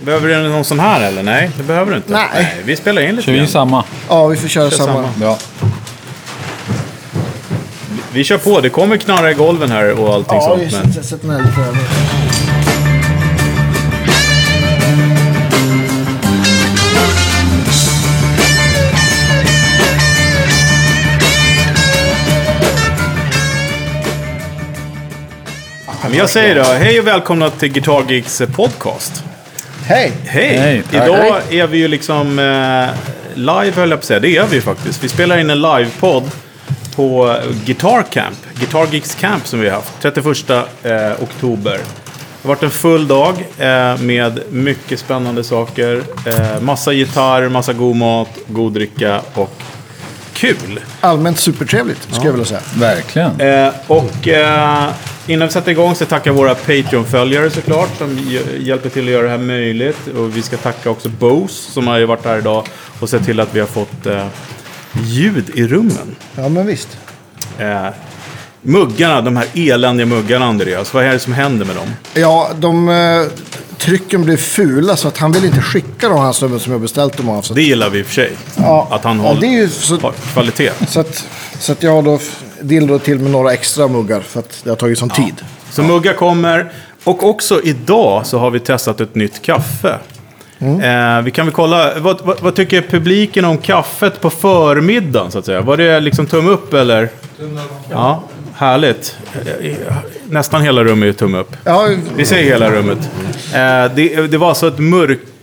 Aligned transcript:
Behöver 0.00 0.28
du 0.28 0.48
någon 0.48 0.64
sån 0.64 0.80
här 0.80 1.00
eller? 1.00 1.22
Nej, 1.22 1.50
det 1.56 1.62
behöver 1.62 1.90
du 1.90 1.96
inte. 1.96 2.12
Nej. 2.12 2.54
vi 2.64 2.76
spelar 2.76 3.02
in 3.02 3.10
lite 3.10 3.22
Kör 3.22 3.32
vi 3.32 3.38
grann. 3.38 3.48
samma? 3.48 3.84
Ja, 4.08 4.26
vi 4.26 4.36
får 4.36 4.48
köra 4.48 4.70
Kör 4.70 4.76
samma. 4.76 4.92
samma. 4.92 5.08
Ja. 5.20 5.38
Vi 8.12 8.24
kör 8.24 8.38
på, 8.38 8.60
det 8.60 8.68
kommer 8.68 8.96
knarra 8.96 9.30
i 9.30 9.34
golven 9.34 9.70
här 9.70 10.00
och 10.00 10.14
allting 10.14 10.36
Ja, 10.38 10.42
sånt. 10.42 10.62
vi 10.62 10.76
Men... 10.76 10.92
sätter 10.92 11.02
sätter 11.06 11.28
den 11.28 11.36
här 11.36 11.46
lite 11.46 11.60
över. 11.60 11.78
men 26.02 26.18
jag 26.18 26.30
säger 26.30 26.54
då, 26.54 26.62
hej 26.62 27.00
och 27.00 27.06
välkomna 27.06 27.50
till 27.50 27.72
Guitar 27.72 28.04
Geeks 28.08 28.42
podcast. 28.56 29.24
Hej! 29.88 30.12
Hej! 30.24 30.58
Hej. 30.58 30.82
Idag 30.92 31.40
är 31.50 31.66
vi 31.66 31.78
ju 31.78 31.88
liksom 31.88 32.38
eh, 32.38 32.88
live 33.34 33.72
höll 33.76 33.90
jag 33.90 33.98
på 33.98 34.02
att 34.02 34.04
säga. 34.04 34.20
Det 34.20 34.36
är 34.36 34.46
vi 34.46 34.54
ju 34.54 34.62
faktiskt. 34.62 35.04
Vi 35.04 35.08
spelar 35.08 35.38
in 35.38 35.50
en 35.50 35.60
livepodd 35.60 36.30
på 36.94 37.36
Guitar 37.64 38.02
Camp. 38.02 38.36
Guitar 38.58 38.86
Geeks 38.92 39.14
Camp 39.14 39.46
som 39.46 39.60
vi 39.60 39.68
har 39.68 39.76
haft. 39.76 39.92
31 40.02 40.26
eh, 40.50 40.62
oktober. 41.22 41.72
Det 41.72 42.48
har 42.48 42.48
varit 42.48 42.62
en 42.62 42.70
full 42.70 43.08
dag 43.08 43.34
eh, 43.58 43.98
med 44.00 44.40
mycket 44.50 45.00
spännande 45.00 45.44
saker. 45.44 46.02
Eh, 46.26 46.60
massa 46.60 46.92
gitarr, 46.92 47.48
massa 47.48 47.72
god 47.72 47.96
mat, 47.96 48.30
god 48.46 48.72
dricka 48.72 49.20
och 49.34 49.62
kul. 50.32 50.80
Allmänt 51.00 51.38
supertrevligt, 51.38 52.02
skulle 52.02 52.24
jag 52.24 52.32
vilja 52.32 52.46
säga. 52.46 52.60
Verkligen. 52.74 53.40
Eh, 53.40 53.72
och 53.86 54.28
eh, 54.28 54.88
innan 55.26 55.48
vi 55.48 55.52
sätter 55.52 55.70
igång 55.70 55.94
så 55.94 56.04
tackar 56.04 56.30
våra 56.32 56.54
Patreon-följare 56.54 57.50
såklart 57.50 57.98
som 57.98 58.10
hj- 58.18 58.58
hjälper 58.62 58.88
till 58.88 59.04
att 59.04 59.10
göra 59.10 59.22
det 59.22 59.28
här 59.28 59.38
möjligt. 59.38 60.06
Och 60.16 60.36
vi 60.36 60.42
ska 60.42 60.56
tacka 60.56 60.90
också 60.90 61.08
Bose 61.08 61.72
som 61.72 61.86
har 61.86 62.00
varit 62.04 62.24
här 62.24 62.38
idag 62.38 62.66
och 63.00 63.08
sett 63.08 63.24
till 63.24 63.40
att 63.40 63.54
vi 63.54 63.60
har 63.60 63.66
fått 63.66 64.06
eh, 64.06 64.26
ljud 65.04 65.50
i 65.54 65.66
rummen. 65.66 66.16
Ja, 66.34 66.48
men 66.48 66.66
visst. 66.66 66.88
Eh, 67.58 67.86
muggarna, 68.62 69.20
de 69.20 69.36
här 69.36 69.46
eländiga 69.54 70.06
muggarna 70.06 70.46
Andreas, 70.46 70.94
vad 70.94 71.04
är 71.04 71.12
det 71.12 71.18
som 71.18 71.32
händer 71.32 71.66
med 71.66 71.76
dem? 71.76 71.88
Ja, 72.14 72.50
de 72.58 72.88
eh, 72.88 73.22
trycken 73.78 74.24
blev 74.24 74.36
fula 74.36 74.96
så 74.96 75.08
att 75.08 75.18
han 75.18 75.32
vill 75.32 75.44
inte 75.44 75.60
skicka 75.60 76.08
de 76.08 76.18
här 76.20 76.32
snubben 76.32 76.60
som 76.60 76.72
jag 76.72 76.80
beställt 76.80 77.16
dem 77.16 77.28
av. 77.28 77.42
Så, 77.42 77.54
Det 77.54 77.62
gillar 77.62 77.90
vi 77.90 77.98
i 77.98 78.02
och 78.02 78.06
för 78.06 78.14
sig. 78.14 78.32
Ja. 78.56 78.88
Att 78.90 79.04
han 79.04 79.20
Ja, 79.24 79.36
är 79.46 79.50
ju 79.60 79.68
så- 79.68 79.96
har 80.00 80.12
kvalitet. 80.32 80.70
så, 80.88 81.00
att, 81.00 81.24
så 81.58 81.72
att 81.72 81.82
jag 81.82 81.90
har 81.92 82.02
då 82.02 82.18
dillat 82.60 83.04
till 83.04 83.18
med 83.18 83.30
några 83.30 83.52
extra 83.52 83.88
muggar 83.88 84.20
för 84.20 84.40
att 84.40 84.60
det 84.64 84.70
har 84.70 84.76
tagit 84.76 84.98
sån 84.98 85.10
tid. 85.10 85.34
Så 85.70 85.82
muggar 85.82 86.12
kommer. 86.12 86.72
Och 87.04 87.28
också 87.28 87.60
idag 87.64 88.26
så 88.26 88.38
har 88.38 88.50
vi 88.50 88.60
testat 88.60 89.00
ett 89.00 89.14
nytt 89.14 89.42
kaffe. 89.42 89.98
Eh, 90.58 91.22
vi 91.22 91.30
kan 91.30 91.46
väl 91.46 91.54
kolla, 91.54 91.92
vad, 91.98 92.20
vad, 92.24 92.40
vad 92.40 92.54
tycker 92.54 92.82
publiken 92.82 93.44
om 93.44 93.58
kaffet 93.58 94.20
på 94.20 94.30
förmiddagen 94.30 95.30
så 95.30 95.38
att 95.38 95.44
säga? 95.46 95.60
Var 95.60 95.76
det 95.76 96.00
liksom 96.00 96.26
tumme 96.26 96.50
upp 96.50 96.74
eller? 96.74 97.08
Ja, 97.90 98.22
härligt. 98.54 99.16
Eh, 99.60 99.76
Nästan 100.30 100.62
hela 100.62 100.84
rummet 100.84 101.08
är 101.08 101.18
tumme 101.18 101.38
upp. 101.38 101.56
Ja, 101.64 101.88
Vi 102.16 102.24
ser 102.24 102.42
hela 102.42 102.70
rummet. 102.70 102.98
Eh, 103.54 103.94
det, 103.94 104.30
det 104.30 104.38
var 104.38 104.48
alltså 104.48 104.68
ett 104.68 104.78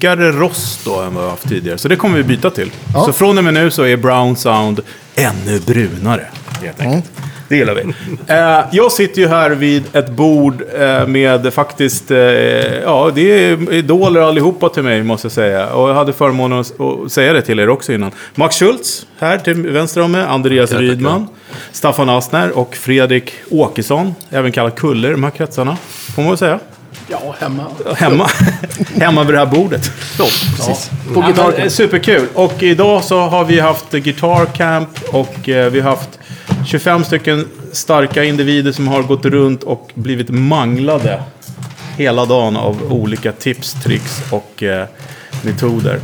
mörkare 0.03 0.31
rost 0.31 0.85
då 0.85 0.99
än 0.99 1.13
vad 1.13 1.23
vi 1.23 1.29
haft 1.29 1.49
tidigare. 1.49 1.77
Så 1.77 1.87
det 1.87 1.95
kommer 1.95 2.17
vi 2.17 2.23
byta 2.23 2.49
till. 2.49 2.71
Ja. 2.93 3.05
Så 3.05 3.13
från 3.13 3.37
och 3.37 3.43
med 3.43 3.53
nu 3.53 3.71
så 3.71 3.83
är 3.83 3.97
brown 3.97 4.35
sound 4.35 4.79
ännu 5.15 5.59
brunare. 5.59 6.27
Helt 6.61 6.81
enkelt. 6.81 7.11
Det 7.49 7.55
gillar 7.55 7.75
vi. 7.75 7.81
Eh, 8.27 8.65
jag 8.71 8.91
sitter 8.91 9.21
ju 9.21 9.27
här 9.27 9.49
vid 9.49 9.83
ett 9.95 10.09
bord 10.09 10.63
eh, 10.79 11.07
med 11.07 11.53
faktiskt, 11.53 12.11
eh, 12.11 12.17
ja 12.81 13.11
det 13.15 13.45
är 13.45 13.73
idoler 13.73 14.21
allihopa 14.21 14.69
till 14.69 14.83
mig 14.83 15.03
måste 15.03 15.25
jag 15.25 15.31
säga. 15.31 15.73
Och 15.73 15.89
jag 15.89 15.95
hade 15.95 16.13
förmånen 16.13 16.59
att, 16.59 16.81
att 16.81 17.11
säga 17.11 17.33
det 17.33 17.41
till 17.41 17.59
er 17.59 17.69
också 17.69 17.93
innan. 17.93 18.11
Max 18.35 18.59
Schultz 18.59 19.05
här 19.19 19.37
till 19.37 19.67
vänster 19.67 20.01
om 20.01 20.11
mig, 20.11 20.23
Andreas 20.23 20.71
Rydman, 20.71 21.27
Staffan 21.71 22.09
Asner 22.09 22.57
och 22.57 22.75
Fredrik 22.75 23.33
Åkesson, 23.51 24.15
även 24.29 24.51
kallad 24.51 24.75
Kulle 24.75 25.07
i 25.07 25.11
de 25.11 25.23
här 25.23 25.31
kretsarna. 25.31 25.77
Får 26.15 26.21
man 26.21 26.31
väl 26.31 26.37
säga. 26.37 26.59
Ja, 27.07 27.35
hemma. 27.39 27.63
Hemma, 27.95 28.29
hemma 28.95 29.23
vid 29.23 29.33
det 29.33 29.39
här 29.39 29.45
bordet. 29.45 29.91
Så, 30.17 30.23
precis. 30.57 30.89
På 31.13 31.19
Ja, 31.19 31.27
men- 31.35 31.53
Camp. 31.55 31.71
Superkul. 31.71 32.27
Och 32.33 32.63
idag 32.63 33.03
så 33.03 33.19
har 33.19 33.45
vi 33.45 33.59
haft 33.59 33.91
Guitar 33.91 34.45
Camp 34.45 34.89
och 35.11 35.49
eh, 35.49 35.71
vi 35.71 35.79
har 35.81 35.89
haft 35.89 36.19
25 36.67 37.03
stycken 37.03 37.47
starka 37.71 38.23
individer 38.23 38.71
som 38.71 38.87
har 38.87 39.03
gått 39.03 39.25
runt 39.25 39.63
och 39.63 39.91
blivit 39.93 40.29
manglade 40.29 41.23
hela 41.97 42.25
dagen 42.25 42.57
av 42.57 42.93
olika 42.93 43.31
tips, 43.31 43.73
tricks 43.83 44.21
och 44.31 44.63
eh, 44.63 44.87
metoder. 45.41 45.99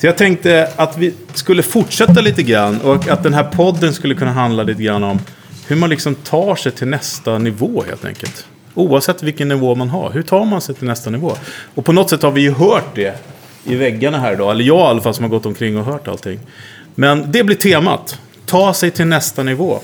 Så 0.00 0.06
jag 0.06 0.16
tänkte 0.18 0.68
att 0.76 0.98
vi 0.98 1.14
skulle 1.34 1.62
fortsätta 1.62 2.20
lite 2.20 2.42
grann 2.42 2.80
och 2.80 3.08
att 3.08 3.22
den 3.22 3.34
här 3.34 3.44
podden 3.44 3.92
skulle 3.94 4.14
kunna 4.14 4.32
handla 4.32 4.62
lite 4.62 4.82
grann 4.82 5.04
om 5.04 5.18
hur 5.66 5.76
man 5.76 5.90
liksom 5.90 6.14
tar 6.14 6.56
sig 6.56 6.72
till 6.72 6.86
nästa 6.88 7.38
nivå 7.38 7.84
helt 7.88 8.04
enkelt. 8.04 8.46
Oavsett 8.74 9.22
vilken 9.22 9.48
nivå 9.48 9.74
man 9.74 9.88
har. 9.88 10.10
Hur 10.10 10.22
tar 10.22 10.44
man 10.44 10.60
sig 10.60 10.74
till 10.74 10.86
nästa 10.86 11.10
nivå? 11.10 11.32
Och 11.74 11.84
på 11.84 11.92
något 11.92 12.10
sätt 12.10 12.22
har 12.22 12.30
vi 12.30 12.40
ju 12.40 12.52
hört 12.52 12.94
det 12.94 13.18
i 13.64 13.74
väggarna 13.74 14.18
här 14.18 14.32
idag. 14.32 14.50
Eller 14.50 14.64
jag 14.64 14.78
i 14.78 14.82
alla 14.82 15.00
fall 15.00 15.14
som 15.14 15.22
har 15.22 15.30
gått 15.30 15.46
omkring 15.46 15.76
och 15.76 15.84
hört 15.84 16.08
allting. 16.08 16.40
Men 16.94 17.32
det 17.32 17.44
blir 17.44 17.56
temat. 17.56 18.18
Ta 18.46 18.74
sig 18.74 18.90
till 18.90 19.06
nästa 19.06 19.42
nivå. 19.42 19.80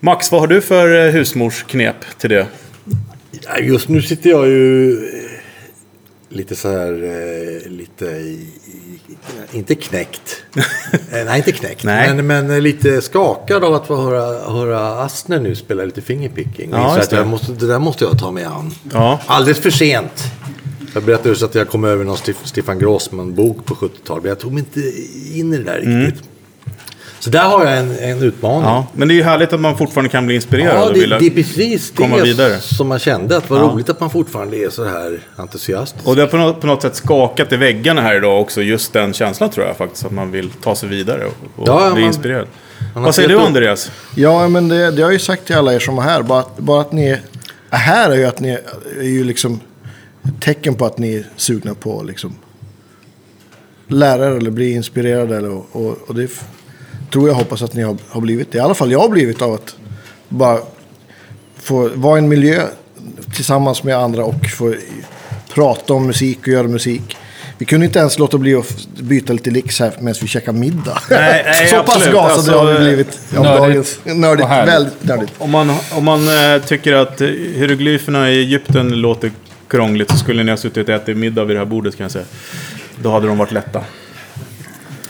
Max, 0.00 0.32
vad 0.32 0.40
har 0.40 0.48
du 0.48 0.60
för 0.60 1.06
eh, 1.06 1.12
husmorsknep 1.12 2.18
till 2.18 2.30
det? 2.30 2.46
Just 3.62 3.88
nu 3.88 4.02
sitter 4.02 4.30
jag 4.30 4.46
ju 4.46 4.92
eh, 4.92 5.26
lite 6.28 6.56
så 6.56 6.70
här, 6.70 6.92
eh, 6.92 7.70
lite 7.70 8.04
i, 8.04 8.48
inte 9.52 9.74
knäckt. 9.74 10.42
Eh, 10.56 11.24
Nej, 11.24 11.36
inte 11.38 11.52
knäckt. 11.52 11.84
Nej. 11.84 12.14
Men, 12.14 12.26
men 12.26 12.62
lite 12.62 13.02
skakad 13.02 13.64
av 13.64 13.74
att 13.74 13.86
få 13.86 13.96
höra, 13.96 14.52
höra 14.52 15.02
Astner 15.02 15.40
nu 15.40 15.54
spela 15.54 15.84
lite 15.84 16.02
fingerpicking. 16.02 16.70
Ja, 16.72 16.94
så 16.94 17.00
att 17.00 17.10
det. 17.10 17.16
jag 17.16 17.26
måste, 17.26 17.52
det 17.52 17.66
där 17.66 17.78
måste 17.78 18.04
jag 18.04 18.18
ta 18.18 18.30
mig 18.30 18.44
an. 18.44 18.74
Ja. 18.92 19.20
Alldeles 19.26 19.58
för 19.58 19.70
sent. 19.70 20.22
Jag 20.94 21.04
berättade 21.04 21.28
just 21.28 21.42
att 21.42 21.54
jag 21.54 21.68
kom 21.68 21.84
över 21.84 22.04
någon 22.04 22.16
Stefan 22.44 22.78
Grossman-bok 22.78 23.64
på 23.64 23.74
70-talet. 23.74 24.22
Men 24.22 24.28
jag 24.28 24.38
tog 24.38 24.52
mig 24.52 24.58
inte 24.60 24.80
in 25.38 25.54
i 25.54 25.56
det 25.56 25.64
där 25.64 25.80
riktigt. 25.80 26.24
Så 27.18 27.30
där 27.30 27.42
har 27.44 27.64
jag 27.66 27.78
en, 27.78 27.98
en 27.98 28.22
utmaning. 28.22 28.62
Ja, 28.62 28.86
men 28.92 29.08
det 29.08 29.14
är 29.14 29.16
ju 29.16 29.22
härligt 29.22 29.52
att 29.52 29.60
man 29.60 29.78
fortfarande 29.78 30.08
kan 30.10 30.26
bli 30.26 30.34
inspirerad 30.34 30.76
Ja, 30.76 30.84
och 30.86 30.92
det, 30.94 31.00
vilja 31.00 31.18
det 31.18 31.26
är 31.26 31.30
precis 31.30 31.90
komma 31.96 32.16
det 32.16 32.22
vidare. 32.22 32.60
som 32.60 32.88
man 32.88 32.98
kände. 32.98 33.36
Att 33.36 33.50
vad 33.50 33.60
Ja. 33.60 33.64
roligt 33.64 33.88
att 33.88 34.00
man 34.00 34.10
fortfarande 34.10 34.56
är 34.56 34.70
så 34.70 34.84
här 34.84 35.20
entusiastisk. 35.36 36.06
Och 36.08 36.16
det 36.16 36.22
har 36.22 36.28
på 36.28 36.36
något, 36.36 36.60
på 36.60 36.66
något 36.66 36.82
sätt 36.82 36.94
skakat 36.96 37.52
i 37.52 37.56
väggarna 37.56 38.00
här 38.02 38.16
idag 38.16 38.40
också, 38.40 38.62
just 38.62 38.92
den 38.92 39.12
känslan 39.12 39.50
tror 39.50 39.66
jag 39.66 39.76
faktiskt. 39.76 40.04
Att 40.04 40.12
man 40.12 40.30
vill 40.30 40.50
ta 40.50 40.74
sig 40.76 40.88
vidare 40.88 41.24
och, 41.24 41.32
och 41.62 41.68
Ja, 41.68 41.90
bli 41.92 42.00
man- 42.02 42.08
inspirerad. 42.08 42.46
Vad 42.94 43.14
säger 43.14 43.28
du 43.28 43.34
upp- 43.34 43.42
Andreas? 43.46 43.90
Ja, 44.14 44.48
men 44.48 44.68
det, 44.68 44.76
det 44.76 45.02
har 45.02 45.10
jag 45.10 45.12
ju 45.12 45.18
sagt 45.18 45.46
till 45.46 45.56
alla 45.56 45.74
er 45.74 45.78
som 45.78 45.98
är 45.98 46.02
här. 46.02 46.22
Bara, 46.22 46.40
att- 46.40 46.58
bara 46.58 46.80
att 46.80 46.92
ni 46.92 47.08
är 47.08 47.20
här 47.70 48.10
är 48.10 48.16
ju 48.16 48.24
att 48.24 48.40
ni 48.40 48.50
är 48.98 49.02
ju 49.02 49.24
liksom 49.24 49.60
tecken 50.40 50.74
på 50.74 50.86
att 50.86 50.98
ni 50.98 51.14
är 51.16 51.24
sugna 51.36 51.74
på 51.74 52.02
liksom 52.02 52.34
lära 53.88 54.26
er 54.26 54.30
eller 54.30 54.50
bli 54.50 54.72
inspirerade. 54.72 55.36
Eller, 55.36 55.50
och, 55.76 55.98
och 56.08 56.14
det 56.14 56.28
tror 57.12 57.28
jag 57.28 57.34
hoppas 57.34 57.62
att 57.62 57.74
ni 57.74 57.82
har, 57.82 57.96
har 58.08 58.20
blivit. 58.20 58.52
Det. 58.52 58.58
I 58.58 58.60
alla 58.60 58.74
fall 58.74 58.92
jag 58.92 58.98
har 59.00 59.08
blivit 59.08 59.42
av 59.42 59.52
att 59.54 59.76
bara 60.28 60.58
få 61.58 61.90
vara 61.94 62.16
i 62.16 62.22
en 62.22 62.28
miljö 62.28 62.62
tillsammans 63.34 63.82
med 63.82 63.96
andra 63.96 64.24
och 64.24 64.46
få 64.58 64.74
prata 65.54 65.94
om 65.94 66.06
musik 66.06 66.38
och 66.40 66.48
göra 66.48 66.68
musik. 66.68 67.16
Vi 67.58 67.64
kunde 67.64 67.86
inte 67.86 67.98
ens 67.98 68.18
låta 68.18 68.38
bli 68.38 68.54
att 68.54 68.86
byta 69.00 69.32
lite 69.32 69.50
licks 69.50 69.80
här 69.80 69.92
medan 70.00 70.14
vi 70.20 70.26
käkar 70.28 70.52
middag. 70.52 71.02
Nej, 71.10 71.42
nej, 71.46 71.68
Så 71.70 71.76
pass 71.82 71.94
absolut. 71.96 72.14
gasade 72.14 72.34
Alltså, 72.34 72.52
har 72.58 72.72
vi 72.72 72.78
blivit. 72.78 73.18
av 73.36 73.42
nördigt 73.44 74.00
dagens- 74.04 74.16
Nördigt. 74.16 74.48
Väldigt 74.48 75.04
nördigt. 75.04 75.32
Om 75.38 75.50
man, 75.50 75.70
om 75.92 76.04
man 76.04 76.28
eh, 76.54 76.62
tycker 76.62 76.92
att 76.92 77.20
eh, 77.20 77.26
hieroglyferna 77.28 78.30
i 78.30 78.38
Egypten 78.40 78.88
låter 79.00 79.30
krångligt 79.68 80.10
så 80.10 80.16
skulle 80.16 80.42
ni 80.42 80.50
ha 80.50 80.56
suttit 80.56 80.88
och 80.88 80.94
ätit 80.94 81.16
middag 81.16 81.44
vid 81.44 81.56
det 81.56 81.60
här 81.60 81.66
bordet 81.66 81.96
kan 81.96 82.04
jag 82.04 82.10
säga. 82.10 82.24
Då 83.02 83.10
hade 83.10 83.26
de 83.26 83.38
varit 83.38 83.52
lätta. 83.52 83.80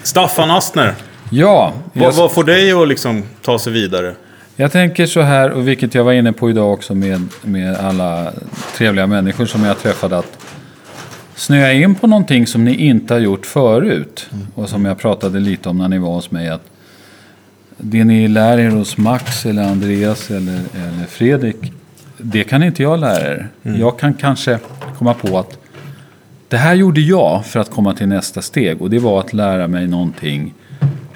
Staffan 0.03 0.51
Astner, 0.51 0.95
Ja, 1.31 1.73
vad, 1.93 2.15
vad 2.15 2.33
får 2.33 2.45
dig 2.45 2.73
att 2.73 2.89
liksom 2.89 3.23
ta 3.43 3.59
sig 3.59 3.73
vidare? 3.73 4.15
jag 4.57 4.73
tänker 4.73 5.07
så 5.07 5.21
här, 5.21 5.51
och 5.51 5.69
vilket 5.69 5.95
jag 5.95 6.05
var 6.05 6.13
inne 6.13 6.33
på 6.33 6.51
idag 6.51 6.73
också 6.73 6.95
med, 6.95 7.29
med 7.43 7.77
alla 7.77 8.33
trevliga 8.77 9.07
människor 9.07 9.47
som 9.47 9.65
jag 9.65 9.79
träffade. 9.79 10.19
Att 10.19 10.39
snöa 11.35 11.73
in 11.73 11.95
på 11.95 12.07
någonting 12.07 12.47
som 12.47 12.65
ni 12.65 12.75
inte 12.75 13.15
har 13.15 13.21
gjort 13.21 13.47
förut. 13.47 14.31
Och 14.55 14.69
som 14.69 14.85
jag 14.85 14.99
pratade 14.99 15.41
lite 15.41 15.69
om 15.69 15.79
när 15.79 15.89
ni 15.89 15.99
var 15.99 16.15
hos 16.15 16.31
mig. 16.31 16.49
Att 16.49 16.63
det 17.77 18.05
ni 18.05 18.29
lär 18.29 18.59
er 18.59 18.71
hos 18.71 18.97
Max 18.97 19.47
eller 19.47 19.63
Andreas 19.63 20.31
eller, 20.31 20.61
eller 20.75 21.07
Fredrik. 21.09 21.73
Det 22.19 22.45
kan 22.45 22.63
inte 22.63 22.83
jag 22.83 23.01
lära 23.01 23.31
er. 23.31 23.49
Jag 23.63 23.99
kan 23.99 24.15
kanske 24.15 24.59
komma 24.99 25.15
på 25.15 25.39
att 25.39 25.59
det 26.49 26.57
här 26.57 26.75
gjorde 26.75 27.01
jag 27.01 27.47
för 27.47 27.61
att 27.61 27.71
komma 27.71 27.95
till 27.95 28.09
nästa 28.09 28.43
steg. 28.43 28.83
Och 28.83 28.91
det 28.91 28.99
var 28.99 29.21
att 29.21 29.33
lära 29.33 29.69
mig 29.69 29.87
någonting 29.87 30.55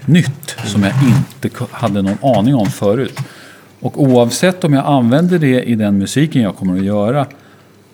nytt 0.06 0.56
som 0.64 0.82
jag 0.82 0.92
inte 0.92 1.64
hade 1.70 2.02
någon 2.02 2.36
aning 2.36 2.54
om 2.54 2.66
förut. 2.66 3.18
Och 3.80 4.02
oavsett 4.02 4.64
om 4.64 4.72
jag 4.72 4.86
använder 4.86 5.38
det 5.38 5.62
i 5.62 5.74
den 5.74 5.98
musiken 5.98 6.42
jag 6.42 6.56
kommer 6.56 6.78
att 6.78 6.84
göra 6.84 7.26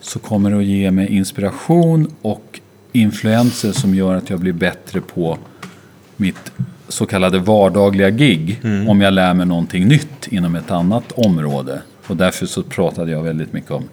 så 0.01 0.19
kommer 0.19 0.51
det 0.51 0.57
att 0.59 0.65
ge 0.65 0.91
mig 0.91 1.09
inspiration 1.09 2.11
och 2.23 2.61
influenser 2.93 3.73
som 3.73 3.95
gör 3.95 4.15
att 4.15 4.31
jag 4.31 4.41
blir 4.41 4.53
bättre 4.53 5.01
på 5.01 5.39
mitt 6.17 6.53
så 6.89 7.07
kallade 7.07 7.39
vardagliga 7.39 8.11
gig. 8.11 8.61
Om 8.89 9.01
jag 9.01 9.15
lär 9.15 9.35
mig 9.35 9.47
någonting 9.47 9.89
nytt 9.89 10.29
inom 10.29 10.57
ett 10.57 10.71
annat 10.71 11.13
område. 11.13 11.81
Och 12.07 12.17
därför 12.17 12.47
så 12.47 12.63
pratade 12.63 13.11
jag 13.13 13.23
väldigt 13.23 13.53
mycket 13.53 13.71
om, 13.71 13.85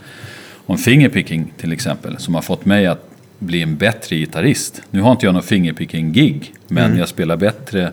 om 0.65 0.77
fingerpicking 0.77 1.53
till 1.57 1.73
exempel. 1.73 2.17
Som 2.17 2.35
har 2.35 2.41
fått 2.41 2.65
mig 2.65 2.87
att 2.87 3.12
bli 3.43 3.61
en 3.61 3.77
bättre 3.77 4.15
gitarrist. 4.15 4.81
Nu 4.91 5.01
har 5.01 5.11
inte 5.11 5.25
jag 5.25 5.33
någon 5.33 5.43
fingerpicking-gig. 5.43 6.53
Men 6.67 6.97
jag 6.97 7.07
spelar 7.09 7.37
bättre 7.37 7.91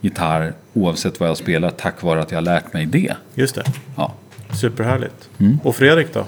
gitarr 0.00 0.52
oavsett 0.72 1.20
vad 1.20 1.28
jag 1.28 1.36
spelar 1.36 1.70
tack 1.70 2.02
vare 2.02 2.20
att 2.20 2.30
jag 2.30 2.36
har 2.36 2.42
lärt 2.42 2.72
mig 2.72 2.86
det. 2.86 3.14
Just 3.34 3.54
det. 3.54 3.64
Ja. 3.96 4.14
Superhärligt. 4.60 5.28
Och 5.62 5.76
Fredrik 5.76 6.14
då? 6.14 6.26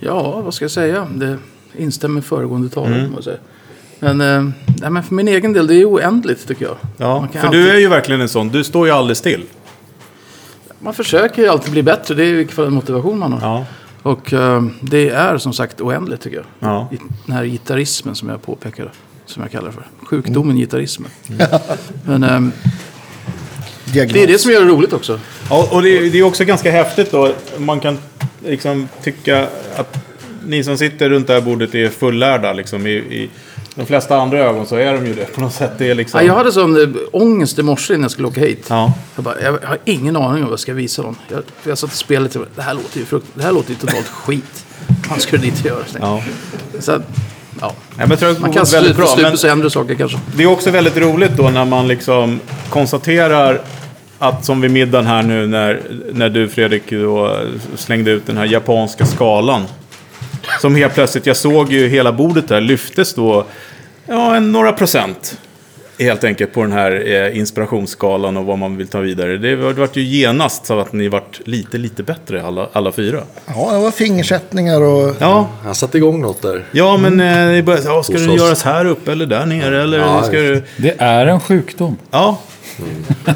Ja, 0.00 0.40
vad 0.40 0.54
ska 0.54 0.64
jag 0.64 0.70
säga? 0.70 1.06
Det 1.14 1.38
instämmer 1.78 2.20
föregående 2.20 2.68
talare. 2.68 3.00
Mm. 3.00 3.22
Säga. 3.22 3.36
Men, 3.98 4.20
eh, 4.20 4.42
nej, 4.80 4.90
men 4.90 5.02
för 5.02 5.14
min 5.14 5.28
egen 5.28 5.52
del, 5.52 5.66
det 5.66 5.74
är 5.74 5.84
oändligt 5.90 6.48
tycker 6.48 6.64
jag. 6.64 6.76
Ja, 6.96 7.20
för 7.20 7.40
kan 7.40 7.40
du 7.52 7.58
alltid- 7.58 7.74
är 7.74 7.78
ju 7.78 7.88
verkligen 7.88 8.20
en 8.20 8.28
sån. 8.28 8.48
Du 8.48 8.64
står 8.64 8.86
ju 8.86 8.92
aldrig 8.92 9.16
still. 9.16 9.42
Man 10.78 10.94
försöker 10.94 11.42
ju 11.42 11.48
alltid 11.48 11.72
bli 11.72 11.82
bättre. 11.82 12.14
Det 12.14 12.22
är 12.24 12.26
i 12.26 12.32
vilket 12.32 12.54
fall 12.56 12.66
en 12.66 12.74
motivation 12.74 13.18
man 13.18 13.32
har. 13.32 13.40
Ja. 13.40 13.64
Och 14.06 14.32
eh, 14.32 14.62
det 14.80 15.08
är 15.08 15.38
som 15.38 15.52
sagt 15.52 15.80
oändligt 15.80 16.20
tycker 16.20 16.36
jag. 16.36 16.46
Ja. 16.58 16.88
I- 16.92 16.98
Den 17.26 17.36
här 17.36 17.44
gitarrismen 17.44 18.14
som 18.14 18.28
jag 18.28 18.42
påpekade. 18.42 18.90
Som 19.26 19.42
jag 19.42 19.52
kallar 19.52 19.66
det 19.66 19.72
för. 19.72 19.86
Sjukdomen 20.06 20.56
gitarrismen. 20.56 21.10
Men 22.04 22.22
eh, 22.24 22.40
Diagnos. 23.92 24.12
det 24.14 24.22
är 24.22 24.26
det 24.26 24.38
som 24.38 24.50
gör 24.52 24.60
det 24.64 24.70
roligt 24.70 24.92
också. 24.92 25.20
Ja, 25.50 25.68
och 25.72 25.82
det, 25.82 26.08
det 26.10 26.18
är 26.18 26.22
också 26.22 26.44
ganska 26.44 26.70
häftigt 26.70 27.10
då. 27.10 27.32
Man 27.58 27.80
kan 27.80 27.98
liksom 28.44 28.88
tycka 29.02 29.48
att 29.76 29.98
ni 30.46 30.64
som 30.64 30.78
sitter 30.78 31.10
runt 31.10 31.26
det 31.26 31.32
här 31.32 31.40
bordet 31.40 31.74
är 31.74 31.88
fullärda. 31.88 32.52
Liksom, 32.52 32.86
i, 32.86 32.90
I 32.92 33.30
de 33.76 33.86
flesta 33.86 34.16
andra 34.16 34.38
ögon 34.38 34.66
så 34.66 34.76
är 34.76 34.92
de 34.94 35.06
ju 35.06 35.14
det 35.14 35.24
på 35.34 35.40
något 35.40 35.52
sätt. 35.52 35.70
Det 35.78 35.90
är 35.90 35.94
liksom... 35.94 36.20
Ja, 36.20 36.26
jag 36.26 36.34
hade 36.34 36.52
sån 36.52 36.82
eh, 36.82 36.88
ångest 37.12 37.58
i 37.58 37.62
morse 37.62 37.94
innan 37.94 38.02
jag 38.02 38.10
skulle 38.10 38.28
åka 38.28 38.40
hit. 38.40 38.66
Ja. 38.70 38.92
Jag, 39.14 39.24
bara, 39.24 39.40
jag 39.42 39.52
har 39.52 39.78
ingen 39.84 40.16
aning 40.16 40.34
om 40.36 40.42
vad 40.42 40.52
jag 40.52 40.60
ska 40.60 40.72
visa 40.72 41.02
dem. 41.02 41.16
Jag, 41.28 41.42
för 41.60 41.70
jag 41.70 41.78
satt 41.78 41.90
och 41.90 41.96
spelade 41.96 42.28
till 42.28 42.40
det 42.56 42.62
här 42.62 42.74
låter 42.74 42.98
ju, 42.98 43.04
frukt, 43.04 43.26
det 43.34 43.42
här 43.42 43.52
låter 43.52 43.70
ju 43.70 43.76
totalt 43.76 44.06
skit. 44.24 44.64
Man 45.10 45.20
skulle 45.20 45.42
dit 45.42 45.60
och 45.60 45.66
göra. 45.66 45.84
Så, 45.86 45.98
Ja. 46.00 46.22
så 46.80 46.92
ja. 47.60 47.72
Ja, 47.98 48.06
det 48.06 48.40
Man 48.40 48.52
kan 48.52 48.64
väldigt 48.64 48.96
sluta 48.96 49.16
bra. 49.16 49.28
Men 49.28 49.38
sig 49.38 49.50
ändra 49.50 49.70
saker 49.70 49.94
kanske. 49.94 50.18
det 50.36 50.42
är 50.42 50.46
också 50.46 50.70
väldigt 50.70 50.96
roligt 50.96 51.32
då 51.36 51.50
när 51.50 51.64
man 51.64 51.88
liksom 51.88 52.40
konstaterar 52.68 53.60
att 54.18 54.44
som 54.44 54.60
vid 54.60 54.70
middagen 54.70 55.06
här 55.06 55.22
nu 55.22 55.46
när, 55.46 55.82
när 56.12 56.28
du 56.28 56.48
Fredrik 56.48 56.90
då 56.90 57.36
slängde 57.76 58.10
ut 58.10 58.26
den 58.26 58.36
här 58.36 58.44
japanska 58.44 59.06
skalan. 59.06 59.64
Som 60.60 60.74
helt 60.74 60.94
plötsligt, 60.94 61.26
jag 61.26 61.36
såg 61.36 61.72
ju 61.72 61.88
hela 61.88 62.12
bordet 62.12 62.48
där 62.48 62.60
lyftes 62.60 63.14
då 63.14 63.44
ja, 64.06 64.36
en, 64.36 64.52
några 64.52 64.72
procent. 64.72 65.38
Helt 65.98 66.24
enkelt 66.24 66.52
på 66.54 66.62
den 66.62 66.72
här 66.72 67.02
eh, 67.06 67.38
inspirationsskalan 67.38 68.36
och 68.36 68.44
vad 68.44 68.58
man 68.58 68.76
vill 68.76 68.88
ta 68.88 68.98
vidare. 69.00 69.36
Det 69.38 69.56
var- 69.56 69.68
det 69.72 69.80
vart 69.80 69.96
ju 69.96 70.02
genast 70.02 70.66
så 70.66 70.78
att 70.80 70.92
ni 70.92 71.08
vart 71.08 71.40
lite, 71.44 71.78
lite 71.78 72.02
bättre 72.02 72.42
alla, 72.42 72.68
alla 72.72 72.92
fyra. 72.92 73.20
Ja, 73.46 73.72
det 73.72 73.78
var 73.78 73.90
fingersättningar 73.90 74.80
och... 74.82 75.14
Ja, 75.18 75.48
Han 75.64 75.74
satte 75.74 75.98
igång 75.98 76.20
något 76.20 76.42
där. 76.42 76.64
ja 76.72 76.96
men 76.96 77.20
eh, 77.20 77.46
ni 77.46 77.62
började, 77.62 77.86
ja, 77.88 78.02
ska 78.02 78.12
Hos 78.12 78.22
det 78.26 78.32
oss. 78.32 78.40
göras 78.40 78.62
här 78.62 78.84
uppe 78.84 79.12
eller 79.12 79.26
där 79.26 79.46
nere? 79.46 79.82
Eller 79.82 79.98
Ja, 79.98 80.22
ska 80.22 80.32
du... 80.36 80.62
Det 80.76 80.94
är 80.98 81.26
en 81.26 81.40
sjukdom. 81.40 81.96
Ja. 82.10 82.38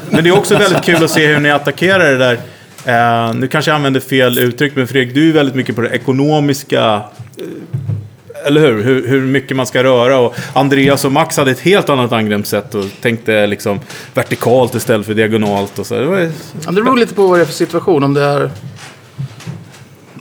Men 0.09 0.23
det 0.23 0.29
är 0.29 0.37
också 0.37 0.57
väldigt 0.57 0.83
kul 0.83 1.03
att 1.03 1.11
se 1.11 1.27
hur 1.27 1.39
ni 1.39 1.51
attackerar 1.51 2.11
det 2.11 2.17
där. 2.17 2.39
Eh, 2.85 3.33
nu 3.33 3.47
kanske 3.47 3.71
jag 3.71 3.75
använder 3.75 3.99
fel 3.99 4.39
uttryck, 4.39 4.75
men 4.75 4.87
Fredrik, 4.87 5.15
du 5.15 5.29
är 5.29 5.33
väldigt 5.33 5.55
mycket 5.55 5.75
på 5.75 5.81
det 5.81 5.89
ekonomiska. 5.89 7.03
eh, 7.37 8.45
Eller 8.47 8.61
hur? 8.61 8.83
hur? 8.83 9.07
Hur 9.07 9.21
mycket 9.21 9.57
man 9.57 9.65
ska 9.65 9.83
röra. 9.83 10.19
Och 10.19 10.35
Andreas 10.53 11.05
och 11.05 11.11
Max 11.11 11.37
hade 11.37 11.51
ett 11.51 11.59
helt 11.59 11.89
annat 11.89 12.11
angreppssätt 12.11 12.75
och 12.75 12.85
tänkte 13.01 13.47
liksom 13.47 13.79
vertikalt 14.13 14.75
istället 14.75 15.05
för 15.05 15.13
diagonalt. 15.13 15.79
Och 15.79 15.85
så. 15.85 15.95
Det 15.95 16.05
var, 16.05 16.19
Ja, 16.65 16.71
det 16.71 16.81
beror 16.81 16.97
lite 16.97 17.13
på 17.13 17.27
vad 17.27 17.39
det 17.39 17.43
är 17.43 17.45
för 17.45 17.53
situation. 17.53 18.03
Om 18.03 18.13
det 18.13 18.23
är 18.23 18.51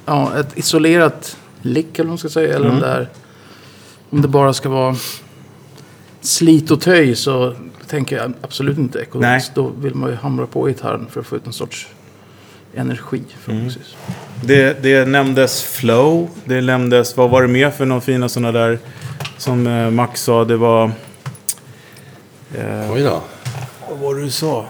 ja, 0.07 0.33
ett 0.41 0.59
isolerat 0.59 1.37
lick 1.63 1.87
eller 1.95 2.05
vad 2.05 2.09
man 2.09 2.19
ska 2.19 2.29
säga. 2.29 2.55
Eller 2.57 2.69
om 2.71 2.81
det 2.81 2.87
är 2.87 3.09
om 4.11 4.23
det 4.23 4.29
bara 4.29 4.53
ska 4.53 4.69
vara 4.69 4.97
slit 6.21 6.71
och 6.71 6.81
töj 6.81 7.17
så 7.17 7.55
tänker 7.87 8.17
jag 8.17 8.33
absolut 8.43 8.79
inte 8.79 8.99
ekonomiskt. 8.99 9.55
Då 9.55 9.73
vill 9.81 9.95
man 9.95 10.11
ju 10.11 10.17
hamra 10.17 10.47
på 10.47 10.67
gitarren 10.67 11.07
för 11.11 11.21
att 11.21 11.27
få 11.27 11.37
ut 11.37 11.47
en 11.47 11.53
sorts 11.53 11.89
energi 12.75 13.23
förhoppningsvis. 13.41 13.97
det, 14.45 14.83
det 14.83 15.05
nämndes 15.09 15.63
flow. 15.63 16.29
Det 16.45 16.61
nämndes, 16.61 17.17
vad 17.17 17.31
var 17.31 17.43
det 17.43 17.49
mer 17.49 17.71
för 17.71 17.87
några 17.87 18.01
fina 18.01 18.29
sådana 18.29 18.53
där 18.53 18.79
som 19.39 19.67
eh, 19.67 19.91
Max 19.91 20.23
sa? 20.23 20.45
Det 20.45 20.57
var... 20.57 20.85
Eh, 22.55 22.93
Oj 22.93 23.03
då. 23.03 23.23
vad 23.91 23.99
var 23.99 24.15
det 24.15 24.23
du 24.23 24.31
sa? 24.31 24.67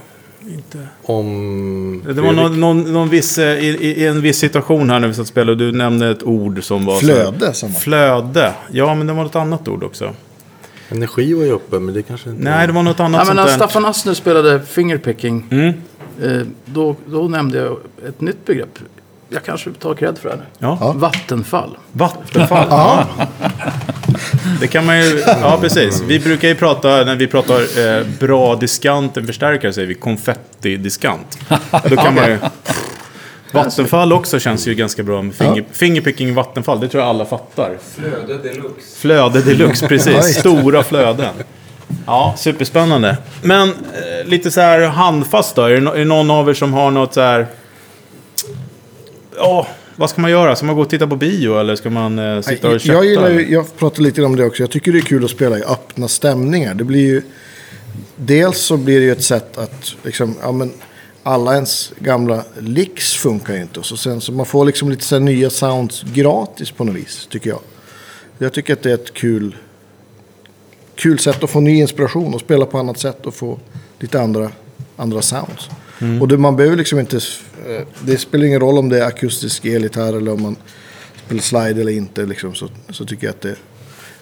Inte... 0.48 0.78
Om... 1.02 2.02
Det 2.06 2.20
var 2.20 2.32
någon, 2.32 2.60
någon, 2.60 2.92
någon 2.92 3.08
viss, 3.08 3.38
eh, 3.38 3.58
i, 3.58 3.68
i 3.68 4.06
en 4.06 4.20
viss 4.20 4.38
situation 4.38 4.90
här 4.90 5.00
när 5.00 5.08
vi 5.08 5.14
satt 5.14 5.20
och 5.20 5.26
spelade 5.26 5.52
och 5.52 5.58
du 5.58 5.72
nämnde 5.72 6.10
ett 6.10 6.22
ord 6.22 6.64
som 6.64 6.86
var... 6.86 6.98
Flöde, 6.98 7.54
sa 7.54 7.66
man. 7.66 7.80
Flöde. 7.80 8.54
Ja, 8.70 8.94
men 8.94 9.06
det 9.06 9.12
var 9.12 9.22
något 9.22 9.36
annat 9.36 9.68
ord 9.68 9.84
också. 9.84 10.14
Energi 10.88 11.34
var 11.34 11.44
ju 11.44 11.50
uppe, 11.50 11.78
men 11.78 11.94
det 11.94 12.02
kanske 12.02 12.30
inte... 12.30 12.42
Nej, 12.42 12.66
det 12.66 12.72
var 12.72 12.82
något 12.82 13.00
annat 13.00 13.20
Ja, 13.26 13.34
men 13.34 13.44
när. 13.46 13.46
Staffan 13.46 13.84
Astner 13.84 14.14
spelade 14.14 14.60
fingerpicking. 14.60 15.46
Mm. 15.50 15.72
Eh, 16.22 16.42
då, 16.64 16.96
då 17.06 17.28
nämnde 17.28 17.58
jag 17.58 17.78
ett 18.08 18.20
nytt 18.20 18.46
begrepp. 18.46 18.78
Jag 19.28 19.44
kanske 19.44 19.72
tar 19.72 19.94
cred 19.94 20.18
för 20.18 20.28
det 20.28 20.36
här. 20.36 20.46
Ja. 20.58 20.92
Vattenfall. 20.96 21.78
Vattenfall. 21.92 22.66
ja. 22.70 23.06
Det 24.60 24.66
kan 24.66 24.86
man 24.86 24.98
ju... 25.00 25.22
Ja, 25.26 25.58
precis. 25.60 26.00
Vi 26.00 26.20
brukar 26.20 26.48
ju 26.48 26.54
prata, 26.54 26.88
när 26.88 27.16
vi 27.16 27.26
pratar 27.26 27.60
eh, 27.98 28.06
bra 28.20 28.56
diskant, 28.56 29.16
en 29.16 29.26
förstärkare, 29.26 29.72
säger 29.72 29.88
vi 29.88 29.94
konfetti-diskant. 29.94 31.38
Då 31.84 31.96
kan 31.96 32.14
man 32.14 32.24
ju... 32.24 32.38
Vattenfall 33.52 34.12
också 34.12 34.38
känns 34.38 34.68
ju 34.68 34.74
ganska 34.74 35.02
bra 35.02 35.22
med 35.22 35.34
finger, 35.34 35.64
fingerpicking 35.72 36.34
vattenfall. 36.34 36.80
Det 36.80 36.88
tror 36.88 37.02
jag 37.02 37.10
alla 37.10 37.24
fattar. 37.24 37.78
Flöde 37.94 38.38
deluxe. 38.38 38.98
Flöde 39.00 39.42
deluxe, 39.42 39.88
precis. 39.88 40.24
Stora 40.38 40.82
flöden. 40.82 41.34
Ja, 42.06 42.34
superspännande. 42.38 43.16
Men 43.42 43.68
eh, 43.68 44.26
lite 44.28 44.50
så 44.50 44.60
här 44.60 44.80
handfast 44.80 45.56
då. 45.56 45.62
Är 45.62 45.70
det, 45.70 45.80
no- 45.80 45.94
är 45.94 45.98
det 45.98 46.04
någon 46.04 46.30
av 46.30 46.48
er 46.48 46.54
som 46.54 46.72
har 46.72 46.90
något 46.90 47.14
så 47.14 47.20
här... 47.20 47.46
Ja, 49.36 49.66
vad 49.96 50.10
ska 50.10 50.20
man 50.20 50.30
göra? 50.30 50.56
Ska 50.56 50.66
man 50.66 50.76
gå 50.76 50.82
och 50.82 50.90
titta 50.90 51.06
på 51.06 51.16
bio 51.16 51.60
eller 51.60 51.76
ska 51.76 51.90
man 51.90 52.18
eh, 52.18 52.40
sitta 52.40 52.68
och 52.68 52.80
kötta? 52.80 52.92
jag 52.92 53.04
gillar 53.04 53.30
ju, 53.30 53.52
jag 53.52 53.76
pratar 53.78 54.02
lite 54.02 54.22
om 54.22 54.36
det 54.36 54.44
också. 54.44 54.62
Jag 54.62 54.70
tycker 54.70 54.92
det 54.92 54.98
är 54.98 55.02
kul 55.02 55.24
att 55.24 55.30
spela 55.30 55.58
i 55.58 55.62
öppna 55.62 56.08
stämningar. 56.08 56.74
Det 56.74 56.84
blir 56.84 57.06
ju... 57.06 57.22
Dels 58.16 58.58
så 58.58 58.76
blir 58.76 59.00
det 59.00 59.04
ju 59.04 59.12
ett 59.12 59.22
sätt 59.22 59.58
att 59.58 59.94
liksom, 60.02 60.36
ja 60.42 60.52
men 60.52 60.72
alla 61.22 61.54
ens 61.54 61.92
gamla 61.98 62.44
licks 62.58 63.14
funkar 63.14 63.54
ju 63.54 63.60
inte. 63.60 63.80
Och 63.80 63.86
så 63.86 63.96
sen 63.96 64.20
så 64.20 64.32
man 64.32 64.46
får 64.46 64.64
liksom 64.64 64.90
lite 64.90 65.04
så 65.04 65.14
här 65.14 65.20
nya 65.20 65.50
sounds 65.50 66.02
gratis 66.02 66.70
på 66.70 66.84
något 66.84 66.96
vis, 66.96 67.26
tycker 67.30 67.50
jag. 67.50 67.60
Jag 68.38 68.52
tycker 68.52 68.72
att 68.72 68.82
det 68.82 68.90
är 68.90 68.94
ett 68.94 69.14
kul, 69.14 69.56
kul 71.00 71.18
sätt 71.18 71.44
att 71.44 71.50
få 71.50 71.60
ny 71.60 71.74
inspiration 71.74 72.34
och 72.34 72.40
spela 72.40 72.66
på 72.66 72.78
annat 72.78 72.98
sätt 72.98 73.26
och 73.26 73.34
få 73.34 73.58
lite 73.98 74.20
andra, 74.20 74.50
andra 74.96 75.22
sounds. 75.22 75.70
Och 76.20 76.28
det, 76.28 76.38
man 76.38 76.56
behöver 76.56 76.76
liksom 76.76 76.98
inte, 76.98 77.16
eh, 77.68 77.86
det 78.04 78.18
spelar 78.18 78.44
ingen 78.44 78.60
roll 78.60 78.78
om 78.78 78.88
det 78.88 78.98
är 78.98 79.06
akustisk 79.06 79.64
elgitarr 79.64 80.12
eller 80.16 80.32
om 80.32 80.42
man 80.42 80.56
spelar 81.26 81.42
slide 81.42 81.80
eller 81.80 81.92
inte. 81.92 82.26
Liksom, 82.26 82.54
så, 82.54 82.68
så 82.90 83.04
tycker 83.04 83.26
jag 83.26 83.30
att 83.34 83.40
det 83.40 83.56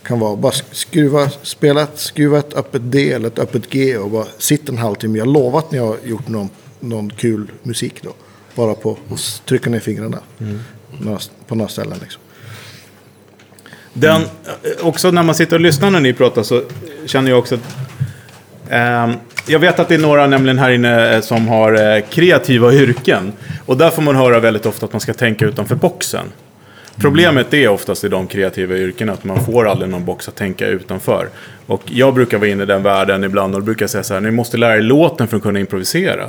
kan 0.03 0.19
vara 0.21 0.37
bara 0.37 0.53
skruva, 0.53 1.31
spela 1.43 1.83
ett, 1.83 1.99
skruva 1.99 2.39
ett 2.39 2.55
öppet 2.55 2.83
D 2.85 3.13
eller 3.13 3.29
ett 3.29 3.39
öppet 3.39 3.71
G 3.71 3.99
och 3.99 4.11
bara 4.11 4.27
sitta 4.39 4.73
en 4.73 4.79
halvtimme. 4.79 5.19
Jag 5.19 5.29
lovar 5.29 5.59
att 5.59 5.73
ni 5.73 5.79
har 5.79 5.97
gjort 6.05 6.29
någon, 6.29 6.49
någon 6.81 7.11
kul 7.11 7.53
musik 7.63 8.03
då. 8.03 8.13
Bara 8.55 8.75
på 8.75 8.97
att 9.11 9.43
trycka 9.47 9.71
ner 9.71 9.81
fingrarna 9.81 10.19
några, 11.01 11.19
på 11.47 11.55
några 11.55 11.69
ställen. 11.69 11.99
Liksom. 12.03 12.23
Den, 13.93 14.23
också 14.81 15.11
när 15.11 15.23
man 15.23 15.35
sitter 15.35 15.57
och 15.57 15.61
lyssnar 15.61 15.91
när 15.91 16.01
ni 16.01 16.13
pratar 16.13 16.43
så 16.43 16.63
känner 17.07 17.31
jag 17.31 17.39
också 17.39 17.55
att... 17.55 17.61
eh, 18.71 19.11
jag 19.47 19.59
vet 19.59 19.79
att 19.79 19.89
det 19.89 19.95
är 19.95 19.99
några 19.99 20.27
nämligen 20.27 20.59
här 20.59 20.71
inne 20.71 21.15
eh, 21.15 21.21
som 21.21 21.49
har 21.49 21.97
eh, 21.97 22.03
kreativa 22.11 22.73
yrken. 22.73 23.33
Och 23.67 23.77
där 23.77 23.91
får 23.91 24.03
man 24.03 24.17
höra 24.17 24.41
väldigt 24.41 24.67
ofta 24.67 24.87
att 24.87 24.93
man 24.93 25.01
ska 25.01 25.15
tänka 25.15 25.45
utanför 25.45 25.75
boxen. 25.75 26.27
Problemet 27.01 27.55
är 27.55 27.69
oftast 27.69 28.05
i 28.05 28.09
de 28.09 28.27
kreativa 28.27 28.77
yrkena 28.77 29.13
att 29.13 29.25
man 29.25 29.45
får 29.45 29.69
aldrig 29.69 29.91
någon 29.91 30.05
box 30.05 30.29
att 30.29 30.37
tänka 30.37 30.67
utanför. 30.67 31.29
Och 31.67 31.83
jag 31.85 32.15
brukar 32.15 32.39
vara 32.39 32.49
inne 32.49 32.63
i 32.63 32.67
den 32.67 32.83
världen 32.83 33.25
ibland 33.25 33.55
och 33.55 33.63
brukar 33.63 33.87
säga 33.87 34.05
så 34.05 34.15
här, 34.15 34.21
ni 34.21 34.31
måste 34.31 34.57
lära 34.57 34.77
er 34.77 34.81
låten 34.81 35.29
för 35.29 35.37
att 35.37 35.43
kunna 35.43 35.61
improvisera. 35.61 36.27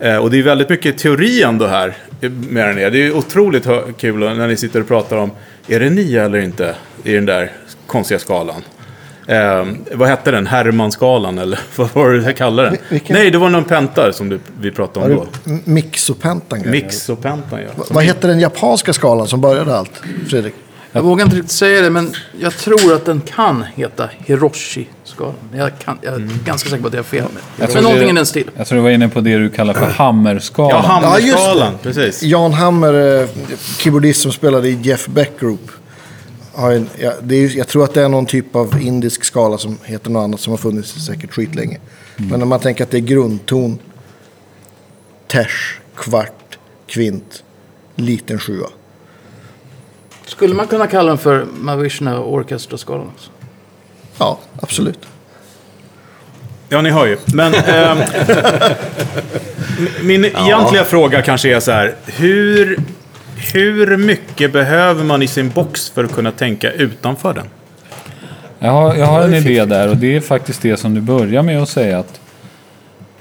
Eh, 0.00 0.16
och 0.16 0.30
det 0.30 0.38
är 0.38 0.42
väldigt 0.42 0.68
mycket 0.68 0.98
teori 0.98 1.42
ändå 1.42 1.66
här 1.66 1.96
eh, 2.20 2.30
med 2.30 2.68
den 2.68 2.78
är. 2.78 2.90
Det 2.90 3.06
är 3.06 3.16
otroligt 3.16 3.66
kul 3.96 4.18
när 4.18 4.48
ni 4.48 4.56
sitter 4.56 4.80
och 4.80 4.88
pratar 4.88 5.16
om, 5.16 5.30
är 5.68 5.80
det 5.80 5.90
nio 5.90 6.24
eller 6.24 6.38
inte 6.38 6.74
i 7.04 7.12
den 7.12 7.26
där 7.26 7.52
konstiga 7.86 8.18
skalan? 8.18 8.62
Eh, 9.26 9.66
vad 9.92 10.08
hette 10.08 10.30
den? 10.30 10.46
Hermanskalan 10.46 11.38
eller 11.38 11.60
vad 11.76 11.94
var 11.94 12.10
det 12.10 12.22
jag 12.22 12.36
kallade 12.36 12.68
den? 12.70 12.78
Vilken? 12.88 13.16
Nej, 13.16 13.30
det 13.30 13.38
var 13.38 13.48
någon 13.50 13.64
pentar 13.64 14.12
som 14.12 14.28
du, 14.28 14.40
vi 14.60 14.70
pratade 14.70 15.14
om 15.14 15.26
då. 15.44 15.52
Mix 15.64 16.10
och 16.10 16.20
pentan? 16.20 16.58
kanske? 16.62 16.70
Mix 16.70 17.08
och 17.08 17.22
pentan 17.22 17.60
ja. 17.60 17.84
Vad 17.90 18.04
hette 18.04 18.26
den 18.26 18.40
japanska 18.40 18.92
skalan 18.92 19.28
som 19.28 19.40
började 19.40 19.76
allt, 19.76 20.02
Fredrik? 20.28 20.54
Jag 20.92 21.02
vågar 21.02 21.24
inte 21.24 21.36
riktigt 21.36 21.50
säga 21.52 21.80
det, 21.82 21.90
men 21.90 22.14
jag 22.40 22.52
tror 22.52 22.94
att 22.94 23.04
den 23.04 23.20
kan 23.20 23.62
heta 23.74 24.08
Hiroshi-skalan. 24.26 25.34
Jag, 25.54 25.78
kan, 25.78 25.98
jag 26.02 26.14
är 26.14 26.28
ganska 26.44 26.68
säker 26.70 26.82
på 26.82 26.88
att 26.88 26.94
jag 26.94 26.98
har 26.98 27.04
fel. 27.04 27.24
Jag 27.56 27.70
tror 27.70 27.74
Men 27.74 27.82
någonting 27.84 28.06
det- 28.06 28.12
i 28.12 28.16
den 28.16 28.26
stilen. 28.26 28.52
Jag 28.56 28.66
tror 28.66 28.76
du 28.76 28.82
var 28.82 28.90
inne 28.90 29.08
på 29.08 29.20
det 29.20 29.36
du 29.38 29.50
kallar 29.50 29.74
för 29.74 29.86
hammerskalan. 29.86 30.70
Ja, 30.70 30.88
Hammerskalan. 30.88 31.56
Ja, 31.58 31.70
just 31.72 31.82
precis. 31.82 32.22
Jan 32.22 32.52
Hammer, 32.52 33.20
eh, 33.22 33.28
keyboardist 33.78 34.22
som 34.22 34.32
spelade 34.32 34.68
i 34.68 34.78
Jeff 34.82 35.06
Beck 35.06 35.40
Group. 35.40 35.70
Har 36.52 36.70
en, 36.72 36.88
ja, 36.98 37.12
det 37.22 37.34
är, 37.36 37.56
jag 37.56 37.68
tror 37.68 37.84
att 37.84 37.94
det 37.94 38.02
är 38.02 38.08
någon 38.08 38.26
typ 38.26 38.56
av 38.56 38.82
indisk 38.82 39.24
skala 39.24 39.58
som 39.58 39.78
heter 39.84 40.10
något 40.10 40.24
annat 40.24 40.40
som 40.40 40.50
har 40.50 40.58
funnits 40.58 41.06
säkert 41.06 41.32
skitlänge. 41.32 41.78
Men 42.16 42.38
när 42.38 42.46
man 42.46 42.60
tänker 42.60 42.84
att 42.84 42.90
det 42.90 42.96
är 42.96 43.00
grundton, 43.00 43.78
ters, 45.28 45.78
kvart, 45.96 46.58
kvint, 46.86 47.42
liten 47.96 48.38
sjua. 48.38 48.66
Skulle 50.30 50.54
man 50.54 50.66
kunna 50.66 50.86
kalla 50.86 51.08
den 51.08 51.18
för 51.18 51.46
Mavishna 51.60 52.20
Orchestra-skalan 52.20 53.06
också? 53.14 53.30
Ja, 54.18 54.38
absolut. 54.60 54.98
Ja, 56.68 56.82
ni 56.82 56.90
hör 56.90 57.06
ju. 57.06 57.16
Men 57.34 57.54
ehm, 57.66 57.98
min 60.02 60.24
egentliga 60.24 60.84
fråga 60.84 61.22
kanske 61.22 61.56
är 61.56 61.60
så 61.60 61.72
här. 61.72 61.94
Hur, 62.06 62.80
hur 63.52 63.96
mycket 63.96 64.52
behöver 64.52 65.04
man 65.04 65.22
i 65.22 65.26
sin 65.26 65.50
box 65.50 65.90
för 65.90 66.04
att 66.04 66.12
kunna 66.12 66.32
tänka 66.32 66.72
utanför 66.72 67.34
den? 67.34 67.46
Jag 68.58 68.70
har, 68.70 68.94
jag 68.94 69.06
har 69.06 69.22
en 69.22 69.34
idé 69.34 69.64
där 69.64 69.88
och 69.88 69.96
det 69.96 70.16
är 70.16 70.20
faktiskt 70.20 70.62
det 70.62 70.76
som 70.76 70.94
du 70.94 71.00
börjar 71.00 71.42
med 71.42 71.62
att 71.62 71.68
säga 71.68 71.98
att 71.98 72.20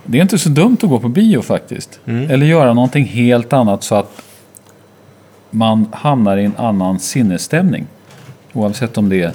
det 0.03 0.17
är 0.17 0.21
inte 0.21 0.37
så 0.37 0.49
dumt 0.49 0.77
att 0.83 0.89
gå 0.89 0.99
på 0.99 1.09
bio 1.09 1.41
faktiskt. 1.41 1.99
Eller 2.05 2.45
göra 2.45 2.73
någonting 2.73 3.05
helt 3.05 3.53
annat 3.53 3.83
så 3.83 3.95
att 3.95 4.21
man 5.49 5.87
hamnar 5.91 6.37
i 6.37 6.45
en 6.45 6.55
annan 6.57 6.99
sinnesstämning. 6.99 7.87
Oavsett 8.53 8.97
om 8.97 9.09
det 9.09 9.21
är 9.21 9.33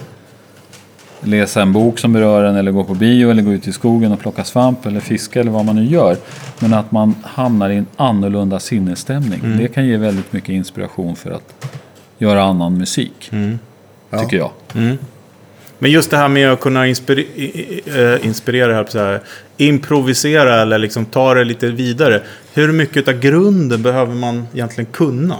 läsa 1.26 1.62
en 1.62 1.72
bok 1.72 1.98
som 1.98 2.12
berör 2.12 2.44
en 2.44 2.56
eller 2.56 2.72
gå 2.72 2.84
på 2.84 2.94
bio 2.94 3.30
eller 3.30 3.42
gå 3.42 3.52
ut 3.52 3.68
i 3.68 3.72
skogen 3.72 4.12
och 4.12 4.20
plocka 4.20 4.44
svamp 4.44 4.86
eller 4.86 5.00
fiska 5.00 5.40
eller 5.40 5.50
vad 5.50 5.64
man 5.64 5.76
nu 5.76 5.84
gör. 5.84 6.16
Men 6.60 6.74
att 6.74 6.92
man 6.92 7.14
hamnar 7.22 7.70
i 7.70 7.76
en 7.76 7.86
annorlunda 7.96 8.60
sinnesstämning. 8.60 9.40
Det 9.58 9.68
kan 9.68 9.86
ge 9.86 9.96
väldigt 9.96 10.32
mycket 10.32 10.48
inspiration 10.48 11.16
för 11.16 11.30
att 11.30 11.66
göra 12.18 12.42
annan 12.42 12.78
musik. 12.78 13.30
Tycker 14.20 14.36
jag. 14.36 14.50
Men 15.78 15.90
just 15.90 16.10
det 16.10 16.16
här 16.16 16.28
med 16.28 16.52
att 16.52 16.60
kunna 16.60 16.86
eh, 16.86 18.26
inspirera, 18.26 18.74
här, 18.74 18.86
så 18.88 18.98
här, 18.98 19.20
improvisera 19.56 20.62
eller 20.62 20.78
liksom 20.78 21.04
ta 21.04 21.34
det 21.34 21.44
lite 21.44 21.66
vidare. 21.66 22.22
Hur 22.54 22.72
mycket 22.72 23.08
av 23.08 23.14
grunden 23.14 23.82
behöver 23.82 24.14
man 24.14 24.46
egentligen 24.54 24.92
kunna? 24.92 25.36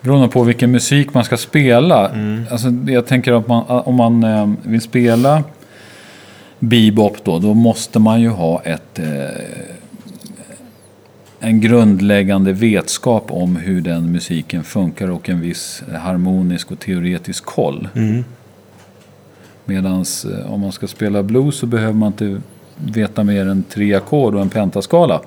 Beroende 0.00 0.28
på 0.28 0.42
vilken 0.42 0.70
musik 0.70 1.14
man 1.14 1.24
ska 1.24 1.36
spela. 1.36 2.10
Alltså, 2.50 2.68
jag 2.86 3.06
tänker 3.06 3.32
att 3.32 3.48
man, 3.48 3.64
om 3.68 3.94
man 3.94 4.24
eh, 4.24 4.50
vill 4.62 4.80
spela 4.80 5.42
bebop 6.58 7.24
då, 7.24 7.38
då 7.38 7.54
måste 7.54 7.98
man 7.98 8.20
ju 8.20 8.28
ha 8.28 8.62
ett, 8.62 8.98
eh, 8.98 9.04
en 11.40 11.60
grundläggande 11.60 12.52
vetskap 12.52 13.32
om 13.32 13.56
hur 13.56 13.80
den 13.80 14.12
musiken 14.12 14.64
funkar 14.64 15.10
och 15.10 15.28
en 15.28 15.40
viss 15.40 15.82
harmonisk 15.94 16.72
och 16.72 16.78
teoretisk 16.78 17.44
koll. 17.44 17.88
Medan 19.64 20.04
om 20.46 20.60
man 20.60 20.72
ska 20.72 20.86
spela 20.86 21.22
blues 21.22 21.56
så 21.56 21.66
behöver 21.66 21.92
man 21.92 22.06
inte 22.06 22.40
veta 22.76 23.24
mer 23.24 23.46
än 23.48 23.62
tre 23.62 23.94
ackord 23.94 24.34
och 24.34 24.40
en 24.40 24.50
pentaskala. 24.50 25.20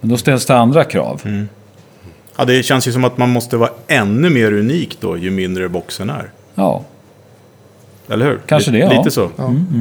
Men 0.00 0.10
då 0.10 0.16
ställs 0.16 0.46
det 0.46 0.56
andra 0.56 0.84
krav. 0.84 1.22
Ja, 2.36 2.44
det 2.44 2.62
känns 2.62 2.88
ju 2.88 2.92
som 2.92 3.04
att 3.04 3.18
man 3.18 3.30
måste 3.30 3.56
vara 3.56 3.70
ännu 3.86 4.30
mer 4.30 4.52
unik 4.52 4.98
då, 5.00 5.18
ju 5.18 5.30
mindre 5.30 5.68
boxen 5.68 6.10
är. 6.10 6.30
Ja, 6.54 6.84
Eller 8.08 8.26
hur? 8.26 8.38
Kanske 8.46 8.70
Lite- 8.70 8.86
det, 8.86 8.94
ja. 8.94 8.98
Lite 8.98 9.10
så. 9.10 9.30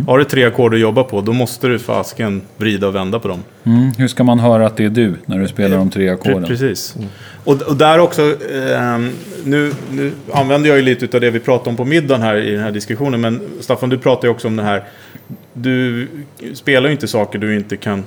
Har 0.07 0.17
du 0.17 0.23
tre 0.25 0.43
ackord 0.45 0.73
att 0.73 0.79
jobba 0.79 1.03
på, 1.03 1.21
då 1.21 1.33
måste 1.33 1.67
du 1.67 1.79
fasken 1.79 2.41
vrida 2.57 2.87
och 2.87 2.95
vända 2.95 3.19
på 3.19 3.27
dem. 3.27 3.43
Mm, 3.63 3.91
hur 3.97 4.07
ska 4.07 4.23
man 4.23 4.39
höra 4.39 4.65
att 4.67 4.77
det 4.77 4.85
är 4.85 4.89
du 4.89 5.13
när 5.25 5.39
du 5.39 5.47
spelar 5.47 5.77
de 5.77 5.89
tre 5.89 6.09
ackorden? 6.09 6.45
Precis. 6.45 6.95
Och, 7.43 7.61
och 7.61 7.75
där 7.75 7.99
också, 7.99 8.21
ehm, 8.75 9.11
nu, 9.43 9.71
nu 9.91 10.11
använder 10.33 10.69
jag 10.69 10.77
ju 10.77 10.83
lite 10.83 11.17
av 11.17 11.21
det 11.21 11.29
vi 11.31 11.39
pratade 11.39 11.69
om 11.69 11.75
på 11.77 11.85
middagen 11.85 12.21
här 12.21 12.35
i 12.35 12.51
den 12.51 12.63
här 12.63 12.71
diskussionen. 12.71 13.21
Men 13.21 13.41
Staffan, 13.59 13.89
du 13.89 13.97
pratar 13.97 14.27
ju 14.27 14.31
också 14.31 14.47
om 14.47 14.55
det 14.55 14.63
här. 14.63 14.83
Du 15.53 16.07
spelar 16.53 16.87
ju 16.87 16.91
inte 16.91 17.07
saker 17.07 17.39
du 17.39 17.55
inte 17.55 17.77
kan 17.77 18.03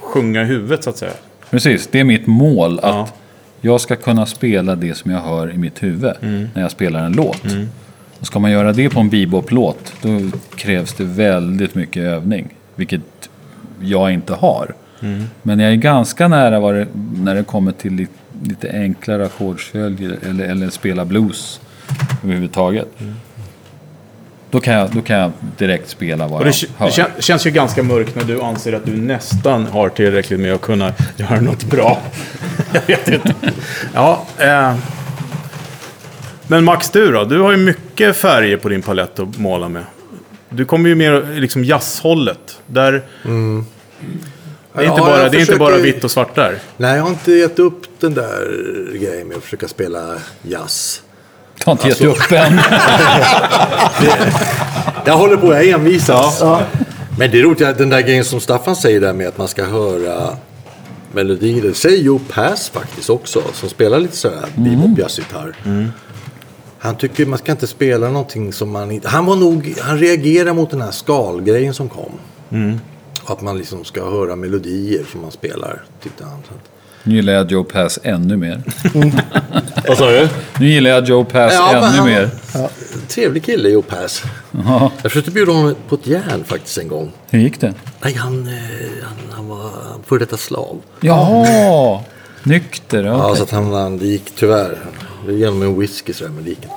sjunga 0.00 0.42
i 0.42 0.44
huvudet 0.44 0.84
så 0.84 0.90
att 0.90 0.96
säga. 0.96 1.12
Precis, 1.50 1.88
det 1.92 2.00
är 2.00 2.04
mitt 2.04 2.26
mål. 2.26 2.78
Att 2.78 2.84
Ja. 2.84 3.08
Jag 3.64 3.80
ska 3.80 3.96
kunna 3.96 4.26
spela 4.26 4.76
det 4.76 4.94
som 4.94 5.10
jag 5.10 5.20
hör 5.20 5.50
i 5.54 5.58
mitt 5.58 5.82
huvud 5.82 6.12
när 6.54 6.62
jag 6.62 6.70
spelar 6.70 7.04
en 7.04 7.12
låt. 7.12 7.44
Och 8.20 8.26
ska 8.26 8.38
man 8.38 8.50
göra 8.50 8.72
det 8.72 8.90
på 8.90 9.00
en 9.00 9.08
bebop-låt, 9.10 9.92
då 10.02 10.20
krävs 10.56 10.92
det 10.94 11.04
väldigt 11.04 11.74
mycket 11.74 12.02
övning. 12.02 12.48
Vilket 12.74 13.00
jag 13.80 14.12
inte 14.12 14.34
har. 14.34 14.74
Men 15.42 15.58
jag 15.60 15.72
är 15.72 15.76
ganska 15.76 16.28
nära 16.28 16.72
det, 16.72 16.86
när 17.16 17.34
det 17.34 17.42
kommer 17.44 17.72
till 17.72 17.92
lite, 17.94 18.12
lite 18.42 18.70
enklare 18.72 19.24
ackordsföljder 19.26 20.18
eller, 20.28 20.44
eller 20.44 20.70
spela 20.70 21.04
blues 21.04 21.60
överhuvudtaget. 22.24 22.88
Då, 24.52 24.60
kan 24.60 24.74
jag, 24.74 24.90
då 24.90 25.02
kan 25.02 25.16
jag 25.18 25.32
direkt 25.58 25.88
spela 25.90 26.26
vad 26.26 26.40
Och 26.40 26.46
jag 26.46 26.54
det, 26.54 26.68
hör. 26.76 26.86
det 26.86 26.92
kän, 26.92 27.06
känns 27.18 27.46
ju 27.46 27.50
ganska 27.50 27.82
mörkt 27.82 28.14
när 28.14 28.24
du 28.24 28.40
anser 28.42 28.72
att 28.72 28.84
du 28.86 28.92
nästan 28.96 29.66
har 29.66 29.88
tillräckligt 29.88 30.40
med 30.40 30.54
att 30.54 30.60
kunna 30.60 30.92
göra 31.16 31.40
något 31.40 31.64
bra. 31.64 32.02
jag 32.72 32.80
vet 32.86 33.08
inte. 33.08 33.34
Ja, 33.94 34.26
eh. 34.38 34.76
Men 36.46 36.64
Max, 36.64 36.90
du 36.90 37.12
då? 37.12 37.24
Du 37.24 37.38
har 37.40 37.50
ju 37.50 37.56
mycket 37.56 38.16
färger 38.16 38.56
på 38.56 38.68
din 38.68 38.82
palett 38.82 39.18
att 39.18 39.38
måla 39.38 39.68
med. 39.68 39.84
Du 40.48 40.64
kommer 40.64 40.88
ju 40.88 40.94
mer 40.94 41.40
liksom 41.40 41.64
jazzhållet. 41.64 42.58
Där... 42.66 42.92
Det 42.92 43.28
är, 43.28 44.84
inte, 44.84 45.00
Ja, 45.00 45.06
bara, 45.06 45.22
jag 45.22 45.32
det 45.32 45.38
är 45.38 45.40
inte 45.40 45.56
bara 45.56 45.70
försöker- 45.74 45.92
vitt 45.92 46.04
och 46.04 46.10
svart 46.10 46.34
där. 46.34 46.58
Nej, 46.76 46.96
jag 46.96 47.02
har 47.02 47.10
inte 47.10 47.32
gett 47.32 47.58
upp 47.58 47.82
den 48.00 48.14
där 48.14 48.48
grejen 48.98 49.28
med 49.28 49.36
att 49.36 49.42
försöka 49.42 49.68
spela 49.68 50.14
jazz. 50.42 51.02
Jag 51.64 51.66
har 51.66 51.72
inte 51.72 51.88
gett 51.88 52.00
Alltså- 52.10 52.24
upp 52.24 52.32
än. 52.32 52.58
Jag 55.04 55.16
håller 55.16 55.36
på, 55.36 55.46
jag 55.52 55.68
envisas. 55.68 56.42
Men 57.18 57.30
det 57.30 57.38
är 57.38 57.42
roligt, 57.42 57.62
att 57.62 57.78
den 57.78 57.88
där 57.90 58.00
grejen 58.00 58.24
som 58.24 58.40
Staffan 58.40 58.76
säger 58.76 59.00
där 59.00 59.12
med 59.12 59.28
att 59.28 59.38
man 59.38 59.48
ska 59.48 59.64
höra 59.64 60.36
melodier. 61.12 61.62
Det 61.62 61.74
säger 61.74 62.02
Joe 62.02 62.20
Pass 62.32 62.68
faktiskt 62.68 63.10
också, 63.10 63.42
som 63.52 63.68
spelar 63.68 63.98
lite 64.00 64.16
sådär 64.16 64.44
bebop 64.56 64.98
jazzgitarr. 64.98 65.56
Han 66.78 66.96
tycker 66.96 67.26
man 67.26 67.38
ska 67.38 67.52
inte 67.52 67.66
spela 67.66 68.08
någonting 68.10 68.52
som 68.52 68.70
man 68.70 68.90
inte... 68.90 69.08
Han 69.08 69.26
var 69.26 69.36
nog... 69.36 69.74
Han 69.80 69.98
reagerar 69.98 70.52
mot 70.52 70.70
den 70.70 70.82
här 70.82 70.90
skalgrejen 70.90 71.74
som 71.74 71.88
kom. 71.88 72.12
Att 73.26 73.40
man 73.40 73.58
liksom 73.58 73.84
ska 73.84 74.04
höra 74.10 74.36
melodier 74.36 75.04
som 75.12 75.20
man 75.20 75.30
spelar, 75.30 75.82
tyckte 76.02 76.24
han. 76.24 76.38
Så 76.48 76.54
att- 76.54 76.71
Nu 77.04 77.14
gillar 77.14 77.32
jag 77.32 77.50
Joe 77.52 77.64
Pass 77.64 77.98
ännu 78.02 78.36
mer. 78.36 78.62
Vad 79.88 79.98
sa 79.98 80.10
du? 80.10 80.28
Nu 80.60 80.66
gillar 80.68 80.90
jag 80.90 81.08
Joe 81.08 81.24
Pass 81.24 81.52
Ja, 81.54 81.68
men 81.72 81.84
ännu 81.84 81.96
han- 81.96 82.06
mer. 82.06 82.30
Trevlig 83.08 83.44
kille, 83.44 83.68
Joe 83.68 83.82
Pass. 83.82 84.22
Ja, 84.66 84.90
Jag 85.02 85.12
försökte 85.12 85.30
bjuda 85.30 85.52
honom 85.52 85.74
på 85.88 85.94
ett 85.94 86.06
järn 86.06 86.44
faktiskt 86.44 86.78
en 86.78 86.88
gång. 86.88 87.12
hur 87.30 87.38
gick 87.40 87.60
det? 87.60 87.74
Nej, 88.04 88.14
han, 88.14 88.46
eh, 88.48 88.54
han, 89.02 89.16
han 89.30 89.48
var 89.48 89.70
före 90.06 90.18
detta 90.18 90.36
slav. 90.36 90.80
Jaha! 91.00 92.00
Nykter, 92.42 93.04
Ja, 93.04 93.24
okej. 93.26 93.36
så 93.36 93.42
att 93.42 93.50
han, 93.50 93.72
han, 93.72 93.98
det 93.98 94.06
gick 94.06 94.32
tyvärr. 94.36 94.78
Det 95.26 95.32
genom 95.34 95.62
en 95.62 95.78
whisky 95.80 96.12
sådär, 96.12 96.30
men 96.30 96.44
det 96.44 96.50
gick 96.50 96.58
inte. 96.62 96.74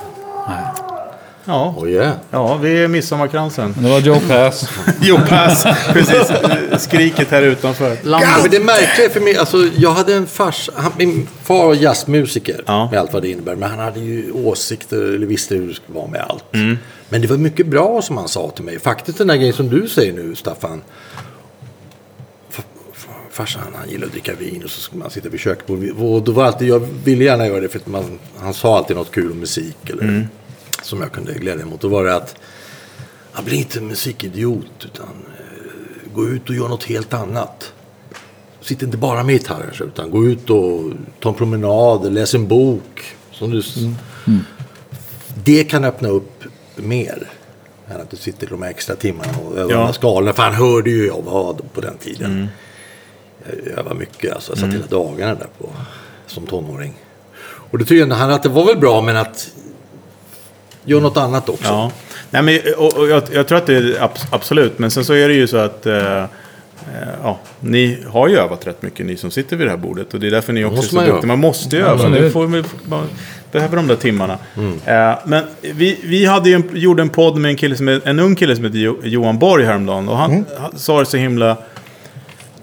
Ja, 1.48 1.74
Oh 1.78 1.90
yeah. 1.90 2.12
ja 2.30 2.56
vi 2.56 2.82
är 2.82 2.88
midsommarkransen. 2.88 3.74
Det 3.78 3.88
var 3.88 4.00
Joe 4.00 4.20
Pass. 4.28 4.68
Jo, 5.00 5.18
pass. 5.28 5.66
Precis. 5.92 6.32
Skriket 6.82 7.30
här 7.30 7.42
utanför. 7.42 7.96
Ja, 8.04 8.20
men 8.42 8.50
det 8.50 8.60
märkliga 8.60 9.10
för 9.10 9.20
mig, 9.20 9.36
alltså 9.36 9.56
jag 9.76 9.90
hade 9.90 10.14
en 10.14 10.26
fars, 10.26 10.70
han, 10.74 10.92
min 10.98 11.28
far 11.42 11.66
var 11.66 11.74
jazzmusiker 11.74 12.64
Ja. 12.66 12.88
med 12.90 13.00
allt 13.00 13.12
vad 13.12 13.22
det 13.22 13.28
innebär. 13.30 13.56
Men 13.56 13.70
han 13.70 13.78
hade 13.78 14.00
ju 14.00 14.32
åsikter, 14.32 14.96
eller 15.14 15.26
visste 15.26 15.54
hur 15.54 15.68
det 15.68 15.74
skulle 15.74 15.98
vara 15.98 16.06
med 16.10 16.20
allt. 16.28 16.44
Mm. 16.54 16.78
Men 17.08 17.20
det 17.20 17.26
var 17.26 17.36
mycket 17.36 17.66
bra 17.66 18.02
som 18.02 18.16
han 18.16 18.28
sa 18.28 18.50
till 18.50 18.64
mig. 18.64 18.80
Faktiskt 18.80 19.18
den 19.18 19.26
där 19.26 19.36
grejen 19.36 19.54
som 19.54 19.68
du 19.68 19.88
säger 19.88 20.12
nu, 20.12 20.34
Staffan. 20.34 20.82
Farsan 23.30 23.62
han 23.78 23.88
gillade 23.88 24.06
att 24.06 24.12
dricka 24.12 24.32
vin 24.38 24.62
och 24.64 24.70
så 24.70 24.80
skulle 24.80 25.02
man 25.02 25.10
sitta 25.10 25.28
vid 25.28 25.40
köksbordet. 25.40 25.90
Och 25.98 26.22
då 26.22 26.32
var 26.32 26.44
alltid, 26.44 26.68
jag 26.68 26.88
ville 27.04 27.24
gärna 27.24 27.46
göra 27.46 27.60
det 27.60 27.68
för 27.68 27.78
att 27.78 27.86
man, 27.86 28.18
han 28.38 28.54
sa 28.54 28.76
alltid 28.78 28.96
något 28.96 29.10
kul 29.10 29.30
om 29.32 29.38
musik. 29.40 29.76
Eller, 29.90 30.02
Mm. 30.02 30.26
Som 30.82 31.00
jag 31.00 31.12
kunde 31.12 31.34
glädja 31.34 31.64
mig 31.64 31.74
åt. 31.74 31.80
Då 31.80 31.88
var 31.88 32.04
det 32.04 32.14
att, 32.14 32.36
jag 33.34 33.44
blir 33.44 33.58
inte 33.58 33.80
musikidiot 33.80 34.84
utan 34.84 35.06
eh, 35.06 36.12
gå 36.14 36.28
ut 36.28 36.48
och 36.48 36.54
gör 36.54 36.68
något 36.68 36.84
helt 36.84 37.14
annat. 37.14 37.72
Sitt 38.60 38.82
inte 38.82 38.96
bara 38.96 39.22
med 39.22 39.32
gitarren 39.34 39.70
utan 39.80 40.10
gå 40.10 40.24
ut 40.26 40.50
och 40.50 40.82
ta 41.20 41.28
en 41.28 41.34
promenad, 41.34 42.12
läs 42.12 42.34
en 42.34 42.48
bok. 42.48 43.16
Som 43.32 43.50
du, 43.50 43.58
s- 43.58 43.74
Det 45.44 45.64
kan 45.64 45.84
öppna 45.84 46.08
upp 46.08 46.44
mer. 46.76 47.30
Än 47.88 48.00
att 48.00 48.10
du 48.10 48.16
sitter 48.16 48.46
de 48.46 48.62
här 48.62 48.70
extra 48.70 48.96
timmarna 48.96 49.32
och 49.46 49.58
övar 49.58 49.72
Ja. 49.72 49.92
skalorna. 49.92 50.32
För 50.32 50.42
han 50.42 50.54
hörde 50.54 50.90
ju 50.90 51.06
jag 51.06 51.22
vad 51.24 51.72
på 51.72 51.80
den 51.80 51.96
tiden. 51.98 52.48
Jag, 53.44 53.76
jag 53.76 53.84
var 53.84 53.94
mycket, 53.94 54.32
alltså, 54.34 54.52
jag 54.52 54.58
satt 54.58 54.72
hela 54.72 54.86
dagarna 54.86 55.34
där 55.34 55.48
på, 55.58 55.68
som 56.26 56.46
tonåring. 56.46 56.94
Och 57.44 57.78
det 57.78 57.84
tyckte 57.84 57.94
jag 57.94 58.08
han 58.16 58.30
att 58.30 58.42
det 58.42 58.48
var 58.48 58.64
väl 58.66 58.78
bra 58.78 59.02
men 59.02 59.16
att 59.16 59.50
gör 60.86 61.00
något 61.00 61.16
annat 61.16 61.48
också. 61.48 61.64
Ja. 61.64 61.90
Nej, 62.30 62.42
men, 62.42 62.58
och, 62.76 62.96
och 62.96 63.08
jag, 63.08 63.22
jag 63.32 63.48
tror 63.48 63.58
att 63.58 63.66
det 63.66 63.76
är 63.76 63.82
abs- 63.82 64.26
absolut, 64.30 64.78
men 64.78 64.90
sen 64.90 65.04
så 65.04 65.12
är 65.12 65.28
det 65.28 65.34
ju 65.34 65.46
så 65.46 65.56
att 65.56 65.86
eh, 65.86 66.24
ja, 67.22 67.38
ni 67.60 67.98
har 68.08 68.28
ju 68.28 68.38
övat 68.38 68.66
rätt 68.66 68.82
mycket, 68.82 69.06
ni 69.06 69.16
som 69.16 69.30
sitter 69.30 69.56
vid 69.56 69.66
det 69.66 69.70
här 69.70 69.76
bordet. 69.78 70.14
Och 70.14 70.20
det 70.20 70.26
är 70.26 70.30
därför 70.30 70.52
ni 70.52 70.64
också 70.64 70.72
är 70.72 70.76
måste 70.76 70.90
så 70.90 70.96
man 70.96 71.06
duktiga. 71.06 71.26
Man 71.28 71.38
måste 71.38 71.76
ju 71.76 71.82
öva. 71.82 71.92
Absolut. 71.92 72.22
Ni 72.22 72.30
får, 72.30 72.62
man 72.88 73.06
behöver 73.52 73.76
de 73.76 73.86
där 73.86 73.96
timmarna. 73.96 74.38
Eh, 74.86 75.18
men 75.24 75.44
vi, 75.60 76.00
vi 76.04 76.26
hade 76.26 76.48
ju 76.48 76.54
en, 76.54 76.70
gjorde 76.72 77.02
en 77.02 77.08
podd 77.08 77.36
med 77.36 77.48
en, 77.48 77.56
kille 77.56 77.76
som 77.76 77.88
en 78.04 78.18
ung 78.20 78.34
kille 78.36 78.56
som 78.56 78.64
heter 78.64 78.78
jo, 78.78 79.00
Johan 79.02 79.38
Borg 79.38 79.64
häromdagen. 79.64 80.08
Och 80.08 80.16
han, 80.16 80.44
han 80.58 80.78
sa 80.78 81.00
det 81.00 81.06
så 81.06 81.16
himla, 81.16 81.56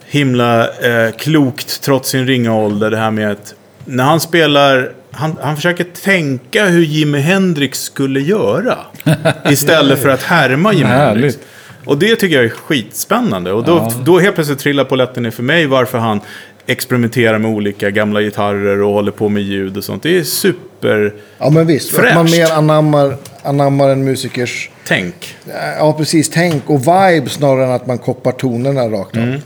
himla 0.05 0.67
eh, 0.67 1.11
klokt, 1.17 1.81
trots 1.81 2.09
sin 2.09 2.27
ringa 2.27 2.55
ålder, 2.55 2.91
det 2.91 2.97
här 2.97 3.11
med 3.11 3.31
att 3.31 3.53
när 3.85 4.03
han 4.03 4.19
spelar, 4.19 4.91
han, 5.13 5.37
han 5.41 5.55
försöker 5.55 5.83
tänka 5.83 6.65
hur 6.65 6.83
Jimi 6.83 7.19
Hendrix 7.19 7.81
skulle 7.83 8.19
göra. 8.19 8.77
Istället 9.49 9.99
för 10.01 10.09
att 10.09 10.23
härma 10.23 10.73
Jimi. 10.73 10.85
Hendrix. 10.89 11.37
Och 11.85 11.97
det 11.97 12.15
tycker 12.15 12.35
jag 12.35 12.45
är 12.45 12.49
skitspännande. 12.49 13.51
Och 13.51 13.63
då, 13.63 13.71
Ja. 13.77 13.93
då 14.05 14.19
helt 14.19 14.35
plötsligt 14.35 14.59
trillar 14.59 14.83
polletten 14.83 15.23
ner 15.23 15.31
för 15.31 15.43
mig 15.43 15.65
varför 15.67 15.97
han 15.97 16.19
experimenterar 16.65 17.37
med 17.37 17.51
olika 17.51 17.89
gamla 17.89 18.21
gitarrer 18.21 18.81
och 18.81 18.93
håller 18.93 19.11
på 19.11 19.29
med 19.29 19.43
ljud 19.43 19.77
och 19.77 19.83
sånt. 19.83 20.03
Det 20.03 20.17
är 20.19 20.23
super... 20.23 21.13
Ja 21.37 21.49
men 21.49 21.67
visst, 21.67 21.93
att 21.93 21.99
Fräscht. 21.99 22.15
man 22.15 22.25
mer 22.31 22.51
anammar, 22.51 23.15
anammar 23.43 23.89
en 23.89 24.03
musikers, 24.03 24.69
Tänk. 24.87 25.35
ja 25.79 25.93
precis, 25.97 26.29
tänk 26.29 26.69
och 26.69 26.79
vibe 26.81 27.29
snarare 27.29 27.65
än 27.65 27.71
att 27.71 27.87
man 27.87 27.97
koppar 27.97 28.31
tonerna 28.31 28.81
rakt 28.81 29.17
av. 29.17 29.23
Mm. 29.23 29.39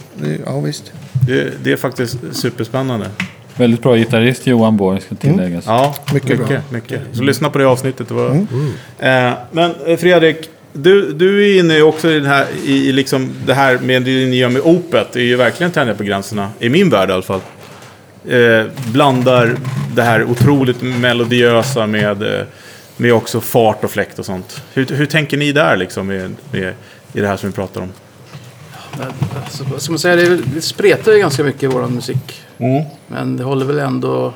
Ja 0.46 0.60
visst. 0.60 0.92
Det, 1.28 1.64
det 1.64 1.72
är 1.72 1.78
faktiskt 1.78 2.18
superspännande. 2.32 3.06
Väldigt 3.58 3.82
bra 3.82 3.96
gitarrist 3.96 4.48
Johan 4.48 4.78
Borg 4.78 5.02
ska 5.02 5.16
tilläggas. 5.16 5.64
Ja, 5.68 5.96
Mycket 6.14 6.30
mycket. 6.30 6.48
bra. 6.48 6.58
mycket, 6.70 7.02
Så 7.14 7.24
lyssna 7.24 7.50
på 7.50 7.58
det 7.58 7.66
avsnittet. 7.68 8.08
Det 8.08 8.14
var... 8.14 8.30
Eh, 9.00 9.34
men 9.52 9.76
eh, 9.86 9.98
Fredrik, 9.98 10.50
du, 10.74 11.12
du 11.14 11.46
är 11.56 11.60
inne 11.60 11.82
också 11.82 12.10
i, 12.12 12.20
den 12.20 12.26
här, 12.30 12.46
i, 12.66 12.92
liksom 12.92 13.30
det 13.46 13.54
här 13.54 13.78
med 13.78 14.02
det 14.04 14.12
ni 14.26 14.36
gör 14.36 14.50
med 14.50 14.62
Opet. 14.62 15.08
Det 15.14 15.20
är 15.20 15.24
ju 15.24 15.36
verkligen 15.36 15.72
tänja 15.72 15.94
på 15.96 16.04
gränserna, 16.04 16.50
i 16.60 16.70
min 16.70 16.90
värld 16.90 17.10
i 17.10 17.14
alla 17.14 17.22
fall. 17.22 17.42
Eh, 18.30 18.66
blandar 18.92 19.56
det 19.96 20.02
här 20.04 20.24
otroligt 20.24 20.82
melodiösa 20.82 21.88
med, 21.88 22.24
eh, 22.24 22.46
med 22.98 23.14
också 23.14 23.42
fart 23.42 23.84
och 23.84 23.92
fläkt 23.92 24.20
och 24.20 24.26
sånt. 24.26 24.62
Hur, 24.74 24.86
hur 24.86 25.06
tänker 25.06 25.38
ni 25.38 25.52
där 25.52 25.78
liksom 25.78 26.08
med, 26.08 26.36
med, 26.52 26.74
i 27.14 27.20
det 27.22 27.28
här 27.28 27.38
som 27.38 27.50
vi 27.50 27.56
pratar 27.56 27.82
om? 27.82 27.92
Alltså, 29.44 29.80
ska 29.80 29.92
man 29.92 30.18
väl- 30.18 30.42
det 30.56 30.62
spretar 30.62 31.12
ju 31.12 31.20
ganska 31.20 31.44
mycket 31.44 31.64
i 31.64 31.68
vår 31.68 31.88
musik. 31.88 32.42
Men 33.08 33.38
det 33.38 33.44
håller 33.44 33.66
väl 33.66 33.80
ändå 33.80 34.34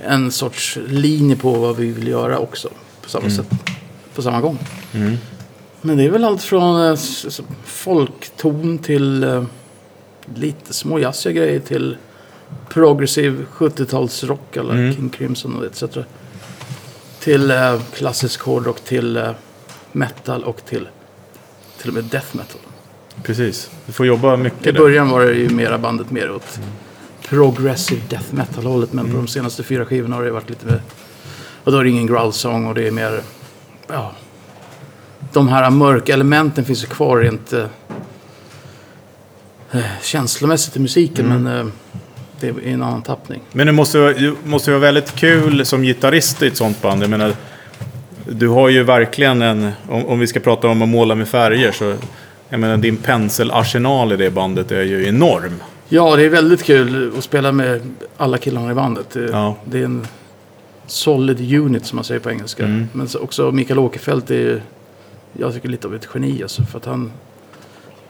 en 0.00 0.30
sorts 0.30 0.78
linje 0.86 1.36
på 1.36 1.52
vad 1.52 1.76
vi 1.76 1.92
vill 1.92 2.08
göra 2.08 2.38
också. 2.38 2.68
På 3.02 3.08
samma 3.10 3.30
sätt. 3.30 3.48
På 4.14 4.22
samma 4.22 4.40
gång. 4.40 4.58
Men 5.80 5.96
det 5.96 6.04
är 6.04 6.10
väl 6.10 6.24
allt 6.24 6.42
från 6.42 6.90
eh, 6.90 6.98
folkton 7.64 8.78
till 8.78 9.24
eh, 9.24 9.44
lite 10.34 10.72
små 10.72 10.98
jazziga 10.98 11.32
grejer 11.32 11.60
till 11.60 11.96
progressiv 12.68 13.46
70-talsrock 13.52 14.56
eller 14.56 14.92
King 14.92 15.08
Crimson 15.10 15.56
och 15.56 15.64
etc. 15.64 15.84
Till 17.20 17.50
eh, 17.50 17.80
klassisk 17.94 18.40
hårdrock, 18.40 18.80
till 18.80 19.16
eh, 19.16 19.30
metal 19.92 20.44
och 20.44 20.64
till 20.64 20.88
till 21.80 21.88
och 21.88 21.94
med 21.94 22.04
death 22.04 22.36
metal. 22.36 22.60
Precis, 23.22 23.70
du 23.86 23.92
får 23.92 24.06
jobba 24.06 24.36
mycket 24.36 24.66
I 24.66 24.72
där. 24.72 24.78
början 24.78 25.10
var 25.10 25.20
det 25.20 25.32
ju 25.32 25.48
mera 25.48 25.78
bandet 25.78 26.10
mer 26.10 26.30
åt 26.30 26.60
progressive 27.28 28.00
death 28.08 28.34
metal-hållet. 28.34 28.92
Men 28.92 29.10
på 29.10 29.16
de 29.16 29.26
senaste 29.26 29.62
fyra 29.62 29.84
skivorna 29.84 30.16
har 30.16 30.24
det 30.24 30.30
varit 30.30 30.50
lite 30.50 30.66
mer... 30.66 30.80
Och 31.64 31.72
då 31.72 31.78
är 31.78 31.84
det 31.84 31.90
ingen 31.90 32.06
growl-sång 32.06 32.66
och 32.66 32.74
det 32.74 32.86
är 32.86 32.90
mer... 32.90 33.20
Ja, 33.88 34.12
de 35.32 35.48
här 35.48 35.70
mörka 35.70 36.12
elementen 36.12 36.64
finns 36.64 36.82
ju 36.82 36.86
kvar 36.86 37.18
rent 37.18 37.52
eh, 37.52 37.64
eh, 39.72 39.80
känslomässigt 40.02 40.76
i 40.76 40.80
musiken. 40.80 41.28
Men 41.28 41.46
eh, 41.46 41.66
det 42.40 42.48
är 42.48 42.66
en 42.66 42.82
annan 42.82 43.02
tappning. 43.02 43.42
Men 43.52 43.66
det 43.66 43.72
måste, 43.72 43.98
det 43.98 44.34
måste 44.44 44.70
vara 44.70 44.80
väldigt 44.80 45.14
kul 45.14 45.66
som 45.66 45.82
gitarrist 45.82 46.42
i 46.42 46.46
ett 46.46 46.56
sånt 46.56 46.82
band. 46.82 47.02
Jag 47.02 47.10
menar, 47.10 47.32
du 48.28 48.48
har 48.48 48.68
ju 48.68 48.82
verkligen 48.82 49.42
en, 49.42 49.70
om, 49.88 50.06
om 50.06 50.18
vi 50.18 50.26
ska 50.26 50.40
prata 50.40 50.68
om 50.68 50.82
att 50.82 50.88
måla 50.88 51.14
med 51.14 51.28
färger, 51.28 51.72
så 51.72 51.94
jag 52.48 52.60
menar 52.60 52.76
din 52.76 52.96
penselarsenal 52.96 54.12
i 54.12 54.16
det 54.16 54.30
bandet 54.30 54.72
är 54.72 54.82
ju 54.82 55.08
enorm. 55.08 55.62
Ja, 55.88 56.16
det 56.16 56.22
är 56.24 56.28
väldigt 56.28 56.62
kul 56.62 57.12
att 57.18 57.24
spela 57.24 57.52
med 57.52 57.80
alla 58.16 58.38
killarna 58.38 58.70
i 58.70 58.74
bandet. 58.74 59.10
Det, 59.10 59.24
Ja. 59.24 59.56
det 59.64 59.78
är 59.80 59.84
en 59.84 60.06
solid 60.86 61.54
unit 61.60 61.86
som 61.86 61.96
man 61.96 62.04
säger 62.04 62.20
på 62.20 62.30
engelska. 62.30 62.64
Mm. 62.64 62.88
Men 62.92 63.08
så 63.08 63.18
också 63.18 63.52
Mikael 63.52 63.78
Åkerfeldt 63.78 64.30
är 64.30 64.34
ju, 64.34 64.60
jag 65.32 65.54
tycker 65.54 65.68
lite 65.68 65.86
av 65.86 65.94
ett 65.94 66.08
geni 66.14 66.42
alltså. 66.42 66.62
För 66.62 66.78
att 66.78 66.84
han, 66.84 67.12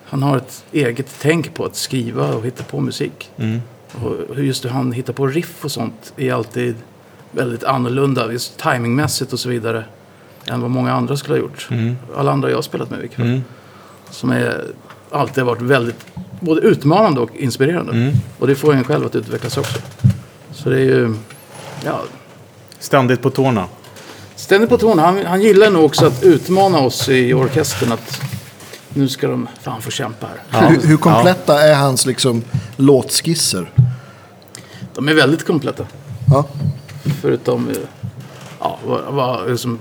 han 0.04 0.22
har 0.22 0.36
ett 0.36 0.64
eget 0.72 1.16
tänk 1.20 1.54
på 1.54 1.64
att 1.64 1.76
skriva 1.76 2.34
och 2.34 2.46
hitta 2.46 2.64
på 2.64 2.80
musik. 2.80 3.30
Mm. 3.36 3.60
Och 4.02 4.36
hur 4.36 4.42
just 4.44 4.64
hur 4.64 4.70
han 4.70 4.92
hittar 4.92 5.12
på 5.12 5.26
riff 5.26 5.64
och 5.64 5.72
sånt 5.72 6.12
är 6.16 6.32
alltid 6.32 6.74
väldigt 7.30 7.64
annorlunda, 7.64 8.32
just 8.32 8.58
timingmässigt 8.58 9.32
och 9.32 9.40
så 9.40 9.48
vidare. 9.48 9.84
Än 10.46 10.60
vad 10.60 10.70
många 10.70 10.92
andra 10.92 11.16
skulle 11.16 11.34
ha 11.34 11.40
gjort. 11.40 11.68
Mm. 11.70 11.96
Alla 12.16 12.32
andra 12.32 12.48
jag 12.50 12.56
har 12.56 12.62
spelat 12.62 12.90
med 12.90 13.04
ikväll. 13.04 13.26
Mm. 13.26 13.44
Som 14.10 14.30
är, 14.30 14.64
alltid 15.10 15.44
har 15.44 15.50
varit 15.54 15.62
väldigt 15.62 16.06
både 16.40 16.60
utmanande 16.60 17.20
och 17.20 17.36
inspirerande. 17.36 17.92
Mm. 17.92 18.14
Och 18.38 18.46
det 18.46 18.54
får 18.54 18.74
en 18.74 18.84
själv 18.84 19.06
att 19.06 19.14
utvecklas 19.14 19.56
också. 19.56 19.78
Så 20.52 20.70
det 20.70 20.76
är 20.76 20.84
ju... 20.84 21.14
Ja, 21.84 22.00
Ständigt 22.78 23.22
på 23.22 23.30
tårna. 23.30 23.64
ständigt 24.36 24.70
på 24.70 24.78
tårna. 24.78 25.02
Han, 25.02 25.26
han 25.26 25.42
gillar 25.42 25.70
nog 25.70 25.84
också 25.84 26.06
att 26.06 26.22
utmana 26.24 26.78
oss 26.78 27.08
i 27.08 27.34
orkestern 27.34 27.92
att 27.92 28.20
nu 28.88 29.08
ska 29.08 29.28
de 29.28 29.48
fan 29.62 29.82
få 29.82 29.90
kämpa 29.90 30.26
här. 30.48 30.68
Hur, 30.68 30.80
hur 30.80 30.96
kompletta 30.96 31.62
är 31.62 31.74
hans 31.74 32.06
liksom, 32.06 32.42
låtskisser? 32.76 33.70
De 34.94 35.08
är 35.08 35.14
väldigt 35.14 35.46
kompletta. 35.46 35.86
Ja. 36.30 36.44
Förutom 37.20 37.68
eh, 37.68 37.76
ja, 38.60 38.78
vad, 38.86 39.04
vad, 39.14 39.50
liksom, 39.50 39.78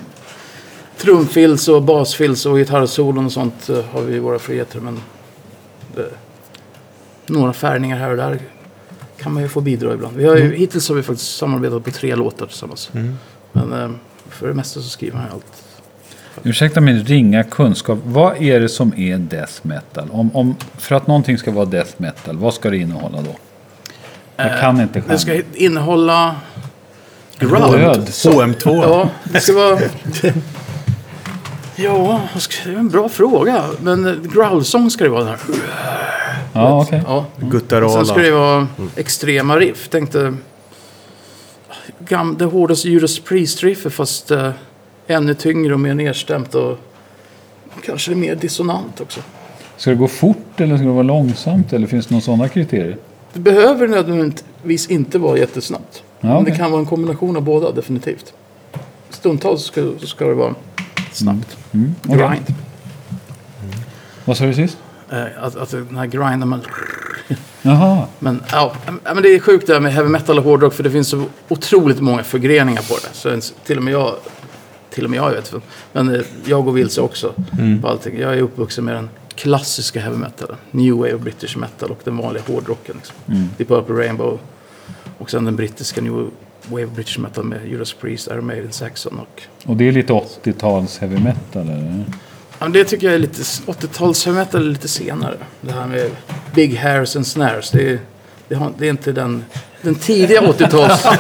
trumfills 0.97 1.67
och 1.67 1.81
basfills 1.81 2.45
och 2.45 2.57
gitarrsolon 2.57 3.25
och 3.25 3.31
sånt 3.31 3.69
eh, 3.69 3.83
har 3.91 4.01
vi 4.01 4.19
våra 4.19 4.39
friheter. 4.39 4.79
Men 4.79 4.99
några 7.25 7.53
färgningar 7.53 7.97
här 7.97 8.10
och 8.12 8.17
där 8.17 8.39
kan 9.19 9.34
man 9.34 9.43
ju 9.43 9.49
få 9.49 9.62
bidra 9.62 9.93
ibland. 9.93 10.17
Vi 10.17 10.25
har 10.25 10.36
ju, 10.36 10.55
Hittills 10.55 10.89
har 10.89 10.95
vi 10.95 11.03
faktiskt 11.03 11.38
samarbetat 11.38 11.84
på 11.84 11.91
tre 11.91 12.15
låtar 12.15 12.45
tillsammans. 12.45 12.89
Men 13.51 13.73
eh, 13.73 13.89
för 14.29 14.47
det 14.47 14.53
mesta 14.53 14.81
så 14.81 14.89
skriver 14.89 15.17
han 15.17 15.27
allt. 15.31 15.63
Ursäkta 16.43 16.81
min 16.81 17.03
ringa 17.03 17.43
kunskap. 17.43 17.99
Vad 18.05 18.41
är 18.41 18.60
det 18.60 18.69
som 18.69 18.93
är 18.97 19.17
death 19.17 19.53
metal? 19.62 20.10
Om, 20.12 20.36
om, 20.36 20.55
för 20.77 20.95
att 20.95 21.08
någonting 21.08 21.38
ska 21.38 21.51
vara 21.51 21.65
death 21.65 21.91
metal, 21.97 22.38
vad 22.38 22.53
ska 22.53 22.69
det 22.69 22.77
innehålla 22.77 23.21
då? 23.21 23.36
Jag 24.38 24.60
kan 24.60 24.81
inte 24.81 25.03
Det 25.08 25.17
ska 25.17 25.31
själv. 25.31 25.43
innehålla 25.53 26.36
ground. 27.39 28.08
HM2. 28.08 28.81
Ja, 28.84 29.10
det 29.23 29.39
ska 29.39 29.53
vara... 29.53 29.79
Ja, 31.75 32.21
det 32.65 32.71
är 32.71 32.75
en 32.75 32.89
bra 32.89 33.09
fråga. 33.09 33.63
Men 33.81 34.05
eh, 34.05 34.13
growlsång 34.33 34.89
ska 34.91 35.03
det 35.03 35.09
vara. 35.09 35.23
Den 35.23 35.35
här. 35.73 36.05
Ja, 36.53 36.81
okej. 36.81 37.01
Ja. 37.07 37.25
Gutturala. 37.38 37.89
Sen 37.89 38.05
ska 38.05 38.17
det 38.17 38.31
vara 38.31 38.67
extrema 38.95 39.57
riff. 39.57 39.89
Tänkte... 39.89 40.33
Gam, 41.99 42.35
det 42.39 42.45
hårdaste 42.45 42.89
Judas 42.89 43.19
Priest-riffet 43.19 43.93
fast 43.93 44.31
uh, 44.31 44.49
ännu 45.07 45.33
tyngre 45.33 45.73
och 45.73 45.79
mer 45.79 45.93
nedstämt 45.93 46.55
och 46.55 46.77
kanske 47.85 48.11
mer 48.11 48.35
dissonant 48.35 49.01
också. 49.01 49.19
Ska 49.77 49.89
det 49.89 49.95
gå 49.95 50.07
fort 50.07 50.38
eller 50.57 50.77
ska 50.77 50.85
det 50.85 50.91
vara 50.91 51.03
långsamt? 51.03 51.73
Eller 51.73 51.88
finns 51.88 52.05
det 52.05 52.13
några 52.13 52.21
sådana 52.21 52.47
kriterier? 52.47 52.97
Det 53.33 53.39
behöver 53.39 53.88
nödvändigtvis 53.88 54.89
inte 54.89 55.17
vara 55.19 55.38
jättesnabbt. 55.38 56.03
Ja, 56.19 56.27
Men 56.27 56.38
okej. 56.38 56.51
det 56.51 56.57
kan 56.57 56.71
vara 56.71 56.79
en 56.79 56.85
kombination 56.88 57.35
av 57.35 57.41
båda 57.41 57.71
definitivt. 57.71 58.33
Stundtals 59.09 59.63
ska, 59.63 59.91
så 59.99 60.07
ska 60.07 60.25
det 60.25 60.33
vara 60.33 60.55
snabbt. 61.15 61.58
Mm, 61.71 61.95
okej. 62.08 62.17
Grind. 62.17 62.56
Vad 64.25 64.38
sa 64.38 64.45
du 64.45 64.54
sist? 64.54 64.78
Eh, 65.10 65.43
att, 65.43 65.56
att 65.56 65.69
den 65.69 65.97
här 65.97 66.06
grinden 66.06 66.49
man... 66.49 66.62
Jaha. 67.62 68.08
Men, 68.19 68.43
ja, 68.51 68.73
men 69.04 69.23
det 69.23 69.30
är 69.30 69.39
sjukt 69.39 69.67
det 69.67 69.73
här 69.73 69.80
med 69.80 69.93
heavy 69.93 70.10
metal 70.10 70.38
och 70.38 70.43
hårdrock 70.43 70.73
för 70.73 70.84
det 70.84 70.91
finns 70.91 71.08
så 71.08 71.25
otroligt 71.47 72.01
många 72.01 72.23
förgreningar 72.23 72.82
på 72.82 72.95
det. 72.95 73.10
Så 73.41 73.54
till 73.65 73.78
och 73.78 73.84
med 73.84 73.93
jag, 73.93 74.15
till 74.89 75.04
och 75.04 75.10
med 75.10 75.17
jag 75.17 75.30
vet 75.30 75.54
Men 75.91 76.15
eh, 76.15 76.21
jag 76.45 76.65
går 76.65 76.71
vilse 76.71 77.01
också 77.01 77.34
på 77.82 77.88
allting. 77.88 78.19
Jag 78.19 78.34
är 78.38 78.41
uppvuxen 78.41 78.86
med 78.86 78.95
den 78.95 79.10
klassiska 79.36 79.99
heavy 79.99 80.17
metalen. 80.17 80.56
New 80.71 80.93
wave 80.93 81.17
British 81.17 81.58
metal 81.58 81.91
och 81.91 81.99
den 82.04 82.17
vanliga 82.17 82.43
hårdrocken. 82.47 82.95
Liksom. 82.95 83.15
Deep 83.58 83.67
Purple 83.67 83.95
Rainbow. 83.95 84.39
Och 85.17 85.32
sen 85.32 85.45
den 85.45 85.56
brittiska 85.56 86.01
New 86.01 86.30
wave 86.69 86.86
British 86.86 87.19
metal 87.19 87.43
med 87.43 87.60
Judas 87.67 87.93
Priest, 87.93 88.28
Iron 88.28 88.45
Maiden, 88.45 88.71
Saxon 88.71 89.19
och... 89.19 89.41
Och 89.65 89.75
det 89.78 89.88
är 89.88 89.91
lite 89.91 90.13
80-tals 90.13 90.99
heavy 90.99 91.17
metal 91.17 91.62
eller? 91.69 92.04
Ja, 92.60 92.65
men 92.65 92.71
det 92.71 92.84
tycker 92.84 93.08
jag 93.08 93.15
är 93.15 93.19
lite 93.19 93.41
80-tals 93.41 94.25
heavy 94.25 94.39
metal 94.39 94.62
är 94.62 94.69
lite 94.69 94.88
senare. 94.88 95.38
Det 95.62 95.71
här 95.71 95.88
med 95.88 96.10
Big 96.56 96.78
Hairs 96.78 97.15
and 97.15 97.28
Snares. 97.28 97.71
Det 97.71 97.89
är, 97.91 97.99
det 98.47 98.56
har, 98.56 98.71
det 98.78 98.86
är 98.86 98.89
inte 98.89 99.12
den, 99.12 99.45
den 99.82 99.95
tidiga 99.95 100.41
80-tals... 100.41 101.06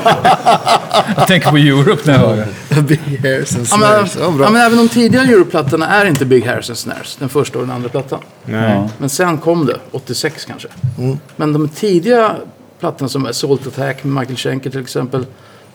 Jag 1.17 1.27
tänker 1.27 1.49
på 1.49 1.57
Europe 1.57 2.01
när 2.05 2.13
jag 2.13 2.19
hör 2.19 2.47
det. 2.69 2.81
Big 2.81 3.19
hairs 3.23 3.55
and 3.55 3.67
Ja, 3.71 3.77
men, 3.77 3.89
snares. 3.89 4.17
Ja, 4.19 4.31
bra. 4.31 4.45
ja, 4.45 4.51
men 4.51 4.61
även 4.61 4.77
de 4.77 4.89
tidigare 4.89 5.25
Europlattorna 5.25 5.87
är 5.87 6.05
inte 6.05 6.25
Big 6.25 6.45
Hairs 6.45 6.69
and 6.69 6.77
Snares. 6.77 7.15
Den 7.19 7.29
första 7.29 7.59
och 7.59 7.65
den 7.67 7.75
andra 7.75 7.89
plattan. 7.89 8.19
Nej. 8.45 8.89
Men 8.97 9.09
sen 9.09 9.37
kom 9.37 9.65
det, 9.65 9.77
86 9.91 10.45
kanske. 10.45 10.67
Mm. 10.97 11.17
Men 11.35 11.53
de 11.53 11.69
tidiga 11.69 12.35
plattorna 12.85 13.09
som 13.09 13.25
Assault 13.25 13.67
Attack 13.67 14.03
med 14.03 14.19
Michael 14.19 14.37
Schenker 14.37 14.69
till 14.69 14.79
exempel. 14.81 15.25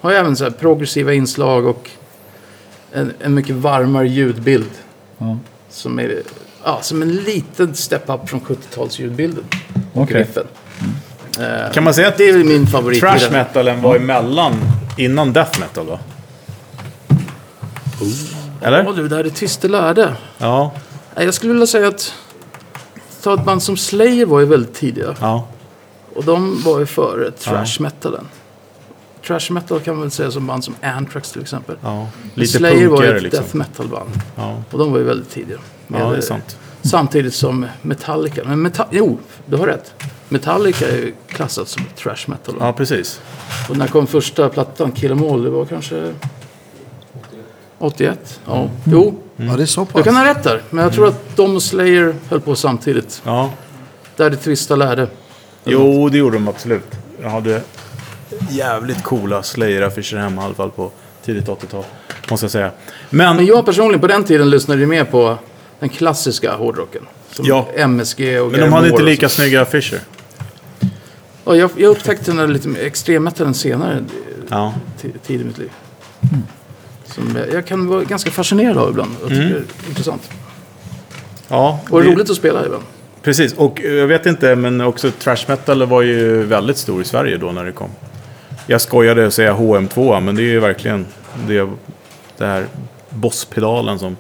Har 0.00 0.10
ju 0.10 0.16
även 0.16 0.36
så 0.36 0.44
här 0.44 0.50
progressiva 0.50 1.12
inslag 1.12 1.66
och 1.66 1.90
en, 2.92 3.12
en 3.20 3.34
mycket 3.34 3.56
varmare 3.56 4.08
ljudbild. 4.08 4.70
Ja. 5.18 5.38
Som 5.70 5.98
är 5.98 6.22
ja, 6.64 6.78
som 6.82 7.02
en 7.02 7.16
liten 7.16 7.74
step 7.74 8.02
up 8.10 8.28
från 8.28 8.40
70-tals 8.40 8.98
ljudbilden. 8.98 9.44
Och 9.92 10.02
Okej. 10.02 10.20
riffen. 10.20 10.46
Eh, 11.38 11.72
Kan 11.72 11.84
man 11.84 11.94
säga 11.94 12.08
att 12.08 12.16
det 12.18 12.28
är 12.28 12.44
min 12.44 12.66
favorit. 12.66 13.00
Trash 13.00 13.30
metalen 13.32 13.82
var 13.82 13.96
emellan, 13.96 14.52
innan 14.98 15.32
death 15.32 15.60
metal 15.60 15.86
va? 15.86 15.98
Ja, 18.60 18.66
Eller? 18.66 18.92
du, 18.92 19.08
det 19.08 19.16
här 19.16 19.24
är 19.24 19.30
tyst 19.30 19.64
lärde. 19.64 20.14
Ja. 20.38 20.72
Jag 21.16 21.34
skulle 21.34 21.52
vilja 21.52 21.66
säga 21.66 21.88
att 21.88 22.14
ta 23.22 23.34
ett 23.34 23.44
band 23.44 23.62
som 23.62 23.76
Slayer 23.76 24.26
var 24.26 24.40
ju 24.40 24.46
väldigt 24.46 24.74
tidiga. 24.74 25.14
ja. 25.20 25.46
Och 26.14 26.24
de 26.24 26.62
var 26.62 26.78
ju 26.78 26.86
före 26.86 27.30
trash 27.30 27.80
metalen. 27.80 28.28
Trash 29.26 29.50
metal 29.52 29.80
kan 29.80 29.94
man 29.94 30.02
väl 30.02 30.10
säga 30.10 30.30
som 30.30 30.46
band 30.46 30.64
som 30.64 30.74
Anthrax 30.82 31.32
till 31.32 31.42
exempel. 31.42 31.76
ja. 31.82 32.08
Lite 32.34 32.58
Slayer 32.58 32.86
var 32.88 33.02
ju 33.02 33.16
ett 33.16 33.22
liksom. 33.22 33.40
death 33.42 33.56
metal 33.56 33.88
band. 33.88 34.10
Ja. 34.36 34.62
Och 34.70 34.78
de 34.78 34.92
var 34.92 34.98
ju 34.98 35.04
väldigt 35.04 35.30
tidiga. 35.30 35.58
ja, 35.88 36.10
det 36.10 36.16
är 36.16 36.20
sant. 36.20 36.56
Samtidigt 36.82 37.34
som 37.34 37.66
Metallica. 37.82 38.42
Men 38.44 38.62
Meta 38.62 38.86
jo, 38.90 39.18
du 39.46 39.56
har 39.56 39.66
rätt. 39.66 39.94
Metallica 40.28 40.88
är 40.88 40.96
ju 40.96 41.14
klassat 41.28 41.68
som 41.68 41.82
trash 41.96 42.16
metal. 42.26 42.54
Ja, 42.60 42.72
precis. 42.72 43.20
Och 43.68 43.76
när 43.76 43.86
kom 43.86 44.06
första 44.06 44.48
plattan, 44.48 44.92
Kill 44.92 45.10
'Em 45.12 45.22
All? 45.32 45.42
Det 45.42 45.50
var 45.50 45.64
kanske 45.64 46.14
81? 47.78 48.40
Ja. 48.46 48.68
Jo, 48.84 49.14
Ja, 49.36 49.56
det 49.56 49.62
är 49.62 49.66
så 49.66 49.80
du 49.80 49.86
pass. 49.86 50.04
kan 50.04 50.16
ha 50.16 50.24
rätt 50.24 50.42
där. 50.44 50.62
Men 50.70 50.84
jag 50.84 50.92
tror 50.94 51.08
att 51.08 51.36
de 51.36 51.56
och 51.56 51.62
Slayer 51.62 52.14
höll 52.28 52.40
på 52.40 52.54
samtidigt. 52.56 53.22
Ja. 53.24 53.50
Där 54.16 54.30
det 54.30 54.36
twista 54.36 54.76
lärde. 54.76 55.08
Jo, 55.64 56.08
det 56.08 56.18
gjorde 56.18 56.36
de 56.36 56.48
absolut. 56.48 56.90
Jag 57.22 57.30
hade 57.30 57.62
jävligt 58.50 59.02
coola 59.02 59.42
Slayer-affischer 59.42 60.16
hemma 60.18 60.42
i 60.42 60.44
alla 60.44 60.54
fall 60.54 60.70
på 60.70 60.90
tidigt 61.24 61.46
80-tal. 61.48 61.84
Måste 62.30 62.44
jag 62.44 62.50
säga. 62.50 62.70
Men, 63.10 63.36
Men 63.36 63.46
jag 63.46 63.64
personligen 63.66 64.00
på 64.00 64.06
den 64.06 64.24
tiden 64.24 64.50
lyssnade 64.50 64.80
ju 64.80 64.86
mer 64.86 65.04
på 65.04 65.38
den 65.80 65.88
klassiska 65.88 66.54
hårdrocken. 66.56 67.02
Som 67.32 67.44
Ja. 67.46 67.68
MSG 67.76 68.40
och 68.40 68.50
men 68.50 68.60
de 68.60 68.72
hade 68.72 68.88
inte 68.88 69.02
lika 69.02 69.28
snygga 69.28 69.62
affischer. 69.62 70.00
Och 71.44 71.56
jag, 71.56 71.70
jag 71.76 71.90
upptäckte 71.90 72.24
den 72.24 72.36
där 72.36 72.48
lite 72.48 72.68
mer 72.68 72.80
extremmetalen 72.80 73.54
senare 73.54 74.04
Ja. 74.48 74.74
ti- 75.02 75.18
tid 75.26 75.40
i 75.40 75.44
mitt 75.44 75.58
liv. 75.58 75.70
Som 77.04 77.36
jag, 77.36 77.52
jag 77.52 77.66
kan 77.66 77.86
vara 77.88 78.04
ganska 78.04 78.30
fascinerad 78.30 78.78
av 78.78 78.90
ibland. 78.90 79.10
Och 79.22 79.28
tycker 79.28 79.42
det 79.48 79.54
är 79.56 79.88
intressant. 79.88 80.30
ja 81.48 81.80
Och 81.90 82.02
det- 82.02 82.08
roligt 82.10 82.30
att 82.30 82.36
spela 82.36 82.64
ibland. 82.66 82.84
Precis, 83.22 83.52
och 83.54 83.80
jag 83.80 84.06
vet 84.06 84.26
inte, 84.26 84.56
men 84.56 84.80
också 84.80 85.10
trash 85.10 85.44
metal 85.48 85.86
var 85.86 86.02
ju 86.02 86.42
väldigt 86.42 86.76
stor 86.76 87.02
i 87.02 87.04
Sverige 87.04 87.36
då 87.36 87.52
när 87.52 87.64
det 87.64 87.72
kom. 87.72 87.90
Jag 88.66 88.80
skojade 88.80 89.26
att 89.26 89.34
säga 89.34 89.54
HM2, 89.54 90.20
men 90.20 90.34
det 90.34 90.42
är 90.42 90.44
ju 90.44 90.60
verkligen 90.60 91.06
det, 91.48 91.68
det 92.36 92.46
här 92.46 92.66
bosspedalen 93.10 93.98
som 93.98 94.16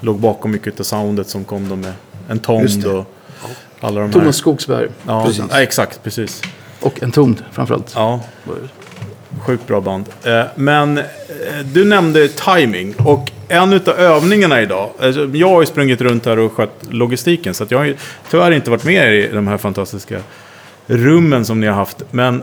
låg 0.00 0.18
bakom 0.18 0.50
mycket 0.50 0.80
av 0.80 0.84
soundet 0.84 1.28
som 1.28 1.44
kom 1.44 1.68
då 1.68 1.76
med 1.76 1.92
en 2.28 2.38
det. 2.82 2.88
och 2.88 3.06
alla 3.80 4.00
de 4.00 4.06
här. 4.06 4.12
Thomas 4.12 4.36
Skogsberg. 4.36 4.88
Ja, 5.06 5.24
Precis. 5.26 5.44
ja, 5.50 5.60
exakt, 5.62 6.02
precis. 6.02 6.42
Och 6.80 7.02
en 7.02 7.12
tomd 7.12 7.44
framförallt. 7.52 7.92
Ja, 7.94 8.20
sjukt 9.40 9.66
bra 9.66 9.80
band. 9.80 10.04
Eh, 10.24 10.42
Men 10.54 10.98
eh, 10.98 11.04
du 11.72 11.84
nämnde 11.84 12.28
timing 12.28 12.94
och 12.98 13.30
en 13.48 13.72
av 13.72 13.88
övningarna 13.88 14.62
idag. 14.62 14.90
Alltså, 15.00 15.30
jag 15.32 15.48
har 15.48 15.60
ju 15.60 15.66
sprungit 15.66 16.00
runt 16.00 16.26
här 16.26 16.38
och 16.38 16.52
skött 16.52 16.80
logistiken 16.90 17.54
så 17.54 17.66
jag 17.68 17.78
har 17.78 17.84
ju 17.84 17.96
tyvärr 18.30 18.50
inte 18.50 18.70
varit 18.70 18.84
med 18.84 19.14
i 19.14 19.28
de 19.32 19.46
här 19.46 19.56
fantastiska 19.56 20.20
rummen 20.86 21.44
som 21.44 21.60
ni 21.60 21.66
har 21.66 21.74
haft. 21.74 22.02
Men 22.10 22.42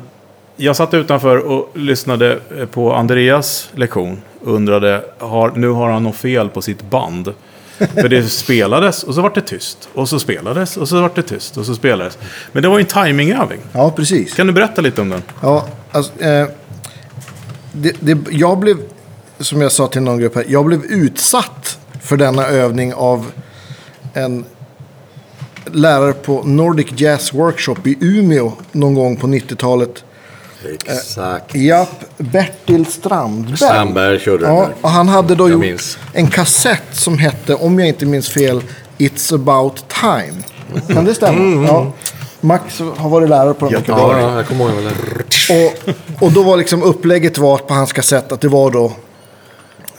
jag 0.56 0.76
satt 0.76 0.94
utanför 0.94 1.38
och 1.38 1.72
lyssnade 1.74 2.40
eh, 2.58 2.66
på 2.66 2.94
Andreas 2.94 3.70
lektion 3.76 4.22
och 4.42 4.54
undrade, 4.54 5.04
har, 5.18 5.52
nu 5.56 5.70
har 5.70 5.90
han 5.90 6.04
något 6.04 6.16
fel 6.16 6.50
på 6.50 6.62
sitt 6.62 6.90
band. 6.90 7.34
För 7.78 8.10
det 8.10 8.24
spelades 8.24 9.04
och 9.04 9.16
så 9.16 9.22
var 9.22 9.32
det 9.36 9.42
tyst. 9.42 9.90
Och 9.94 10.10
så 10.10 10.20
spelades 10.20 10.78
och 10.78 10.90
så 10.90 11.02
var 11.02 11.12
det 11.16 11.22
tyst 11.22 11.58
och 11.58 11.66
så 11.66 11.76
spelades. 11.76 12.18
Men 12.52 12.64
det 12.64 12.70
var 12.70 12.78
ju 12.78 12.82
en 12.82 13.06
timingövning. 13.06 13.60
Ja, 13.72 13.92
precis. 13.92 14.34
Kan 14.34 14.48
du 14.48 14.54
berätta 14.54 14.82
lite 14.82 15.02
om 15.02 15.10
den? 15.10 15.22
Ja, 15.42 15.68
alltså, 15.92 16.22
eh, 16.22 16.48
det, 17.72 17.96
det, 18.00 18.18
jag 18.32 18.60
blev, 18.60 18.78
som 19.40 19.62
jag 19.62 19.72
sa 19.72 19.88
till 19.88 20.02
någon 20.02 20.18
grupp 20.20 20.36
här, 20.36 20.46
jag 20.48 20.66
blev 20.66 20.84
utsatt 20.86 21.78
för 22.02 22.18
denna 22.18 22.48
övning 22.48 22.94
av 22.94 23.32
en 24.14 24.46
lärare 25.72 26.14
på 26.14 26.44
Nordic 26.44 26.88
Jazz 26.96 27.34
Workshop 27.34 27.76
i 27.88 27.98
Umeå 28.02 28.52
någon 28.72 28.94
gång 28.94 29.16
på 29.16 29.28
90-talet. 29.28 30.04
Exakt. 30.86 31.56
Japp, 31.56 32.06
Bertil 32.18 32.86
Strandberg. 32.86 33.58
Strandberg 33.58 34.20
körde 34.20 34.46
Ja, 34.46 34.70
och 34.82 34.90
han 34.90 35.08
hade 35.08 35.36
då 35.36 35.44
Jag 35.44 35.52
gjort 35.52 35.62
minns. 35.62 35.98
en 36.14 36.28
kassett 36.28 36.84
som 36.92 37.18
hette, 37.18 37.56
om 37.56 37.80
jag 37.80 37.88
inte 37.88 38.06
minns 38.06 38.30
fel, 38.30 38.62
It's 38.98 39.36
about 39.36 39.86
time. 40.02 40.34
Kan 40.94 41.06
det 41.06 41.14
stämma? 41.16 41.68
Ja. 41.68 41.92
Max 42.42 42.80
har 42.98 43.10
varit 43.10 43.30
lärare 43.30 43.54
på 43.54 43.66
den. 43.66 43.74
mycket. 43.74 43.88
Ja, 43.88 44.20
ja, 44.20 44.36
jag 44.36 44.48
kommer 44.48 44.66
ihåg. 44.66 44.92
Och, 45.50 45.94
och 46.24 46.32
då 46.32 46.44
var 46.44 46.58
liksom 46.58 46.84
upplägget 46.84 47.38
var 47.38 47.58
på 47.58 47.74
hans 47.74 47.94
kassett 47.94 48.32
att 48.32 48.42
det 48.42 48.48
var 48.48 48.72
då... 48.72 48.92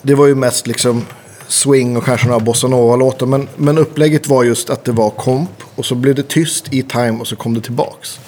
Det 0.07 0.15
var 0.15 0.27
ju 0.27 0.35
mest 0.35 0.67
liksom 0.67 1.07
swing 1.49 1.97
och 1.97 2.05
kanske 2.05 2.27
några 2.27 2.41
bossanova-låtar. 2.41 3.27
Men, 3.27 3.49
men 3.57 3.79
upplägget 3.79 4.29
var 4.29 4.45
just 4.45 4.71
att 4.71 4.85
det 4.85 4.93
var 4.93 5.11
komp. 5.11 5.51
Och 5.75 5.85
så 5.85 5.95
blev 5.95 6.15
det 6.15 6.29
tyst 6.29 6.73
i 6.73 6.83
time 6.83 7.21
och 7.21 7.27
så 7.27 7.37
kom 7.37 7.55
det 7.55 7.61
tillbaks. 7.61 8.21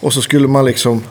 Och 0.00 0.12
så 0.12 0.22
skulle 0.22 0.48
man 0.48 0.64
liksom 0.64 1.02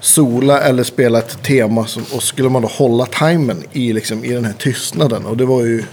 sola 0.00 0.60
eller 0.60 0.84
spela 0.84 1.18
ett 1.18 1.42
tema. 1.42 1.86
Som, 1.86 2.04
och 2.14 2.22
skulle 2.22 2.48
man 2.48 2.62
då 2.62 2.68
hålla 2.68 3.06
timen 3.06 3.64
i, 3.72 3.92
liksom, 3.92 4.24
i 4.24 4.32
den 4.32 4.44
här 4.44 4.54
tystnaden. 4.58 5.26
Och 5.26 5.36
det 5.36 5.44
var 5.44 5.62
ju 5.62 5.84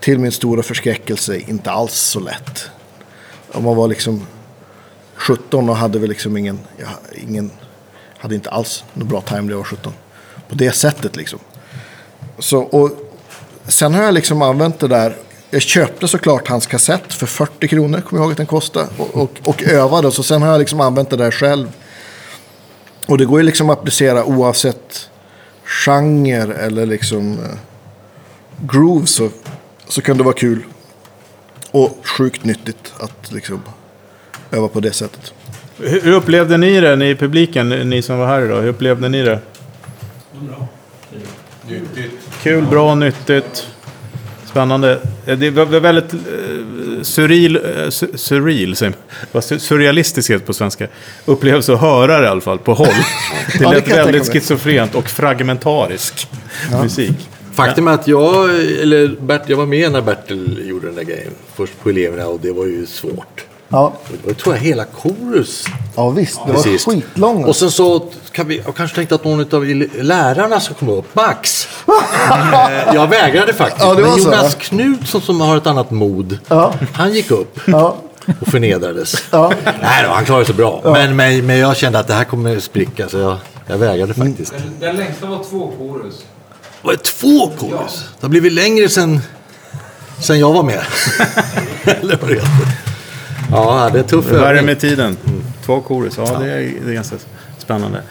till 0.00 0.18
min 0.18 0.32
stora 0.32 0.62
förskräckelse 0.62 1.38
inte 1.38 1.70
alls 1.70 1.94
så 1.94 2.20
lätt. 2.20 2.70
Om 3.52 3.64
man 3.64 3.76
var 3.76 3.88
liksom 3.88 4.26
17 5.14 5.68
och 5.68 5.76
hade 5.76 5.98
väl 5.98 6.08
liksom 6.08 6.36
ingen, 6.36 6.58
ja, 6.76 6.86
ingen 7.28 7.50
hade 8.18 8.34
inte 8.34 8.50
alls 8.50 8.84
någon 8.94 9.08
bra 9.08 9.20
time 9.20 9.40
när 9.40 9.50
jag 9.50 9.56
var 9.56 9.64
17. 9.64 9.92
På 10.48 10.54
det 10.54 10.72
sättet 10.72 11.16
liksom. 11.16 11.38
Så, 12.42 12.58
och 12.58 12.90
sen 13.68 13.94
har 13.94 14.02
jag 14.02 14.14
liksom 14.14 14.42
använt 14.42 14.78
det 14.78 14.88
där. 14.88 15.16
Jag 15.50 15.62
köpte 15.62 16.08
såklart 16.08 16.48
hans 16.48 16.66
kassett 16.66 17.12
för 17.12 17.26
40 17.26 17.68
kronor, 17.68 18.00
kommer 18.00 18.22
jag 18.22 18.24
ihåg 18.24 18.30
att 18.30 18.36
den 18.36 18.46
kostade. 18.46 18.88
Och, 18.96 19.16
och, 19.22 19.30
och 19.44 19.62
övade, 19.62 20.12
så 20.12 20.22
sen 20.22 20.42
har 20.42 20.50
jag 20.50 20.58
liksom 20.58 20.80
använt 20.80 21.10
det 21.10 21.16
där 21.16 21.30
själv. 21.30 21.72
Och 23.06 23.18
det 23.18 23.24
går 23.24 23.40
ju 23.40 23.46
liksom 23.46 23.70
att 23.70 23.78
applicera 23.78 24.24
oavsett 24.24 25.10
genre 25.64 26.54
eller 26.54 26.86
liksom 26.86 27.32
eh, 27.32 27.58
groove 28.66 29.06
så, 29.06 29.30
så 29.88 30.02
kan 30.02 30.16
det 30.16 30.24
vara 30.24 30.34
kul. 30.34 30.64
Och 31.70 31.98
sjukt 32.04 32.44
nyttigt 32.44 32.92
att 32.98 33.32
liksom 33.32 33.62
öva 34.50 34.68
på 34.68 34.80
det 34.80 34.92
sättet. 34.92 35.32
Hur 35.76 36.12
upplevde 36.12 36.56
ni 36.56 36.80
det, 36.80 36.96
ni 36.96 37.10
i 37.10 37.14
publiken, 37.14 37.68
ni 37.68 38.02
som 38.02 38.18
var 38.18 38.26
här 38.26 38.44
idag? 38.44 38.60
Hur 38.62 38.68
upplevde 38.68 39.08
ni 39.08 39.22
det? 39.22 39.38
Kul, 42.42 42.64
bra, 42.66 42.94
nyttigt. 42.94 43.66
Spännande. 44.50 44.98
Eh, 45.26 45.38
Det 45.38 45.50
var 45.50 45.66
väldigt 45.66 46.12
eh, 46.14 46.18
surreal, 47.02 47.56
eh, 47.56 47.60
su- 47.86 48.16
surreal 48.16 48.76
säger 48.76 48.90
man. 48.92 48.98
Vad 49.32 49.42
su- 49.42 49.58
surrealistiskt 49.58 50.30
heter 50.30 50.40
det 50.40 50.46
på 50.46 50.52
svenska. 50.52 50.86
Upplevelse 51.24 51.72
att 51.72 51.80
höra 51.80 52.18
det 52.20 52.26
i 52.26 52.28
alla 52.30 52.40
fall, 52.40 52.58
på 52.58 52.74
håll. 52.74 52.86
Det 53.58 53.64
det 53.64 53.70
lät 53.70 53.88
kan 53.88 53.96
jag 53.98 54.04
väldigt 54.04 54.32
schizofrent 54.32 54.94
och 54.94 55.08
fragmentarisk 55.08 56.28
musik. 56.82 57.28
Faktum 57.54 57.88
är 57.88 57.92
att 57.92 58.08
jag, 58.08 58.50
eller 58.60 59.16
Bert, 59.20 59.42
jag 59.46 59.56
var 59.56 59.66
med 59.66 59.92
när 59.92 60.00
Bertil 60.00 60.62
gjorde 60.68 60.86
den 60.86 60.94
där 60.96 61.02
grejen. 61.02 61.32
Först 61.56 61.72
på 61.82 61.90
eleverna 61.90 62.26
och 62.26 62.40
det 62.42 62.52
var 62.52 62.66
ju 62.66 62.86
svårt. 62.86 63.44
Ja, 63.72 63.92
det 64.10 64.26
var, 64.26 64.34
tror 64.34 64.54
jag, 64.54 64.62
hela 64.62 64.84
korus 64.84 65.64
ja 65.96 66.10
visst. 66.10 66.40
Det 66.46 66.52
var 66.52 66.78
skitlångt. 66.78 67.46
Och 67.48 67.56
sen 67.56 67.70
så 67.70 68.04
kan 68.32 68.48
vi, 68.48 68.62
jag 68.64 68.74
kanske 68.76 68.96
tänkte 68.96 69.14
att 69.14 69.24
någon 69.24 69.54
av 69.54 69.64
lärarna 70.02 70.60
ska 70.60 70.74
komma 70.74 70.92
upp. 70.92 71.14
Max! 71.14 71.68
Eh, 72.32 72.94
jag 72.94 73.06
vägrade 73.06 73.52
faktiskt. 73.52 73.84
Ja, 73.84 73.94
det 73.94 74.02
var 74.02 74.10
Men 74.10 74.18
så, 74.20 74.24
Jonas. 74.30 74.54
Knutsson 74.54 75.20
som 75.20 75.40
har 75.40 75.56
ett 75.56 75.66
annat 75.66 75.90
mod. 75.90 76.38
Ja. 76.48 76.74
Han 76.92 77.12
gick 77.12 77.30
upp 77.30 77.58
Ja. 77.66 77.96
och 78.40 78.48
förnedrades. 78.48 79.14
Ja. 79.30 79.52
Nej 79.64 80.04
då, 80.04 80.10
han 80.10 80.24
klarade 80.24 80.46
sig 80.46 80.54
bra. 80.54 80.80
Men, 80.84 81.16
men, 81.16 81.46
men 81.46 81.58
jag 81.58 81.76
kände 81.76 81.98
att 81.98 82.06
det 82.08 82.14
här 82.14 82.24
kommer 82.24 82.60
spricka 82.60 83.08
så 83.08 83.18
jag, 83.18 83.36
jag 83.66 83.78
vägrade 83.78 84.14
faktiskt. 84.14 84.52
Den, 84.52 84.74
den 84.80 84.96
längsta 84.96 85.26
var 85.26 85.44
två 85.50 85.72
chorus. 85.78 86.14
Var 86.82 86.92
det 86.92 86.98
två 87.02 87.50
korus? 87.58 88.04
Det 88.20 88.24
har 88.26 88.28
blivit 88.28 88.52
längre 88.52 88.88
sen, 88.88 89.20
sen 90.20 90.38
jag 90.38 90.52
var 90.52 90.62
med. 90.62 90.80
Eller 91.84 92.16
vad 92.20 92.28
det 92.30 92.34
heter. 92.34 92.91
Ja, 93.52 93.90
det 93.92 93.98
är 93.98 94.02
tuff 94.02 94.30
Värre 94.32 94.62
med 94.62 94.80
tiden. 94.80 95.16
Två 95.66 95.82
chorus, 95.82 96.14
ja 96.16 96.38
det 96.38 96.52
är, 96.52 96.72
det 96.84 96.90
är 96.90 96.94
ganska 96.94 97.16
spännande. 97.58 98.02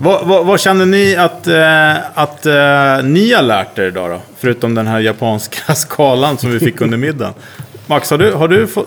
Vad, 0.00 0.26
vad, 0.26 0.46
vad 0.46 0.60
känner 0.60 0.86
ni 0.86 1.16
att, 1.16 1.46
eh, 1.46 2.18
att 2.18 2.46
eh, 2.46 3.02
ni 3.08 3.32
har 3.32 3.42
lärt 3.42 3.78
er 3.78 3.82
idag 3.82 4.10
då? 4.10 4.20
Förutom 4.38 4.74
den 4.74 4.86
här 4.86 5.00
japanska 5.00 5.74
skalan 5.74 6.38
som 6.38 6.50
vi 6.50 6.58
fick 6.58 6.80
under 6.80 6.98
middagen. 6.98 7.34
Max, 7.86 8.10
har 8.10 8.18
du, 8.18 8.32
har 8.32 8.48
du 8.48 8.66
få, 8.66 8.80
eh, 8.80 8.86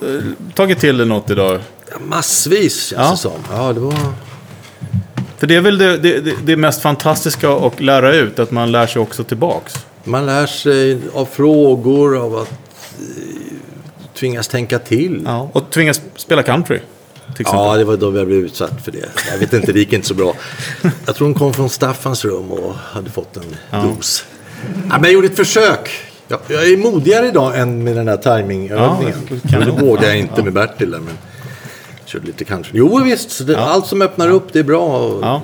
tagit 0.55 0.79
till 0.79 0.97
dig 0.97 1.07
något 1.07 1.29
idag? 1.29 1.59
Massvis 2.07 2.87
känns 2.87 3.01
Ja. 3.01 3.11
det 3.11 3.17
som. 3.17 3.57
Ja, 3.57 3.73
det 3.73 3.79
var... 3.79 3.93
För 5.37 5.47
det 5.47 5.55
är 5.55 5.61
väl 5.61 5.77
det, 5.77 5.97
det, 5.97 6.19
det, 6.19 6.33
det 6.43 6.55
mest 6.55 6.81
fantastiska 6.81 7.49
att 7.51 7.81
lära 7.81 8.13
ut, 8.13 8.39
att 8.39 8.51
man 8.51 8.71
lär 8.71 8.87
sig 8.87 9.01
också 9.01 9.23
tillbaks. 9.23 9.73
Man 10.03 10.25
lär 10.25 10.45
sig 10.45 10.99
av 11.13 11.25
frågor, 11.25 12.17
av 12.17 12.35
att 12.35 12.51
eh, 12.51 12.57
tvingas 14.23 14.47
tänka 14.47 14.79
till. 14.79 15.21
Ja. 15.25 15.49
Och 15.53 15.69
tvingas 15.69 16.01
spela 16.15 16.43
country. 16.43 16.79
Ja, 17.37 17.77
det 17.77 17.83
var 17.83 17.97
då 17.97 18.17
jag 18.17 18.27
blev 18.27 18.39
utsatt 18.39 18.83
för 18.83 18.91
det. 18.91 19.09
Jag 19.31 19.37
vet 19.37 19.53
inte, 19.53 19.71
det 19.71 19.79
gick 19.79 19.93
inte 19.93 20.07
så 20.07 20.13
bra. 20.13 20.33
Jag 21.05 21.15
tror 21.15 21.27
hon 21.27 21.33
kom 21.35 21.53
från 21.53 21.69
Staffans 21.69 22.25
rum 22.25 22.51
och 22.51 22.73
hade 22.75 23.09
fått 23.09 23.37
en 23.37 23.55
dos. 23.83 24.25
Ja, 24.89 24.93
men 24.93 25.03
jag 25.03 25.11
gjorde 25.11 25.27
ett 25.27 25.35
försök. 25.35 25.89
Jag, 26.27 26.39
jag 26.47 26.67
är 26.69 26.77
modigare 26.77 27.27
idag 27.27 27.59
än 27.59 27.83
med 27.83 27.95
den 27.95 28.07
här 28.07 28.17
timingövningen. 28.17 29.15
Ja, 29.29 29.37
Ja, 29.51 29.59
det 29.59 29.71
vågade 29.71 30.07
jag 30.07 30.17
inte 30.17 30.43
med 30.43 30.53
Bertil 30.53 30.91
där, 30.91 30.99
men 30.99 31.17
körde 32.05 32.25
lite 32.25 32.43
country. 32.45 32.71
Jo 32.73 33.03
visst, 33.03 33.31
så 33.31 33.43
det, 33.43 33.57
allt 33.57 33.87
som 33.87 34.01
öppnar 34.01 34.29
upp 34.29 34.53
det 34.53 34.59
är 34.59 34.63
bra 34.63 35.07
att 35.07 35.21
Ja. 35.21 35.41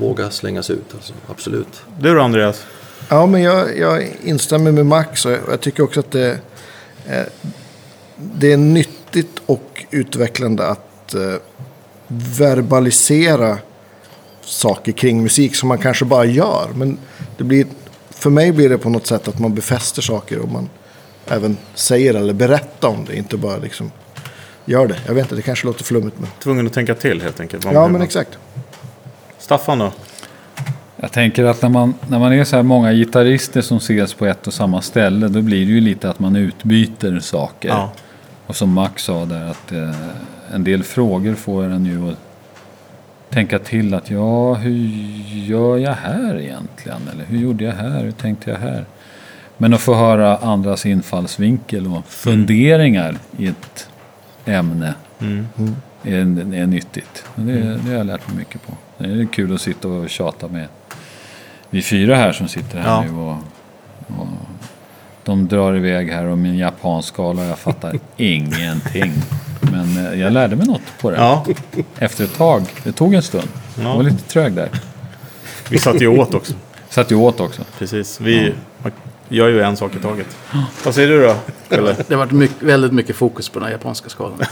våga 0.00 0.30
slängas 0.30 0.70
ut. 0.70 0.84
Alltså. 0.94 1.12
Absolut. 1.30 1.82
Du 2.00 2.14
då, 2.14 2.20
Andreas? 2.20 2.64
Ja, 3.08 3.26
men 3.26 3.42
jag, 3.42 3.78
jag 3.78 4.08
instämmer 4.24 4.72
med 4.72 4.86
Max 4.86 5.26
och 5.26 5.32
jag, 5.32 5.40
jag 5.50 5.60
tycker 5.60 5.82
också 5.82 6.00
att 6.00 6.10
det, 6.10 6.38
eh, 7.08 7.22
det 8.16 8.52
är 8.52 8.56
nyttigt 8.56 9.42
och 9.46 9.84
utvecklande 9.90 10.66
att 10.66 11.14
eh, 11.14 11.34
verbalisera 12.08 13.58
saker 14.44 14.92
kring 14.92 15.22
musik 15.22 15.56
som 15.56 15.68
man 15.68 15.78
kanske 15.78 16.04
bara 16.04 16.24
gör. 16.24 16.68
Men 16.74 16.98
det 17.36 17.44
blir, 17.44 17.66
för 18.10 18.30
mig 18.30 18.52
blir 18.52 18.68
det 18.68 18.78
på 18.78 18.90
något 18.90 19.06
sätt 19.06 19.28
att 19.28 19.38
man 19.38 19.54
befäster 19.54 20.02
saker 20.02 20.38
och 20.38 20.48
man 20.52 20.68
även 21.28 21.56
säger 21.74 22.14
eller 22.14 22.32
berättar 22.32 22.88
om 22.88 23.04
det. 23.04 23.16
Inte 23.16 23.36
bara 23.36 23.56
liksom 23.56 23.90
gör 24.64 24.86
det. 24.86 24.96
Jag 25.06 25.14
vet 25.14 25.24
inte, 25.24 25.34
det 25.34 25.42
kanske 25.42 25.66
låter 25.66 25.84
flummigt. 25.84 26.16
Men... 26.18 26.28
Tvungen 26.42 26.66
att 26.66 26.72
tänka 26.72 26.94
till 26.94 27.22
helt 27.22 27.40
enkelt. 27.40 27.64
Ja, 27.64 27.72
man- 27.72 27.92
men 27.92 28.02
exakt. 28.02 28.38
Staffan 29.38 29.78
då? 29.78 29.92
Jag 30.96 31.12
tänker 31.12 31.44
att 31.44 31.62
när 31.62 31.68
man, 31.68 31.94
när 32.08 32.18
man 32.18 32.32
är 32.32 32.44
så 32.44 32.56
här 32.56 32.62
många 32.62 32.92
gitarrister 32.92 33.60
som 33.62 33.76
ses 33.76 34.14
på 34.14 34.26
ett 34.26 34.46
och 34.46 34.54
samma 34.54 34.82
ställe 34.82 35.28
då 35.28 35.42
blir 35.42 35.66
det 35.66 35.72
ju 35.72 35.80
lite 35.80 36.10
att 36.10 36.18
man 36.18 36.36
utbyter 36.36 37.20
saker. 37.20 37.68
Ja. 37.68 37.92
Och 38.46 38.56
som 38.56 38.72
Max 38.72 39.02
sa 39.04 39.24
där 39.24 39.50
att 39.50 39.72
eh, 39.72 39.90
en 40.54 40.64
del 40.64 40.82
frågor 40.82 41.34
får 41.34 41.64
en 41.64 41.84
ju 41.86 42.10
att 42.10 42.18
tänka 43.30 43.58
till 43.58 43.94
att 43.94 44.10
ja, 44.10 44.54
hur 44.54 44.72
gör 45.46 45.78
jag 45.78 45.92
här 45.92 46.38
egentligen? 46.40 47.08
Eller 47.12 47.24
hur 47.24 47.38
gjorde 47.38 47.64
jag 47.64 47.72
här? 47.72 48.04
Hur 48.04 48.12
tänkte 48.12 48.50
jag 48.50 48.58
här? 48.58 48.84
Men 49.56 49.74
att 49.74 49.80
få 49.80 49.94
höra 49.94 50.36
andras 50.36 50.86
infallsvinkel 50.86 51.86
och 51.86 52.06
funderingar 52.06 53.16
i 53.38 53.46
ett 53.46 53.88
ämne 54.44 54.94
är, 56.02 56.54
är 56.54 56.66
nyttigt. 56.66 57.24
Det, 57.34 57.52
det 57.62 57.90
har 57.90 57.92
jag 57.92 58.06
lärt 58.06 58.28
mig 58.28 58.36
mycket 58.36 58.66
på. 58.66 58.72
Det 58.98 59.04
är 59.06 59.26
kul 59.32 59.54
att 59.54 59.60
sitta 59.60 59.88
och 59.88 60.10
tjata 60.10 60.48
med 60.48 60.68
vi 61.70 61.82
fyra 61.82 62.16
här 62.16 62.32
som 62.32 62.48
sitter 62.48 62.78
här 62.78 62.88
Ja. 62.88 63.04
nu. 63.12 63.18
Och 63.18 63.36
de 65.24 65.48
drar 65.48 65.76
iväg 65.76 66.10
här 66.12 66.24
och 66.26 66.38
min 66.38 66.58
japanskala 66.58 67.42
och 67.42 67.48
jag 67.48 67.58
fattar 67.58 67.98
ingenting. 68.16 69.12
Men 69.60 70.06
eh, 70.06 70.20
jag 70.20 70.32
lärde 70.32 70.56
mig 70.56 70.66
något 70.66 70.80
på 71.00 71.10
det. 71.10 71.16
Ja, 71.16 71.44
Efter 71.98 72.24
ett 72.24 72.36
tag. 72.36 72.62
Det 72.84 72.92
tog 72.92 73.14
en 73.14 73.22
stund. 73.22 73.48
Jag 73.82 73.96
var 73.96 74.02
lite 74.02 74.22
trög 74.22 74.52
där. 74.52 74.68
vi 75.68 75.78
satt 75.78 76.00
ju 76.00 76.08
åt 76.08 76.34
också. 76.34 76.52
Satt 76.88 77.10
ju 77.12 77.14
åt 77.14 77.40
också. 77.40 77.62
Precis. 77.78 78.20
Vi 78.20 78.54
gör 79.28 79.48
ju 79.48 79.62
en 79.62 79.76
sak 79.76 79.96
i 79.96 79.98
taget. 79.98 80.26
Vad 80.84 80.94
säger 80.94 81.08
du 81.08 81.22
då? 81.22 81.34
Eller? 81.70 81.96
Det 82.08 82.14
har 82.14 82.18
varit 82.18 82.32
mycket, 82.32 82.62
väldigt 82.62 82.92
mycket 82.92 83.16
fokus 83.16 83.48
på 83.48 83.58
den 83.58 83.66
här 83.66 83.72
japanska 83.72 84.08
skalan. 84.08 84.38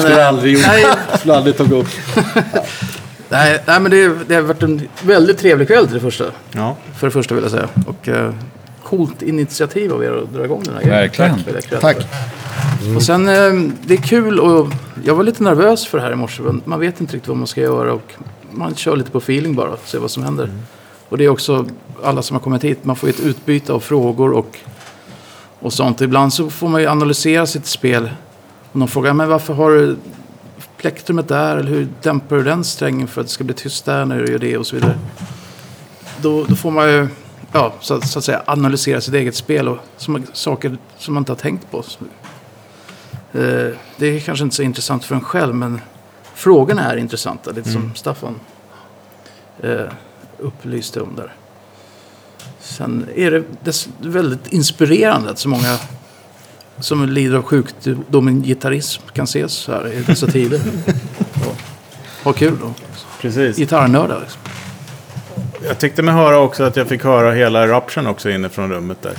Skulle 0.00 0.26
aldrig 0.28 0.52
gjort. 0.52 0.66
Nej, 0.66 0.84
Skulle 1.18 1.34
aldrig 1.36 1.56
tagit 1.56 1.72
upp. 1.72 1.88
nej, 3.28 3.62
nej 3.66 3.80
men 3.80 3.90
det, 3.90 4.14
det 4.28 4.34
har 4.34 4.42
varit 4.42 4.62
en 4.62 4.88
väldigt 5.02 5.38
trevlig 5.38 5.68
kväll 5.68 5.84
till 5.84 5.94
det 5.94 6.00
första. 6.00 6.24
Ja. 6.52 6.76
För 6.96 7.06
det 7.06 7.10
första 7.10 7.34
vill 7.34 7.44
jag 7.44 7.50
säga. 7.50 7.68
Och 7.86 8.08
eh, 8.08 8.34
coolt 8.84 9.22
initiativ 9.22 9.92
av 9.92 10.04
er 10.04 10.10
att 10.12 10.34
dra 10.34 10.44
igång 10.44 10.62
den 10.64 10.74
här 10.74 10.82
grejen. 10.82 11.00
Verkligen. 11.00 11.80
Tack. 11.80 11.96
för. 11.96 12.96
Och 12.96 13.02
sen, 13.02 13.28
eh, 13.28 13.70
det 13.82 13.94
är 13.94 14.02
kul 14.02 14.40
och 14.40 14.68
jag 15.04 15.14
var 15.14 15.22
lite 15.24 15.42
nervös 15.42 15.86
för 15.86 15.98
det 15.98 16.04
här 16.04 16.12
i 16.12 16.16
morse. 16.16 16.42
men 16.42 16.62
Man 16.64 16.80
vet 16.80 17.00
inte 17.00 17.14
riktigt 17.14 17.28
vad 17.28 17.36
man 17.36 17.46
ska 17.46 17.60
göra 17.60 17.92
och 17.92 18.12
man 18.50 18.74
kör 18.74 18.96
lite 18.96 19.10
på 19.10 19.18
feeling 19.18 19.54
bara. 19.54 19.76
Se 19.84 19.98
vad 19.98 20.10
som 20.10 20.22
händer. 20.22 20.50
Och 21.08 21.18
det 21.18 21.24
är 21.24 21.28
också 21.28 21.66
alla 22.02 22.22
som 22.22 22.34
har 22.34 22.40
kommit 22.40 22.64
hit. 22.64 22.84
Man 22.84 22.96
får 22.96 23.08
ju 23.08 23.12
ett 23.12 23.20
utbyte 23.20 23.72
av 23.72 23.80
frågor 23.80 24.32
och, 24.32 24.58
och 25.60 25.72
sånt. 25.72 26.00
Ibland 26.00 26.32
så 26.32 26.50
får 26.50 26.68
man 26.68 26.80
ju 26.80 26.86
analysera 26.86 27.46
sitt 27.46 27.66
spel. 27.66 28.10
Och 28.72 28.78
någon 28.78 28.88
frågar, 28.88 29.12
men 29.12 29.28
varför 29.28 29.54
har 29.54 29.70
du 29.70 29.96
plektrumet 30.78 31.28
där? 31.28 31.56
Eller 31.56 31.70
hur 31.70 31.88
dämpar 32.02 32.36
du 32.36 32.44
den 32.44 32.64
strängen 32.64 33.08
för 33.08 33.20
att 33.20 33.26
det 33.26 33.32
ska 33.32 33.44
bli 33.44 33.54
tyst 33.54 33.84
där 33.84 34.04
när 34.04 34.18
du 34.18 34.32
gör 34.32 34.38
det 34.38 34.58
och 34.58 34.66
så 34.66 34.76
vidare. 34.76 34.98
Då, 36.20 36.44
då 36.44 36.56
får 36.56 36.70
man 36.70 36.88
ju, 36.88 37.08
ja, 37.52 37.74
så, 37.80 38.00
så 38.00 38.18
att 38.18 38.24
säga, 38.24 38.42
analysera 38.46 39.00
sitt 39.00 39.14
eget 39.14 39.34
spel 39.34 39.68
och 39.68 39.78
som, 39.96 40.26
saker 40.32 40.76
som 40.98 41.14
man 41.14 41.20
inte 41.20 41.32
har 41.32 41.36
tänkt 41.36 41.70
på. 41.70 41.78
Eh, 43.32 43.74
det 43.96 44.06
är 44.06 44.20
kanske 44.20 44.44
inte 44.44 44.56
så 44.56 44.62
intressant 44.62 45.04
för 45.04 45.14
en 45.14 45.20
själv, 45.20 45.54
men 45.54 45.80
frågorna 46.34 46.92
är 46.92 46.96
intressanta. 46.96 47.50
Lite 47.52 47.70
som 47.70 47.94
Staffan 47.94 48.40
eh, 49.60 49.92
upplyste 50.38 51.00
om 51.00 51.16
där. 51.16 51.32
Sen 52.60 53.06
är 53.16 53.30
det 53.30 53.88
väldigt 54.00 54.46
inspirerande 54.46 55.30
att 55.30 55.38
så 55.38 55.48
många 55.48 55.78
som 56.80 57.08
lider 57.08 57.36
av 57.36 57.42
sjukdomen 57.42 58.42
gitarrism 58.42 59.02
kan 59.12 59.24
ses 59.24 59.52
så 59.52 59.72
här 59.72 59.92
i 59.92 60.02
dessa 60.06 60.26
tider. 60.26 60.60
ha 62.24 62.32
kul 62.32 62.56
då. 62.60 62.74
Precis. 63.20 63.56
Gitarrnördar 63.56 64.20
liksom. 64.20 64.40
Jag 65.66 65.78
tyckte 65.78 66.02
mig 66.02 66.14
höra 66.14 66.38
också 66.38 66.64
att 66.64 66.76
jag 66.76 66.88
fick 66.88 67.04
höra 67.04 67.32
hela 67.32 67.62
Eruption 67.62 68.06
också 68.06 68.30
inifrån 68.30 68.72
rummet 68.72 69.02
där. 69.02 69.14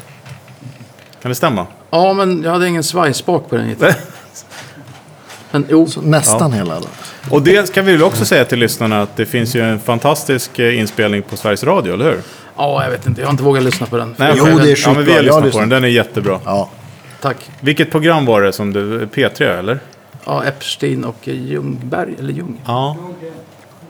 Kan 1.21 1.29
det 1.29 1.35
stämma? 1.35 1.67
Ja, 1.89 2.13
men 2.13 2.43
jag 2.43 2.51
hade 2.51 2.67
ingen 2.67 2.83
svajspak 2.83 3.49
på 3.49 3.55
den 3.55 3.69
gitarren. 3.69 3.93
Men 5.51 5.65
jo, 5.69 5.87
Så 5.87 6.01
nästan 6.01 6.53
hela. 6.53 6.79
Då. 6.79 6.87
Och 7.31 7.41
det 7.41 7.67
ska 7.67 7.81
vi 7.81 7.91
väl 7.91 8.03
också 8.03 8.25
säga 8.25 8.45
till 8.45 8.59
lyssnarna 8.59 9.01
att 9.01 9.15
det 9.15 9.25
finns 9.25 9.55
ju 9.55 9.61
en 9.61 9.79
fantastisk 9.79 10.59
eh, 10.59 10.79
inspelning 10.79 11.21
på 11.21 11.37
Sveriges 11.37 11.63
Radio, 11.63 11.93
eller 11.93 12.05
hur? 12.05 12.21
ja, 12.57 12.83
jag 12.83 12.91
vet 12.91 13.07
inte. 13.07 13.21
Jag 13.21 13.27
har 13.27 13.31
inte 13.31 13.43
vågat 13.43 13.63
lyssna 13.63 13.85
på 13.85 13.97
den. 13.97 14.15
Nej, 14.17 14.33
Jo, 14.37 14.45
det 14.45 14.71
är 14.71 14.79
Ja, 14.85 14.93
men 14.93 15.05
vi 15.05 15.13
har 15.13 15.21
lyssnat 15.21 15.51
på 15.51 15.59
den. 15.59 15.69
Den 15.69 15.83
är 15.83 15.87
jättebra. 15.87 16.39
Ja. 16.45 16.69
Tack. 17.21 17.51
Vilket 17.61 17.91
program 17.91 18.25
var 18.25 18.41
det 18.41 18.53
som 18.53 18.73
du... 18.73 19.05
P3, 19.05 19.43
eller? 19.59 19.79
Ja, 20.25 20.43
Epstein 20.43 21.03
och 21.05 21.27
Ljungberg, 21.27 22.15
eller 22.19 22.33
Ljung. 22.33 22.61
Ja, 22.65 22.97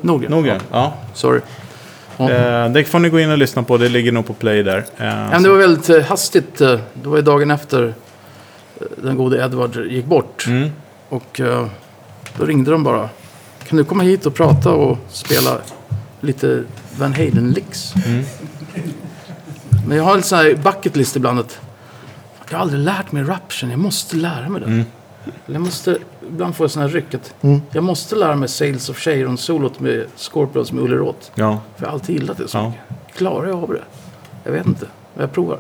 Nordgren. 0.02 0.32
nog 0.32 0.48
Ja, 0.48 0.58
ja. 0.72 0.94
sorry. 1.14 1.42
Eh, 2.20 2.70
det 2.70 2.84
får 2.84 3.00
ni 3.00 3.10
gå 3.10 3.20
in 3.20 3.32
och 3.32 3.38
lyssna 3.38 3.64
på. 3.64 3.78
Det 3.78 3.90
ligger 3.90 4.12
nog 4.12 4.28
på 4.28 4.34
play 4.34 4.64
där. 4.64 4.78
Eh, 4.78 4.84
Men 5.30 5.44
det 5.44 5.50
var 5.50 5.58
väldigt 5.58 5.90
eh, 5.90 6.02
hastigt. 6.04 6.62
eh, 6.62 6.80
Det 6.94 7.10
var 7.10 7.16
ju 7.16 7.22
dagen 7.24 7.52
efter 7.52 7.94
den 9.04 9.18
gode 9.18 9.44
Edward 9.46 9.76
gick 9.86 10.06
bort. 10.06 10.46
Mm. 10.48 10.70
Och 11.10 11.42
då 12.38 12.46
ringde 12.46 12.72
de 12.72 12.84
bara. 12.84 13.10
Kan 13.68 13.78
du 13.78 13.84
komma 13.84 14.04
hit 14.04 14.26
och 14.26 14.34
prata 14.36 14.72
och 14.72 14.98
spela 15.10 15.58
lite 16.22 16.64
Van 16.98 17.14
Halen-licks? 17.14 17.94
Mm. 18.06 18.24
Men 19.88 19.98
jag 19.98 20.04
har 20.04 20.14
en 20.16 20.24
sån 20.24 20.38
här 20.38 20.56
bucket 20.56 20.96
list 20.96 21.16
ibland 21.16 21.40
att 21.40 21.60
jag 22.50 22.58
har 22.58 22.62
aldrig 22.62 22.82
lärt 22.82 23.12
mig 23.12 23.24
raption. 23.24 23.70
Jag 23.70 23.80
måste 23.80 24.16
lära 24.16 24.50
mig 24.50 24.62
det. 24.62 24.68
Mm. 24.68 24.86
Jag 25.46 25.62
måste, 25.62 25.98
ibland 26.30 26.56
får 26.56 26.64
jag 26.64 26.72
sån 26.72 26.82
här 26.82 26.90
ryck 26.90 27.14
att 27.14 27.34
jag 27.72 27.84
måste 27.84 28.16
lära 28.16 28.36
mig 28.36 28.50
Sales 28.50 28.90
of 28.90 28.98
Sharon-solot 28.98 29.80
med 29.80 30.06
Scorpions 30.16 30.72
med 30.72 30.90
Roth. 30.90 31.30
ja. 31.36 31.62
För 31.76 31.84
jag 31.84 31.88
har 31.88 31.94
alltid 31.94 32.16
gillat 32.16 32.38
det 32.38 32.48
så 32.48 32.58
Ja. 32.58 32.74
Klarar 33.16 33.48
jag 33.48 33.64
av 33.64 33.70
det? 33.70 33.84
Jag 34.44 34.52
vet 34.52 34.68
inte. 34.68 34.86
Jag 35.18 35.32
provar. 35.34 35.60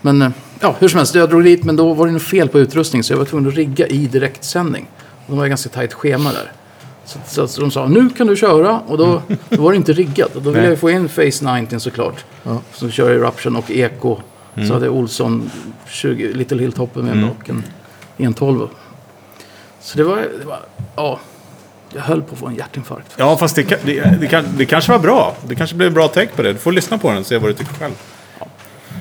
Men 0.00 0.22
eh, 0.22 0.30
ja, 0.60 0.76
hur 0.78 0.88
som 0.88 0.98
helst, 0.98 1.14
jag 1.14 1.28
drog 1.30 1.44
dit 1.44 1.64
men 1.64 1.76
då 1.76 1.92
var 1.92 2.06
det 2.06 2.12
något 2.12 2.22
fel 2.22 2.48
på 2.48 2.58
utrustning 2.58 3.02
så 3.02 3.12
jag 3.12 3.18
var 3.18 3.24
tvungen 3.24 3.48
att 3.48 3.54
rigga 3.54 3.86
i 3.86 4.06
direktsändning. 4.06 4.86
De 5.26 5.36
var 5.36 5.46
ganska 5.46 5.70
tajt 5.70 5.92
schema 5.92 6.32
där. 6.32 6.52
Så, 7.04 7.18
så, 7.26 7.48
så 7.48 7.60
de 7.60 7.70
sa 7.70 7.86
nu 7.88 8.08
kan 8.08 8.26
du 8.26 8.36
köra 8.36 8.80
och 8.80 8.98
då, 8.98 9.22
då 9.48 9.62
var 9.62 9.70
det 9.70 9.76
inte 9.76 9.92
riggat. 9.92 10.36
Och 10.36 10.42
då 10.42 10.50
ville 10.50 10.68
jag 10.68 10.78
få 10.78 10.90
in 10.90 11.08
Face 11.08 11.60
19 11.60 11.80
såklart. 11.80 12.24
Så 12.72 12.90
kör 12.90 13.10
jag 13.10 13.20
Eruption 13.20 13.56
och 13.56 13.70
Eko. 13.70 14.16
Så 14.68 14.72
hade 14.72 14.86
jag 14.86 14.94
Olsson 14.94 15.50
20, 15.88 16.32
Little 16.32 16.60
Hilltoppen 16.60 17.04
med 17.04 17.30
och 17.30 17.50
en 17.50 17.64
112. 18.18 18.68
Så 19.80 19.98
det 19.98 20.04
var, 20.04 20.16
det 20.16 20.44
var, 20.46 20.58
ja, 20.96 21.20
jag 21.94 22.02
höll 22.02 22.22
på 22.22 22.32
att 22.32 22.38
få 22.38 22.46
en 22.46 22.54
hjärtinfarkt. 22.54 23.14
ja, 23.16 23.36
fast 23.36 23.56
det, 23.56 23.62
det, 23.84 24.18
det, 24.20 24.26
kan, 24.26 24.44
det 24.56 24.64
kanske 24.66 24.92
var 24.92 24.98
bra. 24.98 25.34
Det 25.46 25.54
kanske 25.54 25.76
blev 25.76 25.86
en 25.86 25.94
bra 25.94 26.08
take 26.08 26.26
på 26.36 26.42
det. 26.42 26.52
Du 26.52 26.58
får 26.58 26.72
lyssna 26.72 26.98
på 26.98 27.08
den 27.10 27.18
och 27.18 27.26
se 27.26 27.38
vad 27.38 27.50
du 27.50 27.54
tycker 27.54 27.74
själv. 27.74 27.92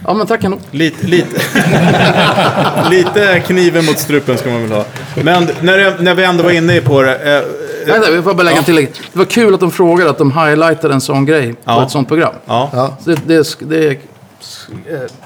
Ja 0.08 0.14
men 0.14 0.28
tack 0.28 0.44
ändå. 0.44 0.58
Lite, 0.72 1.08
lite, 1.08 1.42
lite 2.90 3.40
kniven 3.48 3.86
mot 3.86 4.00
strupen 4.00 4.38
ska 4.38 4.50
man 4.50 4.62
väl 4.62 4.72
ha. 4.72 4.86
Men 5.24 5.48
när, 5.62 5.78
det, 5.78 5.96
när 6.02 6.16
vi 6.16 6.24
ändå 6.24 6.44
var 6.44 6.52
inne 6.52 6.82
på 6.82 7.02
det. 7.02 7.16
Eh, 7.38 7.44
Nej, 7.88 8.00
nej, 8.00 8.14
jag 8.14 8.24
får 8.24 8.34
bara 8.34 8.44
lägga 8.44 8.58
en 8.58 8.64
tillägg. 8.64 8.92
Det 9.14 9.20
var 9.20 9.26
kul 9.26 9.54
att 9.54 9.60
de 9.60 9.72
frågade 9.72 10.10
att 10.10 10.18
de 10.18 10.32
highlightade 10.32 10.94
en 10.94 11.02
sån 11.02 11.26
grej 11.26 11.54
på 11.54 11.60
Ja. 11.66 11.84
ett 11.86 11.92
sånt 11.92 12.08
program. 12.08 12.34
Ja, 12.46 12.70
Ja. 12.74 12.98
Så 13.04 13.10
Det, 13.10 13.16
det, 13.28 13.56
det, 13.60 14.00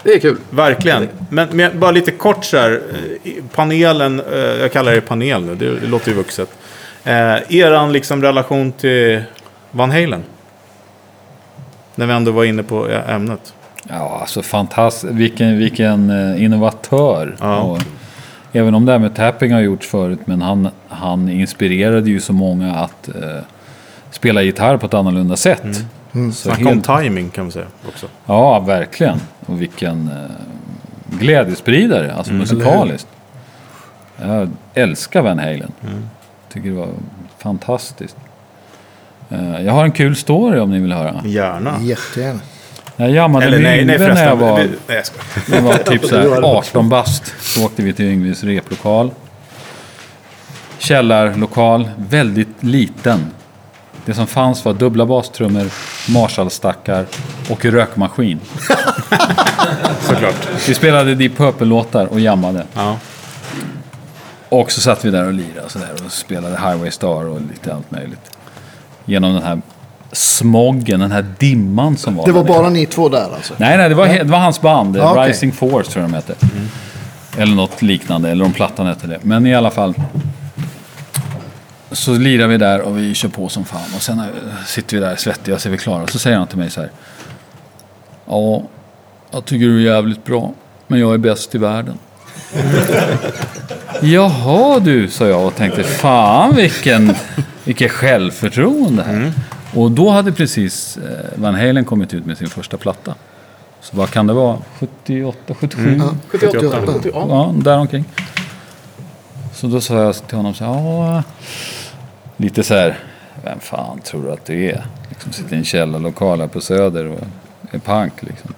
det 0.04 0.14
är 0.14 0.20
kul. 0.20 0.38
verkligen. 0.50 1.08
Men, 1.30 1.48
men 1.52 1.80
bara 1.80 1.92
lite 1.92 2.12
kort 2.12 2.46
så 2.46 2.58
här. 2.58 2.82
eh, 3.24 3.32
Panelen, 3.56 4.20
eh, 4.34 4.38
jag 4.40 4.72
kallar 4.72 4.92
det 4.92 5.02
panel 5.02 5.44
nu, 5.44 5.56
det, 5.56 5.80
det 5.80 5.88
låter 5.88 6.10
ju 6.10 6.14
vuxet. 6.18 6.50
Eh, 7.04 7.56
eran 7.58 7.92
liksom 7.92 8.22
relation 8.22 8.72
till 8.72 9.24
Van 9.72 9.92
Halen? 9.92 10.24
När 11.96 12.06
vi 12.06 12.14
ändå 12.14 12.32
var 12.32 12.44
inne 12.46 12.64
på 12.64 12.88
ämnet. 13.08 13.54
Ja, 13.90 14.18
alltså 14.22 14.42
fantastiskt. 14.42 15.14
Vilken, 15.14 15.58
vilken 15.58 16.10
eh, 16.10 16.44
innovatör. 16.44 17.36
Ja. 17.40 17.62
Och, 17.62 17.80
även 18.54 18.76
om 18.76 18.86
det 18.86 18.92
här 18.92 19.00
med 19.00 19.16
tapping 19.16 19.54
har 19.54 19.62
gjorts 19.62 19.88
förut, 19.88 20.20
men 20.26 20.42
han, 20.42 20.70
han 20.88 21.30
inspirerade 21.30 22.10
ju 22.10 22.20
så 22.20 22.34
många 22.34 22.76
att 22.76 23.08
eh, 23.08 23.42
spela 24.12 24.42
gitarr 24.42 24.78
på 24.78 24.86
ett 24.86 24.94
annorlunda 24.94 25.36
sätt. 25.36 25.64
Så 25.76 25.82
Mm. 26.16 26.34
Snacka 26.34 26.70
om 26.70 26.82
timing 26.82 27.30
kan 27.30 27.44
man 27.46 27.52
säga 27.52 27.66
också. 27.88 28.08
Ja, 28.26 28.60
verkligen. 28.60 29.20
Och 29.46 29.62
vilken 29.62 30.08
eh, 30.08 31.18
glädjespridare, 31.20 32.14
alltså 32.14 32.34
musikaliskt. 32.34 33.08
Jag 34.22 34.50
älskar 34.74 35.22
Van 35.22 35.40
Halen. 35.40 35.72
Tycker 36.54 36.70
det 36.70 36.76
var 36.76 36.90
fantastiskt. 37.40 38.16
Eh, 39.30 39.62
jag 39.62 39.74
har 39.74 39.84
en 39.84 39.92
kul 39.92 40.16
story 40.16 40.60
om 40.60 40.72
ni 40.72 40.80
vill 40.80 40.92
höra. 40.94 41.22
Gärna. 41.26 41.78
Jättegärna. 41.82 42.40
Jag 42.96 43.10
jammade 43.12 43.46
Eller 43.46 43.60
med 43.60 43.80
Yngve 43.80 44.14
när 44.14 44.26
jag 44.26 44.36
var, 44.36 44.60
Vi- 44.60 44.70
Nej, 44.88 45.04
jag 45.52 45.62
var 45.62 45.74
typ 45.78 46.06
så 46.06 46.18
här 46.18 46.42
18 46.58 46.90
bast. 46.90 47.34
Så 47.40 47.66
åkte 47.66 47.82
vi 47.84 47.94
till 47.94 48.06
Yngves 48.06 48.44
replokal. 48.44 49.12
Källarlokal, 50.78 51.90
väldigt 51.98 52.64
liten. 52.64 53.26
Det 54.06 54.14
som 54.14 54.28
fanns 54.28 54.66
var 54.66 54.74
dubbla 54.74 55.06
bastrummor, 55.06 55.70
Marshallstackar 56.10 57.06
och 57.50 57.66
rökmaskin. 57.66 58.40
Såklart. 60.02 60.68
Vi 60.68 60.74
spelade 60.74 61.16
Deep 61.16 61.38
Purple-låtar 61.38 62.06
och 62.06 62.20
jammade. 62.20 62.64
Ja. 62.74 62.98
Och 64.50 64.72
så 64.72 64.82
satt 64.82 65.06
vi 65.06 65.12
där 65.12 65.26
och 65.26 65.34
lirade 65.34 65.62
och, 65.66 65.72
så 65.72 65.80
där 65.80 65.90
och 66.06 66.12
spelade 66.12 66.58
Highway 66.58 66.92
Star 66.92 67.26
och 67.26 67.42
lite 67.42 67.74
allt 67.74 67.92
möjligt. 67.92 68.32
Genom 69.06 69.34
den 69.34 69.44
här 69.44 69.62
smoggen, 70.12 71.00
den 71.00 71.12
här 71.12 71.26
dimman 71.40 71.98
som 71.98 72.16
var 72.16 72.26
Det 72.26 72.32
var 72.32 72.44
där 72.44 72.50
nere. 72.50 72.60
bara 72.60 72.70
ni 72.70 72.86
två 72.86 73.10
där 73.10 73.30
alltså? 73.36 73.54
Nej, 73.58 73.78
nej, 73.78 73.90
det 73.90 73.96
var, 73.96 74.08
det 74.08 74.24
var 74.24 74.40
hans 74.40 74.62
band. 74.62 74.98
Ja, 74.98 75.12
okej. 75.12 75.28
Rising 75.30 75.52
Force 75.52 75.92
tror 75.92 76.04
jag 76.04 76.12
de 76.12 76.16
hette. 76.16 76.36
Eller 77.38 77.56
något 77.56 77.82
liknande, 77.82 78.30
eller 78.30 78.46
om 78.46 78.52
plattan 78.54 78.88
hette 78.88 79.08
det. 79.08 79.20
Men 79.22 79.46
i 79.48 79.56
alla 79.56 79.72
fall. 79.72 79.94
Så 81.96 82.14
lirar 82.14 82.48
vi 82.48 82.58
där 82.58 82.82
och 82.82 82.98
vi 82.98 83.14
kör 83.14 83.30
på 83.30 83.50
som 83.50 83.66
fan. 83.66 83.94
Och 83.96 84.02
sen 84.02 84.20
eh, 84.20 84.26
sitter 84.66 84.98
vi 84.98 85.04
där 85.04 85.16
svettiga 85.16 85.60
så 85.60 85.70
är 85.70 85.72
vi 85.72 85.78
klara. 85.78 86.04
Och 86.04 86.10
så 86.10 86.20
säger 86.20 86.38
han 86.38 86.48
till 86.48 86.58
mig 86.58 86.70
så 86.70 86.82
här. 86.82 86.92
Ja, 88.26 88.64
jag 89.32 89.46
tycker 89.46 89.66
du 89.66 89.78
är 89.78 89.94
jävligt 89.94 90.26
bra. 90.26 90.54
Men 90.88 91.00
jag 91.00 91.14
är 91.14 91.18
bäst 91.18 91.56
i 91.56 91.58
världen. 91.58 91.98
Jaha 94.02 94.80
du, 94.80 95.10
sa 95.10 95.28
jag 95.28 95.48
och 95.48 95.56
tänkte 95.56 95.84
fan 95.84 96.56
vilken, 96.56 97.16
vilket 97.64 97.92
självförtroende 97.92 99.04
här. 99.04 99.34
Och 99.74 99.92
då 99.92 100.10
hade 100.10 100.32
precis 100.32 100.98
eh, 100.98 101.42
Van 101.42 101.56
Halen 101.56 101.86
kommit 101.86 102.14
ut 102.14 102.26
med 102.26 102.38
sin 102.38 102.48
första 102.48 102.78
platta. 102.78 103.16
Så 103.82 103.98
vad 103.98 104.10
kan 104.10 104.28
det 104.28 104.34
vara? 104.34 104.58
78, 104.80 105.54
77? 105.54 106.02
78. 106.28 106.62
78. 106.62 106.82
78. 106.86 107.10
Ja. 107.14 107.26
Ja, 107.30 107.54
däromkring. 107.64 108.06
Så 109.54 109.68
då 109.68 109.82
sa 109.82 110.04
jag 110.04 110.28
till 110.28 110.38
honom 110.38 110.54
så 110.54 110.66
här, 110.66 110.74
ja, 110.74 111.24
lite 112.38 112.64
så 112.64 112.74
här, 112.74 113.00
vem 113.44 113.60
fan 113.60 114.00
tror 114.00 114.24
du 114.24 114.32
att 114.32 114.46
du 114.46 114.66
är? 114.66 114.86
Liksom 115.10 115.32
sitter 115.32 115.56
i 115.56 115.60
en 115.60 115.66
källarlokal 115.66 116.42
här 116.42 116.48
på 116.48 116.62
Söder 116.62 117.06
och 117.06 117.20
är 117.72 117.80
punk 117.80 118.14
liksom. 118.20 118.54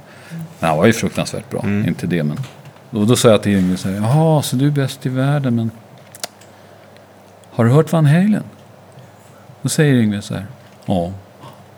Men 0.59 0.69
han 0.69 0.77
var 0.77 0.85
ju 0.85 0.93
fruktansvärt 0.93 1.49
bra, 1.49 1.63
inte 1.63 2.07
det 2.07 2.23
men. 2.23 2.37
Och 2.89 3.07
då 3.07 3.15
sa 3.15 3.29
jag 3.29 3.43
till 3.43 3.51
Yngve 3.51 3.77
så 3.77 3.89
här, 3.89 3.95
jaha, 3.95 4.41
så 4.41 4.55
du 4.55 4.67
är 4.67 4.71
bäst 4.71 5.05
i 5.05 5.09
världen 5.09 5.55
men 5.55 5.71
har 7.51 7.65
du 7.65 7.71
hört 7.71 7.91
Van 7.91 8.05
Halen? 8.05 8.43
Då 9.61 9.69
säger 9.69 9.93
Yngve 9.93 10.21
så 10.21 10.33
här, 10.33 10.45
ja, 10.85 11.11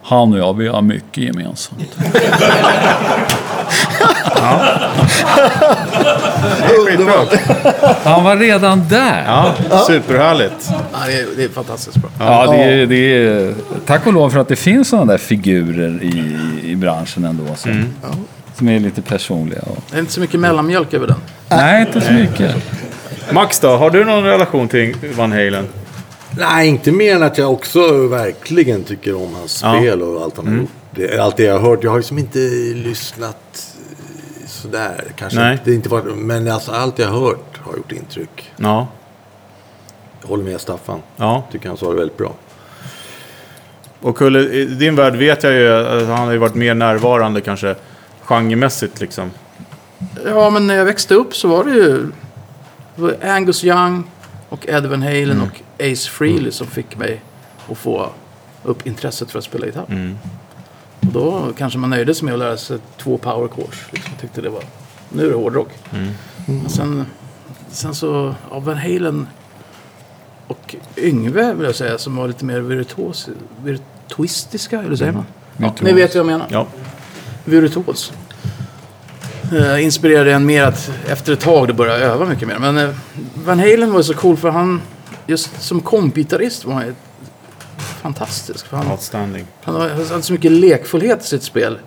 han 0.02 0.34
och 0.34 0.40
jag, 0.40 0.54
vi 0.54 0.68
har 0.68 0.82
mycket 0.82 1.24
gemensamt. 1.24 1.98
Han 8.04 8.24
var 8.24 8.38
redan 8.38 8.88
där. 8.90 9.24
Ja, 9.28 9.56
superhärligt. 9.88 10.70
Ja, 10.70 11.00
det, 11.08 11.14
är, 11.14 11.26
det 11.38 11.44
är 11.44 11.50
fantastiskt 11.50 11.98
bra. 11.98 12.10
Ja, 12.20 12.52
det 12.52 12.58
är, 12.64 12.86
det 12.86 12.96
är, 13.28 13.54
tack 13.86 14.08
och 14.08 14.14
lov 14.14 14.30
för 14.30 14.40
att 14.40 14.48
det 14.48 14.56
finns 14.56 14.88
sådana 14.90 15.12
där 15.12 15.18
figurer 15.18 16.00
i, 16.04 16.36
i 16.72 16.76
branschen 16.76 17.26
ändå. 17.26 17.44
Som, 17.56 17.86
som 18.58 18.70
är 18.70 18.80
lite 18.80 19.02
personliga. 19.02 19.62
Och, 19.62 19.78
Det 19.92 19.96
är 19.98 20.00
inte 20.00 20.12
så 20.14 20.20
mycket 20.20 20.40
mellanmjölk 20.40 20.94
över 20.94 21.08
den. 21.08 21.18
nej, 21.50 21.82
inte 21.82 22.02
så 22.02 22.14
mycket. 22.14 22.56
Max 23.32 23.60
då, 23.60 23.68
har 23.70 23.90
du 23.90 24.06
någon 24.06 24.24
relation 24.24 24.68
till 24.68 24.96
Van 25.16 25.32
Halen? 25.32 25.68
Nej, 26.32 26.68
inte 26.68 26.92
mer 26.92 27.16
än 27.16 27.24
att 27.24 27.38
jag 27.38 27.52
också 27.52 28.08
verkligen 28.08 28.84
tycker 28.84 29.16
om 29.16 29.36
hans 29.36 29.62
Ja. 29.64 29.78
spel 29.80 30.02
och 30.02 30.22
allt 30.24 30.38
han 30.38 30.48
har 30.48 30.56
gjort. 30.56 30.70
Det, 30.92 31.20
allt 31.20 31.38
det 31.38 31.44
jag 31.44 31.60
har 31.60 31.70
hört. 31.70 31.84
Jag 31.84 31.92
har 31.92 31.98
liksom 31.98 32.18
inte 32.20 32.40
lyssnat 32.76 33.69
sådär. 34.60 35.12
Kanske 35.16 35.40
Nej. 35.40 35.60
det 35.64 35.74
inte 35.74 35.90
varit, 35.90 36.18
men 36.18 36.52
alltså 36.52 36.72
allt 36.72 37.00
jag 37.00 37.08
har 37.08 37.20
hört 37.20 37.60
har 37.60 37.78
gjort 37.78 37.92
intryck. 37.92 38.52
Ja. 38.56 38.88
Jag 40.22 40.28
håller 40.28 40.44
med 40.44 40.62
Staffan. 40.62 41.02
Ja. 41.18 41.44
Tycker 41.52 41.68
han 41.68 41.78
sa 41.78 41.90
det 41.90 41.96
väldigt 41.96 42.18
bra. 42.18 42.34
Och 44.02 44.18
Kulle, 44.18 44.40
i 44.40 44.66
din 44.66 44.96
värld 44.96 45.16
vet 45.16 45.44
jag 45.44 45.54
ju 45.54 45.74
att 45.74 46.08
han 46.08 46.26
har 46.26 46.32
ju 46.32 46.38
varit 46.38 46.56
mer 46.56 46.74
närvarande 46.74 47.42
kanske 47.42 47.76
genremässigt 48.22 49.02
liksom. 49.02 49.32
Ja, 50.26 50.50
men 50.50 50.68
när 50.68 50.76
jag 50.76 50.86
växte 50.86 51.16
upp 51.16 51.36
så 51.36 51.48
var 51.48 51.64
det 51.64 51.72
ju 51.72 52.12
det 52.96 53.02
var 53.02 53.16
Angus 53.24 53.64
Young 53.64 54.04
och 54.50 54.70
Ed 54.70 54.86
Van 54.86 55.02
Halen 55.02 55.42
och 55.42 55.62
Ace 55.86 56.10
Frehley 56.10 56.52
som 56.52 56.68
fick 56.68 56.98
mig 56.98 57.22
att 57.72 57.78
få 57.78 58.10
upp 58.64 58.88
intresset 58.88 59.32
för 59.32 59.40
att 59.40 59.46
spela 59.46 59.66
gitarr. 59.66 60.16
Och 61.00 61.06
då 61.12 61.52
kanske 61.58 61.80
man 61.80 61.90
nöjde 61.90 62.16
sig 62.16 62.26
med 62.26 62.34
att 62.34 62.40
lära 62.40 62.58
sig 62.58 62.78
två 62.98 63.18
power 63.18 63.48
chords. 63.48 63.78
Liksom. 63.92 64.14
Tyckte 64.22 64.42
det 64.42 64.50
var, 64.50 64.64
nu 65.10 65.26
är 65.26 65.30
det 65.30 65.36
hårdrock. 65.36 65.70
Men 66.46 66.70
sen, 66.70 67.06
sen 67.72 67.96
så, 67.96 68.36
ja, 68.52 68.60
Van 68.60 68.78
Halen 68.78 69.28
och 70.48 70.76
Yngve 70.98 71.54
vill 71.54 71.66
jag 71.66 71.76
säga, 71.76 71.98
som 71.98 72.16
var 72.16 72.28
lite 72.28 72.46
mer 72.46 72.60
virtuos, 72.60 73.30
virtuistiska, 73.64 74.82
eller 74.82 74.96
säger 74.96 75.12
man? 75.12 75.26
Ja, 75.58 75.74
ni 75.82 75.94
vet 75.94 76.16
vad 76.16 76.20
jag 76.20 76.26
menar 76.26 76.48
Ja. 76.52 76.68
virtuos. 77.46 78.14
Eh, 79.52 79.84
inspirerade 79.84 80.34
en 80.34 80.46
mer 80.46 80.64
att 80.64 80.92
efter 81.08 81.34
ett 81.34 81.40
tag 81.40 81.68
då 81.68 81.74
börja 81.74 81.94
öva 81.94 82.26
mycket 82.26 82.48
mer. 82.48 82.60
Men 82.60 82.78
eh, 82.78 82.90
Van 83.46 83.60
Halen 83.60 83.92
var 83.94 84.02
så 84.02 84.14
cool 84.14 84.38
för 84.38 84.50
han, 84.50 84.82
just 85.28 85.62
som 85.62 85.82
kompgitarrist 85.82 86.66
var 86.66 86.74
han 86.74 86.96
fantastisk. 87.80 88.66
För 88.68 88.78
han, 88.78 88.92
Outstanding. 88.92 89.46
han 89.64 89.76
hade 89.82 90.22
så 90.22 90.34
mycket 90.34 90.52
lekfullhet 90.52 91.24
i 91.24 91.28
sitt 91.28 91.44
spel. 91.44 91.80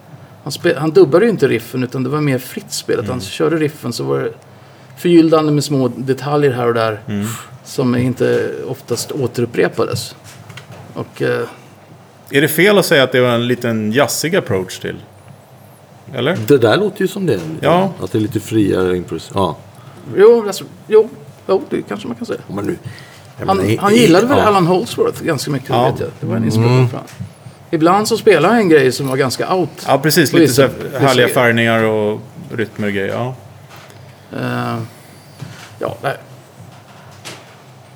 Han, 0.43 0.53
spe, 0.53 0.79
han 0.79 0.91
dubbade 0.91 1.25
ju 1.25 1.31
inte 1.31 1.49
riffen 1.49 1.83
utan 1.83 2.03
det 2.03 2.09
var 2.09 2.21
mer 2.21 2.39
fritt 2.39 2.73
spel. 2.73 3.01
Att 3.01 3.09
Han 3.09 3.21
körde 3.21 3.57
riffen 3.57 3.93
så 3.93 4.05
var 4.05 4.21
det 4.21 4.33
förgyllde 4.97 5.37
han 5.37 5.47
det 5.47 5.53
med 5.53 5.65
små 5.65 5.89
detaljer 5.89 6.51
här 6.53 6.67
och 6.67 6.75
där. 6.75 7.01
Som 7.65 7.97
inte 7.97 8.51
oftast 8.67 9.13
återupprepades. 9.13 10.15
Och 10.95 11.23
eh, 11.23 11.49
Är 12.31 12.41
det 12.41 12.49
fel 12.49 12.79
att 12.79 12.87
säga 12.87 13.03
att 13.03 13.13
det 13.13 13.21
var 13.21 13.29
en 13.29 13.47
liten 13.47 13.93
jazzig 13.93 14.37
approach 14.37 14.79
till? 14.79 14.97
Eller? 16.15 16.37
Det 16.47 16.59
där 16.59 16.77
låter 16.77 17.01
ju 17.01 17.09
som 17.09 17.27
det. 17.27 17.41
Ja. 17.61 17.93
Att 18.01 18.13
det 18.13 18.19
är 18.19 18.21
lite 18.21 18.41
friare 18.41 18.97
impuls. 18.97 19.31
Ja. 19.35 19.57
jo, 20.17 20.45
alltså, 20.47 20.65
jo, 20.89 21.09
jo, 21.47 21.63
det 21.71 21.83
kanske 21.83 22.09
man 22.09 22.17
kan 22.17 22.27
säga. 22.27 22.41
Men 22.49 22.65
nu, 22.65 22.77
Han, 23.39 23.79
han 23.79 23.93
i- 23.93 23.97
gillade 23.97 24.27
väl 24.27 24.39
ja. 24.39 24.45
Alan 24.45 24.67
Holdsworth 24.67 25.23
ganska 25.23 25.51
mycket, 25.51 25.69
Ja. 25.69 25.91
vet 25.91 26.01
jag. 26.01 26.09
Det 26.21 26.27
var 26.27 26.37
en 26.37 26.45
inspiration 26.45 26.89
för 26.89 26.97
honom. 26.97 27.11
Ibland 27.71 28.09
så 28.09 28.17
spelade 28.19 28.55
han 28.55 28.63
en 28.63 28.69
grej 28.69 28.93
som 28.93 29.09
var 29.09 29.17
ganska 29.17 29.55
out. 29.55 29.85
Ja, 29.87 29.99
precis. 29.99 30.33
Lite 30.33 30.53
så 30.53 30.63
här 30.63 30.71
härliga 31.01 31.29
färgningar 31.29 31.83
och 31.83 32.21
rytmer 32.51 32.87
och 32.89 32.93
grejer. 32.93 33.09
Ja. 33.15 33.35
Eh, 34.41 34.79
ja, 35.79 35.97
nej. 36.03 36.17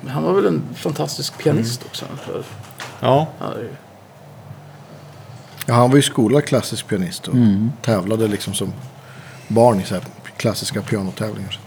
Men 0.01 0.11
han 0.13 0.23
var 0.23 0.33
väl 0.33 0.45
en 0.45 0.61
fantastisk 0.75 1.37
pianist 1.37 1.81
också. 1.85 2.05
För, 2.25 2.43
ja. 2.99 3.27
är 3.41 3.59
ju- 3.59 3.69
Ja, 5.65 5.73
han 5.73 5.89
var 5.89 5.95
ju 5.97 6.01
skolad 6.01 6.45
klassisk 6.45 6.87
pianist 6.87 7.27
och 7.27 7.35
tävlade 7.81 8.27
liksom 8.27 8.53
som 8.53 8.73
barn 9.47 9.79
i 9.79 9.83
så 9.85 9.93
här 9.93 10.03
klassiska 10.37 10.81
pianotävlingar. 10.81 11.59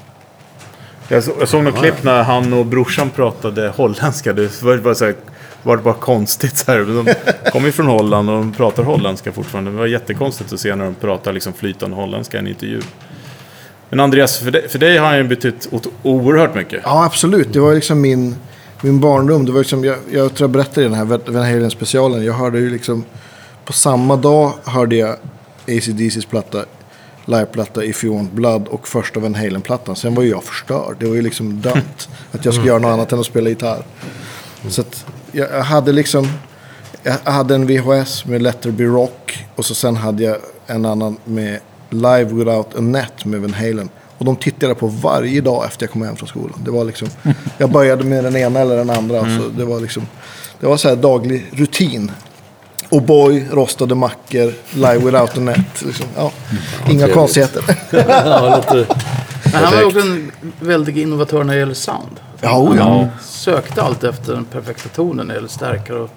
Jag, 1.11 1.25
så, 1.25 1.33
jag 1.39 1.49
såg 1.49 1.65
något 1.65 1.79
klipp 1.79 2.03
när 2.03 2.23
han 2.23 2.53
och 2.53 2.67
brorsan 2.67 3.11
pratade 3.11 3.69
holländska. 3.69 4.33
Det 4.33 4.63
var 4.63 4.77
bara, 4.77 4.95
så 4.95 5.05
här, 5.05 5.15
var 5.63 5.77
det 5.77 5.83
bara 5.83 5.95
konstigt. 5.95 6.57
Så 6.57 6.73
här. 6.73 6.79
De 6.79 7.15
kommer 7.51 7.67
ju 7.67 7.73
från 7.73 7.87
Holland 7.87 8.31
och 8.31 8.37
de 8.37 8.53
pratar 8.53 8.83
holländska 8.83 9.33
fortfarande. 9.33 9.71
Det 9.71 9.77
var 9.77 9.87
jättekonstigt 9.87 10.53
att 10.53 10.61
se 10.61 10.75
när 10.75 10.85
de 10.85 10.95
pratar 10.95 11.33
liksom 11.33 11.53
flytande 11.53 11.97
holländska 11.97 12.37
i 12.37 12.41
en 12.41 12.47
intervju. 12.47 12.81
Men 13.89 14.01
Andreas, 14.01 14.39
för 14.39 14.51
dig, 14.51 14.69
för 14.69 14.79
dig 14.79 14.99
har 14.99 15.07
han 15.07 15.17
ju 15.17 15.25
betytt 15.25 15.69
oerhört 16.03 16.55
mycket. 16.55 16.81
Ja, 16.85 17.05
absolut. 17.05 17.53
Det 17.53 17.61
var 17.61 17.75
liksom 17.75 18.01
min... 18.01 18.37
min 18.83 19.01
barndom, 19.01 19.47
det 19.47 19.53
var 19.53 19.59
liksom, 19.59 19.85
jag, 19.85 19.97
jag 20.11 20.35
tror 20.35 20.45
jag 20.45 20.51
berättade 20.51 20.81
i 20.81 20.85
den 20.85 20.95
här 20.95 21.05
Van 21.05 21.45
Halen 21.45 21.71
specialen. 21.71 22.25
Jag 22.25 22.35
hörde 22.35 22.59
ju 22.59 22.71
liksom, 22.71 23.05
på 23.65 23.73
samma 23.73 24.17
dag 24.17 24.53
hörde 24.65 24.97
jag 24.97 25.17
ACDCs 25.69 26.25
platta, 26.25 26.65
liveplatta 27.25 27.85
If 27.85 28.05
You 28.05 28.17
Want 28.17 28.33
Blood 28.33 28.69
och 28.69 28.89
första 28.89 29.21
Van 29.21 29.35
Halen-plattan. 29.35 29.97
Sen 29.97 30.15
var 30.15 30.23
ju 30.23 30.31
jag 30.31 30.45
förstörd. 30.45 30.97
Det 30.99 31.07
var 31.07 31.15
ju 31.15 31.23
liksom 31.23 31.61
dött 31.61 32.09
att 32.33 32.45
jag 32.45 32.55
skulle 32.55 32.69
göra 32.69 32.79
något 32.79 32.93
annat 32.93 33.13
än 33.13 33.21
att 33.21 33.27
spela 33.27 33.49
gitarr. 33.49 33.83
Så 34.69 34.81
att 34.81 35.07
jag, 35.33 35.63
hade 35.63 35.93
liksom, 35.93 36.29
jag 37.03 37.33
hade 37.33 37.55
en 37.55 37.67
VHS 37.67 38.25
med 38.25 38.43
Let 38.43 38.63
There 38.63 38.73
Be 38.73 38.85
Rock 38.85 39.47
och 39.57 39.65
så 39.65 39.75
sen 39.75 39.97
hade 39.97 40.23
jag 40.23 40.37
en 40.67 40.85
annan 40.85 41.17
med 41.25 41.61
Live 41.91 42.25
Without 42.25 42.75
a 42.75 42.81
Net 42.81 43.25
med 43.25 43.41
Van 43.41 43.55
Halen. 43.55 43.89
Och 44.19 44.25
de 44.25 44.37
tittade 44.37 44.75
på 44.75 44.87
varje 44.87 45.41
dag 45.41 45.65
efter 45.65 45.87
jag 45.87 45.91
kom 45.91 46.03
hem 46.03 46.17
från 46.17 46.29
skolan. 46.29 46.61
Det 46.65 46.71
var 46.71 46.85
liksom, 46.85 47.09
jag 47.59 47.71
började 47.71 48.05
med 48.05 48.25
den 48.25 48.37
ena 48.37 48.61
eller 48.61 48.77
den 48.77 48.91
andra. 48.91 49.21
Så 49.21 49.49
det 49.49 49.65
var 49.65 49.81
liksom, 49.81 50.07
det 50.61 50.67
var 50.67 50.77
så 50.77 50.89
här 50.89 50.97
daglig 50.97 51.47
rutin. 51.53 52.13
Och 52.91 53.03
boy, 53.03 53.47
rostade 53.51 53.95
mackor, 53.95 54.53
Live 54.71 54.99
Without 54.99 55.37
a 55.37 55.41
Net. 55.41 55.83
Liksom. 55.83 56.07
Ja, 56.17 56.33
inga 56.91 57.09
konstigheter. 57.09 57.65
Ja, 57.91 58.57
lite 58.57 58.95
Men 59.53 59.65
han 59.65 59.75
var 59.75 59.85
också 59.85 60.01
en 60.01 60.33
väldig 60.61 60.99
innovatör 60.99 61.45
när 61.45 61.55
det 61.55 61.61
gäller 61.61 61.75
sound. 61.75 62.21
Ja, 62.41 62.59
oh, 62.59 62.77
ja. 62.77 63.09
Sökte 63.23 63.83
alltid 63.83 64.11
efter 64.11 64.33
den 64.33 64.45
perfekta 64.45 64.89
tonen 64.89 65.27
när 65.27 65.35
det 65.35 65.39
gäller 65.39 65.49
stärkare 65.49 65.99
och, 65.99 66.11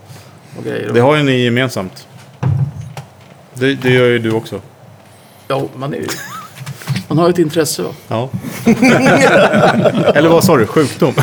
och 0.57 0.63
grejer. 0.63 0.91
Det 0.93 0.99
har 0.99 1.15
ju 1.15 1.23
ni 1.23 1.43
gemensamt. 1.43 2.07
Det, 3.53 3.75
det 3.75 3.89
gör 3.89 4.05
ju 4.05 4.19
du 4.19 4.31
också. 4.31 4.61
Ja, 5.47 5.63
man 5.75 5.93
är 5.93 5.97
ju... 5.97 6.07
Man 7.13 7.23
har 7.23 7.29
ett 7.29 7.39
intresse. 7.39 7.81
Va? 7.83 7.89
Ja. 8.07 8.29
Eller 10.15 10.29
vad 10.29 10.43
sa 10.43 10.57
du? 10.57 10.65
Sjukdom? 10.67 11.13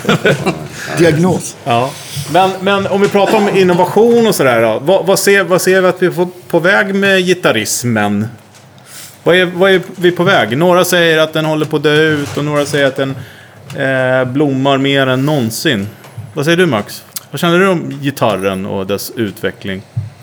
Diagnos. 0.99 1.57
Ja. 1.65 1.91
Men, 2.33 2.51
men 2.61 2.87
om 2.87 3.01
vi 3.01 3.09
pratar 3.09 3.37
om 3.37 3.49
innovation 3.57 4.27
och 4.27 4.35
sådär 4.35 4.63
då. 4.63 4.79
Vad, 4.79 5.07
vad, 5.07 5.19
ser, 5.19 5.45
vad 5.45 5.63
ser 5.63 5.81
vi 5.81 5.89
att 5.89 6.03
vi 6.03 6.07
är 6.07 6.11
på, 6.11 6.29
på 6.49 6.59
väg 6.59 6.95
med 6.95 7.27
gitarrismen? 7.27 8.27
Vad 9.25 9.35
är, 9.37 9.45
vad 9.45 9.71
är 9.71 9.81
vi 9.97 10.11
på 10.11 10.25
väg? 10.25 10.59
Några 10.59 10.85
säger 10.85 11.19
att 11.19 11.33
den 11.33 11.45
håller 11.45 11.67
på 11.67 11.77
att 11.77 11.83
dö 11.83 11.95
ut 12.03 12.37
och 12.37 12.45
några 12.45 12.67
säger 12.67 12.87
att 12.87 12.97
den 12.97 13.11
eh, 13.77 14.25
blommar 14.25 14.79
mer 14.79 15.07
än 15.07 15.27
någonsin. 15.27 15.89
Vad 16.35 16.45
säger 16.45 16.57
du 16.57 16.67
Max? 16.67 17.05
Vad 17.31 17.41
känner 17.41 17.59
du 17.59 17.69
om 17.69 17.91
gitarren 18.03 18.67
och 18.67 18.87
dess 18.87 19.11
utveckling? 19.17 19.83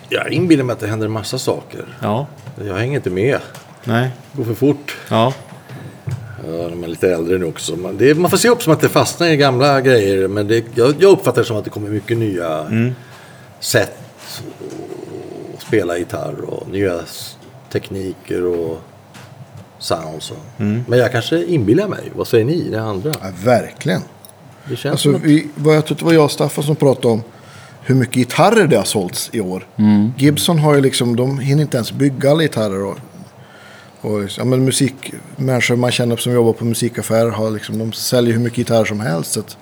Jag 0.09 0.31
inbillar 0.31 0.63
mig 0.63 0.73
att 0.73 0.79
det 0.79 0.87
händer 0.87 1.05
en 1.05 1.11
massa 1.11 1.37
saker. 1.39 1.85
Ja, 2.01 2.27
Jag 2.67 2.75
hänger 2.75 2.95
inte 2.95 3.09
med. 3.09 3.39
nej, 3.83 4.09
Det 4.31 4.37
går 4.37 4.45
för 4.45 4.53
fort. 4.53 4.97
ja, 5.09 5.33
Ja, 6.47 6.69
de 6.69 6.83
är 6.83 6.87
lite 6.87 7.13
äldre 7.13 7.37
nu 7.37 7.45
också. 7.45 7.75
Man, 7.75 7.97
det, 7.97 8.17
man 8.17 8.29
får 8.31 8.37
se 8.37 8.49
upp 8.49 8.63
som 8.63 8.73
att 8.73 8.81
det 8.81 8.89
fastnar 8.89 9.27
i 9.27 9.37
gamla 9.37 9.81
grejer. 9.81 10.27
Men 10.27 10.47
det, 10.47 10.65
jag, 10.75 10.95
jag 10.99 11.11
uppfattar 11.11 11.41
det 11.41 11.47
som 11.47 11.57
att 11.57 11.63
det 11.63 11.69
kommer 11.69 11.89
mycket 11.89 12.17
nya 12.17 12.71
sätt 13.59 13.97
att 15.55 15.61
spela 15.61 15.97
gitarr 15.97 16.41
och 16.47 16.69
nya 16.71 16.99
tekniker 17.71 18.45
och 18.45 18.81
sounds. 19.79 20.31
Och. 20.31 20.61
Men 20.61 20.99
jag 20.99 21.11
kanske 21.11 21.45
inbillar 21.45 21.87
mig. 21.87 22.11
Vad 22.15 22.27
säger 22.27 22.45
ni, 22.45 22.69
det 22.69 22.81
andra? 22.81 23.13
Ja, 23.21 23.27
verkligen. 23.43 24.01
Det 24.69 24.75
känns 24.75 24.91
Alltså, 24.91 25.15
att... 25.15 25.21
vi, 25.23 25.47
vad 25.55 25.75
jag 25.75 25.85
tror 25.85 25.97
det 25.97 26.05
var 26.05 26.13
jag 26.13 26.23
och 26.23 26.31
Staffan 26.31 26.63
som 26.63 26.75
pratade 26.75 27.07
om 27.07 27.23
hur 27.81 27.95
mycket 27.95 28.15
gitarrer 28.15 28.67
det 28.67 28.77
har 28.77 28.83
sålts 28.83 29.29
i 29.33 29.41
år. 29.41 29.67
Gibson 30.17 30.59
har 30.59 30.75
ju 30.75 30.81
liksom, 30.81 31.15
de 31.15 31.39
hinner 31.39 31.61
inte 31.61 31.77
ens 31.77 31.91
bygga 31.91 32.31
alla 32.31 32.41
gitarrer. 32.41 32.83
Och, 32.85 32.97
och 34.07 34.29
ja, 34.37 34.45
men 34.45 34.65
musikmänniskor 34.65 35.75
man 35.75 35.91
känner 35.91 36.17
som 36.17 36.33
jobbar 36.33 36.53
på 36.53 36.65
musikaffärer 36.65 37.29
har 37.29 37.51
liksom, 37.51 37.77
de 37.79 37.93
säljer 37.93 38.33
hur 38.33 38.39
mycket 38.41 38.57
gitarrer 38.57 38.85
som 38.85 38.99
helst. 38.99 39.31
Så 39.31 39.39
att, 39.39 39.57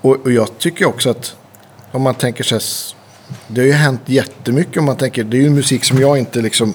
och, 0.00 0.16
och 0.24 0.32
jag 0.32 0.58
tycker 0.58 0.84
också 0.88 1.10
att 1.10 1.36
om 1.92 2.02
man 2.02 2.14
tänker 2.14 2.44
sig, 2.44 2.56
s- 2.58 2.94
det 3.48 3.60
har 3.60 3.66
ju 3.66 3.72
hänt 3.72 4.00
jättemycket 4.06 4.76
om 4.76 4.84
man 4.84 4.96
tänker, 4.96 5.24
det 5.24 5.36
är 5.36 5.42
ju 5.42 5.50
musik 5.50 5.84
som 5.84 5.98
jag 5.98 6.18
inte 6.18 6.40
liksom 6.40 6.74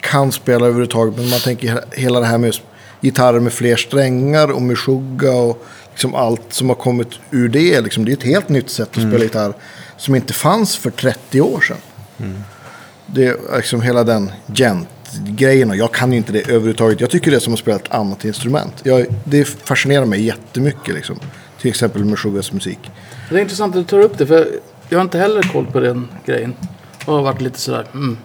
kan 0.00 0.32
spela 0.32 0.66
överhuvudtaget. 0.66 1.16
Men 1.16 1.28
man 1.30 1.40
tänker 1.40 1.68
he- 1.74 1.84
hela 1.96 2.20
det 2.20 2.26
här 2.26 2.38
med 2.38 2.54
gitarrer 3.00 3.40
med 3.40 3.52
fler 3.52 3.76
strängar 3.76 4.50
och 4.52 4.62
med 4.62 4.78
shugga 4.78 5.32
och 5.32 5.64
liksom 5.90 6.14
allt 6.14 6.42
som 6.52 6.68
har 6.68 6.76
kommit 6.76 7.08
ur 7.30 7.48
det. 7.48 7.80
Liksom, 7.80 8.04
det 8.04 8.12
är 8.12 8.16
ett 8.16 8.22
helt 8.22 8.48
nytt 8.48 8.70
sätt 8.70 8.88
att 8.88 9.02
spela 9.02 9.24
gitarr 9.24 9.54
som 9.96 10.14
inte 10.14 10.32
fanns 10.32 10.76
för 10.76 10.90
30 10.90 11.40
år 11.40 11.60
sedan. 11.60 11.76
Det 13.06 13.24
är 13.26 13.36
liksom 13.56 13.82
hela 13.82 14.04
den 14.04 14.30
gent-grejen 15.14 15.70
och 15.70 15.76
jag 15.76 15.92
kan 15.92 16.12
ju 16.12 16.18
inte 16.18 16.32
det 16.32 16.40
överhuvudtaget. 16.40 17.00
Jag 17.00 17.10
tycker 17.10 17.30
det 17.30 17.36
är 17.36 17.40
som 17.40 17.52
att 17.52 17.58
spela 17.58 17.76
ett 17.76 17.92
annat 17.92 18.24
instrument. 18.24 18.80
Jag, 18.84 19.06
det 19.24 19.44
fascinerar 19.44 20.06
mig 20.06 20.22
jättemycket 20.22 20.94
liksom. 20.94 21.16
Till 21.60 21.70
exempel 21.70 22.04
med 22.04 22.18
Shuggas 22.18 22.52
musik. 22.52 22.78
Det 23.30 23.36
är 23.36 23.40
intressant 23.40 23.76
att 23.76 23.82
du 23.82 23.84
tar 23.84 24.00
upp 24.00 24.18
det. 24.18 24.26
För 24.26 24.48
jag 24.88 24.98
har 24.98 25.02
inte 25.02 25.18
heller 25.18 25.42
koll 25.42 25.66
på 25.66 25.80
den 25.80 26.08
grejen. 26.26 26.54
Och 27.06 27.14
har 27.14 27.22
varit 27.22 27.40
lite 27.40 27.58
sådär. 27.58 27.86
Mm. 27.94 28.18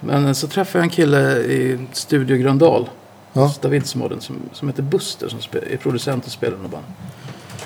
Men 0.00 0.34
så 0.34 0.46
träffade 0.48 0.78
jag 0.78 0.84
en 0.84 0.90
kille 0.90 1.36
i 1.38 1.78
Studio 1.92 2.36
Gröndal. 2.36 2.88
Ja. 3.32 3.54
Davidsmodden 3.60 4.20
som, 4.20 4.36
som 4.52 4.68
heter 4.68 4.82
Buster. 4.82 5.28
Som 5.28 5.40
spe, 5.40 5.58
är 5.70 5.76
producent 5.76 6.26
och 6.26 6.32
spelar 6.32 6.58
något 6.58 6.70
band. 6.70 6.84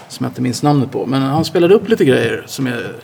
Som 0.08 0.24
jag 0.24 0.30
inte 0.30 0.42
minns 0.42 0.62
namnet 0.62 0.90
på. 0.90 1.06
Men 1.06 1.22
han 1.22 1.44
spelade 1.44 1.74
upp 1.74 1.88
lite 1.88 2.04
grejer 2.04 2.44
som 2.46 2.66
är... 2.66 2.96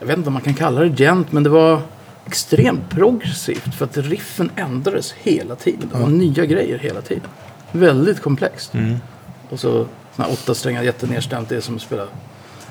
Jag 0.00 0.06
vet 0.06 0.16
inte 0.16 0.26
om 0.26 0.32
man 0.32 0.42
kan 0.42 0.54
kalla 0.54 0.80
det 0.80 1.04
gent. 1.04 1.32
Men 1.32 1.42
det 1.42 1.50
var 1.50 1.80
extremt 2.26 2.90
progressivt. 2.90 3.74
För 3.74 3.84
att 3.84 3.96
riffen 3.96 4.50
ändrades 4.56 5.14
hela 5.22 5.54
tiden. 5.56 5.88
Det 5.92 5.98
var 6.00 6.08
nya 6.08 6.44
grejer 6.46 6.78
hela 6.78 7.00
tiden. 7.00 7.22
Väldigt 7.72 8.22
komplext. 8.22 8.72
Och 9.50 9.60
så 9.60 9.86
såna 10.16 10.28
här 10.28 10.32
åtta 10.32 10.54
strängar 10.54 10.82
jättenedstämt. 10.82 11.48
Det 11.48 11.56
är 11.56 11.60
som 11.60 11.76
att 11.76 11.82
spela 11.82 12.04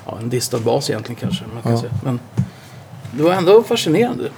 ja, 0.06 0.18
en 0.22 0.28
distad 0.28 0.58
bas 0.58 0.90
egentligen 0.90 1.20
kanske. 1.20 1.44
Man 1.54 1.62
kan 1.62 1.72
Ja. 1.72 1.78
säga. 1.80 1.92
Men 2.04 2.20
det 3.10 3.22
var 3.22 3.32
ändå 3.32 3.62
fascinerande. 3.62 4.30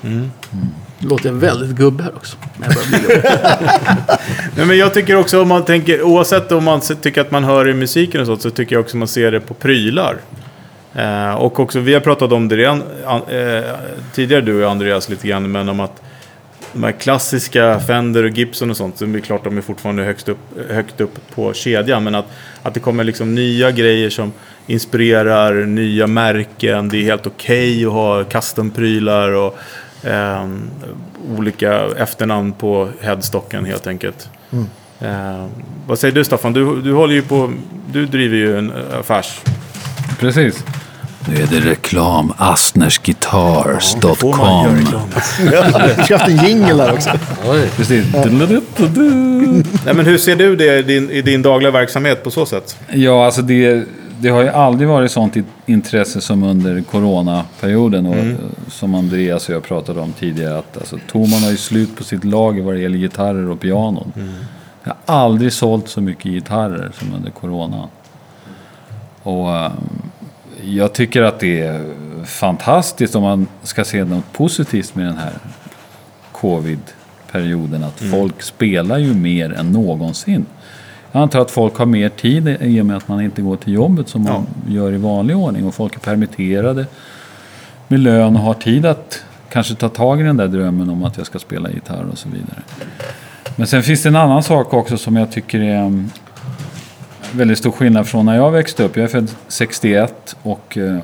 Låter 0.98 1.26
jag 1.26 1.34
väldigt 1.34 1.70
gubbe 1.76 2.02
här 2.04 2.14
också. 2.16 2.36
Men 2.56 2.70
jag. 2.70 3.22
Nej, 4.56 4.66
men 4.66 4.78
jag 4.78 4.94
tycker 4.94 5.16
också 5.16 5.42
om 5.42 5.48
man 5.48 5.64
tänker, 5.64 6.02
oavsett 6.02 6.52
om 6.52 6.64
man 6.64 6.80
tycker 6.80 7.20
att 7.20 7.30
man 7.30 7.44
hör 7.44 7.68
i 7.68 7.74
musiken 7.74 8.20
och 8.20 8.26
sånt, 8.26 8.42
så 8.42 8.50
tycker 8.50 8.76
jag 8.76 8.80
också 8.80 8.96
man 8.96 9.08
ser 9.08 9.30
det 9.32 9.40
på 9.40 9.54
prylar. 9.54 10.16
Eh, 10.94 11.34
och 11.34 11.60
också, 11.60 11.80
vi 11.80 11.94
har 11.94 12.00
pratat 12.00 12.32
om 12.32 12.48
det 12.48 12.56
redan 12.56 12.82
an, 13.06 13.22
eh, 13.28 13.62
tidigare 14.14 14.42
du 14.42 14.64
och 14.64 14.70
Andreas 14.70 15.08
lite 15.08 15.28
grann, 15.28 15.52
men 15.52 15.68
om 15.68 15.80
att 15.80 16.02
de 16.72 16.84
här 16.84 16.92
klassiska 16.92 17.80
Fender 17.80 18.24
och 18.24 18.30
Gibson 18.30 18.70
och 18.70 18.76
sånt, 18.76 18.98
så 18.98 19.04
är 19.04 19.08
det 19.08 19.20
klart 19.20 19.44
de 19.44 19.58
är 19.58 19.62
fortfarande 19.62 20.02
högst 20.02 20.28
upp, 20.28 20.38
högt 20.70 21.00
upp 21.00 21.34
på 21.34 21.52
kedjan, 21.52 22.04
men 22.04 22.14
att, 22.14 22.26
att 22.62 22.74
det 22.74 22.80
kommer 22.80 23.04
liksom 23.04 23.34
nya 23.34 23.70
grejer 23.70 24.10
som 24.10 24.32
inspirerar 24.66 25.54
nya 25.54 26.06
märken, 26.06 26.88
det 26.88 26.96
är 26.96 27.02
helt 27.02 27.26
okej 27.26 27.86
att 27.86 27.92
ha 27.92 28.24
custom-prylar 28.24 29.30
och 29.32 29.58
ehm, 30.02 30.70
olika 31.36 31.80
efternamn 31.96 32.52
på 32.52 32.88
headstocken 33.00 33.64
helt 33.64 33.86
enkelt. 33.86 34.28
Eh, 35.00 35.46
vad 35.86 35.98
säger 35.98 36.14
du 36.14 36.24
Staffan? 36.24 36.52
Du, 36.52 36.82
du 36.82 36.92
håller 36.92 37.14
ju 37.14 37.22
på, 37.22 37.52
du 37.92 38.06
driver 38.06 38.36
ju 38.36 38.58
en 38.58 38.72
affärs... 39.00 39.40
Precis. 40.20 40.64
Nu 41.28 41.34
är 41.42 41.46
det 41.46 41.60
reklam. 41.70 42.32
Reklam? 44.36 45.52
Jag 45.52 46.04
ska 46.04 46.16
haft 46.18 46.28
en 46.28 46.46
jingle 46.46 46.82
här 46.82 46.92
också. 46.94 47.10
Precis. 47.76 48.06
Nej, 49.84 49.94
men 49.94 50.06
hur 50.06 50.18
ser 50.18 50.36
du 50.36 50.56
det 50.56 50.78
i 50.78 50.82
din, 50.82 51.10
i 51.10 51.22
din 51.22 51.42
dagliga 51.42 51.70
verksamhet 51.70 52.24
på 52.24 52.30
så 52.30 52.46
sätt? 52.46 52.76
Ja, 52.92 53.24
alltså 53.24 53.42
det, 53.42 53.84
det 54.20 54.28
har 54.28 54.42
ju 54.42 54.48
aldrig 54.48 54.88
varit 54.88 55.10
sånt 55.10 55.36
i- 55.36 55.44
intresse 55.66 56.20
som 56.20 56.42
under 56.42 56.80
coronaperioden. 56.82 58.06
Och, 58.06 58.14
Mm. 58.14 58.36
Som 58.70 58.94
Andreas 58.94 59.48
och 59.48 59.54
jag 59.54 59.62
pratade 59.62 60.00
om 60.00 60.12
tidigare. 60.12 60.58
Att 60.58 60.76
alltså, 60.76 60.98
Toman 61.12 61.42
har 61.42 61.50
ju 61.50 61.56
slut 61.56 61.96
på 61.96 62.04
sitt 62.04 62.24
lager 62.24 62.62
vad 62.62 62.74
det 62.74 62.80
gäller 62.80 62.98
gitarrer 62.98 63.50
och 63.50 63.60
pianon. 63.60 64.12
Mm. 64.16 64.28
Jag 64.84 64.92
har 65.06 65.24
aldrig 65.24 65.52
sålt 65.52 65.88
så 65.88 66.00
mycket 66.00 66.24
gitarrer 66.32 66.90
som 66.98 67.14
under 67.14 67.30
corona. 67.30 67.88
Och 69.22 69.56
eh, 69.56 69.70
jag 70.76 70.92
tycker 70.92 71.22
att 71.22 71.40
det 71.40 71.60
är 71.60 71.84
fantastiskt 72.24 73.14
om 73.14 73.22
man 73.22 73.46
ska 73.62 73.84
se 73.84 74.04
något 74.04 74.32
positivt 74.32 74.94
med 74.94 75.06
den 75.06 75.16
här 75.16 75.32
covid-perioden. 76.32 77.84
Att 77.84 78.00
folk 78.00 78.42
spelar 78.42 78.98
ju 78.98 79.14
mer 79.14 79.52
än 79.52 79.72
någonsin. 79.72 80.46
Jag 81.12 81.22
antar 81.22 81.40
att 81.40 81.50
folk 81.50 81.76
har 81.76 81.86
mer 81.86 82.08
tid 82.08 82.56
i 82.60 82.80
och 82.80 82.86
med 82.86 82.96
att 82.96 83.08
man 83.08 83.20
inte 83.20 83.42
går 83.42 83.56
till 83.56 83.72
jobbet 83.72 84.08
som 84.08 84.22
man 84.22 84.46
gör 84.68 84.92
i 84.92 84.96
vanlig 84.96 85.36
ordning. 85.36 85.66
Och 85.66 85.74
folk 85.74 85.96
är 85.96 86.00
permitterade 86.00 86.86
med 87.88 88.00
lön 88.00 88.36
och 88.36 88.42
har 88.42 88.54
tid 88.54 88.86
att 88.86 89.24
kanske 89.48 89.74
ta 89.74 89.88
tag 89.88 90.20
i 90.20 90.24
den 90.24 90.36
där 90.36 90.48
drömmen 90.48 90.90
om 90.90 91.04
att 91.04 91.16
jag 91.16 91.26
ska 91.26 91.38
spela 91.38 91.70
gitarr 91.70 92.06
och 92.12 92.18
så 92.18 92.28
vidare. 92.28 92.62
Men 93.56 93.66
sen 93.66 93.82
finns 93.82 94.02
det 94.02 94.08
en 94.08 94.16
annan 94.16 94.42
sak 94.42 94.74
också 94.74 94.98
som 94.98 95.16
jag 95.16 95.32
tycker 95.32 95.60
är 95.60 96.08
väldigt 97.32 97.58
stor 97.58 97.70
skillnad 97.70 98.08
från 98.08 98.26
när 98.26 98.36
jag 98.36 98.50
växte 98.50 98.84
upp. 98.84 98.96
Jag 98.96 99.04
är 99.04 99.08
född 99.08 99.30
61 99.48 100.36
och 100.42 100.78
eh, 100.78 100.98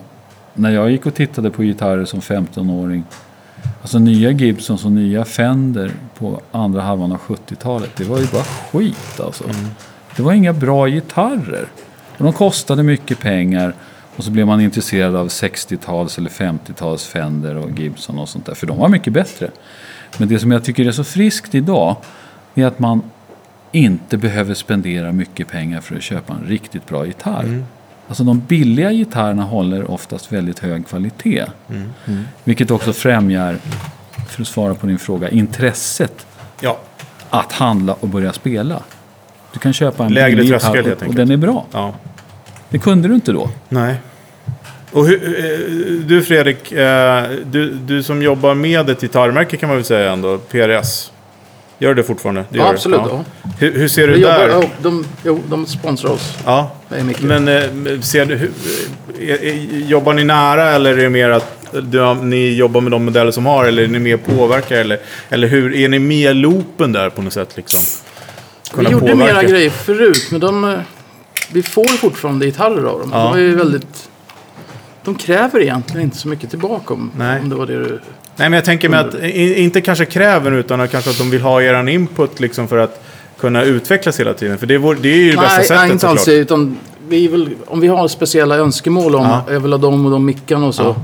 när 0.54 0.70
jag 0.70 0.90
gick 0.90 1.06
och 1.06 1.14
tittade 1.14 1.50
på 1.50 1.62
gitarrer 1.62 2.04
som 2.04 2.20
15-åring 2.20 3.04
Alltså 3.82 3.98
nya 3.98 4.30
Gibsons 4.30 4.84
och 4.84 4.92
nya 4.92 5.24
Fender 5.24 5.90
på 6.18 6.40
andra 6.52 6.80
halvan 6.80 7.12
av 7.12 7.18
70-talet. 7.18 7.90
Det 7.96 8.04
var 8.04 8.18
ju 8.18 8.26
bara 8.26 8.42
skit 8.42 9.20
alltså. 9.20 9.44
Det 10.16 10.22
var 10.22 10.32
inga 10.32 10.52
bra 10.52 10.88
gitarrer. 10.88 11.68
Och 12.18 12.24
de 12.24 12.32
kostade 12.32 12.82
mycket 12.82 13.18
pengar. 13.18 13.74
Och 14.16 14.24
så 14.24 14.30
blev 14.30 14.46
man 14.46 14.60
intresserad 14.60 15.16
av 15.16 15.28
60-tals 15.28 16.18
eller 16.18 16.30
50-tals 16.30 17.06
Fender 17.06 17.56
och 17.56 17.78
Gibson 17.78 18.18
och 18.18 18.28
sånt 18.28 18.46
där. 18.46 18.54
För 18.54 18.66
de 18.66 18.78
var 18.78 18.88
mycket 18.88 19.12
bättre. 19.12 19.50
Men 20.18 20.28
det 20.28 20.38
som 20.38 20.50
jag 20.50 20.64
tycker 20.64 20.86
är 20.86 20.92
så 20.92 21.04
friskt 21.04 21.54
idag 21.54 21.96
är 22.54 22.66
att 22.66 22.78
man 22.78 23.02
inte 23.74 24.16
behöver 24.16 24.54
spendera 24.54 25.12
mycket 25.12 25.48
pengar 25.48 25.80
för 25.80 25.96
att 25.96 26.02
köpa 26.02 26.32
en 26.32 26.44
riktigt 26.48 26.88
bra 26.88 27.06
gitarr. 27.06 27.64
Alltså 28.08 28.24
de 28.24 28.40
billiga 28.40 28.92
gitarrerna 28.92 29.42
håller 29.42 29.90
oftast 29.90 30.32
väldigt 30.32 30.58
hög 30.58 30.88
kvalitet. 30.88 31.44
Vilket 32.44 32.70
också 32.70 32.92
främjar, 32.92 33.56
för 34.28 34.42
att 34.42 34.48
svara 34.48 34.74
på 34.74 34.86
din 34.86 34.98
fråga, 34.98 35.28
intresset 35.28 36.26
Ja, 36.60 36.78
att 37.30 37.52
handla 37.52 37.96
och 38.00 38.08
börja 38.08 38.32
spela. 38.32 38.82
Du 39.52 39.58
kan 39.58 39.72
köpa 39.72 40.04
en 40.04 40.12
Lägre 40.14 40.36
billig 40.36 40.52
gitarr 40.52 40.80
och, 40.80 40.86
och 40.86 40.92
enkelt. 40.92 41.16
den 41.16 41.30
är 41.30 41.36
bra. 41.36 41.66
ja. 41.72 41.94
Det 42.68 42.78
kunde 42.78 43.08
du 43.08 43.14
inte 43.14 43.32
då. 43.32 43.50
Nej. 43.68 43.96
Och 44.92 45.06
hur, 45.06 45.44
eh, 45.44 45.58
du 46.06 46.22
Fredrik, 46.22 46.72
eh, 46.72 47.24
du, 47.44 47.70
du 47.70 48.02
som 48.02 48.22
jobbar 48.22 48.54
med 48.54 48.90
ett 48.90 49.00
gitarrmärke 49.00 49.56
kan 49.56 49.68
man 49.68 49.76
väl 49.76 49.84
säga 49.84 50.12
ändå, 50.12 50.38
PRS. 50.38 51.10
Gör 51.78 51.94
det 51.94 52.02
fortfarande? 52.02 52.40
Det 52.40 52.58
Ja, 52.58 52.64
gör 52.64 52.64
det. 52.64 52.74
absolut, 52.76 53.00
ja. 53.10 53.24
Hur, 53.58 53.72
hur 53.78 53.88
ser 53.88 54.06
du 54.06 54.12
Vi 54.14 54.20
jobbar, 54.20 54.38
där? 54.38 54.48
ja, 54.48 54.62
de, 54.82 55.04
jo, 55.24 55.40
de 55.50 55.66
sponsrar 55.66 56.10
oss. 56.10 56.34
Ja. 56.44 56.70
Det. 56.88 57.22
Men 57.22 57.48
eh, 57.48 58.00
ser 58.00 58.24
du, 58.26 58.34
hur, 58.34 58.50
är, 59.20 59.44
är, 59.44 59.54
jobbar 59.78 60.12
ni 60.14 60.24
nära 60.24 60.70
eller 60.70 60.92
är 60.98 61.02
det 61.02 61.10
mer 61.10 61.30
att 61.30 61.66
du, 61.82 62.14
ni 62.14 62.54
jobbar 62.54 62.80
med 62.80 62.92
de 62.92 63.04
modeller 63.04 63.30
som 63.30 63.46
har 63.46 63.64
eller 63.64 63.82
är 63.82 63.88
ni 63.88 63.98
mer 63.98 64.16
påverkar 64.16 64.76
eller, 64.76 64.98
eller 65.30 65.48
hur, 65.48 65.74
är 65.74 65.88
ni 65.88 65.98
med 65.98 66.30
i 66.30 66.34
loopen 66.34 66.92
där 66.92 67.10
på 67.10 67.22
något 67.22 67.32
sätt 67.32 67.56
liksom? 67.56 67.80
Vi 68.70 68.76
Kunna 68.76 68.90
gjorde 68.90 69.12
påverka. 69.12 69.32
mera 69.34 69.42
grejer 69.42 69.70
förut, 69.70 70.28
men 70.30 70.40
de, 70.40 70.64
eh, 70.64 70.78
vi 71.52 71.62
får 71.62 71.84
fortfarande 71.84 72.46
gitarrer 72.46 72.84
av 72.84 72.98
dem. 73.00 73.10
Ja. 73.12 73.32
De 73.34 73.40
är 73.50 73.56
väldigt... 73.56 74.08
De 75.04 75.14
kräver 75.14 75.60
egentligen 75.60 76.02
inte 76.02 76.16
så 76.16 76.28
mycket 76.28 76.50
tillbaka 76.50 76.94
om, 76.94 77.10
Nej. 77.16 77.40
om 77.40 77.48
det 77.48 77.54
var 77.56 77.66
det 77.66 77.72
du... 77.78 78.00
Nej, 78.36 78.50
men 78.50 78.52
jag 78.52 78.64
tänker 78.64 78.88
mig 78.88 79.00
att, 79.00 79.14
i- 79.14 79.62
inte 79.62 79.80
kanske 79.80 80.04
kräver 80.04 80.52
utan 80.52 80.80
att 80.80 80.90
kanske 80.90 81.10
att 81.10 81.18
de 81.18 81.30
vill 81.30 81.40
ha 81.42 81.62
er 81.62 81.88
input 81.88 82.40
liksom 82.40 82.68
för 82.68 82.78
att 82.78 83.02
kunna 83.40 83.62
utvecklas 83.62 84.20
hela 84.20 84.34
tiden. 84.34 84.58
För 84.58 84.66
det 84.66 84.74
är, 84.74 84.78
vår, 84.78 84.94
det 85.00 85.08
är 85.08 85.16
ju 85.16 85.30
det 85.30 85.36
bästa 85.36 85.56
nej, 85.56 85.64
sättet 85.66 85.82
nej, 85.82 85.92
inte 85.92 86.08
alls 86.08 86.28
utan 86.28 86.76
vi 87.08 87.28
vill, 87.28 87.54
om 87.66 87.80
vi 87.80 87.88
har 87.88 88.08
speciella 88.08 88.56
önskemål 88.56 89.14
om, 89.14 89.22
Ja. 89.24 89.44
jag 89.52 89.60
vill 89.60 89.72
ha 89.72 89.78
dem 89.78 90.04
och 90.04 90.10
de 90.12 90.24
mickarna 90.24 90.66
och 90.66 90.74
så. 90.74 90.88
Eh, 90.88 90.96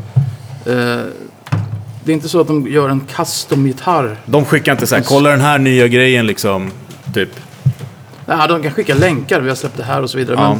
det 2.04 2.12
är 2.12 2.14
inte 2.14 2.28
så 2.28 2.40
att 2.40 2.46
de 2.46 2.66
gör 2.66 2.88
en 2.88 3.00
custom-gitarr. 3.16 4.16
De 4.26 4.44
skickar 4.44 4.72
inte 4.72 4.86
så 4.86 4.94
här, 4.94 5.02
kolla 5.02 5.30
den 5.30 5.40
här 5.40 5.58
nya 5.58 5.88
grejen 5.88 6.26
liksom. 6.26 6.70
Typ. 7.14 7.30
Nej, 8.26 8.48
de 8.48 8.62
kan 8.62 8.72
skicka 8.72 8.94
länkar, 8.94 9.40
vi 9.40 9.48
har 9.48 9.56
släppt 9.56 9.76
det 9.76 9.82
här 9.84 10.02
och 10.02 10.10
så 10.10 10.18
vidare. 10.18 10.36
Ja. 10.40 10.48
Men 10.50 10.58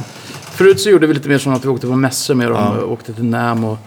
förut 0.53 0.81
så 0.81 0.91
gjorde 0.91 1.07
vi 1.07 1.15
lite 1.15 1.29
mer 1.29 1.39
som 1.39 1.55
att 1.55 1.65
vi 1.65 1.69
åkte 1.69 1.87
på 1.87 1.97
mässor 1.97 2.35
med 2.35 2.49
dem. 2.49 2.57
Ja. 2.57 2.71
Mm. 2.73 2.85
och 2.85 2.93
Åkte 2.93 3.13
till 3.13 3.25
NAM 3.25 3.65
och, 3.65 3.79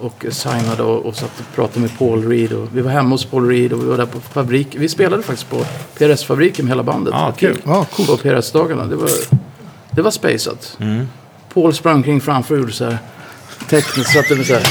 och 0.00 0.24
signade 0.30 0.82
och, 0.82 1.06
och 1.06 1.16
satt 1.16 1.30
och 1.40 1.54
pratade 1.54 1.80
med 1.80 1.98
Paul 1.98 2.28
Reed. 2.28 2.52
Och 2.52 2.68
vi 2.72 2.80
var 2.80 2.90
hemma 2.90 3.10
hos 3.10 3.24
Paul 3.24 3.48
Reed 3.48 3.72
och 3.72 3.82
vi 3.82 3.86
var 3.86 3.96
där 3.96 4.06
på 4.06 4.20
fabrik. 4.20 4.68
Vi 4.78 4.88
spelade 4.88 5.22
faktiskt 5.22 5.50
på 5.50 5.64
PRS-fabriken 5.98 6.64
med 6.64 6.70
hela 6.72 6.82
bandet. 6.82 7.14
Det 7.14 7.20
var 7.20 7.32
kul. 7.32 7.58
Ja, 7.64 7.84
coolt. 7.96 8.08
På 8.08 8.16
PRS-dagarna. 8.16 8.84
Det 8.86 8.96
var, 8.96 9.08
det 9.90 10.02
var 10.02 10.10
spaceat. 10.10 10.76
Mm. 10.80 11.08
Paul 11.54 11.74
sprang 11.74 12.02
kring 12.02 12.20
framför 12.20 12.54
och 12.54 12.60
gjorde 12.60 12.72
så 12.72 12.84
här. 12.84 12.98
Tekniskt 13.70 14.12
satte 14.12 14.34
vi 14.34 14.44
så 14.44 14.52
här. 14.54 14.62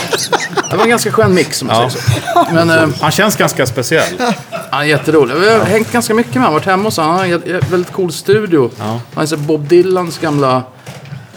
Det 0.70 0.76
var 0.76 0.84
en 0.84 0.90
ganska 0.90 1.12
skön 1.12 1.34
mix 1.34 1.62
om 1.62 1.68
man 1.68 1.82
Ja. 1.82 1.90
säger 1.90 2.22
så. 2.46 2.54
Men 2.54 2.70
eh, 2.70 2.90
Han 3.02 3.12
känns 3.12 3.36
ganska 3.36 3.66
speciell. 3.66 4.14
han 4.72 4.82
är 4.82 4.86
jätterolig. 4.86 5.36
Vi 5.36 5.50
har 5.54 5.60
hängt 5.66 5.92
ganska 5.92 6.14
mycket 6.14 6.34
med 6.34 6.44
honom. 6.44 6.54
Varit 6.54 6.66
hemma 6.66 6.84
hos 6.84 6.98
honom. 6.98 7.12
Han 7.12 7.20
har 7.20 7.26
en 7.48 7.60
väldigt 7.70 7.92
cool 7.92 8.12
studio. 8.12 8.70
Ja. 8.80 8.84
Han 8.86 9.02
har 9.14 9.26
så 9.26 9.38
Bob 9.38 9.68
Dylans 9.68 10.18
gamla 10.18 10.64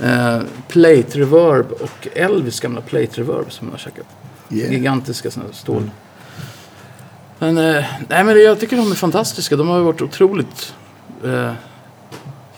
eh, 0.03 0.41
plate 0.69 1.19
reverb 1.19 1.73
och 1.73 2.09
Elvis 2.15 2.61
gamla 2.61 2.81
plate 2.81 3.21
reverb 3.21 3.53
som 3.53 3.67
han 3.67 3.73
har 3.73 3.79
käkat. 3.79 4.07
Yeah. 4.51 4.73
Gigantiska 4.73 5.31
sådana 5.31 5.53
stål. 5.53 5.91
Men, 7.39 7.59
eh, 7.59 7.85
nej, 8.09 8.25
men 8.25 8.43
jag 8.43 8.61
tycker 8.61 8.77
de 8.77 8.91
är 8.91 8.95
fantastiska. 8.95 9.57
De 9.57 9.69
har 9.69 9.81
varit 9.81 10.03
otroligt, 10.03 10.75
eh, 11.25 11.53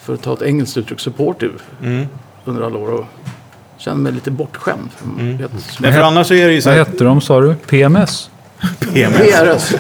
för 0.01 0.15
att 0.15 0.23
ta 0.23 0.33
ett 0.33 0.43
engelskt 0.43 0.77
uttryck, 0.77 1.01
supportive 1.01 1.55
Mm. 1.83 2.07
under 2.45 2.63
alla 2.63 2.79
år. 2.79 2.89
Och 2.93 3.05
känner 3.79 3.97
mig 3.97 4.13
lite 4.13 4.31
bortskämd. 4.31 4.89
Mm. 5.19 5.37
Vet, 5.37 5.51
Nej, 5.81 5.93
för 5.93 6.01
annars 6.01 6.31
är 6.31 6.47
det 6.49 6.53
ju 6.55 6.63
så 6.63 6.69
Vad 6.69 6.79
hette 6.79 7.05
de 7.05 7.21
sa 7.21 7.41
du? 7.41 7.55
PMS? 7.55 8.31
PMS, 8.93 9.19
PRS. 9.19 9.75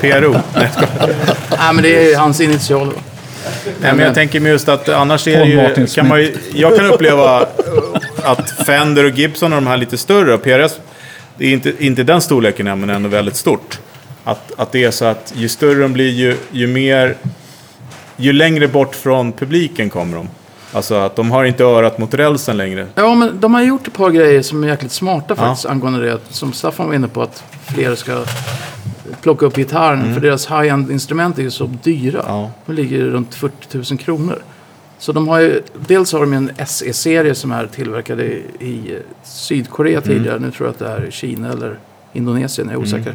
PRO. 0.00 0.32
Nej, 0.54 0.70
nej, 1.50 1.74
men 1.74 1.82
det 1.82 2.12
är 2.12 2.18
hans 2.18 2.40
initialer. 2.40 2.94
Nej, 3.80 3.94
men 3.94 3.98
jag 3.98 4.14
tänker 4.14 4.40
mig 4.40 4.52
just 4.52 4.68
att 4.68 4.88
annars 4.88 5.28
är 5.28 5.38
det 5.38 5.76
ju, 5.80 5.86
kan 5.86 6.08
man 6.08 6.20
ju, 6.20 6.36
Jag 6.54 6.76
kan 6.76 6.86
uppleva 6.92 7.46
att 8.22 8.50
Fender 8.66 9.04
och 9.04 9.10
Gibson 9.10 9.52
och 9.52 9.56
de 9.62 9.66
här 9.66 9.76
lite 9.76 9.98
större, 9.98 10.34
och 10.34 10.42
PRS, 10.42 10.72
det 11.36 11.46
är 11.46 11.52
inte, 11.52 11.84
inte 11.84 12.02
den 12.02 12.20
storleken 12.20 12.66
än, 12.66 12.80
men 12.80 12.90
ändå 12.90 13.08
väldigt 13.08 13.36
stort. 13.36 13.78
Att, 14.24 14.52
att 14.56 14.72
det 14.72 14.84
är 14.84 14.90
så 14.90 15.04
att 15.04 15.32
ju 15.36 15.48
större 15.48 15.82
de 15.82 15.92
blir, 15.92 16.10
ju, 16.10 16.36
ju 16.50 16.66
mer... 16.66 17.16
Ju 18.16 18.32
längre 18.32 18.68
bort 18.68 18.94
från 18.94 19.32
publiken 19.32 19.90
kommer 19.90 20.16
de. 20.16 20.28
Alltså 20.72 20.94
att 20.94 21.16
de 21.16 21.30
har 21.30 21.44
inte 21.44 21.64
örat 21.64 21.98
mot 21.98 22.14
rälsen 22.14 22.56
längre. 22.56 22.86
Ja, 22.94 23.14
men 23.14 23.40
de 23.40 23.54
har 23.54 23.62
gjort 23.62 23.86
ett 23.86 23.94
par 23.94 24.10
grejer 24.10 24.42
som 24.42 24.64
är 24.64 24.68
jäkligt 24.68 24.92
smarta 24.92 25.24
Ja. 25.28 25.34
faktiskt 25.36 25.66
angående 25.66 26.06
det. 26.06 26.18
Som 26.28 26.52
Staffan 26.52 26.86
var 26.86 26.94
inne 26.94 27.08
på, 27.08 27.22
att 27.22 27.42
fler 27.74 27.94
ska 27.94 28.24
plocka 29.22 29.46
upp 29.46 29.56
gitarren. 29.56 30.14
För 30.14 30.20
deras 30.20 30.46
high-end-instrument 30.50 31.38
är 31.38 31.42
ju 31.42 31.50
så 31.50 31.66
dyra. 31.82 32.20
Mm. 32.22 32.32
Ja. 32.34 32.50
De 32.66 32.72
ligger 32.72 32.98
runt 33.04 33.34
40 33.34 33.76
000 33.94 33.98
kronor. 33.98 34.42
Så 34.98 35.12
de 35.12 35.28
har 35.28 35.40
ju, 35.40 35.62
dels 35.86 36.12
har 36.12 36.20
de 36.20 36.32
en 36.32 36.50
SE-serie 36.66 37.34
som 37.34 37.52
är 37.52 37.66
tillverkade 37.66 38.24
i, 38.24 38.42
i 38.60 38.98
Sydkorea 39.24 39.98
Mm. 40.00 40.02
tidigare. 40.08 40.38
Nu 40.38 40.50
tror 40.50 40.66
jag 40.68 40.72
att 40.72 40.78
det 41.00 41.06
är 41.06 41.10
Kina 41.10 41.52
eller 41.52 41.78
Indonesien, 42.12 42.68
jag 42.68 42.76
är 42.76 42.82
osäker. 42.82 43.14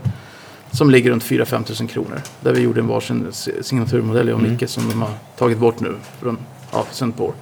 Som 0.72 0.89
ligger 0.89 1.12
runt 1.12 1.24
4-5 1.24 1.82
000 1.82 1.89
kronor. 1.89 2.22
Där 2.41 2.53
vi 2.53 2.62
gjorde 2.62 2.80
en 2.80 2.88
varsin 2.88 3.28
si- 3.32 3.64
signaturmodell, 3.64 4.28
jag 4.28 4.36
och 4.36 4.39
Mm. 4.41 4.51
Micke, 4.53 4.70
som 4.70 4.89
de 4.89 5.01
har 5.01 5.10
tagit 5.38 5.58
bort 5.58 5.80
nu. 5.80 5.95
Från, 6.22 6.38
ja, 6.72 6.86
sen 6.91 7.12
par 7.12 7.24
år. 7.24 7.34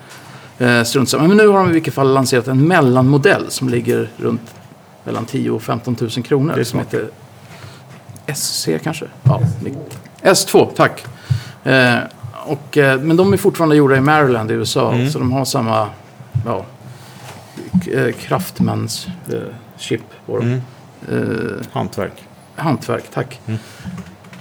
Eh, 0.57 0.84
strunt 0.84 1.09
samma. 1.09 1.28
Men 1.28 1.38
nu 1.38 1.47
har 1.47 1.59
de 1.59 1.70
i 1.70 1.74
vilket 1.74 1.93
fall 1.93 2.14
lanserat 2.14 2.47
en 2.47 2.68
mellanmodell 2.68 3.45
som 3.49 3.70
ligger 3.70 4.09
runt 4.18 4.55
mellan 5.03 5.26
10 5.26 5.49
och 5.51 5.64
15 5.64 5.95
000 6.01 6.09
kronor. 6.09 6.64
Som 6.64 6.80
heter 6.80 7.07
SC 8.36 8.67
kanske? 8.84 9.05
Ja, 9.24 9.41
S2, 10.21 10.69
tack. 10.76 11.05
Eh, 11.63 11.95
och, 12.45 12.78
eh, 12.78 12.99
men 12.99 13.17
de 13.17 13.34
är 13.34 13.38
fortfarande 13.38 13.76
gjorda 13.76 13.95
i 13.97 14.01
Maryland 14.01 14.51
i 14.51 14.53
USA. 14.53 14.93
Mm. 14.93 15.09
Så 15.09 15.19
de 15.19 15.32
har 15.32 15.45
samma 15.45 15.89
ja, 16.45 16.65
eh, 17.93 18.11
kraftmans 18.11 19.07
eh, 19.34 19.39
chip 19.78 20.01
på 20.26 20.38
dem. 20.39 20.47
Mm. 20.47 20.61
Eh, 21.32 21.65
Hantverk. 21.71 22.24
hantverk, 22.55 23.03
tack. 23.13 23.39
Mm. 23.47 23.59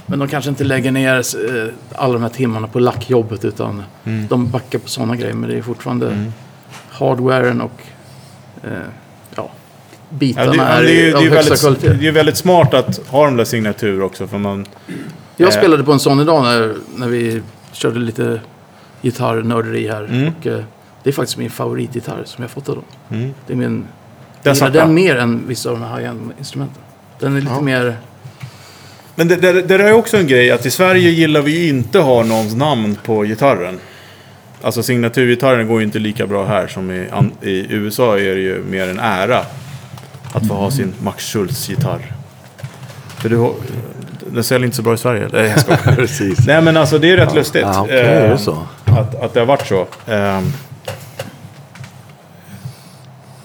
Men 0.07 0.18
de 0.18 0.28
kanske 0.28 0.51
inte 0.51 0.64
lägger 0.64 0.91
ner 0.93 1.16
eh, 1.18 1.72
alla 1.95 2.12
de 2.12 2.22
här 2.22 2.28
timmarna 2.30 2.66
på 2.66 2.78
lackjobbet 2.78 3.45
utan 3.45 3.83
Mm. 4.05 4.26
de 4.28 4.51
backar 4.51 4.78
på 4.78 4.89
sådana 4.89 5.16
grejer. 5.16 5.35
Men 5.35 5.51
det 5.51 5.57
är 5.59 5.62
fortfarande 5.62 6.30
hardwaren 6.91 7.61
och 7.61 7.80
Ja, 9.37 9.51
bitarna 10.19 10.51
det, 10.51 10.57
ja, 10.57 10.63
är, 10.65 10.83
det, 10.83 10.91
är 10.91 11.07
ju- 11.07 11.15
av 11.15 11.21
det, 11.23 11.27
är 11.27 11.31
högsta 11.31 11.51
väldigt, 11.51 11.61
kvalitet. 11.83 12.01
det 12.03 12.09
är 12.09 12.13
väldigt 12.13 12.37
smart 12.37 12.75
att 12.75 13.01
ha 13.09 13.25
de 13.25 13.37
där 13.37 13.45
signatur 13.45 14.03
också. 14.03 14.27
För 14.27 14.39
man, 14.39 14.67
Jag 15.37 15.49
Eh. 15.49 15.59
spelade 15.59 15.85
på 15.85 15.93
en 15.93 16.01
sån 16.01 16.21
idag 16.21 16.43
när, 16.43 16.75
när 16.97 17.09
vi 17.09 17.43
körde 17.73 17.99
lite 17.99 18.41
gitarrnörderi 19.03 19.89
här. 19.89 20.05
Mm. 20.05 20.33
Och, 20.41 20.47
eh, 20.47 20.61
det 21.03 21.11
är 21.11 21.15
faktiskt 21.15 21.39
min 21.39 21.51
favoritgitarr 21.51 22.23
som 22.25 22.43
jag 22.43 22.51
fått 22.51 22.69
av 22.69 22.75
dem. 22.75 22.85
mm. 23.11 23.31
Det 23.47 23.53
är 23.53 23.57
min... 23.57 23.85
Den 24.43 24.57
Jag 24.57 24.73
den 24.73 24.95
mer 24.95 25.17
än 25.17 25.43
vissa 25.49 25.71
av 25.71 25.79
de 25.81 25.85
här 25.87 25.97
high-end 25.99 26.33
instrumenten. 26.39 26.83
Den 27.19 27.37
är 27.37 27.41
lite 27.41 27.61
mer... 27.63 27.97
Men 29.15 29.29
det, 29.29 29.37
det, 29.37 29.63
det 29.63 29.75
är 29.75 29.93
också 29.93 30.17
en 30.17 30.27
grej, 30.27 30.51
att 30.51 30.67
i 30.67 30.71
Sverige 30.71 31.11
gillar 31.11 31.43
vi 31.43 31.69
inte 31.69 31.99
att 31.99 32.05
ha 32.05 32.23
någons 32.25 32.55
namn 32.55 32.97
på 33.05 33.23
gitarren. 33.23 33.79
Alltså 34.63 34.83
signaturgitarren 34.83 35.69
går 35.69 35.79
ju 35.81 35.85
inte 35.87 35.99
lika 35.99 36.27
bra 36.27 36.45
här 36.47 36.67
som 36.67 36.91
i, 36.91 37.09
an, 37.13 37.33
i 37.43 37.67
USA 37.75 38.19
är 38.19 38.35
det 38.35 38.41
ju 38.41 38.63
mer 38.71 38.89
en 38.89 38.99
ära 38.99 39.41
att 40.33 40.49
få 40.49 40.55
ha 40.55 40.70
sin 40.70 40.95
Max 41.03 41.24
Schultz-gitarr. 41.33 42.12
För 43.20 43.28
du, 43.28 43.37
har- 43.37 43.55
den 44.30 44.45
säljer 44.45 44.64
inte 44.64 44.76
så 44.76 44.83
bra 44.83 44.95
i 44.95 44.99
Sverige. 44.99 45.28
Nej, 45.33 45.47
jag 45.47 45.61
skojar. 45.61 45.97
Precis. 45.97 46.47
Nej 46.47 46.62
men 46.62 46.76
alltså 46.76 46.99
det 46.99 47.11
är 47.11 47.16
rätt 47.16 47.35
lustigt. 47.35 47.62
Ja, 47.62 47.80
okej, 47.83 47.99
är 48.01 48.20
det 48.20 48.33
eh, 48.33 48.37
så? 48.39 48.66
Att, 48.85 49.14
att 49.22 49.35
det 49.35 49.41
har 49.41 49.47
varit 49.47 49.66
så. 49.66 49.87
Ehm. 50.07 50.53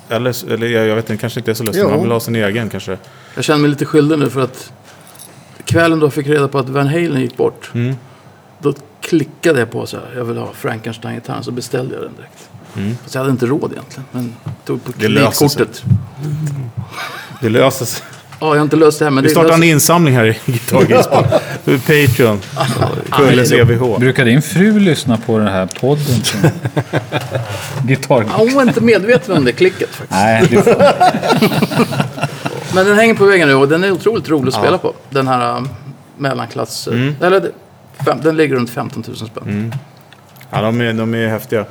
eller, 0.10 0.52
eller 0.54 0.68
jag 0.68 0.88
jag 0.88 0.96
vet 0.96 1.10
inte, 1.10 1.22
kanske 1.22 1.40
inte 1.40 1.52
är 1.52 1.56
så 1.56 1.64
lustigt. 1.64 1.84
Jo. 1.84 1.90
Man 1.90 2.02
vill 2.02 2.12
ha 2.12 2.20
sin 2.20 2.36
egen 2.36 2.70
kanske. 2.70 2.98
Jag 3.36 3.44
känner 3.44 3.60
mig 3.60 3.70
lite 3.70 3.86
skyldig 3.86 4.20
nu 4.20 4.30
för 4.30 4.42
att 4.42 4.74
kvällen 5.66 6.00
då 6.00 6.06
jag 6.06 6.14
fick 6.14 6.28
reda 6.28 6.48
på 6.48 6.60
att 6.60 6.70
Van 6.70 6.88
Halen 6.88 7.22
gick 7.22 7.38
bort. 7.38 7.72
Mm. 7.74 7.96
Då 8.60 8.74
klickade 9.02 9.60
jag 9.60 9.72
på 9.72 9.86
så 9.86 9.98
här, 9.98 10.06
jag 10.16 10.26
vill 10.26 10.38
ha 10.38 10.54
Frankenstein-gitarren, 10.54 11.44
så 11.44 11.52
beställde 11.52 11.96
jag 11.96 12.04
den 12.04 12.14
direkt. 12.16 12.50
Mm. 12.78 12.98
Fast 13.04 13.16
jag 13.16 13.22
hade 13.22 13.32
inte 13.32 13.46
råd 13.46 13.72
egentligen, 13.72 14.06
men 14.12 14.34
tog 14.66 14.84
på 14.86 14.92
Det 14.98 15.08
kreditkortet. 15.08 15.84
Det 17.42 17.50
löser 17.50 17.86
sig. 17.86 18.04
Ja, 18.40 18.48
jag 18.48 18.56
har 18.56 18.62
inte 18.64 18.76
löst 18.76 19.00
det 19.00 19.06
här, 19.06 19.12
men 19.12 19.22
Vi 19.24 19.28
det 19.28 19.32
startar 19.36 19.54
en 19.54 19.64
insamling 19.64 20.16
här 20.16 20.26
i 20.26 20.38
Gitarrgrispan. 20.52 21.24
Patreon. 21.66 22.42
Kulles 23.12 23.52
EVH. 23.52 24.00
Brukar 24.00 24.26
din 24.26 24.42
fru 24.42 24.80
lyssna 24.80 25.18
på 25.18 25.38
den 25.38 25.48
här 25.48 25.66
podden? 25.80 26.24
Som... 26.24 26.40
Gitarr... 27.88 28.26
Ja, 28.30 28.38
hon 28.38 28.54
var 28.54 28.62
inte 28.64 28.82
medveten 28.82 29.38
om 29.38 29.46
det 29.46 29.52
klicket 29.52 29.90
faktiskt. 29.90 30.12
Nej, 30.12 30.48
du 30.50 30.62
får... 30.62 30.84
Men 32.76 32.86
den 32.86 32.96
hänger 32.98 33.14
på 33.14 33.26
väggen 33.26 33.48
nu 33.48 33.54
och 33.56 33.68
den 33.68 33.84
är 33.84 33.92
otroligt 33.92 34.30
rolig 34.30 34.48
att 34.48 34.54
spela 34.54 34.78
på. 34.78 34.94
Den 35.10 35.28
här 35.28 35.58
um, 35.58 35.70
mellanklass... 36.18 36.88
Mm. 36.88 37.16
Eller, 37.22 37.40
det- 37.40 37.52
fem, 38.06 38.20
den 38.24 38.38
ligger 38.38 38.56
runt 38.56 38.70
15 38.70 39.04
000 39.08 39.18
spänn. 39.18 39.74
Ja, 40.50 40.62
de 40.62 40.82
är, 40.82 40.94
de 40.94 41.14
är 41.16 41.28
häftiga. 41.28 41.66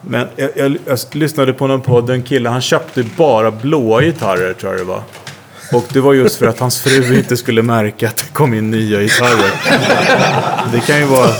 Men 0.00 0.26
jag, 0.36 0.50
jag, 0.56 0.78
jag 0.86 0.98
lyssnade 1.12 1.52
på 1.52 1.66
någon 1.66 1.80
podd, 1.80 2.10
en 2.10 2.22
kille, 2.22 2.48
han 2.48 2.60
köpte 2.60 3.02
bara 3.16 3.50
blåa 3.50 4.02
gitarrer 4.02 4.54
tror 4.54 4.72
jag 4.72 4.80
det 4.80 4.84
var. 4.84 5.02
Och 5.72 5.84
det 5.92 6.00
var 6.00 6.14
just 6.14 6.36
för 6.36 6.46
att 6.46 6.58
hans 6.58 6.80
fru 6.80 7.18
inte 7.18 7.36
skulle 7.36 7.62
märka 7.62 8.08
att 8.08 8.16
det 8.16 8.32
kom 8.32 8.54
in 8.54 8.70
nya 8.70 9.00
gitarrer. 9.00 9.52
Det 10.72 10.80
kan 10.80 10.98
ju 10.98 11.04
vara... 11.04 11.30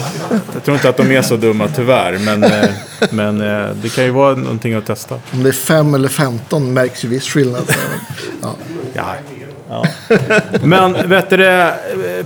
Jag 0.54 0.64
tror 0.64 0.76
inte 0.76 0.88
att 0.88 0.96
de 0.96 1.12
är 1.12 1.22
så 1.22 1.36
dumma 1.36 1.68
tyvärr, 1.68 2.18
men, 2.18 2.44
eh, 2.44 2.70
men 3.10 3.40
eh, 3.40 3.74
det 3.82 3.88
kan 3.88 4.04
ju 4.04 4.10
vara 4.10 4.34
någonting 4.34 4.74
att 4.74 4.86
testa. 4.86 5.14
Om 5.32 5.42
det 5.42 5.48
är 5.48 5.52
5 5.52 5.94
eller 5.94 6.08
15 6.08 6.72
märks 6.74 7.04
ju 7.04 7.08
viss 7.08 7.28
skillnad. 7.28 7.72
Ja. 8.42 8.56
Ja. 8.94 9.14
Ja. 9.70 9.84
Men 10.62 11.08
vet 11.08 11.30
du 11.30 11.72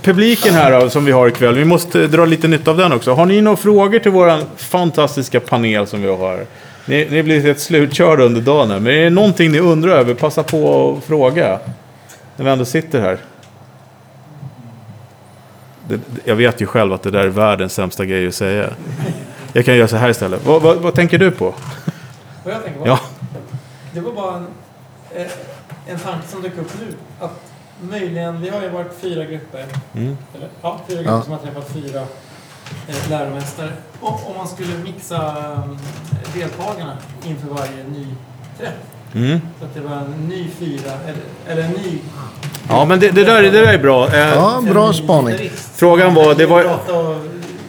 publiken 0.03 0.55
här 0.55 0.81
då, 0.81 0.91
som 0.91 1.05
vi 1.05 1.13
har 1.13 1.29
ikväll, 1.29 1.55
vi 1.55 1.65
måste 1.65 2.07
dra 2.07 2.25
lite 2.25 2.49
nytta 2.49 2.71
av 2.71 2.77
den 2.77 2.93
också. 2.93 3.13
Har 3.13 3.27
ni 3.27 3.41
några 3.41 3.57
frågor 3.57 3.99
till 3.99 4.11
vår 4.11 4.57
fantastiska 4.57 5.41
panel 5.41 5.87
som 5.87 6.03
vi 6.03 6.09
har? 6.09 6.47
Ni, 6.87 7.09
ni 7.11 7.23
blir 7.23 7.41
helt 7.41 7.61
slutkörda 7.61 8.25
under 8.25 8.41
dagen 8.41 8.71
här, 8.71 8.81
men 8.81 8.93
är 8.93 9.05
det 9.05 9.11
någonting 9.11 9.53
ni 9.53 9.59
undrar 9.61 9.93
över, 9.93 10.15
passa 10.15 10.43
på 10.43 10.95
att 10.99 11.05
fråga. 11.05 11.59
När 12.37 12.45
vi 12.45 12.51
ändå 12.51 12.65
sitter 12.65 13.01
här. 13.01 13.19
Det, 15.89 16.01
jag 16.25 16.37
vet 16.37 16.61
ju 16.61 16.67
själv 16.67 16.93
att 16.93 17.03
det 17.03 17.11
där 17.11 17.25
är 17.25 17.29
världens 17.29 17.75
sämsta 17.75 18.05
grej 18.05 18.27
att 18.27 18.35
säga. 18.35 18.71
Jag 19.53 19.65
kan 19.65 19.77
göra 19.77 19.89
så 19.89 19.97
här 19.97 20.09
istället. 20.09 20.47
Vad, 20.47 20.63
vad, 20.63 20.77
vad 20.77 20.95
tänker 20.95 21.19
du 21.19 21.31
på? 21.31 21.55
Vad 22.45 22.55
jag 22.55 22.65
tänker 22.65 22.81
på? 22.81 22.89
Ja. 22.89 23.01
Det 23.93 24.01
var 24.01 24.13
bara 24.13 24.37
en, 24.37 24.47
eh, 25.17 25.27
en 25.87 25.99
tanke 25.99 26.29
som 26.29 26.43
dök 26.43 26.59
upp 26.59 26.73
nu. 26.81 26.95
Att 27.21 27.41
möjligen, 27.91 28.41
vi 28.43 28.49
har 28.49 28.63
ju 28.63 28.69
varit 28.69 28.93
fyra 29.01 29.25
grupper. 29.25 29.65
Mm. 29.95 30.17
Eller, 30.35 30.49
ja, 30.63 30.81
fyra 30.89 30.97
grupper 30.97 31.13
Ja. 31.13 31.23
som 31.23 31.33
har 31.33 31.39
träffat 31.39 31.69
fyra 31.73 32.01
eh, 32.89 33.11
läromästare. 33.11 33.73
Och 34.01 34.31
om 34.31 34.37
man 34.37 34.49
skulle 34.49 34.79
mixa 34.85 35.35
um, 35.55 35.79
deltagarna 36.35 36.97
inför 37.25 37.49
varje 37.49 37.85
ny 37.89 38.07
träff. 38.59 38.73
Mm. 39.15 39.41
Så 39.61 39.65
att 39.65 39.75
det 39.75 39.81
var 39.81 39.97
en 39.97 40.29
ny 40.29 40.49
fyra, 40.59 40.93
eller, 41.07 41.23
eller 41.53 41.63
en 41.63 41.71
ny... 41.71 41.99
Ja, 42.69 42.85
men 42.85 43.01
det, 43.01 43.11
det, 43.11 43.25
där, 43.25 43.43
det 43.43 43.51
där 43.51 43.75
är 43.75 43.79
bra. 43.79 44.07
Eh, 44.09 44.19
Ja, 44.19 44.61
bra 44.73 44.93
spaning. 44.93 45.51
Frågan 45.75 46.15
var- 46.15 46.35
det 46.35 46.47
var- 46.47 46.79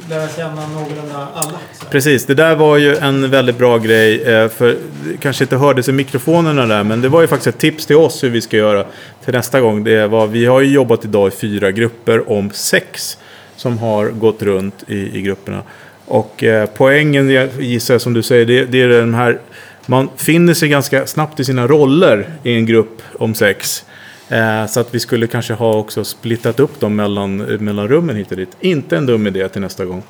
lära 0.09 0.27
känna 0.27 0.67
någorlunda 0.67 1.27
alla. 1.33 1.57
Så. 1.73 1.85
Precis, 1.85 2.25
det 2.25 2.33
där 2.33 2.55
var 2.55 2.77
ju 2.77 2.95
en 2.95 3.29
väldigt 3.29 3.57
bra 3.57 3.77
grej. 3.77 4.23
Eh, 4.23 4.49
för 4.49 4.77
det 5.03 5.17
kanske 5.17 5.43
inte 5.43 5.57
hördes 5.57 5.89
i 5.89 5.91
mikrofonerna 5.91 6.65
där, 6.65 6.83
men 6.83 7.01
det 7.01 7.09
var 7.09 7.21
ju 7.21 7.27
faktiskt 7.27 7.47
ett 7.47 7.61
tips 7.61 7.85
till 7.85 7.95
oss 7.95 8.23
hur 8.23 8.29
vi 8.29 8.41
ska 8.41 8.57
göra 8.57 8.85
till 9.25 9.33
nästa 9.33 9.61
gång. 9.61 9.83
Det 9.83 10.07
var, 10.07 10.27
vi 10.27 10.45
har 10.45 10.61
ju 10.61 10.73
jobbat 10.73 11.05
idag 11.05 11.27
i 11.27 11.31
fyra 11.31 11.71
grupper 11.71 12.31
om 12.31 12.51
sex 12.51 13.17
som 13.55 13.77
har 13.77 14.05
gått 14.09 14.41
runt 14.41 14.83
i, 14.87 15.17
i 15.17 15.21
grupperna. 15.21 15.61
Och 16.05 16.43
eh, 16.43 16.69
poängen, 16.77 17.49
gissar 17.59 17.93
jag, 17.93 18.01
som 18.01 18.13
du 18.13 18.23
säger, 18.23 18.45
det, 18.45 18.65
det 18.65 18.81
är 18.81 18.87
den 18.87 19.13
här... 19.13 19.39
Man 19.85 20.09
finner 20.17 20.53
sig 20.53 20.69
ganska 20.69 21.07
snabbt 21.07 21.39
i 21.39 21.45
sina 21.45 21.67
roller 21.67 22.29
i 22.43 22.55
en 22.55 22.65
grupp 22.65 23.01
om 23.13 23.35
sex. 23.35 23.85
Eh, 24.29 24.65
så 24.65 24.79
att 24.79 24.95
vi 24.95 24.99
skulle 24.99 25.27
kanske 25.27 25.53
ha 25.53 25.73
också 25.73 26.03
splittat 26.03 26.59
upp 26.59 26.79
dem 26.79 26.95
mellan, 26.95 27.37
mellan 27.37 27.87
rummen 27.87 28.15
hit 28.15 28.31
och 28.31 28.37
dit. 28.37 28.49
Inte 28.59 28.97
en 28.97 29.05
dum 29.05 29.27
idé 29.27 29.49
till 29.49 29.61
nästa 29.61 29.85
gång. 29.85 30.03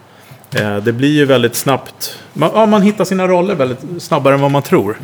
Eh, 0.55 0.77
det 0.77 0.93
blir 0.93 1.11
ju 1.13 1.25
väldigt 1.25 1.55
snabbt. 1.55 2.19
Man, 2.33 2.49
ja, 2.53 2.65
man 2.65 2.81
hittar 2.81 3.05
sina 3.05 3.27
roller 3.27 3.55
väldigt 3.55 3.79
snabbare 3.99 4.33
än 4.33 4.41
vad 4.41 4.51
man 4.51 4.61
tror. 4.61 4.97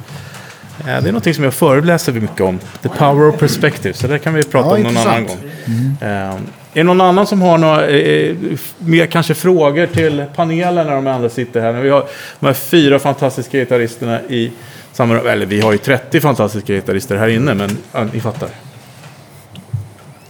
Eh, 0.80 0.86
det 0.86 0.91
är 0.91 1.01
någonting 1.01 1.34
som 1.34 1.43
jag 1.43 1.53
föreläser 1.53 2.14
mycket 2.14 2.41
om. 2.41 2.59
The 2.82 2.89
power 2.89 3.28
of 3.30 3.39
perspective. 3.39 3.93
Så 3.93 4.07
det 4.07 4.20
kan 4.20 4.34
vi 4.34 4.43
prata 4.43 4.68
Ja, 4.70 4.76
om 4.76 4.82
någon 4.82 4.91
intressant. 4.91 5.16
annan 5.16 5.28
gång. 5.28 5.97
Eh, 6.01 6.36
är 6.74 6.80
det 6.80 6.84
någon 6.84 7.01
annan 7.01 7.28
som 7.28 7.41
har 7.41 7.57
några 7.57 7.88
eh, 7.88 8.36
mer 8.78 9.05
kanske 9.05 9.34
frågor 9.34 9.86
till 9.86 10.26
panelen 10.36 10.88
när 10.88 10.95
de 10.95 11.07
andra 11.07 11.30
sitter 11.30 11.62
här? 11.62 11.74
Vi 11.74 11.89
har 11.89 12.05
de 12.39 12.45
här 12.45 12.53
fyra 12.53 12.99
fantastiska 12.99 13.57
gitarristerna 13.57 14.22
i 14.22 14.51
samma 14.91 15.20
Eller 15.20 15.45
vi 15.45 15.62
har 15.62 15.72
ju 15.72 15.78
30 15.78 16.20
fantastiska 16.20 16.74
gitarrister 16.74 17.16
här 17.18 17.28
inne, 17.28 17.53
men 17.53 17.78
ja, 17.91 18.03
ni 18.14 18.20
fattar. 18.20 18.49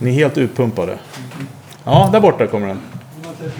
Ni 0.02 0.10
är 0.10 0.14
helt 0.14 0.38
utpumpade. 0.38 0.98
Ja, 1.84 2.10
där 2.14 2.20
borta 2.20 2.48
kommer 2.48 2.68
den. 2.68 2.82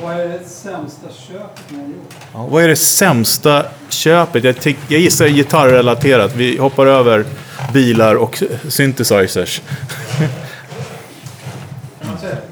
Vad 0.02 0.14
är 0.20 0.28
det 0.28 0.40
sämsta 0.46 1.08
köpet 1.28 1.62
ni 1.70 1.78
har 1.78 1.86
gjort? 1.88 2.14
Ja, 2.34 2.48
vad 2.52 2.64
är 2.64 2.68
det 2.68 2.76
sämsta 2.76 3.66
köpet? 3.90 4.44
Jag, 4.44 4.56
tyck- 4.56 4.76
jag 4.88 5.00
gissar 5.02 5.28
gitarrrelaterat. 5.28 6.36
Vi 6.36 6.58
hoppar 6.58 6.86
över 6.86 7.26
bilar 7.74 8.16
och 8.16 8.44
synthesizers. 8.68 9.62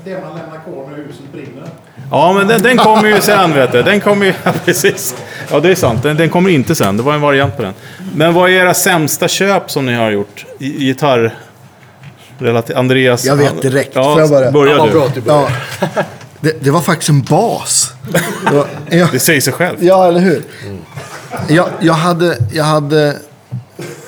Det 0.04 0.14
man 0.22 0.38
lämnar 0.38 0.60
kvar 0.64 0.88
när 0.92 0.98
huset 0.98 1.32
brinner. 1.32 1.70
Ja, 2.12 2.34
men 2.34 2.48
den, 2.48 2.62
den 2.62 2.78
kommer 2.78 3.08
ju 3.10 3.22
sen, 3.22 3.54
vet 3.54 3.72
du. 3.72 3.84
Den 3.84 4.00
kommer 4.00 4.26
ju... 4.26 4.34
Ja, 4.44 4.54
precis. 4.66 5.16
Ja, 5.52 5.60
det 5.60 5.72
är 5.72 5.76
sant. 5.76 6.04
Den, 6.04 6.18
den 6.18 6.30
kommer 6.30 6.50
inte 6.50 6.76
sen. 6.76 6.98
Det 6.98 7.04
var 7.04 7.14
en 7.14 7.22
variant 7.22 7.58
på 7.58 7.64
den. 7.64 7.74
Men 8.16 8.34
vad 8.34 8.50
är 8.50 8.54
era 8.54 8.74
sämsta 8.74 9.28
köp 9.28 9.72
som 9.72 9.86
ni 9.86 9.94
har 9.94 10.12
gjort? 10.12 10.46
Gitarr... 10.60 11.36
Relativ... 12.40 12.78
Andreas? 12.78 13.26
Jag 13.26 13.36
vet 13.36 13.62
direkt. 13.62 13.92
Ja, 13.94 14.04
Får 14.14 14.22
jag 14.22 14.30
börja? 14.30 14.52
börja 14.52 14.76
Ja, 14.78 14.86
du. 14.86 14.92
bra 14.92 15.06
att 15.06 15.14
du 15.16 15.22
börjar. 15.22 15.52
Ja. 15.80 15.88
Det, 16.42 16.64
det 16.64 16.72
var 16.72 16.82
faktiskt 16.82 17.10
en 17.10 17.22
bas. 17.22 17.94
Det 18.50 18.56
var, 18.56 18.68
ja, 18.90 19.08
Det 19.12 19.20
säger 19.20 19.42
sig 19.42 19.54
själv. 19.54 19.78
ja, 19.84 20.08
eller 20.08 20.20
hur? 20.20 20.44
Jag, 21.48 21.70
jag, 21.82 21.94
hade, 21.94 22.38
jag 22.54 22.64
hade 22.64 23.16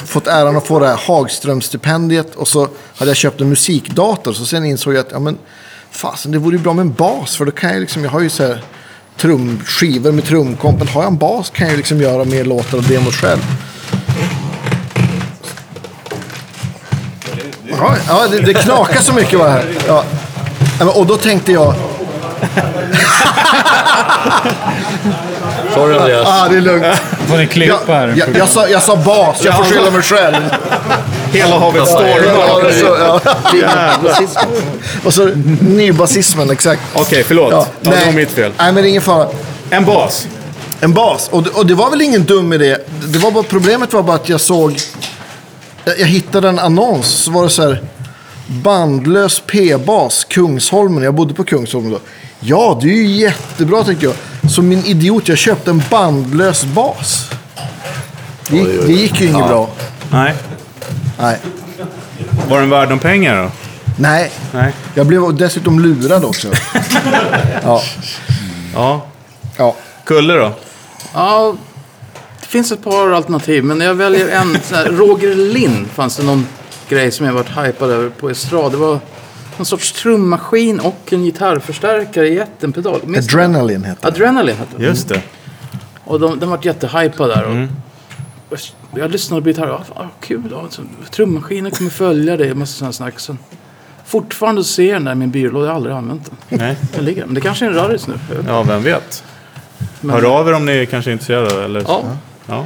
fått 0.06 0.28
äran 0.28 0.58
att 0.58 0.68
få 0.68 0.80
det 0.80 0.88
här 0.88 0.96
Hagström-stipendiet 1.08 2.36
och 2.36 2.48
så 2.48 2.68
hade 2.98 3.10
jag 3.12 3.18
köpt 3.18 3.42
en 3.42 3.50
musikdator. 3.50 4.34
Så 4.34 4.46
sen 4.46 4.66
insåg 4.66 4.94
jag 4.94 5.00
att 5.00 5.12
ja, 5.12 5.20
men, 5.20 5.38
fasen, 5.92 6.32
det 6.32 6.38
vore 6.38 6.56
ju 6.58 6.64
bra 6.64 6.74
med 6.74 6.82
en 6.82 6.94
bas. 6.94 7.36
För 7.36 7.46
då 7.46 7.52
kan 7.52 7.70
jag 7.72 7.80
liksom, 7.80 8.04
jag 8.04 8.12
har 8.12 8.20
ju 8.22 8.30
så 8.30 8.44
här 8.44 8.64
trumskivor 9.18 10.12
med 10.12 10.24
trumkompen. 10.26 10.88
Har 10.88 11.02
jag 11.02 11.12
en 11.12 11.18
bas 11.18 11.50
kan 11.50 11.68
jag 11.68 11.78
liksom 11.78 12.02
göra 12.02 12.24
mer 12.26 12.44
låtar 12.44 12.78
och 12.78 12.84
demos 12.84 13.16
själv. 13.16 13.42
Ja, 17.82 17.96
ja 18.08 18.28
det, 18.32 18.40
det 18.40 18.54
knakar 18.54 19.02
så 19.02 19.14
mycket 19.14 19.40
var 19.40 19.46
det 19.46 19.52
här. 19.52 19.66
Ja. 19.88 20.04
Ja, 20.80 20.86
Och 20.92 21.06
då 21.06 21.16
tänkte 21.18 21.52
jag, 21.52 21.74
Sorry 25.74 25.98
Andreas. 25.98 26.28
ah, 26.28 26.48
det 26.50 26.58
är 26.58 26.62
lugnt. 26.62 26.86
får 27.28 27.38
ni 27.38 27.48
klippa 27.48 27.76
Jag, 27.88 27.94
här. 27.96 28.14
jag, 28.18 28.28
jag, 28.38 28.50
sa, 28.50 28.68
jag 28.68 28.82
sa 28.84 28.96
bas, 28.96 29.42
jag 29.46 29.56
får 29.58 29.64
skylla 29.64 29.92
mig 29.92 30.02
själv. 30.02 30.36
Hela 31.34 31.60
havet 31.60 31.82
Ja, 31.86 31.86
stormar. 31.86 33.22
ja. 33.62 34.10
Och 35.06 35.14
så 35.14 35.26
nybasismen, 35.62 36.50
exakt. 36.52 36.82
Okej, 36.94 37.24
förlåt. 37.28 37.52
Ja, 37.52 37.66
det 37.82 38.06
var 38.06 38.12
mitt 38.14 38.32
fel. 38.32 38.52
Nej, 38.58 38.72
men 38.74 38.76
det 38.84 38.88
är 38.88 38.90
ingen 38.90 39.02
fara. 39.02 39.28
En 39.70 39.86
bas. 39.86 40.28
En 40.82 40.94
bas. 40.94 41.30
Och, 41.32 41.44
det- 41.44 41.50
och 41.50 41.66
det 41.66 41.74
var 41.74 41.90
väl 41.90 42.02
ingen 42.02 42.24
dum 42.24 42.54
idé. 42.54 42.78
Det 43.08 43.20
var 43.20 43.32
bara, 43.32 43.44
problemet 43.44 43.94
var 43.94 44.04
bara 44.04 44.16
att 44.16 44.30
jag 44.30 44.42
såg... 44.42 44.78
Jag, 45.86 46.00
jag 46.00 46.08
hittade 46.08 46.50
en 46.50 46.60
annons. 46.60 47.08
Så 47.08 47.32
var 47.32 47.44
det 47.44 47.50
så 47.50 47.62
här... 47.62 47.82
Bandlös 48.48 49.42
P-bas, 49.48 50.24
Kungsholmen. 50.24 51.04
Jag 51.04 51.14
bodde 51.14 51.34
på 51.34 51.44
Kungsholmen 51.44 51.92
då. 51.92 52.00
Ja, 52.40 52.80
det 52.82 52.88
är 52.88 52.94
ju 52.96 53.06
jättebra 53.08 53.84
tänkte 53.84 54.06
jag. 54.06 54.16
Så 54.52 54.62
min 54.62 54.86
idiot, 54.86 55.28
jag 55.28 55.38
köpte 55.38 55.72
en 55.72 55.84
bandlös 55.90 56.64
bas. 56.66 57.30
Det, 58.50 58.56
gick- 58.58 58.86
det 58.88 58.94
gick 58.94 59.22
ju 59.22 59.28
inget 59.28 59.48
bra. 59.48 59.70
Nej. 60.12 60.34
Nej. 61.20 61.38
Var 62.50 62.60
den 62.60 62.70
värd 62.70 62.90
de 62.90 63.00
pengar 63.00 63.44
då? 63.44 63.52
Nej. 63.98 64.32
Nej. 64.54 64.74
Jag 64.94 65.06
blev 65.08 65.36
dessutom 65.36 65.80
lurad 65.80 66.26
också. 66.26 66.48
ja. 67.64 67.82
Ja. 68.74 69.06
ja. 69.58 69.76
Kulle 70.06 70.34
då? 70.34 70.52
Ja, 71.14 71.56
finns 72.52 72.72
ett 72.72 72.84
par 72.84 73.12
alternativ, 73.12 73.64
men 73.64 73.80
jag 73.82 73.94
väljer 73.96 74.28
en. 74.30 74.58
Sån 74.64 74.78
här, 74.78 74.86
Roger 74.86 75.36
Lind 75.36 75.88
fanns 75.88 76.18
det 76.18 76.24
någon 76.24 76.48
grej 76.90 77.12
som 77.12 77.26
jag 77.26 77.34
varit 77.34 77.58
hypad 77.58 77.90
över 77.92 78.10
på 78.10 78.30
estrad. 78.30 78.72
Det 78.72 78.78
var 78.78 79.00
någon 79.58 79.66
sorts 79.66 79.92
trummaskin 79.92 80.80
och 80.80 81.14
en 81.14 81.24
gitarrförstärkare 81.24 82.28
i 82.28 82.44
en 82.60 82.72
pedal. 82.74 83.00
Minns? 83.06 83.28
Adrenaline 83.28 83.84
heter 83.84 84.02
det. 84.02 84.08
Adrenaline 84.08 84.58
hette 84.58 84.72
den. 84.78 84.86
Just 84.86 85.08
det. 85.10 85.22
Och 86.04 86.20
de, 86.20 86.40
den 86.40 86.50
vart 86.50 86.66
jättehypad 86.66 87.30
där. 87.30 87.68
Och 88.50 88.58
Jag 88.96 89.12
lyssnade 89.12 89.42
på 89.42 89.48
gitarr. 89.50 89.68
Ja, 89.68 89.84
fan, 89.96 90.08
kul. 90.22 90.56
Så, 90.70 90.82
trummaskinen 91.12 91.72
kommer 91.72 91.90
följa 91.90 92.38
dig. 92.38 92.54
Massa 92.54 92.74
sådana 92.74 92.94
snack. 92.94 93.20
Så, 93.20 93.38
fortfarande 94.06 94.64
ser 94.64 94.84
jag 94.84 94.96
den 94.96 95.06
där 95.06 95.12
i 95.12 95.16
min 95.16 95.32
byrålåda. 95.32 95.66
Jag 95.66 95.72
har 95.72 95.76
aldrig 95.76 95.96
använt 95.96 96.32
den. 96.50 96.60
Nej. 96.60 96.76
Den 96.96 97.06
ligger. 97.06 97.26
Men 97.26 97.36
det 97.36 97.42
kanske 97.42 97.66
är 97.66 97.70
en 97.70 97.76
rarris 97.76 98.08
nu. 98.08 98.14
Ja, 98.48 98.64
vem 98.64 98.84
vet? 98.84 99.24
Men- 100.02 100.16
Hör 100.16 100.40
av 100.40 100.48
er 100.48 100.54
om 100.54 100.66
ni 100.66 100.86
kanske 100.86 101.12
är 101.12 101.14
intresserade. 101.14 101.64
Eller 101.66 101.82
så. 101.82 101.88
Ja 101.90 102.18
ja. 102.52 102.66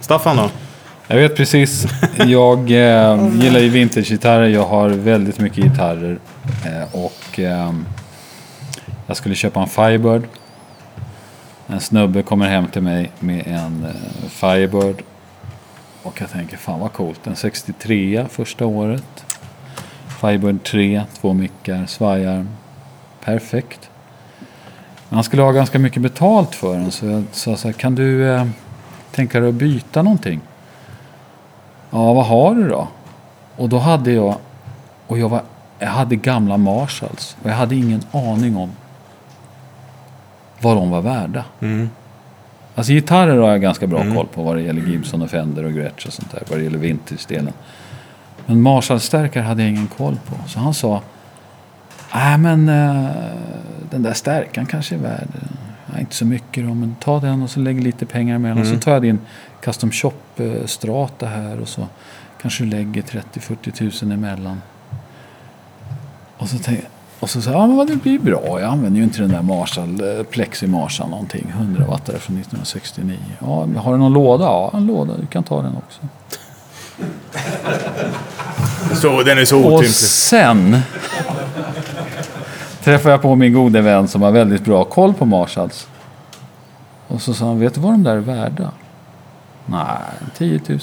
Staffan 0.00 0.36
då? 0.36 0.50
Jag 1.06 1.16
vet 1.16 1.36
precis. 1.36 1.86
Jag 2.26 2.58
eh, 2.58 3.28
gillar 3.40 3.60
ju 3.60 3.68
vintagegitarrer. 3.68 4.48
Jag 4.48 4.64
har 4.64 4.88
väldigt 4.88 5.38
mycket 5.38 5.64
gitarrer. 5.64 6.18
Eh, 6.66 6.94
och 6.94 7.38
eh, 7.40 7.72
Jag 9.06 9.16
skulle 9.16 9.34
köpa 9.34 9.60
en 9.60 9.68
Firebird. 9.68 10.22
En 11.66 11.80
snubbe 11.80 12.22
kommer 12.22 12.48
hem 12.48 12.66
till 12.66 12.82
mig 12.82 13.10
med 13.20 13.46
en 13.46 13.84
eh, 13.84 14.28
Firebird. 14.28 15.02
Och 16.02 16.20
jag 16.20 16.30
tänker, 16.30 16.56
fan 16.56 16.80
vad 16.80 16.92
coolt. 16.92 17.26
En 17.26 17.36
63 17.36 18.26
första 18.30 18.66
året. 18.66 19.24
Firebird 20.20 20.62
3, 20.62 21.02
två 21.20 21.32
mickar, 21.32 21.86
svajarm. 21.86 22.48
Perfekt. 23.24 23.90
Men 25.08 25.14
han 25.14 25.24
skulle 25.24 25.42
ha 25.42 25.52
ganska 25.52 25.78
mycket 25.78 26.02
betalt 26.02 26.54
för 26.54 26.72
den. 26.78 26.90
Så 26.90 27.06
jag 27.06 27.24
sa 27.32 27.56
så 27.56 27.68
här, 27.68 27.72
kan 27.72 27.94
du 27.94 28.30
eh, 28.30 28.46
tänka 29.12 29.40
dig 29.40 29.48
att 29.48 29.54
byta 29.54 30.02
någonting? 30.02 30.40
Ja, 31.90 32.12
vad 32.12 32.26
har 32.26 32.54
du 32.54 32.68
då? 32.68 32.88
Och 33.56 33.68
då 33.68 33.78
hade 33.78 34.12
jag, 34.12 34.36
och 35.06 35.18
jag, 35.18 35.28
var, 35.28 35.42
jag 35.78 35.88
hade 35.88 36.16
gamla 36.16 36.56
Marshalls. 36.56 37.36
Och 37.42 37.50
jag 37.50 37.54
hade 37.54 37.74
ingen 37.76 38.02
aning 38.12 38.56
om 38.56 38.70
vad 40.60 40.76
de 40.76 40.90
var 40.90 41.00
värda. 41.00 41.44
Alltså 42.74 42.92
gitarrer 42.92 43.36
har 43.36 43.50
jag 43.50 43.62
ganska 43.62 43.86
bra 43.86 44.14
koll 44.14 44.26
på 44.26 44.42
vad 44.42 44.56
det 44.56 44.62
gäller 44.62 44.82
Gibson 44.82 45.22
och 45.22 45.30
Fender 45.30 45.64
och 45.64 45.72
Gretsch 45.72 46.06
och 46.06 46.12
sånt 46.12 46.30
där. 46.30 46.42
Vad 46.48 46.58
det 46.58 46.64
gäller 46.64 46.78
vintage-delen. 46.78 47.52
Men 48.46 48.62
Marshall-stärkare 48.62 49.42
hade 49.42 49.62
jag 49.62 49.70
ingen 49.70 49.86
koll 49.86 50.16
på. 50.26 50.48
Så 50.48 50.58
han 50.60 50.74
sa, 50.74 51.02
nej 52.14 52.38
men 52.38 52.68
eh, 52.68 53.10
den 53.90 54.02
där 54.02 54.12
stärkan 54.12 54.66
kanske 54.66 54.94
är 54.94 54.98
värd, 54.98 55.28
ja, 55.92 56.00
inte 56.00 56.14
så 56.14 56.24
mycket 56.24 56.66
då, 56.66 56.74
men 56.74 56.96
ta 57.00 57.20
den 57.20 57.42
och 57.42 57.50
så 57.50 57.60
lägg 57.60 57.82
lite 57.82 58.06
pengar 58.06 58.36
emellan. 58.36 58.66
Så 58.66 58.76
tar 58.78 58.92
jag 58.92 59.02
din 59.02 59.18
custom 59.60 59.90
shop 59.92 60.12
eh, 60.36 60.66
strata 60.66 61.26
här 61.26 61.60
och 61.60 61.68
så 61.68 61.86
kanske 62.42 62.64
du 62.64 62.70
lägger 62.70 63.02
30-40 63.02 63.70
tusen 63.70 64.12
emellan. 64.12 64.62
Och 66.38 66.48
så 66.48 66.58
tänkte 66.58 66.86
och 67.20 67.30
så 67.30 67.38
jag, 67.50 67.54
ja 67.54 67.66
men 67.66 67.86
det 67.86 67.96
blir 67.96 68.18
bra. 68.18 68.60
Jag 68.60 68.70
använder 68.70 68.98
ju 68.98 69.04
inte 69.04 69.20
den 69.20 69.30
där 69.30 69.42
Marshall, 69.42 70.18
eh, 70.18 70.22
Plexi 70.24 70.66
Marshall 70.66 71.10
någonting. 71.10 71.46
100 71.56 71.84
wattare 71.86 72.18
från 72.18 72.36
1969. 72.36 73.16
Ja, 73.40 73.66
har 73.80 73.92
du 73.92 73.98
någon 73.98 74.12
låda? 74.12 74.44
Ja, 74.44 74.70
en 74.74 74.86
låda. 74.86 75.16
Du 75.20 75.26
kan 75.26 75.42
ta 75.42 75.62
den 75.62 75.76
också. 75.76 76.00
Så, 78.94 79.22
den 79.22 79.38
är 79.38 79.44
så 79.44 79.58
Och 79.58 79.66
otymplig. 79.72 79.90
sen 79.94 80.80
träffade 82.88 83.12
jag 83.12 83.22
på 83.22 83.34
min 83.34 83.52
gode 83.52 83.80
vän 83.80 84.08
som 84.08 84.22
har 84.22 84.30
väldigt 84.30 84.64
bra 84.64 84.84
koll 84.84 85.14
på 85.14 85.24
Marshalls. 85.24 85.88
Och 87.08 87.22
så 87.22 87.34
sa 87.34 87.46
han, 87.46 87.60
vet 87.60 87.74
du 87.74 87.80
vad 87.80 87.92
de 87.92 88.02
där 88.02 88.16
är 88.16 88.20
värda? 88.20 88.70
Nej, 89.66 89.98
10 90.38 90.60
000. 90.68 90.78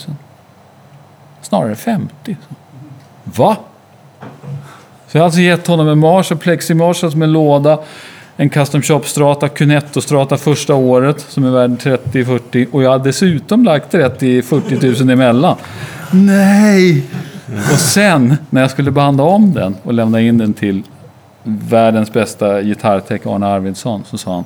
Snarare 1.41 1.75
50. 1.75 2.37
Va? 3.23 3.57
Så 5.07 5.17
jag 5.17 5.21
har 5.21 5.25
alltså 5.25 5.39
gett 5.39 5.67
honom 5.67 5.87
en 5.87 5.99
Marshall, 5.99 6.37
Plexi 6.37 6.73
Marshall 6.73 6.89
alltså 6.89 7.11
som 7.11 7.21
en 7.21 7.31
låda. 7.31 7.79
En 8.37 8.49
Custom 8.49 8.81
Shop 8.81 9.01
Strata, 9.03 9.49
Cunetto 9.49 10.01
Strata 10.01 10.37
första 10.37 10.75
året 10.75 11.25
som 11.29 11.45
är 11.45 11.49
värd 11.49 11.71
30-40. 11.71 12.71
Och 12.71 12.83
jag 12.83 12.89
har 12.89 12.99
dessutom 12.99 13.63
lagt 13.63 13.93
30-40 13.93 15.01
000 15.01 15.09
emellan. 15.09 15.57
Nej! 16.11 17.03
Och 17.71 17.79
sen 17.79 18.37
när 18.49 18.61
jag 18.61 18.71
skulle 18.71 18.91
banda 18.91 19.23
om 19.23 19.53
den 19.53 19.75
och 19.83 19.93
lämna 19.93 20.21
in 20.21 20.37
den 20.37 20.53
till 20.53 20.83
världens 21.45 22.13
bästa 22.13 22.61
gitarrtech 22.61 23.27
Arne 23.27 23.47
Arvidsson 23.47 24.03
så 24.05 24.17
sa 24.17 24.33
han 24.33 24.43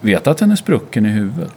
Vet 0.00 0.26
att 0.26 0.38
den 0.38 0.50
är 0.50 0.56
sprucken 0.56 1.06
i 1.06 1.08
huvudet? 1.08 1.52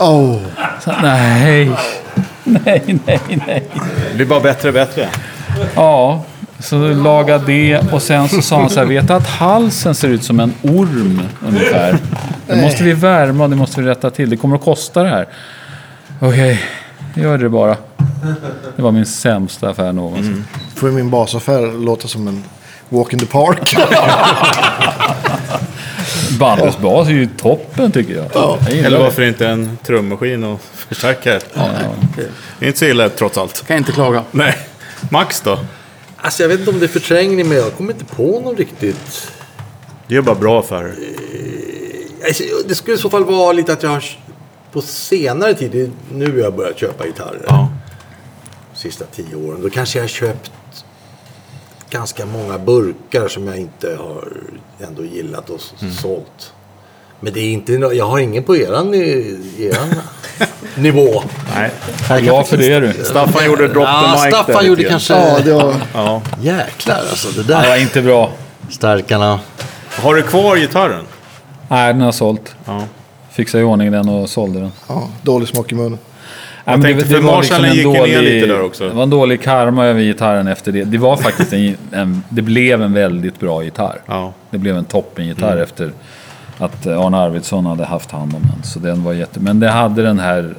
Oh. 0.00 0.36
Så, 0.80 0.92
nej, 1.02 1.70
nej, 2.44 2.98
nej, 3.06 3.20
nej. 3.46 3.68
Det 4.10 4.16
blir 4.16 4.26
bara 4.26 4.40
bättre 4.40 4.68
och 4.68 4.74
bättre. 4.74 5.08
Ja, 5.74 6.24
så 6.58 6.88
laga 6.88 7.38
det 7.38 7.92
och 7.92 8.02
sen 8.02 8.28
så 8.28 8.42
sa 8.42 8.60
han 8.60 8.70
så 8.70 8.80
här, 8.80 8.86
vet 8.86 9.10
att 9.10 9.26
halsen 9.26 9.94
ser 9.94 10.08
ut 10.08 10.24
som 10.24 10.40
en 10.40 10.54
orm 10.62 11.20
ungefär? 11.46 11.98
Det 12.46 12.56
måste 12.56 12.84
vi 12.84 12.92
värma, 12.92 13.48
det 13.48 13.56
måste 13.56 13.80
vi 13.80 13.86
rätta 13.86 14.10
till, 14.10 14.30
det 14.30 14.36
kommer 14.36 14.56
att 14.56 14.64
kosta 14.64 15.02
det 15.02 15.08
här. 15.08 15.28
Okej, 16.20 16.60
gör 17.14 17.38
det 17.38 17.48
bara. 17.48 17.76
Det 18.76 18.82
var 18.82 18.92
min 18.92 19.06
sämsta 19.06 19.70
affär 19.70 19.92
någonsin. 19.92 20.44
Får 20.74 20.88
ju 20.88 20.94
min 20.94 21.10
basaffär 21.10 21.84
låta 21.84 22.08
som 22.08 22.28
en 22.28 22.44
walk 22.88 23.12
in 23.12 23.18
the 23.18 23.26
park. 23.26 23.76
Bandets 26.38 26.78
bas 26.78 27.08
är 27.08 27.12
ju 27.12 27.26
toppen 27.36 27.92
tycker 27.92 28.14
jag. 28.14 28.26
jag 28.34 28.58
gillar 28.70 28.86
Eller 28.86 28.98
det. 28.98 29.04
varför 29.04 29.22
inte 29.22 29.48
en 29.48 29.78
trummaskin 29.86 30.44
och 30.44 30.60
förstärkare? 30.60 31.40
Det 32.58 32.64
är 32.64 32.66
inte 32.66 32.78
så 32.78 32.84
illa 32.84 33.08
trots 33.08 33.38
allt. 33.38 33.66
Kan 33.66 33.76
inte 33.76 33.92
klaga. 33.92 34.24
Nej. 34.30 34.58
Max 35.10 35.40
då? 35.40 35.58
Alltså 36.16 36.42
jag 36.42 36.48
vet 36.48 36.58
inte 36.60 36.70
om 36.70 36.78
det 36.78 36.86
är 36.86 36.88
förträngning, 36.88 37.48
men 37.48 37.58
jag 37.58 37.76
kommer 37.76 37.92
inte 37.92 38.04
på 38.04 38.40
någon 38.40 38.56
riktigt. 38.56 39.30
Det 40.08 40.16
är 40.16 40.20
bara 40.22 40.34
bra 40.34 40.60
affärer. 40.60 40.94
Alltså, 42.26 42.42
Det 42.68 42.74
skulle 42.74 42.96
i 42.96 43.00
så 43.00 43.10
fall 43.10 43.24
vara 43.24 43.52
lite 43.52 43.72
att 43.72 43.82
jag 43.82 43.90
har 43.90 44.04
på 44.72 44.80
senare 44.80 45.54
tid, 45.54 45.92
nu 46.12 46.30
har 46.32 46.38
jag 46.38 46.54
börjat 46.56 46.78
köpa 46.78 47.06
gitarrer. 47.06 47.44
Ja. 47.48 47.68
Sista 48.74 49.04
tio 49.14 49.36
åren. 49.36 49.62
Då 49.62 49.70
kanske 49.70 49.98
jag 49.98 50.02
har 50.02 50.08
köpt 50.08 50.50
ganska 51.90 52.26
många 52.26 52.58
burkar 52.58 53.28
som 53.28 53.46
jag 53.46 53.56
inte 53.56 53.96
har 53.96 54.28
ändå 54.88 55.04
gillat 55.04 55.50
och 55.50 55.60
Mm. 55.80 55.94
sålt. 55.94 56.52
Men 57.20 57.32
det 57.32 57.40
är 57.40 57.52
inte, 57.52 57.72
jag 57.72 58.06
har 58.06 58.18
ingen 58.18 58.42
på 58.44 58.56
eran, 58.56 58.94
eran 58.94 59.94
nivå. 60.74 61.22
Nej. 61.54 61.70
Var 62.10 62.18
glad 62.20 62.46
för 62.46 62.56
det 62.56 62.80
du. 62.80 62.92
Staffan 63.04 63.46
gjorde 63.46 63.68
drop 63.68 63.84
Ja, 63.84 64.02
the 64.02 64.10
mic 64.10 64.34
där 64.34 64.42
Staffan 64.42 64.66
gjorde 64.66 64.84
kanske... 64.84 65.14
ja, 65.14 65.38
det 65.44 65.52
var... 65.52 65.74
Ja. 65.94 66.22
Jäklar 66.40 66.96
alltså, 66.96 67.28
det 67.30 67.42
Det 67.42 67.54
var 67.54 67.62
där. 67.62 67.80
inte 67.80 68.02
bra. 68.02 68.30
Starkarna. 68.70 69.40
Har 69.90 70.14
du 70.14 70.22
kvar 70.22 70.56
gitarren? 70.56 71.04
Nej, 71.68 71.92
den 71.92 72.00
har 72.00 72.06
jag 72.06 72.14
sålt. 72.14 72.54
Ja. 72.64 72.82
Fixade 73.30 73.62
i 73.62 73.66
ordning 73.66 73.92
den 73.92 74.08
och 74.08 74.30
sålde 74.30 74.60
den. 74.60 74.72
Ja, 74.88 75.08
dålig 75.22 75.48
smak 75.48 75.72
i 75.72 75.74
munnen. 75.74 75.98
Men 76.70 76.82
tänkte, 76.82 77.06
för 77.06 77.20
Marshallen 77.20 77.74
gick 77.74 77.84
ju 77.84 77.92
ner 77.92 78.22
lite 78.22 78.46
där 78.46 78.62
också. 78.62 78.88
Det 78.88 78.94
var 78.94 79.02
en 79.02 79.10
dålig 79.10 79.42
karma 79.42 79.86
över 79.86 80.00
gitarren 80.00 80.46
efter 80.46 80.72
det. 80.72 80.84
Det 80.84 80.98
var 80.98 81.16
faktiskt 81.16 81.52
en, 81.52 81.76
en 81.92 82.22
det 82.28 82.42
blev 82.42 82.82
en 82.82 82.92
väldigt 82.92 83.40
bra 83.40 83.62
gitarr. 83.62 84.00
Ja. 84.06 84.32
Det 84.50 84.58
blev 84.58 84.76
en 84.76 84.84
toppengitarr 84.84 85.56
efter 85.56 85.92
att 86.58 86.86
Arne 86.86 87.16
Arvidsson 87.16 87.66
hade 87.66 87.84
haft 87.84 88.10
hand 88.10 88.34
om 88.34 88.42
den. 88.42 88.62
Så 88.62 88.78
den 88.78 89.04
var 89.04 89.12
jätte... 89.12 89.40
Men 89.40 89.60
det 89.60 89.68
hade 89.68 90.02
den 90.02 90.18
här 90.18 90.54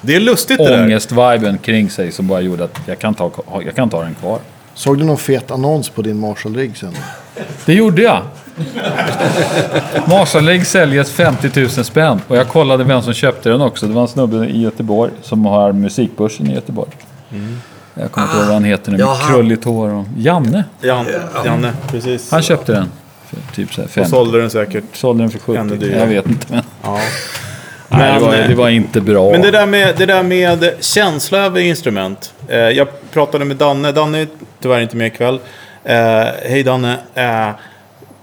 Det 0.00 0.16
är 0.16 0.20
lustigt 0.20 0.58
det 0.58 0.84
ångest-viben 0.84 1.58
kring 1.58 1.90
sig 1.90 2.12
som 2.12 2.28
bara 2.28 2.40
gjorde 2.40 2.64
att 2.64 2.80
jag 2.86 2.98
kan 2.98 3.14
ta, 3.14 3.30
jag 3.64 3.74
kan 3.74 3.90
ta 3.90 4.02
den 4.02 4.14
kvar. 4.14 4.38
Såg 4.74 4.98
du 4.98 5.04
någon 5.04 5.18
fet 5.18 5.50
annons 5.50 5.88
på 5.88 6.02
din 6.02 6.20
Marshall-rigg 6.20 6.76
sen? 6.76 6.94
Det 7.64 7.74
gjorde 7.74 8.02
jag. 8.02 8.22
Marshall-lägg 10.06 10.66
säljes 10.66 11.10
50 11.12 11.60
000 11.60 11.68
spänn. 11.70 12.20
Och 12.28 12.36
jag 12.36 12.48
kollade 12.48 12.84
vem 12.84 13.02
som 13.02 13.12
köpte 13.14 13.48
den 13.48 13.60
också. 13.60 13.86
Det 13.86 13.94
var 13.94 14.02
en 14.02 14.08
snubbe 14.08 14.46
i 14.46 14.62
Göteborg 14.62 15.12
som 15.22 15.46
har 15.46 15.72
musikbörsen 15.72 16.50
i 16.50 16.54
Göteborg. 16.54 16.90
Jag 17.94 18.12
kommer 18.12 18.26
inte 18.26 18.36
ihåg 18.36 18.46
vad 18.46 18.54
han 18.54 18.64
heter 18.64 18.92
nu. 18.92 18.98
Med 18.98 19.16
krulligt 19.28 19.64
hår 19.64 19.94
och... 19.94 20.04
Janne. 20.18 20.64
Jan, 20.80 21.06
Janne, 21.44 21.72
precis. 21.90 22.30
Han 22.30 22.42
köpte 22.42 22.72
den. 22.72 22.90
För 23.26 23.54
typ 23.54 23.74
så 23.74 23.80
här 23.80 23.86
Och 23.86 23.92
50. 23.92 24.10
sålde 24.10 24.40
den 24.40 24.50
säkert. 24.50 24.84
Sålde 24.92 25.22
den 25.22 25.30
för 25.30 25.38
70. 25.38 25.60
Ännu 25.60 25.76
dyrare. 25.76 26.00
Jag 26.00 26.06
vet 26.06 26.26
inte 26.26 26.46
men... 26.52 26.62
Ja. 26.82 26.98
Nej, 27.88 28.14
det, 28.14 28.20
Men, 28.20 28.22
var, 28.22 28.36
det 28.48 28.54
var 28.54 28.68
inte 28.68 29.00
bra. 29.00 29.30
Men 29.30 29.42
det 29.42 29.50
där 29.50 29.66
med, 29.66 29.94
det 29.96 30.06
där 30.06 30.22
med 30.22 30.74
känsla 30.80 31.38
över 31.38 31.60
instrument. 31.60 32.34
Eh, 32.48 32.56
jag 32.58 32.88
pratade 33.12 33.44
med 33.44 33.56
Danne. 33.56 33.92
Danne 33.92 34.18
är 34.18 34.28
tyvärr 34.60 34.80
inte 34.80 34.96
med 34.96 35.06
ikväll. 35.06 35.40
Eh, 35.84 35.96
Hej 36.42 36.62
Danne. 36.62 36.96
Eh, 37.14 37.50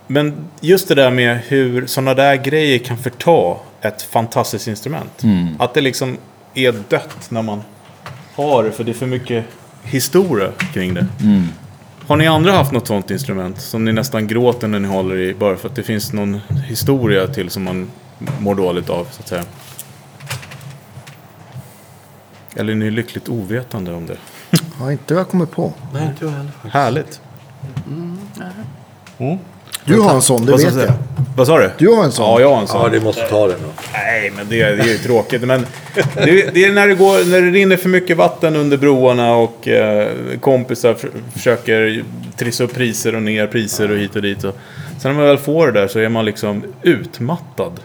men 0.07 0.35
just 0.61 0.87
det 0.87 0.95
där 0.95 1.11
med 1.11 1.39
hur 1.47 1.87
sådana 1.87 2.13
där 2.13 2.35
grejer 2.35 2.79
kan 2.79 2.97
förta 2.97 3.55
ett 3.81 4.01
fantastiskt 4.01 4.67
instrument. 4.67 5.23
Att 5.59 5.73
det 5.73 5.81
liksom 5.81 6.17
är 6.53 6.71
dött 6.89 7.31
när 7.31 7.41
man 7.41 7.61
har 8.35 8.63
det. 8.63 8.71
För 8.71 8.83
det 8.83 8.91
är 8.91 8.93
för 8.93 9.05
mycket 9.05 9.45
historia 9.83 10.51
kring 10.73 10.93
det. 10.93 11.07
Har 12.07 12.15
ni 12.15 12.27
andra 12.27 12.51
haft 12.51 12.71
något 12.71 12.87
sånt 12.87 13.11
instrument 13.11 13.61
som 13.61 13.85
ni 13.85 13.93
nästan 13.93 14.27
gråter 14.27 14.67
när 14.67 14.79
ni 14.79 14.87
håller 14.87 15.17
i 15.17 15.33
bara 15.33 15.55
för 15.55 15.69
att 15.69 15.75
det 15.75 15.83
finns 15.83 16.13
någon 16.13 16.41
historia 16.67 17.27
till 17.27 17.49
som 17.49 17.63
man 17.63 17.91
mår 18.39 18.55
dåligt 18.55 18.89
av 18.89 19.07
så 19.11 19.21
att 19.21 19.27
säga? 19.27 19.43
Eller 22.55 22.71
är 22.71 22.77
ni 22.77 22.91
lyckligt 22.91 23.29
ovetande 23.29 23.93
om 23.93 24.05
det? 24.05 24.17
Ja, 24.79 24.91
inte 24.91 25.13
vad 25.13 25.21
jag 25.21 25.29
kommer 25.29 25.45
på. 25.45 25.73
Nej, 25.93 26.07
inte 26.07 26.25
jag 26.25 26.31
heller. 26.31 26.51
Härligt. 26.71 27.21
Du 29.85 29.99
har 29.99 30.13
en 30.15 30.21
sån, 30.21 30.45
det 30.45 30.51
Vad, 30.51 30.61
vet 30.61 30.75
jag. 30.75 30.93
vad 31.37 31.47
sa 31.47 31.59
du? 31.59 31.69
Du 31.77 31.87
har 31.87 32.03
en 32.03 32.11
sån. 32.11 32.25
Ja, 32.25 32.39
jag 32.41 32.49
har 32.53 32.61
en 32.61 32.67
sån. 32.67 32.81
Ja, 32.81 32.89
det 32.89 32.99
måste 32.99 33.21
ta 33.27 33.47
den 33.47 33.57
då. 33.63 33.69
Nej, 33.93 34.31
men 34.37 34.45
det, 34.49 34.55
det 34.75 34.83
är 34.83 34.87
ju 34.87 34.97
tråkigt. 34.97 35.41
Men 35.41 35.65
det, 36.15 36.53
det 36.53 36.65
är 36.65 36.71
när 36.71 36.87
det, 36.87 36.95
går, 36.95 37.29
när 37.31 37.41
det 37.41 37.49
rinner 37.51 37.77
för 37.77 37.89
mycket 37.89 38.17
vatten 38.17 38.55
under 38.55 38.77
broarna 38.77 39.35
och 39.35 39.67
eh, 39.67 40.07
kompisar 40.41 40.93
för, 40.93 41.09
försöker 41.33 42.03
trissa 42.37 42.63
upp 42.63 42.73
priser 42.73 43.15
och 43.15 43.21
ner 43.21 43.47
priser 43.47 43.91
och 43.91 43.97
hit 43.97 44.15
och 44.15 44.21
dit. 44.21 44.43
Och, 44.43 44.55
sen 44.99 45.11
när 45.11 45.17
man 45.19 45.25
väl 45.27 45.37
får 45.37 45.67
det 45.71 45.79
där 45.79 45.87
så 45.87 45.99
är 45.99 46.09
man 46.09 46.25
liksom 46.25 46.63
utmattad. 46.81 47.79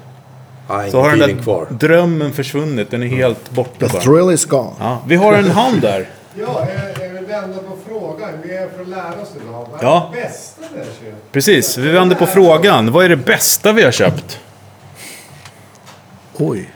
Ja, 0.69 0.85
Så 0.91 1.01
har 1.01 1.11
den 1.11 1.19
där 1.19 1.43
kvar. 1.43 1.67
drömmen 1.71 2.33
försvunnit. 2.33 2.91
Den 2.91 3.03
är 3.03 3.07
helt 3.07 3.51
borta 3.51 3.89
The 3.89 4.01
thrill 4.01 4.31
is 4.35 4.45
gone. 4.45 4.71
Ja, 4.81 5.03
vi 5.07 5.17
har 5.17 5.33
en 5.33 5.51
hand 5.51 5.81
där. 5.81 6.09
Ja, 6.41 6.67
jag, 6.97 6.98
vänder 7.29 7.59
på 7.59 7.77
frågan. 7.89 8.31
Vi 8.43 8.57
är 8.57 8.69
för 8.69 8.83
att 8.83 8.89
lära 8.89 9.23
oss 9.23 9.29
idag. 9.43 9.69
Vad 9.73 9.81
är 9.81 9.85
Ja. 9.85 10.11
det 10.15 10.21
bästa 10.21 10.63
vi 10.73 10.79
har 10.79 10.85
köpt? 10.85 11.33
Precis, 11.33 11.79
vi 11.79 11.89
vänder 11.91 12.17
på 12.17 12.27
frågan. 12.27 12.93
Vad 12.93 13.05
är 13.05 13.09
det 13.09 13.17
bästa 13.17 13.73
vi 13.73 13.83
har 13.83 13.91
köpt? 13.93 14.41
Oj. 16.37 16.71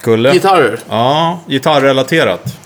Kulle? 0.00 0.32
Gitarrer? 0.32 0.80
Ja, 0.88 1.40
gitarrrelaterat. 1.48 2.56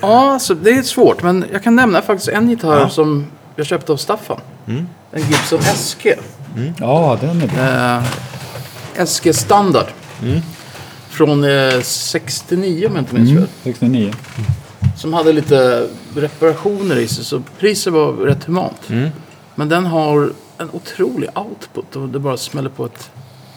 Ja, 0.00 0.32
alltså, 0.32 0.54
det 0.54 0.70
är 0.70 0.82
svårt. 0.82 1.22
Men 1.22 1.44
jag 1.52 1.62
kan 1.62 1.76
nämna 1.76 2.02
faktiskt 2.02 2.28
en 2.28 2.50
gitarr 2.50 2.88
som 2.88 3.26
jag 3.56 3.66
köpte 3.66 3.92
av 3.92 3.96
Staffan. 3.96 4.40
Mm. 4.68 4.88
En 5.12 5.20
Gibson 5.22 5.60
SG. 5.62 6.14
Ja, 6.78 7.18
den 7.20 7.42
är 7.42 7.46
bra. 7.46 7.64
Eh, 9.02 9.06
SG 9.06 9.32
standard. 9.34 9.86
Mm. 10.22 10.40
Från 11.20 11.44
eh, 11.44 11.80
69 11.82 12.86
om 12.86 12.94
jag 12.94 13.02
inte 13.02 13.14
minns 13.14 13.30
Mm. 13.30 13.42
fel. 13.42 13.48
69. 13.62 14.12
Som 14.96 15.12
hade 15.12 15.32
lite 15.32 15.86
reparationer 16.16 16.96
i 16.96 17.08
sig. 17.08 17.24
Så 17.24 17.42
priset 17.58 17.92
var 17.92 18.12
rätt 18.12 18.44
humant. 18.44 18.80
Mm. 18.90 19.08
Men 19.54 19.68
den 19.68 19.86
har 19.86 20.32
en 20.58 20.70
otrolig 20.72 21.28
output. 21.34 21.96
Och 21.96 22.08
det 22.08 22.18
bara 22.18 22.36
smäller 22.36 22.68
på 22.70 22.84
ett 22.84 23.10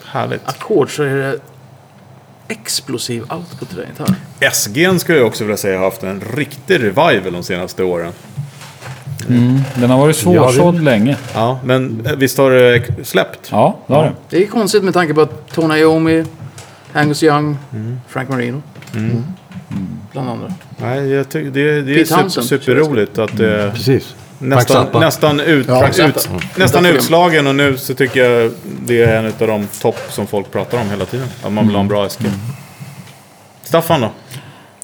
Härligt. 0.04 0.40
ackord 0.48 0.96
så 0.96 1.02
är 1.02 1.14
det 1.16 1.38
explosiv 2.48 3.22
output 3.22 3.72
i 3.72 3.76
den 3.76 3.86
gitarren. 3.86 4.16
SG'n 4.40 4.98
skulle 4.98 5.18
jag 5.18 5.26
också 5.26 5.44
vilja 5.44 5.56
säga 5.56 5.78
har 5.78 5.84
haft 5.84 6.02
en 6.02 6.20
riktig 6.36 6.74
revival 6.82 7.32
de 7.32 7.42
senaste 7.42 7.82
åren. 7.84 8.12
Den 9.74 9.90
har 9.90 9.98
varit 9.98 10.16
svårsåld 10.16 10.84
länge. 10.84 11.16
Ja, 11.34 11.58
men 11.64 12.06
eh, 12.06 12.12
visst 12.16 12.38
har 12.38 12.50
det 12.50 12.82
släppt? 13.06 13.48
Ja, 13.50 13.78
det 13.86 13.94
har 13.94 14.04
den. 14.04 14.14
Det 14.30 14.42
är 14.42 14.46
konstigt 14.46 14.84
med 14.84 14.94
tanke 14.94 15.14
på 15.14 15.20
att 15.20 15.48
Tony 15.52 15.74
Iommi, 15.78 16.24
Angus 16.94 17.22
Young, 17.22 17.56
Mm. 17.72 18.00
Frank 18.08 18.28
Marino. 18.28 18.62
Bland 20.12 20.30
andra. 20.30 20.52
Nej, 20.78 21.08
jag 21.08 21.28
tycker 21.28 21.50
det, 21.50 21.82
det 21.82 21.92
är 21.92 21.94
Pete 21.96 22.06
super, 22.08 22.20
Townsend, 22.22 22.46
superroligt 22.46 23.18
att 23.18 23.36
det 23.36 23.70
Precis. 23.74 24.14
nästan, 24.38 24.84
Zappa. 24.86 25.00
nästan, 25.00 25.40
ut, 25.40 25.68
Ja, 25.68 25.88
ut, 25.88 25.94
Zappa. 25.94 26.20
nästan 26.56 26.82
Därför- 26.82 26.98
utslagen 26.98 27.46
och 27.46 27.54
nu 27.54 27.76
så 27.76 27.94
tycker 27.94 28.24
jag 28.30 28.52
det 28.86 29.02
är 29.02 29.16
en 29.18 29.26
av 29.26 29.32
de 29.48 29.66
topp 29.80 29.98
som 30.10 30.26
folk 30.26 30.52
pratar 30.52 30.80
om 30.80 30.90
hela 30.90 31.04
tiden. 31.04 31.26
Att 31.42 31.52
man 31.52 31.66
vill 31.66 31.74
ha 31.76 31.80
en 31.80 31.88
bra 31.88 32.08
SG. 32.08 32.24
Staffan 33.62 34.00
då? 34.00 34.10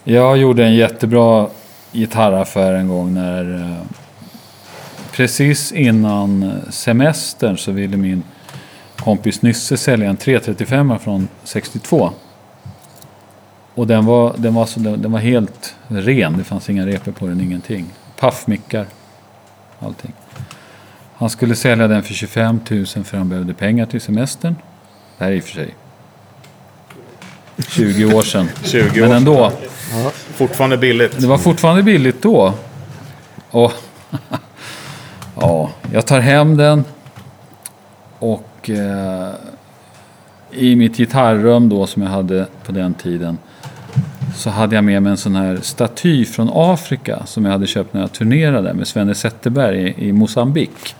Jag 0.04 0.36
gjorde 0.38 0.64
en 0.64 0.74
jättebra 0.74 1.46
gitarraffär 1.92 2.72
en 2.72 2.88
gång 2.88 3.14
när 3.14 3.54
eh, 3.54 3.76
precis 5.12 5.72
innan 5.72 6.52
semestern 6.70 7.56
så 7.58 7.72
ville 7.72 7.96
min 7.96 8.22
kompis 9.01 9.42
Nysse 9.42 9.76
sälja 9.76 10.11
en 10.11 10.16
335 10.16 10.98
från 10.98 11.28
62. 11.44 12.11
Och 13.74 13.86
den 13.86 14.07
var, 14.07 14.34
den, 14.36 14.55
var 14.55 14.66
så, 14.66 14.80
den, 14.80 15.12
var 15.12 15.18
helt 15.18 15.74
ren, 15.88 16.38
det 16.38 16.44
fanns 16.44 16.70
inga 16.70 16.86
repor 16.86 17.12
på 17.12 17.26
den, 17.26 17.40
ingenting. 17.40 17.86
Paffmickar, 18.18 18.86
allting. 19.78 20.12
Han 21.16 21.30
skulle 21.30 21.57
sälja 21.57 21.88
den 21.88 22.03
för 22.03 22.14
25 22.14 22.61
000 22.70 22.86
för 22.86 23.16
han 23.16 23.28
behövde 23.28 23.55
pengar 23.55 23.86
till 23.86 24.01
semestern. 24.01 24.57
Det 25.18 25.24
här 25.24 25.30
är 25.30 25.36
i 25.36 25.40
och 25.40 25.44
för 25.44 25.51
sig 25.51 25.74
20 27.68 28.14
år 28.14 28.22
sedan. 28.22 28.48
20 28.64 29.01
Men 29.01 29.11
år. 29.11 29.14
ändå. 29.14 29.53
Fortfarande 30.34 30.76
billigt. 30.78 31.20
Det 31.20 31.26
var 31.26 31.38
fortfarande 31.38 31.82
billigt 31.82 32.22
då. 32.22 32.55
Och 33.51 33.72
ja, 35.40 35.70
jag 35.92 36.07
tar 36.07 36.20
hem 36.20 36.57
den. 36.57 36.84
Och 38.18 38.49
eh, 38.68 39.30
i 40.50 40.76
mitt 40.76 40.96
gitarrrum 40.96 41.68
då 41.68 41.86
som 41.86 42.02
jag 42.02 42.11
hade 42.11 42.46
på 42.66 42.72
den 42.72 42.94
tiden. 42.94 43.38
Så 44.36 44.50
hade 44.50 44.74
jag 44.74 44.84
med 44.84 45.02
mig 45.02 45.11
en 45.11 45.16
sån 45.16 45.36
här 45.36 45.58
staty 45.62 46.24
från 46.24 46.50
Afrika 46.54 47.22
som 47.26 47.44
jag 47.44 47.52
hade 47.52 47.66
köpt 47.66 47.94
när 47.94 48.00
jag 48.00 48.12
turnerade 48.12 48.74
med 48.74 48.88
Svenne 48.88 49.14
Zetterberg 49.14 49.82
i, 49.82 50.08
i 50.08 50.12
Mosambik. 50.12 50.94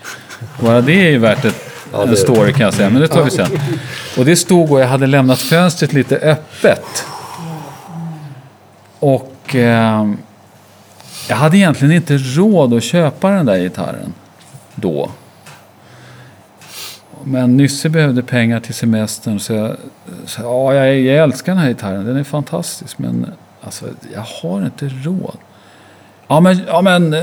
Bara 0.61 0.81
det 0.81 1.07
är 1.07 1.11
ju 1.11 1.19
värt 1.19 1.45
ett, 1.45 1.71
en 1.93 2.17
story 2.17 2.53
kan 2.53 2.61
jag 2.61 2.75
säga, 2.75 2.91
men 2.91 3.01
det 3.01 3.09
tar 3.09 3.25
vi 3.25 3.31
sen. 3.31 3.51
Och 4.19 4.25
det 4.25 4.37
stod 4.37 4.73
och 4.73 4.81
jag 4.81 4.87
hade 4.87 5.07
lämnat 5.07 5.39
fönstret 5.39 5.93
lite 5.93 6.17
öppet. 6.17 7.05
Och 8.99 9.55
eh, 9.55 10.11
jag 11.29 11.37
hade 11.37 11.57
egentligen 11.57 11.95
inte 11.95 12.19
råd 12.19 12.75
att 12.75 12.83
köpa 12.83 13.31
den 13.31 13.47
där 13.47 13.59
gitarren 13.59 14.13
då. 14.75 15.11
Men 17.25 17.57
Nysse 17.57 17.89
behövde 17.89 18.23
pengar 18.23 18.61
till 18.61 18.75
semestern 18.75 19.41
så 19.41 19.53
jag 19.53 19.77
sa 20.27 20.43
ja, 20.43 20.75
jag, 20.75 21.01
jag 21.01 21.17
älskar 21.17 21.53
den 21.53 21.63
här 21.63 21.69
gitarren, 21.69 22.05
den 22.05 22.17
är 22.17 22.25
fantastisk 22.25 22.99
men 22.99 23.27
alltså, 23.61 23.87
jag 24.15 24.21
har 24.43 24.65
inte 24.65 24.89
råd. 24.89 25.39
Ja 26.29 26.41
men, 26.41 26.61
ja, 26.67 26.83
men 26.83 27.15
eh, 27.15 27.21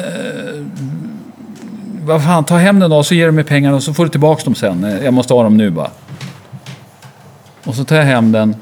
vad 2.04 2.24
fan, 2.24 2.44
ta 2.44 2.58
hem 2.58 2.80
den 2.80 2.90
då 2.90 3.04
så 3.04 3.16
ger 3.16 3.26
du 3.26 3.32
mig 3.32 3.44
pengarna 3.44 3.76
och 3.76 3.84
så 3.84 3.94
får 3.94 4.04
du 4.04 4.10
tillbaka 4.10 4.44
dem 4.44 4.56
sen. 4.56 4.84
Eh, 4.84 5.06
jag 5.06 5.14
måste 5.14 5.34
ha 5.34 5.44
dem 5.44 5.58
nu 5.58 5.70
bara. 5.70 5.92
Och 7.66 7.76
så 7.76 7.86
tar 7.86 7.96
jag 7.96 8.04
hem 8.04 8.32
den. 8.32 8.56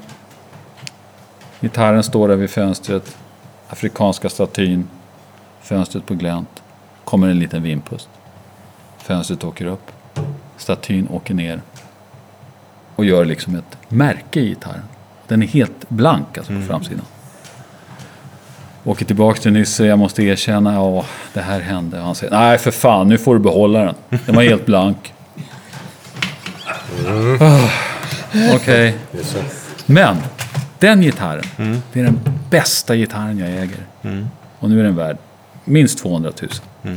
Gitarren 1.60 2.02
står 2.02 2.28
där 2.28 2.36
vid 2.36 2.50
fönstret. 2.50 3.16
Afrikanska 3.68 4.28
statyn. 4.28 4.88
Fönstret 5.60 6.06
på 6.06 6.14
glänt. 6.14 6.62
Kommer 7.04 7.28
en 7.28 7.38
liten 7.38 7.62
vindpust. 7.62 8.08
Fönstret 8.98 9.44
åker 9.44 9.66
upp. 9.66 9.90
Statyn 10.56 11.08
åker 11.08 11.34
ner. 11.34 11.60
Och 12.96 13.04
gör 13.04 13.24
liksom 13.24 13.54
ett 13.54 13.78
märke 13.88 14.40
i 14.40 14.48
gitarren. 14.48 14.82
Den 15.28 15.42
är 15.42 15.46
helt 15.46 15.88
blank 15.88 16.38
alltså 16.38 16.52
på 16.52 16.60
framsidan. 16.60 17.04
Åker 18.84 19.04
tillbaka 19.04 19.40
till 19.40 19.52
Nysse, 19.52 19.84
jag 19.86 19.98
måste 19.98 20.22
erkänna, 20.22 20.74
ja 20.74 21.04
det 21.32 21.40
här 21.40 21.60
hände. 21.60 21.98
Han 21.98 22.14
säger, 22.14 22.32
nej 22.32 22.58
för 22.58 22.70
fan, 22.70 23.08
nu 23.08 23.18
får 23.18 23.34
du 23.34 23.40
behålla 23.40 23.78
den. 23.78 23.94
Den 24.26 24.34
var 24.34 24.42
helt 24.42 24.66
blank. 24.66 25.14
Ah, 27.40 27.68
Okej. 28.54 28.94
Men, 29.86 30.16
den 30.78 31.00
gitarren, 31.02 31.82
det 31.92 32.00
är 32.00 32.04
den 32.04 32.20
bästa 32.50 32.96
gitarren 32.96 33.38
jag 33.38 33.48
äger. 33.48 33.86
Och 34.58 34.70
nu 34.70 34.80
är 34.80 34.84
den 34.84 34.96
värd 34.96 35.16
minst 35.64 35.98
200 35.98 36.32
000. 36.82 36.96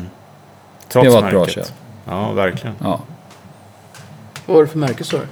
Trots 0.89 1.07
det 1.07 1.13
var 1.13 1.23
ett 1.25 1.31
bra 1.31 1.39
märket. 1.39 1.55
köp. 1.55 1.67
Ja, 2.05 2.31
verkligen. 2.31 2.75
Ja. 2.83 2.99
Vad 4.49 4.55
var 4.57 4.63
det 4.63 4.69
för 4.71 4.79
märke 4.79 5.03
sa 5.03 5.17
du? 5.17 5.23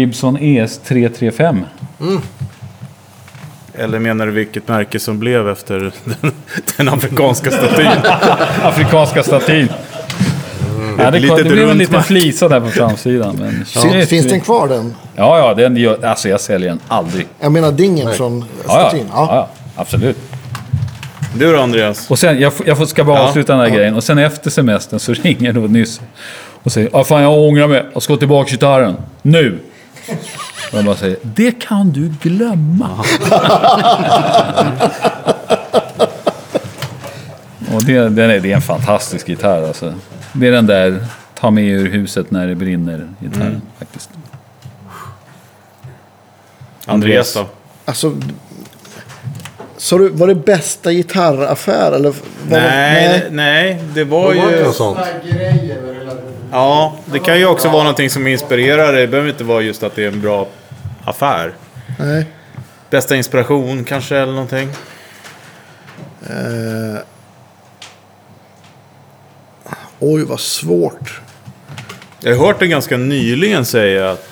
Gibson 0.00 0.36
ES 0.40 0.78
335. 0.78 1.64
Eller 3.74 3.98
menar 3.98 4.26
du 4.26 4.32
vilket 4.32 4.68
märke 4.68 5.00
som 5.00 5.18
blev 5.18 5.48
efter 5.48 5.80
den, 6.20 6.32
den 6.76 6.88
afrikanska 6.88 7.50
statyn? 7.50 7.86
Afrikanska 8.62 9.22
statyn. 9.22 9.68
Ja, 10.98 11.10
det, 11.10 11.18
Litet 11.18 11.36
det 11.38 11.44
blev 11.44 11.70
en 11.70 11.78
liten 11.78 12.02
flisa 12.02 12.48
där 12.48 12.60
på 12.60 12.68
framsidan. 12.68 13.36
Men 13.40 13.64
Fin, 13.64 13.92
shit. 13.92 14.08
finns 14.08 14.26
den 14.28 14.40
kvar 14.40 14.68
den? 14.68 14.94
Ja, 15.16 15.38
ja, 15.38 15.54
den 15.54 15.76
gör, 15.76 16.04
alltså 16.04 16.28
jag 16.28 16.40
säljer 16.40 16.68
den 16.68 16.80
aldrig. 16.88 17.26
Jag 17.40 17.52
menar 17.52 17.72
dingen 17.72 18.12
från 18.14 18.38
Ja, 18.40 18.44
ja, 18.80 18.88
statyn. 18.88 19.06
ja. 19.12 19.26
Ja. 19.30 19.34
ja 19.36 19.48
absolut. 19.76 20.18
Du 21.38 21.52
då 21.52 21.60
Andreas? 21.60 22.10
Och 22.10 22.18
sen, 22.18 22.40
jag, 22.40 22.52
jag 22.66 22.88
ska 22.88 23.04
bara 23.04 23.18
Ja. 23.18 23.22
avsluta 23.28 23.52
den 23.52 23.62
här 23.62 23.76
grejen. 23.76 23.94
Och 23.94 24.04
sen 24.04 24.18
efter 24.18 24.50
semestern 24.50 24.98
så 25.00 25.12
ringer 25.22 25.52
då 25.52 25.60
nyss 25.60 26.00
och 26.64 26.72
säger 26.72 26.90
ah, 26.92 27.04
fan 27.04 27.22
jag 27.22 27.38
ångrar 27.38 27.68
mig. 27.68 27.84
Jag 27.92 28.02
ska 28.02 28.12
ha 28.12 28.18
tillbaka 28.18 28.50
gitarren. 28.50 28.96
Nu! 29.22 29.58
Och 30.72 30.78
jag 30.78 30.84
bara 30.84 30.96
säger, 30.96 31.16
det 31.22 31.60
kan 31.60 31.92
du 31.92 32.12
glömma. 32.22 32.90
och 37.74 37.84
det, 37.84 38.08
den 38.08 38.30
är, 38.30 38.40
det 38.40 38.52
är 38.52 38.56
en 38.56 38.62
fantastisk 38.62 39.28
gitarr 39.28 39.62
alltså. 39.62 39.94
Det 40.32 40.46
är 40.46 40.52
den 40.52 40.66
där 40.66 41.06
ta 41.34 41.50
med 41.50 41.64
ur 41.64 41.90
huset 41.90 42.30
när 42.30 42.46
det 42.46 42.54
brinner 42.54 43.08
gitarren 43.20 43.62
faktiskt. 43.78 44.10
Andreas 46.86 47.34
då? 47.34 47.46
Alltså, 47.84 48.16
så 49.76 49.98
du, 49.98 50.08
var 50.08 50.26
det 50.26 50.34
bästa 50.34 50.92
gitarraffär 50.92 51.92
eller? 51.92 52.10
Var 52.10 52.16
Nej, 52.48 53.08
det, 53.08 53.24
det, 53.24 53.34
nej, 53.34 53.82
det 53.94 54.04
var 54.04 54.22
Var 54.22 54.34
det 54.34 54.58
ju... 54.58 54.64
något 54.64 54.76
sånt? 54.76 54.98
Grejer 55.24 55.82
med 55.82 55.94
relativt. 55.94 56.43
Ja, 56.54 56.96
det 57.04 57.18
kan 57.18 57.38
ju 57.38 57.46
också 57.46 57.68
vara 57.68 57.82
någonting 57.82 58.10
som 58.10 58.26
inspirerar. 58.26 58.92
Det 58.92 59.06
behöver 59.06 59.30
inte 59.30 59.44
vara 59.44 59.62
just 59.62 59.82
att 59.82 59.94
det 59.94 60.04
är 60.04 60.08
en 60.08 60.20
bra 60.20 60.48
affär. 61.04 61.54
nej. 61.98 62.26
Bästa 62.90 63.16
inspiration 63.16 63.84
kanske 63.84 64.16
eller 64.16 64.32
någonting. 64.32 64.68
Eh, 66.26 67.00
oj, 69.98 70.24
vad 70.24 70.40
svårt. 70.40 71.20
Jag 72.20 72.36
har 72.36 72.46
hört 72.46 72.58
det 72.58 72.66
ganska 72.66 72.96
nyligen 72.96 73.64
säga 73.64 74.10
att 74.10 74.28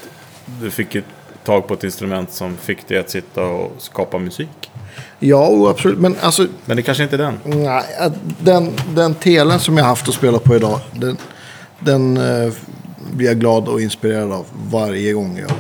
du 0.61 0.71
fick 0.71 0.95
ett 0.95 1.05
tag 1.45 1.69
på 1.69 1.75
ett 1.75 1.85
instrument 1.85 2.33
som 2.33 2.57
fick 2.57 2.89
dig 2.89 2.99
att 2.99 3.11
sitta 3.11 3.43
och 3.43 3.73
skapa 3.79 4.19
musik. 4.19 4.71
Ja, 5.19 5.71
absolut. 5.71 5.99
Men 5.99 6.17
alltså, 6.21 6.47
Men 6.65 6.77
det 6.77 6.83
kanske 6.83 7.03
inte 7.03 7.17
är 7.17 7.19
den. 7.19 7.39
nej, 7.45 7.85
att 7.99 8.13
den, 8.41 8.73
den 8.95 9.15
telen 9.15 9.61
som 9.61 9.77
jag 9.79 9.85
haft 9.85 10.09
att 10.09 10.15
spela 10.15 10.39
på 10.39 10.57
idag, 10.57 10.81
den, 10.93 11.17
den 11.85 12.17
eh, 12.17 12.53
blir 13.13 13.27
jag 13.27 13.41
glad 13.41 13.69
och 13.69 13.81
inspirerad 13.81 14.33
av 14.33 14.47
varje 14.71 15.13
gång 15.13 15.39
jag 15.39 15.53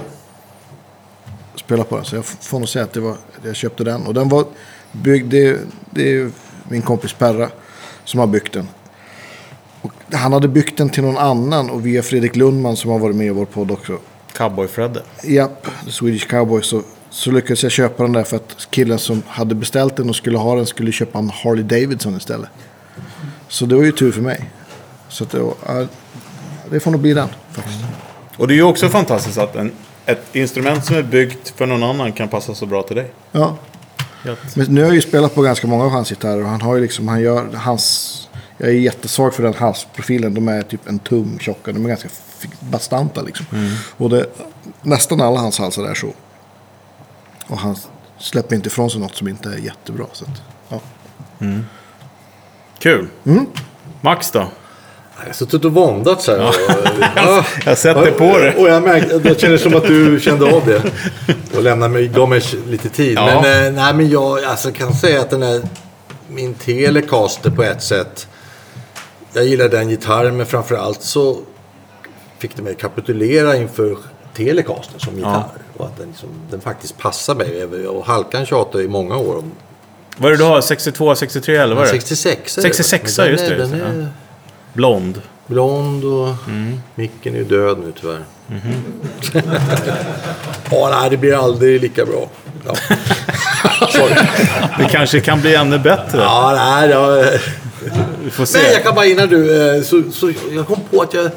spelar 1.56 1.84
på 1.84 1.96
den. 1.96 2.04
Så 2.04 2.16
jag 2.16 2.24
får 2.24 2.58
nog 2.58 2.68
säga 2.68 2.84
att 2.84 2.92
det 2.92 3.00
var, 3.00 3.16
jag 3.44 3.56
köpte 3.56 3.84
den. 3.84 4.06
Och 4.06 4.14
den 4.14 4.28
var 4.28 4.44
Bygg, 4.92 5.28
det, 5.28 5.58
det 5.90 6.16
är 6.16 6.30
min 6.68 6.82
kompis 6.82 7.12
Perra 7.12 7.48
som 8.04 8.20
har 8.20 8.26
byggt 8.26 8.52
den. 8.52 8.68
Och 9.82 9.92
han 10.12 10.32
hade 10.32 10.48
byggt 10.48 10.78
den 10.78 10.90
till 10.90 11.02
någon 11.02 11.18
annan 11.18 11.70
och 11.70 11.86
via 11.86 12.02
Fredrik 12.02 12.36
Lundman 12.36 12.76
som 12.76 12.90
har 12.90 12.98
varit 12.98 13.16
med 13.16 13.26
i 13.26 13.30
vår 13.30 13.44
podd 13.44 13.70
också. 13.70 13.98
Cowboy-Fredde. 14.32 15.02
Japp, 15.22 15.66
Swedish 15.88 16.28
Cowboy. 16.28 16.62
Så, 16.62 16.82
så 17.10 17.30
lyckades 17.30 17.62
jag 17.62 17.72
köpa 17.72 18.02
den 18.02 18.12
där 18.12 18.24
för 18.24 18.36
att 18.36 18.66
killen 18.70 18.98
som 18.98 19.22
hade 19.26 19.54
beställt 19.54 19.96
den 19.96 20.08
och 20.08 20.16
skulle 20.16 20.38
ha 20.38 20.54
den 20.56 20.66
skulle 20.66 20.92
köpa 20.92 21.18
en 21.18 21.30
Harley 21.30 21.64
Davidson 21.64 22.16
istället. 22.16 22.48
Så 23.48 23.66
det 23.66 23.74
var 23.74 23.82
ju 23.82 23.92
tur 23.92 24.12
för 24.12 24.22
mig. 24.22 24.50
Så 25.08 25.24
att 25.24 25.30
det, 25.30 25.40
var, 25.40 25.54
det 26.72 26.80
får 26.80 26.90
nog 26.90 27.00
bli 27.00 27.14
den 27.14 27.28
faktiskt. 27.50 27.78
Och 28.36 28.48
det 28.48 28.54
är 28.54 28.56
ju 28.56 28.62
också 28.62 28.88
fantastiskt 28.88 29.38
att 29.38 29.56
en, 29.56 29.72
ett 30.06 30.36
instrument 30.36 30.84
som 30.84 30.96
är 30.96 31.02
byggt 31.02 31.48
för 31.56 31.66
någon 31.66 31.82
annan 31.82 32.12
kan 32.12 32.28
passa 32.28 32.54
så 32.54 32.66
bra 32.66 32.82
till 32.82 32.96
dig. 32.96 33.10
Ja. 33.32 33.56
Helt. 34.24 34.56
Men 34.56 34.66
nu 34.66 34.80
har 34.80 34.88
jag 34.88 34.94
ju 34.94 35.02
spelat 35.02 35.34
på 35.34 35.42
ganska 35.42 35.66
många 35.66 35.84
av 35.84 35.90
hans 35.90 36.08
gitarrer 36.08 36.42
och 36.42 36.48
han 36.48 36.60
har 36.60 36.74
ju 36.74 36.82
liksom, 36.82 37.08
han 37.08 37.20
gör 37.20 37.48
hans... 37.54 38.18
Jag 38.58 38.68
är 38.68 38.72
jättesvag 38.72 39.34
för 39.34 39.42
den 39.42 39.54
halsprofilen. 39.54 40.34
De 40.34 40.48
är 40.48 40.62
typ 40.62 40.88
en 40.88 40.98
tum 40.98 41.38
tjocka. 41.38 41.72
De 41.72 41.84
är 41.84 41.88
ganska 41.88 42.08
bastanta 42.60 43.22
liksom. 43.22 43.46
Och 43.96 44.10
det, 44.10 44.26
nästan 44.82 45.20
alla 45.20 45.40
hans 45.40 45.58
halsar 45.58 45.84
är 45.84 45.94
så. 45.94 46.12
Och 47.46 47.58
han 47.58 47.76
släpper 48.18 48.56
inte 48.56 48.66
ifrån 48.66 48.90
sig 48.90 49.00
något 49.00 49.16
som 49.16 49.28
inte 49.28 49.48
är 49.48 49.58
jättebra. 49.58 50.06
Så 50.12 50.24
att, 50.24 50.42
ja. 50.68 50.80
Kul. 52.78 53.08
Max 54.00 54.30
då? 54.30 54.48
Jag 55.22 55.28
har 55.28 55.34
suttit 55.34 55.64
och 55.64 55.72
våndats 55.74 56.26
här. 56.26 56.36
Ja. 56.38 56.52
Jag 57.64 57.70
har 57.70 57.74
sett 57.74 58.04
det 58.04 58.10
på 58.12 58.38
dig. 58.38 58.54
Och 58.56 58.68
jag 58.68 58.82
märkte, 58.82 59.18
det 59.18 59.40
kändes 59.40 59.62
som 59.62 59.74
att 59.74 59.86
du 59.86 60.20
kände 60.20 60.54
av 60.56 60.66
det. 60.66 60.82
Och 61.56 61.62
lämnade 61.62 61.92
mig, 61.92 62.08
gav 62.08 62.28
mig 62.28 62.42
lite 62.68 62.88
tid. 62.88 63.18
Ja. 63.18 63.40
Men, 63.42 63.66
eh, 63.66 63.82
nej, 63.82 63.94
men 63.94 64.10
jag 64.10 64.44
alltså, 64.44 64.72
kan 64.72 64.92
säga 64.94 65.20
att 65.20 65.30
den 65.30 65.42
här, 65.42 65.62
min 66.28 66.54
Telecaster 66.54 67.50
på 67.50 67.62
ett 67.62 67.82
sätt. 67.82 68.26
Jag 69.32 69.44
gillar 69.44 69.68
den 69.68 69.88
gitarren 69.88 70.36
men 70.36 70.46
framförallt 70.46 71.02
så 71.02 71.38
fick 72.38 72.56
det 72.56 72.62
mig 72.62 72.72
att 72.72 72.78
kapitulera 72.80 73.56
inför 73.56 73.96
Telecaster 74.36 74.98
som 74.98 75.16
gitarr. 75.16 75.44
Och 75.76 75.86
att 75.86 75.96
den, 75.98 76.08
liksom, 76.08 76.28
den 76.50 76.60
faktiskt 76.60 76.98
passar 76.98 77.34
mig. 77.34 77.86
Och 77.86 78.06
Halkan 78.06 78.46
tjatade 78.46 78.84
i 78.84 78.88
många 78.88 79.16
år 79.16 79.36
om 79.36 79.52
Vad 80.16 80.32
är 80.32 80.36
det 80.36 80.42
du 80.44 80.48
har? 80.48 80.60
62, 80.60 81.14
63 81.14 81.56
eller 81.56 81.74
vad 81.74 81.88
är 81.88 81.92
det? 81.92 82.00
66 82.00 82.58
är 82.58 82.62
det. 82.62 82.68
66, 82.68 83.18
Men 83.18 83.26
den 83.26 83.32
just 83.32 83.44
är- 83.44 83.50
det, 83.50 83.56
Den 83.56 83.70
just 83.70 83.84
det, 83.84 83.88
är 83.88 84.08
Blond. 84.72 85.20
blond 85.46 86.04
och 86.04 86.34
micken 86.94 87.36
är 87.36 87.42
död 87.42 87.78
nu 87.78 87.92
tyvärr. 88.00 88.24
Ja, 90.70 90.88
nej, 91.00 91.10
det 91.10 91.16
blir 91.16 91.44
aldrig 91.44 91.80
lika 91.80 92.04
bra. 92.04 92.28
Ja, 92.66 92.74
Det 94.78 94.84
kanske 94.90 95.20
kan 95.20 95.40
bli 95.40 95.54
ännu 95.54 95.78
bättre. 95.78 96.18
ja 96.18 96.52
nej, 96.56 96.90
jag, 96.90 97.24
Vi 98.24 98.30
får 98.30 98.44
se. 98.44 98.58
Nej, 98.58 98.72
jag 98.72 98.82
kan 98.82 98.94
bara 98.94 99.06
innan 99.06 99.28
du... 99.28 99.76
eh, 99.76 99.82
Så, 99.82 100.02
så 100.12 100.32
jag 100.52 100.66
kom 100.66 100.80
på 100.90 101.00
att 101.02 101.14
jag 101.14 101.30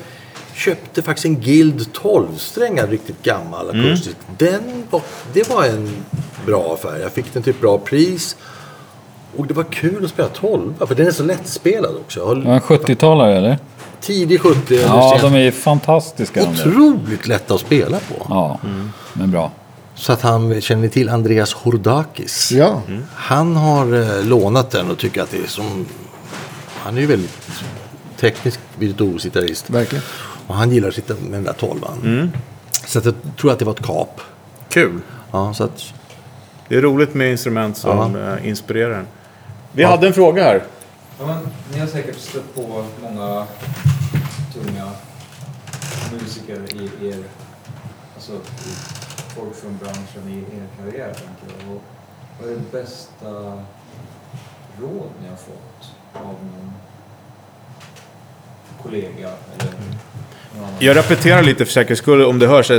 köpte 0.53 1.01
faktiskt 1.01 1.25
en 1.25 1.41
Guild 1.41 1.87
12-strängad 2.03 2.89
riktigt 2.89 3.23
gammal 3.23 3.69
akustisk. 3.69 4.15
Den 4.37 4.83
var, 4.89 5.01
det 5.33 5.49
var 5.49 5.65
en 5.65 5.89
bra 6.45 6.73
affär. 6.73 6.99
Jag 7.01 7.11
fick 7.11 7.33
den 7.33 7.43
till 7.43 7.53
ett 7.53 7.61
bra 7.61 7.77
pris. 7.77 8.35
Och 9.37 9.47
det 9.47 9.53
var 9.53 9.63
kul 9.63 10.03
att 10.05 10.09
spela 10.11 10.27
12 10.29 10.73
för 10.87 10.95
den 10.95 11.07
är 11.07 11.11
så 11.11 11.23
lättspelad 11.23 11.95
också. 11.95 12.25
Har 12.25 12.35
en 12.35 12.59
70-talare 12.59 13.37
eller? 13.37 13.57
tidig 14.01 14.41
70 14.41 14.75
eller 14.75 14.85
Ja, 14.87 15.17
de 15.21 15.35
är 15.35 15.51
fantastiska. 15.51 16.43
Otroligt 16.49 17.27
lätta 17.27 17.53
att 17.53 17.59
spela 17.61 17.97
på. 17.99 18.25
Ja, 18.29 18.59
men 19.13 19.31
bra. 19.31 19.51
Så 19.95 20.13
att 20.13 20.21
han 20.21 20.61
känner 20.61 20.87
till 20.87 21.09
Andreas 21.09 21.53
Hordakis. 21.53 22.51
ja. 22.51 22.81
Han 23.13 23.55
har 23.55 23.93
eh, 24.01 24.25
lånat 24.25 24.71
den 24.71 24.91
och 24.91 24.97
tycker 24.97 25.21
att 25.21 25.31
det 25.31 25.37
är 25.43 25.47
som... 25.47 25.85
Han 26.79 26.97
är 26.97 27.01
ju 27.01 27.07
väldigt 27.07 27.49
teknisk 28.19 28.59
virtuosgitarrist. 28.79 29.69
verkligen. 29.69 30.03
Och 30.47 30.55
han 30.55 30.71
gillar 30.71 30.87
att 30.89 30.95
sitta 30.95 31.13
med 31.13 31.31
den 31.31 31.43
där 31.43 31.53
tolvan. 31.53 32.31
Så 32.87 32.99
att 32.99 33.05
jag 33.05 33.13
tror 33.39 33.51
att 33.51 33.59
det 33.59 33.65
var 33.65 33.73
ett 33.73 33.85
kap. 33.85 34.21
Kul. 34.69 34.99
Ja, 35.31 35.53
så 35.53 35.63
att... 35.63 35.83
Det 36.69 36.75
är 36.75 36.81
roligt 36.81 37.13
med 37.13 37.31
instrument 37.31 37.77
som 37.77 38.15
Ja. 38.15 38.35
eh, 38.37 38.47
inspirerar 38.47 38.91
en. 38.99 39.07
Vi 39.75 39.83
hade 39.83 40.07
en 40.07 40.13
fråga 40.13 40.43
här. 40.43 40.63
Ja, 41.19 41.25
men, 41.25 41.37
ni 41.73 41.79
har 41.79 41.87
säkert 41.87 42.19
stött 42.19 42.55
på 42.55 42.85
många 43.01 43.45
tunga 44.53 44.91
musiker 46.13 46.59
i 46.75 47.07
er, 47.07 47.23
alltså 48.15 48.31
i 48.33 48.71
folk 49.35 49.55
från 49.55 49.77
branschen 49.77 50.29
i 50.29 50.37
er 50.37 50.67
karriär. 50.77 51.13
tänker 51.13 51.65
jag. 51.65 51.75
Och 51.75 51.81
vad 52.41 52.49
är 52.49 52.53
det 52.55 52.71
bästa 52.71 53.31
råd 54.81 55.09
ni 55.21 55.29
har 55.29 55.35
fått 55.35 55.91
av 56.13 56.21
någon 56.23 56.73
kollega 58.83 59.29
eller? 59.59 59.73
Jag 60.79 60.97
repeterar 60.97 61.43
lite 61.43 61.65
för 61.65 61.71
säkerhets 61.71 62.01
skull 62.01 62.21
om 62.21 62.39
det 62.39 62.47
hörs. 62.47 62.71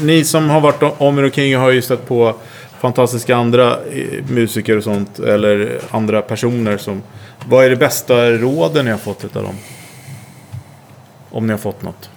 Ni 0.00 0.24
som 0.24 0.50
har 0.50 0.60
varit 0.60 0.82
om 0.98 1.18
och 1.18 1.32
kring 1.32 1.56
har 1.56 1.70
ju 1.70 1.82
stött 1.82 2.06
på 2.08 2.34
fantastiska 2.80 3.36
andra 3.36 3.76
eh, 3.92 4.24
musiker 4.28 4.76
och 4.76 4.84
sånt. 4.84 5.18
Eller 5.18 5.80
andra 5.90 6.22
personer 6.22 6.76
som... 6.76 7.02
Vad 7.46 7.64
är 7.64 7.70
det 7.70 7.76
bästa 7.76 8.30
råden 8.30 8.84
ni 8.84 8.90
har 8.90 8.98
fått 8.98 9.24
utav 9.24 9.42
dem? 9.42 9.54
Om 11.30 11.46
ni 11.46 11.52
har 11.52 11.58
fått 11.58 11.82
något. 11.82 12.10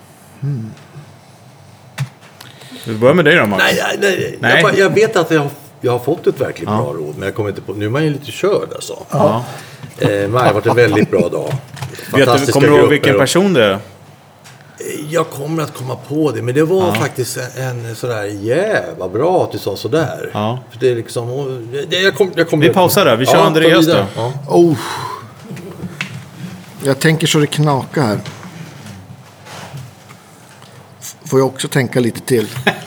Vi 2.85 2.93
börjar 2.95 3.13
med 3.15 3.25
dig 3.25 3.35
då 3.35 3.45
Max. 3.45 3.63
Nej, 3.63 3.97
nej, 4.01 4.37
nej. 4.41 4.61
Jag, 4.63 4.77
jag 4.77 4.89
vet 4.89 5.15
att 5.15 5.31
jag 5.31 5.49
jag 5.81 5.91
har 5.91 5.99
fått 5.99 6.27
ett 6.27 6.41
verkligt 6.41 6.69
Ja. 6.69 6.75
bra 6.77 6.93
råd. 6.93 7.15
Men 7.17 7.25
jag 7.25 7.35
kommer 7.35 7.49
inte 7.49 7.61
på... 7.61 7.73
Nu 7.73 7.85
är 7.85 7.89
man 7.89 8.03
ju 8.03 8.09
lite 8.09 8.31
körd 8.31 8.69
alltså. 8.75 8.97
Ja. 9.09 9.45
Eh, 9.99 10.07
det 10.07 10.29
har 10.31 10.53
varit 10.53 10.65
en 10.65 10.75
väldigt 10.75 11.11
bra 11.11 11.29
dag. 11.29 11.45
Vet 11.47 11.55
du, 12.11 12.17
Fantastiska 12.25 12.51
kommer 12.53 12.67
du 12.67 12.75
ihåg 12.77 12.89
vilken 12.89 13.17
person 13.17 13.53
det 13.53 13.63
är? 13.65 13.79
Jag 15.09 15.29
kommer 15.29 15.63
att 15.63 15.73
komma 15.73 15.95
på 16.07 16.31
det, 16.31 16.41
men 16.41 16.55
det 16.55 16.63
var 16.63 16.87
Ja. 16.87 16.93
faktiskt 16.93 17.37
en, 17.57 17.95
sådär, 17.95 18.25
yeah, 18.25 18.83
vad 18.97 19.11
bra 19.11 19.43
att 19.43 19.51
du 19.51 19.57
sa 19.57 19.75
sådär. 19.75 20.29
Ja. 20.33 20.59
För 20.71 20.79
det 20.79 20.89
är 20.89 20.95
liksom, 20.95 21.27
jag 21.89 22.15
kom, 22.15 22.31
jag 22.35 22.49
kommer 22.49 22.67
Vi 22.67 22.73
pausar 22.73 23.05
där, 23.05 23.15
vi 23.17 23.25
kör 23.25 23.33
ta 23.33 23.43
Andreas 23.43 23.85
då. 23.87 24.05
Ja. 24.15 24.33
Oh. 24.47 24.77
Jag 26.83 26.99
tänker 26.99 27.27
så 27.27 27.39
det 27.39 27.47
knakar 27.47 28.01
här. 28.03 28.19
Får 31.25 31.39
jag 31.39 31.47
också 31.47 31.67
tänka 31.67 31.99
lite 31.99 32.21
till? 32.21 32.47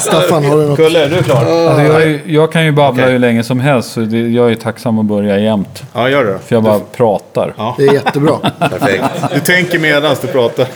Staffan, 0.00 0.44
har 0.44 0.56
du 0.56 0.66
något? 0.68 0.76
Kulle, 0.76 1.04
är 1.04 1.08
du 1.10 1.22
klar? 1.22 1.36
Alltså 1.36 1.82
jag, 1.82 2.02
är 2.02 2.20
jag 2.26 2.52
kan 2.52 2.64
ju 2.64 2.72
babbla 2.72 3.02
Okej. 3.02 3.12
hur 3.12 3.18
länge 3.18 3.42
som 3.42 3.60
helst, 3.60 3.92
så 3.92 4.00
det, 4.00 4.18
jag 4.18 4.50
är 4.50 4.54
tacksam 4.54 4.98
att 4.98 5.04
börja 5.06 5.38
jämt. 5.38 5.82
Ja, 5.92 6.08
gör 6.08 6.24
det. 6.24 6.38
För 6.38 6.56
jag 6.56 6.62
bara 6.62 6.80
pratar. 6.80 7.54
Ja. 7.56 7.74
Det 7.78 7.86
är 7.86 7.92
jättebra. 7.92 8.38
Perfekt. 8.58 9.04
Du 9.34 9.40
tänker 9.40 9.78
medan 9.78 10.16
du 10.22 10.28
pratar. 10.28 10.66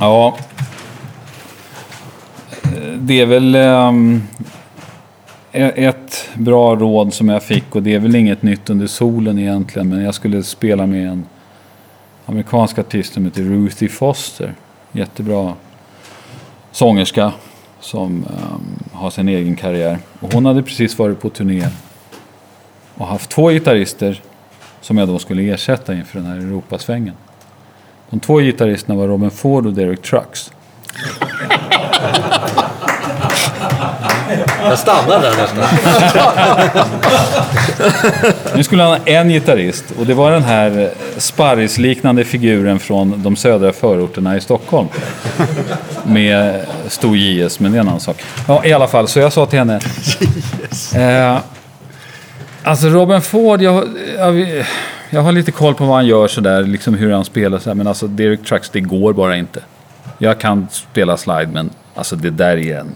Ja. 0.00 0.36
Det 2.98 3.20
är 3.20 3.26
väl 3.26 3.54
ehm, 3.54 4.22
e- 5.52 5.72
ett 5.86 6.28
bra 6.34 6.74
råd 6.76 7.14
som 7.14 7.28
jag 7.28 7.42
fick 7.42 7.74
och 7.74 7.82
det 7.82 7.94
är 7.94 7.98
väl 7.98 8.14
inget 8.16 8.42
nytt 8.42 8.70
under 8.70 8.86
solen 8.86 9.38
egentligen. 9.38 9.88
Men 9.88 10.04
jag 10.04 10.14
skulle 10.14 10.42
spela 10.42 10.86
med 10.86 11.08
en 11.08 11.24
amerikansk 12.26 12.78
artist 12.78 13.14
som 13.14 13.24
heter 13.24 13.42
Ruthie 13.42 13.88
Foster. 13.88 14.54
Jättebra 14.92 15.52
sångerska 16.72 17.32
som 17.80 18.24
um, 18.24 18.78
har 18.92 19.10
sin 19.10 19.28
egen 19.28 19.56
karriär. 19.56 19.98
Och 20.20 20.34
hon 20.34 20.46
hade 20.46 20.62
precis 20.62 20.98
varit 20.98 21.20
på 21.20 21.30
turné 21.30 21.68
och 22.94 23.06
haft 23.06 23.30
två 23.30 23.50
gitarrister 23.50 24.22
som 24.80 24.98
jag 24.98 25.08
då 25.08 25.18
skulle 25.18 25.42
ersätta 25.42 25.94
inför 25.94 26.18
den 26.18 26.28
här 26.28 26.36
Europasvängen. 26.36 27.14
De 28.10 28.20
två 28.20 28.38
gitarristerna 28.38 28.98
var 28.98 29.08
Robin 29.08 29.30
Ford 29.30 29.66
och 29.66 29.72
Derek 29.72 30.02
Trucks. 30.02 30.52
Jag 34.62 34.78
stannar 34.78 35.20
där 35.20 35.36
nästan. 35.36 35.64
Nu 38.56 38.64
skulle 38.64 38.82
han 38.82 38.92
ha 38.92 38.98
en 39.04 39.28
gitarrist 39.28 39.84
och 39.98 40.06
det 40.06 40.14
var 40.14 40.32
den 40.32 40.42
här 40.42 40.90
sparrisliknande 41.16 42.24
figuren 42.24 42.78
från 42.78 43.22
de 43.22 43.36
södra 43.36 43.72
förorterna 43.72 44.36
i 44.36 44.40
Stockholm. 44.40 44.88
Med 46.06 46.66
stor 46.88 47.16
JS, 47.16 47.60
men 47.60 47.72
det 47.72 47.78
är 47.78 47.80
en 47.80 47.88
annan 47.88 48.00
sak. 48.00 48.22
Ja, 48.48 48.64
i 48.64 48.72
alla 48.72 48.88
fall, 48.88 49.08
så 49.08 49.18
jag 49.18 49.32
sa 49.32 49.46
till 49.46 49.58
henne... 49.58 49.80
Eh, 50.94 51.38
alltså 52.62 52.86
Robin 52.86 53.20
Ford, 53.20 53.62
jag, 53.62 53.84
jag, 54.18 54.64
jag 55.10 55.22
har 55.22 55.32
lite 55.32 55.52
koll 55.52 55.74
på 55.74 55.84
vad 55.84 55.96
han 55.96 56.06
gör 56.06 56.28
sådär, 56.28 56.62
liksom 56.62 56.94
hur 56.94 57.12
han 57.12 57.24
spelar 57.24 57.58
sådär, 57.58 57.74
men 57.74 57.86
alltså 57.86 58.06
Derek 58.06 58.44
Trucks, 58.44 58.70
det 58.70 58.80
går 58.80 59.12
bara 59.12 59.36
inte. 59.36 59.60
Jag 60.18 60.40
kan 60.40 60.68
spela 60.70 61.16
slide, 61.16 61.46
men 61.46 61.70
alltså 61.94 62.16
det 62.16 62.30
där 62.30 62.56
är 62.56 62.78
en... 62.78 62.94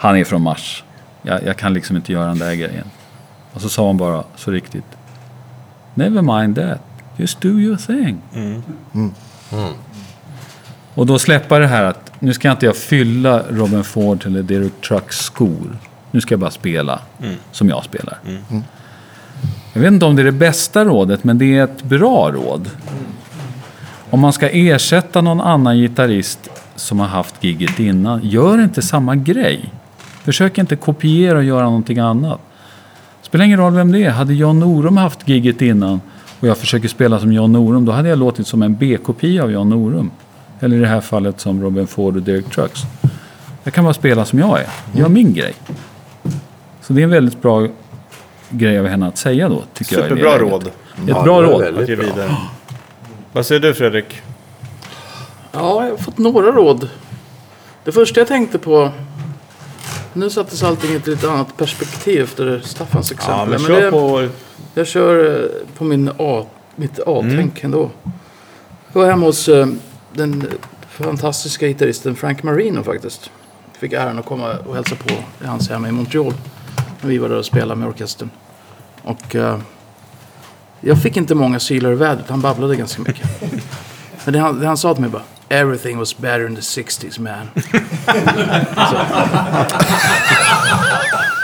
Han 0.00 0.16
är 0.16 0.24
från 0.24 0.42
Mars. 0.42 0.84
Jag, 1.22 1.46
jag 1.46 1.56
kan 1.56 1.74
liksom 1.74 1.96
inte 1.96 2.12
göra 2.12 2.26
den 2.26 2.38
där 2.38 2.54
grejen. 2.54 2.84
Och 3.52 3.60
så 3.60 3.68
sa 3.68 3.86
hon 3.86 3.96
bara 3.96 4.24
så 4.36 4.50
riktigt. 4.50 4.84
Never 5.94 6.22
mind 6.38 6.56
that. 6.56 6.80
Just 7.16 7.40
do 7.40 7.48
your 7.48 7.76
thing. 7.76 8.20
Och 10.94 11.06
då 11.06 11.18
släppa 11.18 11.58
det 11.58 11.66
här 11.66 11.84
att 11.84 12.12
nu 12.18 12.32
ska 12.34 12.50
inte 12.50 12.66
jag 12.66 12.76
fylla 12.76 13.42
Robin 13.50 13.84
Ford 13.84 14.26
eller 14.26 14.42
Derek 14.42 14.80
Trucks 14.88 15.18
skor. 15.18 15.78
Nu 16.10 16.20
ska 16.20 16.32
jag 16.32 16.40
bara 16.40 16.50
spela 16.50 17.00
som 17.52 17.68
jag 17.68 17.84
spelar. 17.84 18.18
Jag 19.72 19.80
vet 19.80 19.92
inte 19.92 20.04
om 20.04 20.16
det 20.16 20.22
är 20.22 20.26
det 20.26 20.32
bästa 20.32 20.84
rådet, 20.84 21.24
men 21.24 21.38
det 21.38 21.58
är 21.58 21.64
ett 21.64 21.82
bra 21.82 22.30
råd. 22.30 22.70
Om 24.10 24.20
man 24.20 24.32
ska 24.32 24.48
ersätta 24.48 25.20
någon 25.20 25.40
annan 25.40 25.76
gitarrist 25.76 26.48
som 26.76 27.00
har 27.00 27.06
haft 27.06 27.44
gigget 27.44 27.80
innan, 27.80 28.20
gör 28.22 28.62
inte 28.62 28.82
samma 28.82 29.16
grej. 29.16 29.72
Försök 30.24 30.58
inte 30.58 30.76
kopiera 30.76 31.38
och 31.38 31.44
göra 31.44 31.64
någonting 31.64 31.98
annat. 31.98 32.40
Spelar 33.22 33.44
ingen 33.44 33.58
roll 33.58 33.72
vem 33.74 33.92
det 33.92 34.04
är. 34.04 34.10
Hade 34.10 34.34
John 34.34 34.60
Norum 34.60 34.96
haft 34.96 35.28
gigget 35.28 35.62
innan 35.62 36.00
och 36.40 36.48
jag 36.48 36.58
försöker 36.58 36.88
spela 36.88 37.20
som 37.20 37.32
John 37.32 37.52
Norum, 37.52 37.84
då 37.84 37.92
hade 37.92 38.08
jag 38.08 38.18
låtit 38.18 38.46
som 38.46 38.62
en 38.62 38.76
B-kopia 38.76 39.42
av 39.42 39.50
John 39.50 39.68
Norum. 39.70 40.10
Eller 40.60 40.76
i 40.76 40.80
det 40.80 40.86
här 40.86 41.00
fallet 41.00 41.40
som 41.40 41.62
Robin 41.62 41.86
Ford 41.86 42.16
och 42.16 42.22
Derek 42.22 42.50
Trucks. 42.50 42.80
Jag 43.64 43.74
kan 43.74 43.84
bara 43.84 43.94
spela 43.94 44.24
som 44.24 44.38
jag 44.38 44.60
är. 44.60 44.66
Gör 44.94 45.08
min 45.08 45.34
grej. 45.34 45.54
Så 46.80 46.92
det 46.92 47.00
är 47.00 47.04
en 47.04 47.10
väldigt 47.10 47.42
bra 47.42 47.68
grej 48.50 48.78
av 48.78 48.86
henne 48.86 49.06
att 49.06 49.18
säga 49.18 49.48
då, 49.48 49.62
tycker 49.74 49.94
jag. 49.98 50.02
Superbra 50.08 50.30
läget. 50.36 50.40
råd. 50.52 50.66
Ett 50.66 50.72
Ja, 51.06 51.22
bra 51.22 51.42
råd. 51.42 51.74
bra. 52.16 52.36
Vad 53.32 53.46
säger 53.46 53.60
du 53.60 53.74
Fredrik? 53.74 54.22
Ja, 55.52 55.84
jag 55.84 55.90
har 55.90 55.96
fått 55.96 56.18
några 56.18 56.52
råd. 56.52 56.88
Det 57.84 57.92
första 57.92 58.20
jag 58.20 58.28
tänkte 58.28 58.58
på... 58.58 58.90
Nu 60.12 60.30
sattes 60.30 60.62
allting 60.62 60.90
i 60.92 60.94
ett 60.94 61.06
lite 61.06 61.30
annat 61.30 61.56
perspektiv 61.56 62.22
efter 62.22 62.60
Staffans 62.64 63.12
exempel. 63.12 63.36
Ja, 63.38 63.44
men 63.44 63.50
Men 63.50 63.60
kör 63.60 63.82
det- 63.82 63.90
på... 63.90 64.28
Jag 64.74 64.86
kör 64.86 65.40
eh, 65.42 65.48
på 65.78 65.84
min 65.84 66.10
A, 66.18 66.46
mitt 66.76 66.98
A-tänk 67.06 67.36
Mm. 67.36 67.50
ändå. 67.62 67.90
Jag 68.92 69.00
var 69.00 69.10
hemma 69.10 69.26
hos 69.26 69.48
eh, 69.48 69.66
den 70.12 70.46
fantastiska 70.90 71.66
gitarristen 71.66 72.16
Frank 72.16 72.42
Marino 72.42 72.82
faktiskt. 72.82 73.30
Fick 73.78 73.92
äran 73.92 74.18
att 74.18 74.24
komma 74.26 74.54
och 74.66 74.74
hälsa 74.74 74.94
på 74.96 75.10
i 75.44 75.46
hans 75.46 75.68
hem 75.70 75.86
i 75.86 75.92
Montreal. 75.92 76.34
När 77.00 77.08
vi 77.10 77.18
var 77.18 77.28
där 77.28 77.36
och 77.38 77.44
spelade 77.46 77.80
med 77.80 77.88
orkestern. 77.88 78.30
Och 79.02 79.34
eh, 79.36 79.58
jag 80.80 81.02
fick 81.02 81.16
inte 81.16 81.34
många 81.34 81.60
sylar 81.60 81.92
i 81.92 81.94
vädret. 81.94 82.28
Han 82.30 82.40
babblade 82.40 82.76
ganska 82.76 83.02
mycket. 83.02 83.28
Men 84.24 84.32
det 84.32 84.38
han, 84.40 84.60
det 84.60 84.66
han 84.66 84.76
sa 84.76 84.94
till 84.94 85.00
mig 85.00 85.10
bara. 85.10 85.22
Everything 85.52 85.98
was 85.98 86.16
better 86.18 86.46
in 86.46 86.54
the 86.56 86.60
60s 86.60 87.18
man. 87.20 87.50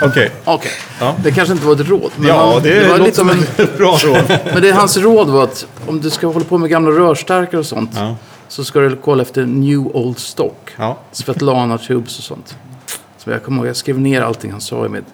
Okej. 0.02 0.30
Okej, 0.44 0.70
Ja. 1.00 1.14
det 1.22 1.32
kanske 1.32 1.52
inte 1.52 1.66
var 1.66 1.72
ett 1.72 1.88
råd. 1.88 2.10
Men 2.16 2.28
Ja, 2.28 2.52
han, 2.54 2.62
det, 2.62 2.88
var 2.88 2.98
lite 2.98 3.16
som 3.16 3.30
en, 3.30 3.44
bra 3.76 3.98
råd. 4.04 4.38
Men 4.52 4.62
det 4.62 4.72
hans 4.72 4.96
råd 4.96 5.28
var 5.30 5.44
att 5.44 5.66
om 5.86 6.00
du 6.00 6.10
ska 6.10 6.26
hålla 6.26 6.44
på 6.44 6.58
med 6.58 6.70
gamla 6.70 6.90
rörstärkare 6.90 7.58
och 7.60 7.66
sånt. 7.66 7.90
Ja. 7.94 8.16
Så 8.48 8.64
ska 8.64 8.80
du 8.80 8.96
kolla 8.96 9.22
efter 9.22 9.46
New 9.46 9.78
Old 9.96 10.18
Stock. 10.18 10.70
Ja. 10.76 10.98
Svetlana 11.12 11.78
Tubes 11.78 12.18
och 12.18 12.24
sånt. 12.24 12.56
Så 13.18 13.30
jag 13.30 13.42
kommer 13.42 13.58
ihåg, 13.58 13.66
jag 13.68 13.76
skrev 13.76 14.00
ner 14.00 14.22
allting 14.22 14.50
han 14.52 14.60
sa 14.60 14.86
i 14.86 14.88
mitt, 14.88 15.04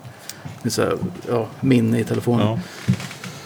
mitt 0.62 0.72
så 0.72 0.82
här, 0.82 0.97
ja, 1.30 1.47
minne 1.61 1.99
i 2.01 2.05
telefonen. 2.05 2.47
Ja. 2.47 2.59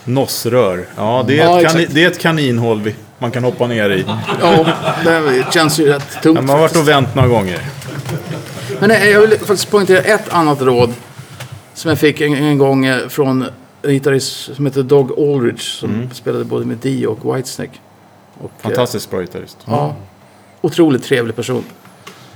Nossrör. 0.05 0.86
Ja, 0.97 1.24
det 1.26 1.40
är, 1.40 1.44
Ja, 1.44 1.61
ett, 1.61 1.66
kani- 1.74 1.88
det 1.90 2.05
är 2.05 2.11
ett 2.11 2.18
kaninhål 2.20 2.80
vi, 2.82 2.94
man 3.18 3.30
kan 3.30 3.44
hoppa 3.44 3.66
ner 3.66 3.90
i. 3.90 4.04
Ja, 4.40 4.66
det 5.04 5.52
känns 5.52 5.78
ju 5.78 5.86
rätt 5.88 6.22
tungt. 6.22 6.36
Man 6.36 6.48
har 6.48 6.58
varit 6.58 6.76
och 6.76 6.88
vänt 6.88 7.14
några 7.14 7.28
gånger. 7.28 7.60
Men 8.80 8.88
nej, 8.88 9.10
jag 9.10 9.20
vill 9.20 9.30
faktiskt 9.30 9.70
poängtera 9.70 9.98
ett 9.98 10.28
annat 10.28 10.62
råd. 10.62 10.94
Som 11.74 11.88
jag 11.88 11.98
fick 11.98 12.20
en, 12.20 12.34
en 12.34 12.58
gång 12.58 12.86
eh, 12.86 13.08
från 13.08 13.42
en 13.82 13.90
gitarrist 13.92 14.54
som 14.54 14.66
heter 14.66 14.82
Dog 14.82 15.18
Aldridge. 15.18 15.62
Som 15.62 16.10
spelade 16.12 16.44
både 16.44 16.66
med 16.66 16.76
Dio 16.76 17.06
och 17.06 17.36
Whitesnake. 17.36 17.78
Och, 18.38 18.44
eh, 18.44 18.62
Fantastiskt 18.62 19.10
bra 19.10 19.20
gitarrist. 19.20 19.56
Ja. 19.64 19.94
Otroligt 20.60 21.04
trevlig 21.04 21.36
person. 21.36 21.64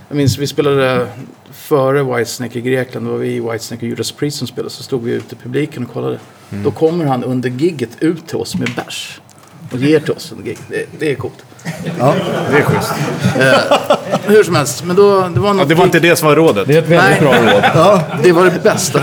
Jag 0.08 0.16
minns 0.16 0.38
vi 0.38 0.46
spelade 0.46 1.06
före 1.52 2.02
Whitesnake 2.02 2.58
i 2.58 2.62
Grekland. 2.62 3.06
Då 3.06 3.12
var 3.12 3.18
vi 3.18 3.34
i 3.34 3.40
Whitesnake 3.40 3.86
och 3.86 3.88
Judas 3.88 4.12
Priest 4.12 4.38
som 4.38 4.46
spelade. 4.46 4.70
Så 4.70 4.82
stod 4.82 5.02
vi 5.02 5.12
ute 5.12 5.34
i 5.34 5.38
publiken 5.38 5.84
och 5.86 5.92
kollade. 5.92 6.18
Då 6.50 6.70
kommer 6.70 7.04
han 7.04 7.24
under 7.24 7.50
gigget 7.50 7.90
ut 8.00 8.26
till 8.26 8.36
oss 8.36 8.54
med 8.56 8.70
bärs. 8.76 9.20
Och 9.72 9.78
ger 9.78 10.00
till 10.00 10.12
oss 10.12 10.32
under 10.32 10.44
gigget. 10.44 10.62
Det, 10.68 10.86
det 10.98 11.10
är 11.10 11.14
coolt. 11.14 11.44
Det 12.50 12.58
är 12.58 12.62
schysst. 12.62 12.92
Hur 14.26 14.44
som 14.44 14.54
helst. 14.54 14.84
Men 14.84 14.96
då, 14.96 15.28
det 15.28 15.40
var 15.40 15.48
Ja, 15.48 15.52
något 15.52 15.68
det 15.68 15.74
var 15.74 15.84
inte 15.84 16.00
det 16.00 16.16
som 16.16 16.28
var 16.28 16.36
rådet. 16.36 16.68
Det 16.68 16.74
är 16.74 16.82
ett 16.82 16.88
väldigt 16.88 17.20
Nej. 17.20 17.42
bra 17.42 17.52
råd. 17.52 17.64
Ja, 17.74 18.02
det 18.22 18.32
var 18.32 18.44
det 18.44 18.62
bästa. 18.62 19.02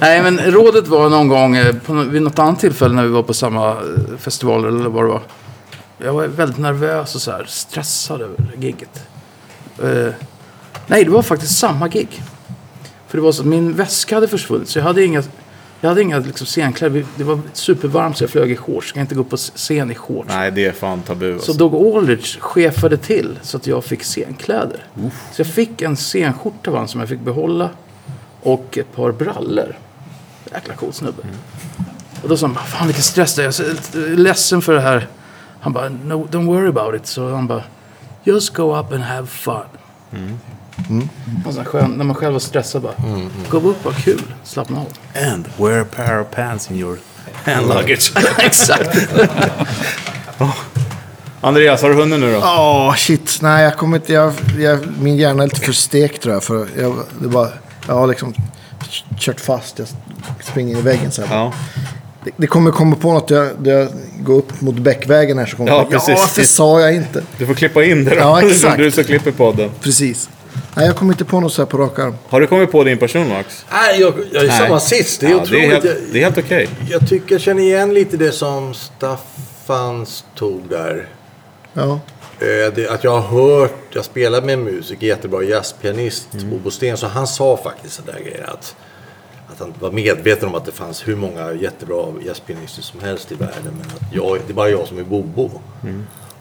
Nej, 0.00 0.22
men 0.22 0.38
rådet 0.38 0.86
var 0.88 1.08
någon 1.08 1.28
gång 1.28 1.56
eh, 1.56 1.74
på, 1.86 1.92
vid 1.92 2.22
något 2.22 2.38
annat 2.38 2.60
tillfälle 2.60 2.94
när 2.94 3.02
vi 3.02 3.08
var 3.08 3.22
på 3.22 3.34
samma 3.34 3.70
eh, 3.70 3.76
festival 4.18 4.64
eller 4.64 4.88
vad 4.90 5.04
det 5.04 5.08
var. 5.08 5.22
Jag 5.98 6.12
var 6.12 6.26
väldigt 6.26 6.58
nervös 6.58 7.14
och 7.14 7.20
så 7.20 7.30
här, 7.30 7.44
stressad 7.48 8.22
över 8.22 8.36
gigget. 8.58 9.00
Eh, 9.82 10.12
nej, 10.86 11.04
det 11.04 11.10
var 11.10 11.22
faktiskt 11.22 11.58
samma 11.58 11.88
gig. 11.88 12.22
För 13.08 13.18
det 13.18 13.22
var 13.22 13.32
så 13.32 13.42
att 13.42 13.46
min 13.48 13.72
väska 13.72 14.14
hade 14.14 14.28
försvunnit 14.28 14.68
så 14.68 14.78
jag 14.78 14.84
hade 14.84 15.04
inga, 15.04 15.22
jag 15.80 15.88
hade 15.88 16.02
inga 16.02 16.18
liksom, 16.18 16.46
scenkläder. 16.46 17.04
Det 17.16 17.24
var 17.24 17.40
supervarmt 17.52 18.16
så 18.16 18.24
jag 18.24 18.30
flög 18.30 18.50
i 18.50 18.56
shorts. 18.56 18.86
Jag 18.88 18.94
kan 18.94 19.00
inte 19.00 19.14
gå 19.14 19.20
upp 19.20 19.30
på 19.30 19.36
scen 19.36 19.90
i 19.90 19.94
shorts. 19.94 20.28
Nej, 20.28 20.50
det 20.50 20.66
är 20.66 20.72
fan 20.72 21.02
tabu. 21.02 21.28
Så 21.30 21.34
Alltså. 21.34 21.52
Dog 21.52 21.96
Aldrich 21.96 22.38
chefade 22.40 22.96
till 22.96 23.38
så 23.42 23.56
att 23.56 23.66
jag 23.66 23.84
fick 23.84 24.02
scenkläder. 24.02 24.84
Så 25.32 25.40
jag 25.40 25.46
fick 25.46 25.82
en 25.82 25.96
scenskjorta 25.96 26.70
av 26.70 26.74
honom 26.74 26.88
som 26.88 27.00
jag 27.00 27.08
fick 27.08 27.20
behålla. 27.20 27.70
Och 28.42 28.78
ett 28.78 28.92
par 28.94 29.12
brallor. 29.12 29.76
Jäkla 30.52 30.74
cool 30.74 30.92
snubbe. 30.92 31.22
Och 32.22 32.28
då 32.28 32.36
sa 32.36 32.46
han, 32.46 32.56
fan 32.56 32.86
vilken 32.86 33.02
stress 33.04 33.34
det 33.34 33.42
är. 33.42 33.44
Jag 33.44 33.68
är 33.68 33.82
så 33.92 34.16
ledsen 34.16 34.62
för 34.62 34.74
det 34.74 34.80
här. 34.80 35.08
Han 35.60 35.72
bara, 35.72 35.88
no, 35.88 36.26
don't 36.30 36.46
worry 36.46 36.68
about 36.68 36.94
it. 36.94 37.06
Så 37.06 37.30
han 37.34 37.46
bara, 37.46 37.62
just 38.24 38.54
go 38.54 38.78
up 38.78 38.92
and 38.92 39.02
have 39.02 39.26
fun. 39.26 39.54
Och 41.46 41.54
så 41.54 41.64
skön, 41.64 41.90
när 41.90 42.04
man 42.04 42.16
själv 42.16 42.32
var 42.32 42.40
stressad 42.40 42.82
bara, 42.82 42.94
gå 43.50 43.56
upp 43.56 43.86
och 43.86 43.92
ha 43.92 44.00
kul. 44.00 44.22
Slappna 44.44 44.80
av. 44.80 44.86
And 45.32 45.44
wear 45.58 45.80
a 45.80 45.84
pair 45.96 46.20
of 46.20 46.26
pants 46.30 46.70
in 46.70 46.76
your 46.76 46.98
hand 47.44 47.68
luggage. 47.68 48.12
Exakt. 48.38 48.98
Andreas, 51.40 51.82
har 51.82 51.88
du 51.88 51.94
hunnit 51.94 52.20
nu 52.20 52.32
då? 52.32 52.38
Åh, 52.38 52.94
shit. 52.94 53.38
Nej, 53.42 53.64
jag 53.64 53.76
kommer 53.76 53.96
inte... 53.96 54.12
Jag, 54.12 54.32
jag, 54.58 54.78
min 55.00 55.16
hjärna 55.16 55.42
är 55.42 55.46
lite 55.46 55.60
för 55.60 55.72
stekt 55.72 56.22
tror 56.22 56.34
jag. 56.34 56.44
För 56.44 56.68
jag, 56.78 56.96
det 57.20 57.28
bara, 57.28 57.48
jag 57.86 57.94
har 57.94 58.06
liksom 58.06 58.34
kört 59.18 59.40
fast. 59.40 59.78
Jag 59.78 59.88
springer 60.42 60.72
in 60.72 60.78
i 60.78 60.82
väggen 60.82 61.12
så 61.12 61.22
här. 61.24 61.36
Ja. 61.36 61.52
Det, 62.24 62.30
det 62.36 62.46
kommer 62.46 62.70
komma 62.70 62.96
på 62.96 63.12
något. 63.12 63.30
Jag, 63.30 63.50
jag 63.64 63.88
går 64.20 64.34
upp 64.34 64.60
mot 64.60 64.74
Bäckvägen 64.74 65.38
här 65.38 65.46
så 65.46 65.56
kommer 65.56 65.70
Ja, 65.70 65.78
jag 65.78 65.90
precis. 65.90 66.08
Ja, 66.08 66.16
varför 66.18 66.42
sa 66.42 66.80
jag 66.80 66.94
inte? 66.94 67.22
Du 67.38 67.46
får 67.46 67.54
klippa 67.54 67.84
in 67.84 68.04
det 68.04 68.10
då. 68.10 68.16
Ja, 68.16 68.42
exakt. 68.50 68.76
Du 68.78 68.90
som 68.90 69.04
klipper 69.04 69.30
podden. 69.30 69.70
Precis. 69.80 70.28
Nej, 70.74 70.86
jag 70.86 70.96
kommer 70.96 71.12
inte 71.12 71.24
på 71.24 71.40
något 71.40 71.52
så 71.52 71.62
här 71.62 71.66
på 71.66 71.78
rak 71.78 71.98
arm. 71.98 72.14
Har 72.28 72.40
du 72.40 72.46
kommit 72.46 72.72
på 72.72 72.84
din 72.84 72.98
person 72.98 73.28
Max? 73.28 73.66
Nej, 73.72 74.00
jag, 74.00 74.14
jag 74.32 74.42
är 74.44 74.48
Nej. 74.48 74.58
samma 74.58 74.80
sist. 74.80 75.20
Det 75.20 75.26
är 75.26 75.30
ja, 75.30 75.36
det 75.36 75.42
otroligt. 75.42 75.64
är 75.64 75.70
helt, 75.70 76.12
det 76.12 76.18
är 76.18 76.24
helt 76.24 76.38
okej. 76.38 76.68
Jag 76.90 77.08
tycker 77.08 77.34
jag 77.34 77.40
känner 77.40 77.62
igen 77.62 77.94
lite 77.94 78.16
det 78.16 78.32
som 78.32 78.74
Staffan 78.74 80.06
tog 80.34 80.68
där. 80.68 81.08
Ja. 81.72 82.00
Eh, 82.40 82.74
det, 82.74 82.88
att 82.90 83.04
jag 83.04 83.20
har 83.20 83.42
hört, 83.60 83.74
jag 83.92 84.04
spelar 84.04 84.42
med 84.42 84.52
en 84.52 84.64
musiker, 84.64 85.06
jättebra 85.06 85.42
jazzpianist, 85.42 86.28
Bobo 86.32 86.70
Sten, 86.70 86.96
så 86.96 87.06
han 87.06 87.26
sa 87.26 87.56
faktiskt 87.56 87.94
sådär 87.94 88.20
grejer 88.24 88.50
att, 88.50 88.76
att 89.52 89.58
han 89.58 89.74
var 89.80 89.90
medveten 89.90 90.48
om 90.48 90.54
att 90.54 90.64
det 90.64 90.72
fanns 90.72 91.08
hur 91.08 91.16
många 91.16 91.52
jättebra 91.52 92.04
jazzpianister 92.26 92.82
som 92.82 93.00
helst 93.00 93.32
i 93.32 93.34
världen, 93.34 93.72
men 93.78 93.86
att 93.96 94.14
jag, 94.14 94.38
det 94.46 94.52
är 94.52 94.54
bara 94.54 94.68
jag 94.68 94.86
som 94.88 94.98
är 94.98 95.02
Bobo. 95.02 95.50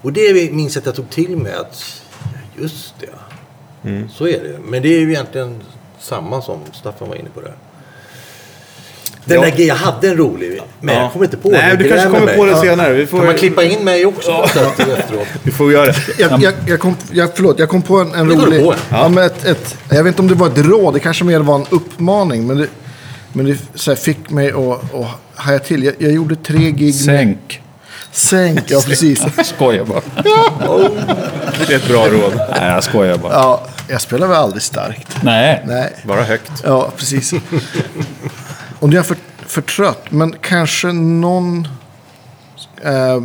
Och 0.01 0.14
det 0.14 0.51
minns 0.51 0.76
jag 0.76 0.81
att 0.81 0.85
jag 0.85 0.95
tog 0.95 1.10
till 1.10 1.38
mig 1.38 1.53
att, 1.53 1.84
ja, 2.23 2.61
just 2.61 2.93
det, 2.99 3.07
så 4.14 4.28
är 4.28 4.32
det. 4.44 4.60
Men 4.70 4.82
det 4.82 4.95
är 4.95 4.99
ju 4.99 5.10
egentligen 5.11 5.56
samma 5.99 6.41
som 6.41 6.60
Staffan 6.74 7.10
var 7.10 7.16
inne 7.16 7.30
på 7.34 7.41
där. 7.41 7.53
Den 9.26 9.36
Ja. 9.38 9.41
där 9.44 9.52
grejen, 9.52 9.68
jag 9.68 9.76
hade 9.76 10.10
en 10.10 10.18
rolig, 10.18 10.61
men 10.82 10.95
Ja. 10.95 11.02
jag 11.02 11.11
kommer 11.11 11.26
inte 11.26 11.38
på 11.38 11.49
Nej, 11.49 11.70
den. 11.70 11.78
du 11.78 11.90
kanske 11.90 12.10
kommer 12.10 12.36
på 12.38 12.45
det 12.45 12.56
senare. 12.56 12.94
Vi 12.94 13.06
får, 13.07 13.18
Kan 13.18 13.26
man 13.26 13.36
klippa 13.36 13.64
in 13.64 13.84
mig 13.84 14.06
också 14.06 14.32
det 14.53 14.60
efteråt? 14.94 15.28
vi 15.44 15.52
får 15.52 15.72
göra 15.72 15.86
det. 15.86 16.20
Jag, 16.20 16.41
jag, 16.41 16.53
jag, 16.68 16.80
kom, 16.80 16.95
jag, 17.11 17.30
förlåt, 17.36 17.60
jag 17.60 17.70
kom 17.70 17.82
på 17.82 17.98
en, 17.99 18.14
en 18.14 18.30
rolig... 18.32 18.64
på. 18.64 18.76
Ja. 18.90 19.10
men 19.10 19.24
ett, 19.24 19.45
ett, 19.45 19.78
jag 19.90 20.03
vet 20.03 20.07
inte 20.11 20.22
om 20.22 20.28
det 20.28 20.36
var 20.36 20.48
ett 20.48 20.57
råd, 20.57 20.94
det 20.94 20.99
kanske 20.99 21.24
mer 21.24 21.40
var 21.40 21.56
en 21.56 21.66
uppmaning. 21.70 22.48
Men 22.48 22.57
det, 22.57 22.68
men 23.34 23.45
det 23.45 23.57
så 23.76 23.91
här, 23.91 23.95
fick 23.95 24.30
mig 24.30 24.52
att, 24.52 24.94
att 24.94 25.07
haja 25.36 25.60
till. 25.60 25.84
Jag, 25.84 25.94
jag 25.98 26.11
gjorde 26.11 26.36
tre 26.36 26.72
gig 26.72 26.86
med... 26.86 26.95
Sänk. 26.95 27.61
Sänk, 28.11 28.64
ja 28.72 28.81
precis. 28.86 29.23
Skojar 29.44 29.86
bara. 29.86 30.02
Det 31.68 31.73
är 31.73 31.77
ett 31.77 31.88
bra 31.88 32.07
råd. 32.07 32.34
Nej, 32.36 32.72
jag 32.72 32.84
skojar 32.84 33.18
bara. 33.18 33.34
Ja, 33.34 33.61
jag 33.90 34.02
spelar 34.02 34.27
väl 34.27 34.38
aldrig 34.38 34.61
starkt. 34.64 35.07
Nej. 35.23 35.64
Nej. 35.68 35.94
Bara 36.03 36.23
högt. 36.23 36.52
Ja, 36.64 36.91
precis. 36.98 37.34
Och 38.80 38.90
nu 38.90 38.95
är 38.95 38.99
jag 38.99 39.06
för, 39.06 39.18
för 39.45 39.61
trött, 39.61 40.03
men 40.10 40.36
kanske 40.41 40.88
någon 40.91 41.68
eh, 42.84 43.22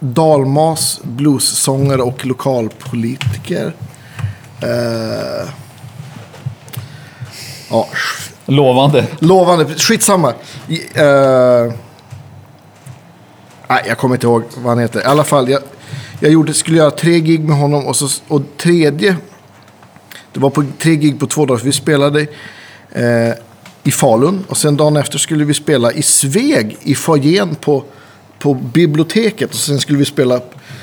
dalmas, 0.00 1.00
bluessångare 1.02 2.02
och 2.02 2.26
lokalpolitiker. 2.26 3.72
Eh, 4.62 5.48
ja, 7.70 7.88
Lovande. 8.46 9.06
lovande. 9.18 9.74
Skitsamma. 9.74 10.32
I, 10.68 10.80
Eh, 10.94 11.72
nej, 13.68 13.84
jag 13.86 13.98
kommer 13.98 14.14
inte 14.14 14.26
ihåg 14.26 14.42
vad 14.56 14.72
han 14.72 14.78
heter. 14.78 15.00
I 15.00 15.04
alla 15.04 15.24
fall, 15.24 15.48
jag, 15.48 15.62
jag 16.20 16.32
gjorde, 16.32 16.54
skulle 16.54 16.76
göra 16.76 16.90
tre 16.90 17.20
gig 17.20 17.40
med 17.40 17.56
honom 17.56 17.86
och, 17.86 17.96
så, 17.96 18.08
och 18.28 18.42
tredje 18.56 19.16
det 20.32 20.40
var 20.40 20.50
på 20.50 20.64
tre 20.78 20.96
gig 20.96 21.20
på 21.20 21.26
två 21.26 21.46
dagar. 21.46 21.60
Vi 21.64 21.72
spelade 21.72 22.20
eh, 22.92 23.32
i 23.82 23.90
Falun. 23.90 24.44
Och 24.48 24.56
sen 24.56 24.76
dagen 24.76 24.96
efter 24.96 25.18
skulle 25.18 25.44
vi 25.44 25.54
spela 25.54 25.92
i 25.92 26.02
Sveg 26.02 26.76
i 26.82 26.94
foajén 26.94 27.54
på, 27.54 27.84
på 28.38 28.54
biblioteket. 28.54 29.50
Och 29.50 29.56
sen 29.56 29.80
skulle 29.80 29.98
vi 29.98 30.04
spela, 30.04 30.40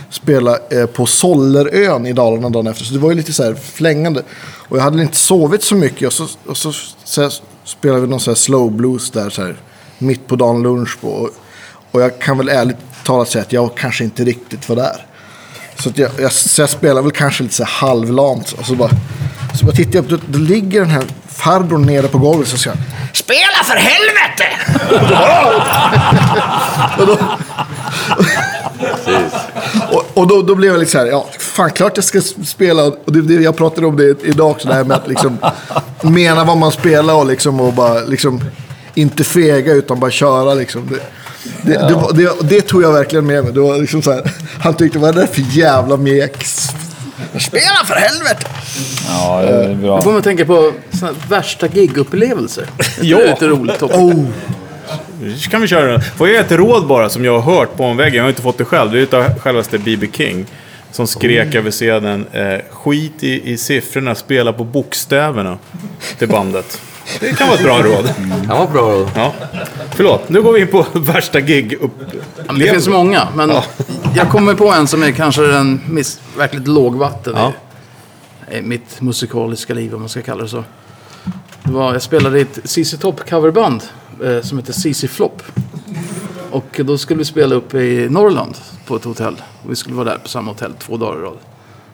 spela 0.09 0.57
eh, 0.69 0.85
på 0.85 1.05
Sollerön 1.05 2.05
i 2.05 2.13
Dalarna 2.13 2.49
dagen 2.49 2.67
efter. 2.67 2.85
Så 2.85 2.93
det 2.93 2.99
var 2.99 3.09
ju 3.09 3.15
lite 3.15 3.33
så 3.33 3.43
här 3.43 3.53
flängande. 3.53 4.23
Och 4.67 4.77
jag 4.77 4.83
hade 4.83 5.01
inte 5.01 5.17
sovit 5.17 5.63
så 5.63 5.75
mycket. 5.75 6.07
Och 6.07 6.13
så, 6.13 6.27
och 6.45 6.57
så, 6.57 6.71
så 7.03 7.21
här, 7.21 7.33
spelade 7.63 8.01
vi 8.01 8.07
någon 8.07 8.19
så 8.19 8.31
här 8.31 8.35
slow 8.35 8.71
blues 8.71 9.11
där 9.11 9.29
så 9.29 9.41
här, 9.41 9.55
mitt 9.97 10.27
på 10.27 10.35
dagen 10.35 10.63
lunch 10.63 11.01
på. 11.01 11.07
Och, 11.07 11.29
och 11.95 12.01
jag 12.01 12.19
kan 12.19 12.37
väl 12.37 12.49
ärligt 12.49 12.77
talat 13.03 13.29
säga 13.29 13.41
att 13.41 13.53
jag 13.53 13.77
kanske 13.77 14.03
inte 14.03 14.23
riktigt 14.23 14.69
var 14.69 14.75
där. 14.75 15.05
Så, 15.79 15.91
jag, 15.95 16.11
jag, 16.19 16.31
så 16.31 16.61
jag 16.61 16.69
spelar 16.69 17.01
väl 17.01 17.11
kanske 17.11 17.43
lite 17.43 17.55
så 17.55 17.63
halvlamt. 17.63 18.51
Och 18.51 18.65
så 18.65 18.75
bara, 18.75 18.89
så 19.59 19.65
bara 19.65 19.75
tittar 19.75 19.95
jag 19.95 20.03
upp, 20.03 20.09
då, 20.09 20.17
då 20.27 20.39
ligger 20.39 20.79
den 20.79 20.89
här 20.89 21.03
farbrorn 21.27 21.85
nere 21.85 22.07
på 22.07 22.17
golvet. 22.17 22.47
Så 22.47 22.57
säger 22.57 22.77
Spela 23.13 23.63
för 23.63 23.75
helvete! 23.75 24.45
och 26.99 27.07
då, 27.07 27.17
och, 29.91 30.05
och 30.13 30.27
då, 30.27 30.41
då 30.41 30.55
blev 30.55 30.71
jag 30.71 30.79
lite 30.79 30.91
så 30.91 30.97
här, 30.97 31.05
ja, 31.05 31.27
fan 31.39 31.71
klart 31.71 31.91
jag 31.95 32.03
ska 32.03 32.21
spela. 32.45 32.83
Och 32.83 33.11
det, 33.13 33.21
det, 33.21 33.33
jag 33.33 33.57
pratade 33.57 33.87
om 33.87 33.97
det 33.97 34.23
idag 34.23 34.51
också, 34.51 34.67
det 34.67 34.73
här 34.73 34.83
med 34.83 34.97
att 34.97 35.07
liksom 35.07 35.37
mena 36.01 36.43
vad 36.43 36.57
man 36.57 36.71
spelar 36.71 37.13
och 37.13 37.25
liksom 37.25 37.59
och 37.59 37.73
bara 37.73 37.99
liksom 37.99 38.41
inte 38.93 39.23
fega 39.23 39.73
utan 39.73 39.99
bara 39.99 40.11
köra 40.11 40.53
liksom. 40.53 40.89
Det, 40.91 40.99
det, 41.61 41.73
det, 41.73 42.23
det, 42.23 42.49
det 42.49 42.61
tog 42.61 42.83
jag 42.83 42.93
verkligen 42.93 43.25
med 43.25 43.43
mig. 43.43 43.53
Det 43.53 43.59
var 43.59 43.77
liksom 43.77 44.01
så 44.01 44.11
här, 44.11 44.31
han 44.59 44.73
tyckte, 44.73 44.99
vad 44.99 45.17
är 45.17 45.21
det 45.21 45.27
för 45.27 45.41
jävla 45.57 45.97
mek? 45.97 46.45
Spela 47.39 47.85
för 47.85 47.95
helvete! 47.95 48.47
Ja, 49.07 49.41
det 49.41 49.63
är 49.63 49.75
bra. 49.75 49.97
Då 49.97 50.03
får 50.03 50.11
man 50.11 50.21
tänka 50.21 50.45
på 50.45 50.73
värsta 51.29 51.67
gigupplevelser. 51.67 52.65
Ja. 53.01 53.17
Det 53.17 53.23
är 53.23 53.27
lite 53.27 53.47
roligt 53.47 53.81
också. 53.81 53.97
Oh, 53.97 54.25
Så 55.37 55.49
kan 55.49 55.61
vi 55.61 55.67
köra 55.67 55.91
den. 55.91 56.01
Får 56.01 56.29
jag 56.29 56.39
ett 56.45 56.51
råd 56.51 56.87
bara 56.87 57.09
som 57.09 57.25
jag 57.25 57.39
har 57.39 57.55
hört 57.55 57.77
på 57.77 57.83
omvägen? 57.85 58.15
Jag 58.15 58.23
har 58.23 58.29
inte 58.29 58.41
fått 58.41 58.57
det 58.57 58.65
själv. 58.65 58.91
Det 58.91 58.97
är 58.97 59.01
utav 59.01 59.39
självaste 59.39 59.77
B.B. 59.77 60.07
King. 60.13 60.45
Som 60.91 61.07
skrek 61.07 61.55
över 61.55 61.71
scenen. 61.71 62.25
Eh, 62.31 62.59
skit 62.71 63.23
i, 63.23 63.51
i 63.51 63.57
siffrorna, 63.57 64.15
spela 64.15 64.53
på 64.53 64.63
bokstäverna. 64.63 65.57
Till 66.17 66.27
bandet. 66.27 66.81
Det 67.19 67.37
kan 67.37 67.47
vara 67.47 67.57
ett 67.57 67.63
bra 67.63 67.81
råd. 67.83 68.07
Han 68.47 68.57
var 68.57 68.67
bra. 68.67 69.09
Ja. 69.15 69.33
Förlåt, 69.91 70.29
nu 70.29 70.41
går 70.41 70.53
vi 70.53 70.61
in 70.61 70.67
på 70.67 70.85
värsta 70.93 71.41
gig 71.41 71.77
Ja, 71.81 71.87
men 72.47 72.59
Det 72.59 72.71
finns 72.71 72.87
många, 72.87 73.27
men 73.35 73.51
jag 74.15 74.29
kommer 74.29 74.53
på 74.53 74.71
en 74.71 74.87
som 74.87 75.03
är 75.03 75.11
kanske 75.11 75.41
den 75.41 75.81
miss, 75.89 76.19
verkligt 76.37 76.67
lågvatten 76.67 77.33
Ja. 77.37 77.53
i, 78.51 78.57
i 78.57 78.61
mitt 78.61 79.01
musikaliska 79.01 79.73
liv, 79.73 79.93
om 79.95 79.99
man 79.99 80.09
ska 80.09 80.21
kalla 80.21 80.43
det 80.43 80.49
så. 80.49 80.63
Det 81.63 81.71
var, 81.71 81.93
jag 81.93 82.01
spelade 82.01 82.39
i 82.39 82.41
ett 82.41 82.59
CC 82.63 82.97
Top 82.99 83.29
coverband 83.29 83.83
eh, 84.23 84.41
som 84.41 84.57
heter 84.57 84.73
CC 84.73 85.07
Flop. 85.07 85.41
Och 86.51 86.81
då 86.85 86.97
skulle 86.97 87.17
vi 87.17 87.25
spela 87.25 87.55
upp 87.55 87.73
i 87.73 88.07
Norrland 88.09 88.57
på 88.85 88.95
ett 88.95 89.03
hotell. 89.03 89.41
Och 89.63 89.71
vi 89.71 89.75
skulle 89.75 89.95
vara 89.95 90.09
där 90.09 90.17
på 90.17 90.27
samma 90.29 90.51
hotell 90.51 90.73
två 90.79 90.97
dagar 90.97 91.19
i 91.19 91.21
rad. 91.21 91.37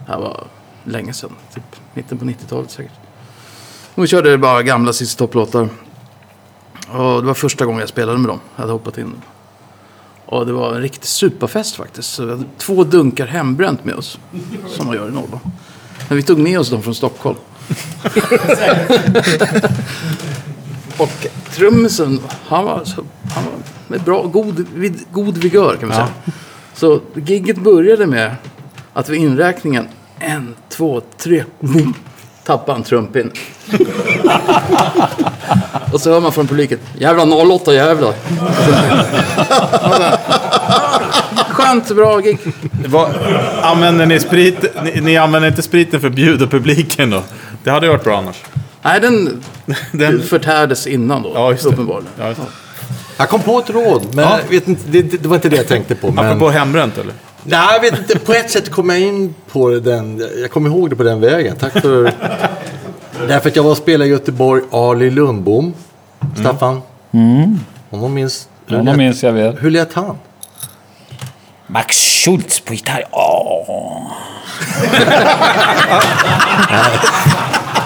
Det 0.05 0.11
här 0.11 0.19
var 0.19 0.43
länge 0.83 1.13
sedan, 1.13 1.31
typ 1.55 1.63
mitten 1.93 2.17
på 2.17 2.25
90-talet 2.25 2.71
säkert. 2.71 2.91
Vi 3.95 4.07
körde 4.07 4.37
bara 4.37 4.63
gamla 4.63 4.93
CC 4.93 5.15
Top-låtar. 5.15 5.69
Och 6.87 7.21
det 7.21 7.27
var 7.27 7.33
första 7.33 7.65
gången 7.65 7.79
jag 7.79 7.89
spelade 7.89 8.17
med 8.17 8.29
dem. 8.29 8.39
Jag 8.55 8.61
hade 8.61 8.73
hoppat 8.73 8.97
in. 8.97 9.13
Och 10.25 10.45
det 10.45 10.53
var 10.53 10.75
en 10.75 10.81
riktig 10.81 11.07
superfest 11.07 11.75
faktiskt. 11.75 12.13
Så 12.13 12.25
vi 12.25 12.31
hade 12.31 12.43
två 12.57 12.83
dunkar 12.83 13.27
hembränt 13.27 13.85
med 13.85 13.95
oss. 13.95 14.19
Som 14.67 14.87
man 14.87 14.95
gör 14.95 15.07
i 15.07 15.11
Norrland. 15.11 15.39
Men 16.07 16.17
vi 16.17 16.23
tog 16.23 16.39
med 16.39 16.59
oss 16.59 16.69
dem 16.69 16.83
från 16.83 16.95
Stockholm. 16.95 17.37
och 20.97 21.27
trummisen, 21.53 22.19
han 22.47 22.65
var, 22.65 22.83
han 23.33 23.43
var 23.43 23.53
med 23.87 24.01
bra, 24.01 24.23
god, 24.23 24.65
vid, 24.73 24.99
god 25.11 25.37
vigör 25.37 25.75
kan 25.75 25.89
vi 25.89 25.95
säga. 25.95 26.09
Så 26.73 27.01
gigget 27.15 27.57
började 27.57 28.07
med 28.07 28.35
att 28.93 29.09
vid 29.09 29.21
inräkningen, 29.21 29.87
en, 30.19 30.55
två, 30.69 31.01
tre, 31.17 31.43
boom, 31.59 31.93
tappade 32.45 32.71
han 32.71 32.83
trumpin. 32.83 33.31
och 35.93 36.01
så 36.01 36.09
hör 36.11 36.19
man 36.21 36.31
från 36.31 36.47
publiken, 36.47 36.79
jävla 36.97 37.23
08 37.23 37.73
jävlar. 37.73 38.13
Skönt, 41.49 41.95
bra 41.95 42.19
gig. 42.19 42.37
Vad, 42.85 43.13
använder 43.61 44.05
ni 44.05 44.19
sprit? 44.19 44.65
Ni, 44.83 45.01
ni 45.01 45.17
använder 45.17 45.49
inte 45.49 45.61
spriten 45.61 46.01
för 46.01 46.07
att 46.07 46.13
bjuda 46.13 46.47
publiken 46.47 47.09
då? 47.09 47.23
Det 47.63 47.69
hade 47.71 47.85
ju 47.85 47.91
varit 47.91 48.03
bra 48.03 48.17
annars. 48.17 48.43
Nej, 48.81 48.99
den, 49.01 49.43
Den, 49.91 50.21
förtärdes 50.23 50.87
innan 50.87 51.21
då, 51.23 51.31
Ja, 51.35 51.53
uppenbarligen. 51.69 52.11
ja. 52.19 52.33
Jag 53.17 53.29
kom 53.29 53.41
på 53.41 53.59
ett 53.59 53.69
råd, 53.69 54.15
men 54.15 54.25
Ja. 54.25 54.39
vet 54.49 54.67
inte, 54.67 54.81
det, 54.85 55.01
det 55.01 55.27
var 55.27 55.35
inte 55.35 55.49
det 55.49 55.55
jag 55.57 55.67
tänkte 55.67 55.95
på. 55.95 56.11
Men... 56.11 56.25
Apropå 56.25 56.49
hembränt 56.49 56.97
eller? 56.97 57.13
Nej, 57.43 57.67
jag 57.73 57.79
vet 57.81 57.99
inte. 57.99 58.19
På 58.19 58.33
ett 58.33 58.51
sätt 58.51 58.71
kom 58.71 58.89
jag 58.89 58.99
in 58.99 59.35
på 59.51 59.69
den. 59.69 60.23
Jag 60.41 60.51
kommer 60.51 60.69
ihåg 60.69 60.89
det 60.89 60.95
på 60.95 61.03
den 61.03 61.21
vägen. 61.21 61.55
Tack 61.59 61.73
för... 61.81 62.13
Därför 63.27 63.49
att 63.49 63.55
jag 63.55 63.63
var 63.63 63.71
och 63.71 63.77
spelade 63.77 64.09
i 64.09 64.11
Göteborg, 64.11 64.63
Ali 64.71 65.09
Lundbom. 65.09 65.73
Staffan? 66.39 66.81
Mm. 67.11 67.59
Honom 67.89 68.13
minns... 68.13 68.47
hur 68.67 68.77
Honom 68.77 68.93
lät- 68.93 68.97
minns 68.97 69.23
jag 69.23 69.31
väl. 69.33 69.57
Hur 69.57 69.71
lät 69.71 69.93
han? 69.93 70.17
Max 71.67 71.95
Schultz 71.97 72.59
på 72.59 72.73
gitarr. 72.73 73.03
Åh. 73.11 74.11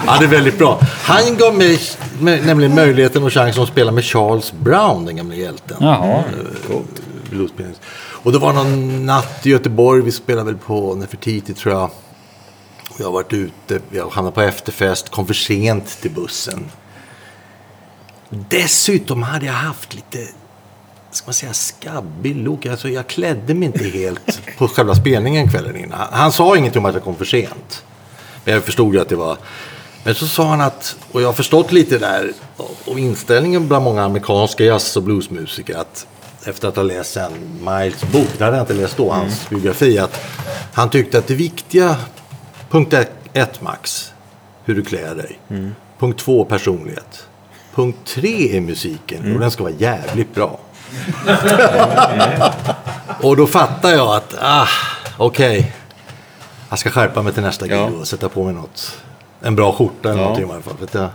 Ja, 0.06 0.16
det 0.18 0.24
är 0.24 0.28
väldigt 0.28 0.58
bra. 0.58 0.80
Han 1.02 1.36
gav 1.36 1.54
mig 1.54 1.78
nämligen 2.20 2.74
möjligheten 2.74 3.22
och 3.22 3.32
chansen 3.32 3.62
att 3.62 3.68
spela 3.68 3.92
med 3.92 4.04
Charles 4.04 4.52
Brown, 4.52 5.04
den 5.06 5.16
gamla 5.16 5.34
hjälten. 5.34 5.76
Jaha 5.80 6.22
pilotspelning. 7.30 7.76
Och 8.22 8.32
det 8.32 8.38
var 8.38 8.52
någon 8.52 9.06
natt 9.06 9.46
i 9.46 9.50
Göteborg, 9.50 10.02
vi 10.02 10.12
spelade 10.12 10.44
väl 10.44 10.56
på 10.60 10.94
Nefertiti 10.94 11.54
tror 11.54 11.74
jag. 11.74 11.90
Och 12.90 13.00
jag 13.00 13.04
har 13.04 13.12
varit 13.12 13.32
ute, 13.32 13.80
jag 13.90 14.08
hamnade 14.08 14.34
på 14.34 14.42
efterfest, 14.42 15.08
kom 15.08 15.26
för 15.26 15.34
sent 15.34 16.00
till 16.02 16.10
bussen. 16.10 16.70
Dessutom 18.30 19.22
hade 19.22 19.46
jag 19.46 19.52
haft 19.52 19.94
lite, 19.94 20.18
ska 21.10 21.26
man 21.26 21.34
säga, 21.34 21.52
skabbig 21.52 22.36
look. 22.36 22.66
Alltså 22.66 22.88
jag 22.88 23.06
klädde 23.06 23.54
mig 23.54 23.66
inte 23.66 23.84
helt 23.84 24.40
på 24.58 24.68
själva 24.68 24.94
spelningen 24.94 25.50
kvällen 25.50 25.76
innan. 25.76 25.98
Han- 25.98 26.08
Han 26.12 26.32
sa 26.32 26.56
ingenting 26.56 26.78
om 26.78 26.84
att 26.86 26.94
jag 26.94 27.04
kom 27.04 27.16
för 27.16 27.24
sent. 27.24 27.84
Men 28.44 28.54
jag 28.54 28.64
förstod 28.64 28.94
ju 28.94 29.00
att 29.00 29.08
det 29.08 29.16
var... 29.16 29.36
Men 30.04 30.14
så 30.14 30.26
sa 30.26 30.46
han 30.48 30.60
att, 30.60 30.96
och 31.12 31.22
jag 31.22 31.28
har 31.28 31.32
förstått 31.32 31.72
lite 31.72 31.98
där, 31.98 32.32
och 32.84 32.98
inställningen 32.98 33.68
bland 33.68 33.84
många 33.84 34.04
amerikanska 34.04 34.64
jazz 34.64 34.96
och 34.96 35.02
bluesmusiker, 35.02 35.76
att 35.76 36.06
efter 36.46 36.68
att 36.68 36.76
ha 36.76 36.82
läst 36.82 37.12
sen 37.12 37.32
Miles 37.60 38.04
bok, 38.12 38.28
det 38.38 38.44
hade 38.44 38.56
jag 38.56 38.62
inte 38.62 38.74
läst 38.74 38.96
då, 38.96 39.12
hans 39.12 39.48
biografi, 39.48 39.98
att 39.98 40.20
han 40.72 40.90
tyckte 40.90 41.18
att 41.18 41.26
det 41.26 41.34
viktiga, 41.34 41.96
punkt 42.70 42.92
ett, 42.92 43.12
ett 43.32 43.60
max, 43.62 44.12
hur 44.64 44.74
du 44.74 44.82
klär 44.84 45.14
dig. 45.14 45.38
Punkt 45.98 46.20
två, 46.20 46.44
personlighet. 46.44 47.26
Punkt 47.74 47.98
tre 48.04 48.56
är 48.56 48.60
musiken 48.60 49.34
och 49.34 49.40
den 49.40 49.50
ska 49.50 49.62
vara 49.62 49.72
jävligt 49.78 50.34
bra. 50.34 50.58
och 53.22 53.36
då 53.36 53.46
fattar 53.46 53.90
jag 53.90 54.16
att, 54.16 54.34
ah, 54.40 54.68
okej. 55.16 55.72
Jag 56.68 56.78
ska 56.78 56.90
skärpa 56.90 57.22
mig 57.22 57.32
till 57.32 57.42
nästa 57.42 57.66
gig 57.66 57.76
Ja. 57.76 57.84
och 57.84 58.08
sätta 58.08 58.28
på 58.28 58.44
mig 58.44 58.54
något. 58.54 58.96
En 59.42 59.56
bra 59.56 59.72
skjorta 59.72 60.08
eller 60.10 60.20
Ja. 60.20 60.28
någonting 60.28 60.48
i 60.48 60.52
alla 60.52 60.62
fall. 60.62 60.74
För 60.88 61.10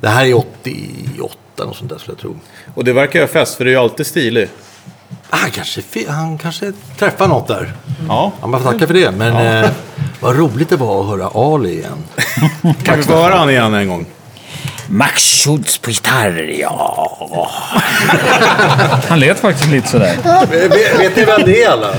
det 0.00 0.08
här 0.08 0.24
är 0.26 0.34
88 0.34 1.34
och 1.62 1.76
sånt 1.76 1.90
där 1.90 1.98
skulle 1.98 2.12
jag 2.12 2.20
tro. 2.20 2.36
Och 2.74 2.84
det 2.84 2.92
verkar 2.92 3.20
ju 3.20 3.26
fest, 3.26 3.54
för 3.54 3.64
det 3.64 3.70
är 3.70 3.72
ju 3.72 3.78
alltid 3.78 4.06
stilig. 4.06 4.48
Ah, 5.30 5.36
han, 5.36 5.50
kanske, 5.50 5.82
han 6.08 6.38
kanske 6.38 6.72
träffar 6.98 7.28
något 7.28 7.48
där. 7.48 7.72
Ja. 8.08 8.32
Han 8.40 8.50
bara 8.50 8.62
tackar 8.62 8.86
för 8.86 8.94
det. 8.94 9.10
Men 9.10 9.64
eh, 9.64 9.70
vad 10.20 10.36
roligt 10.36 10.68
det 10.68 10.76
var 10.76 11.00
att 11.00 11.06
höra 11.06 11.54
Ali 11.54 11.70
igen. 11.70 12.04
Kan 12.84 12.96
vi 12.96 13.02
få 13.02 13.14
höra 13.14 13.34
han 13.34 13.50
igen 13.50 13.74
en 13.74 13.88
gång? 13.88 14.06
Max 14.88 15.22
Schultz 15.22 15.78
på 15.78 15.90
gitarr, 15.90 16.56
ja. 16.60 17.50
Han 19.08 19.20
lät 19.20 19.38
faktiskt 19.38 19.70
lite 19.70 19.88
sådär. 19.88 20.16
vet, 20.50 21.00
vet 21.00 21.16
ni 21.16 21.24
vem 21.24 21.40
det 21.44 21.62
är 21.62 21.70
alla? 21.70 21.94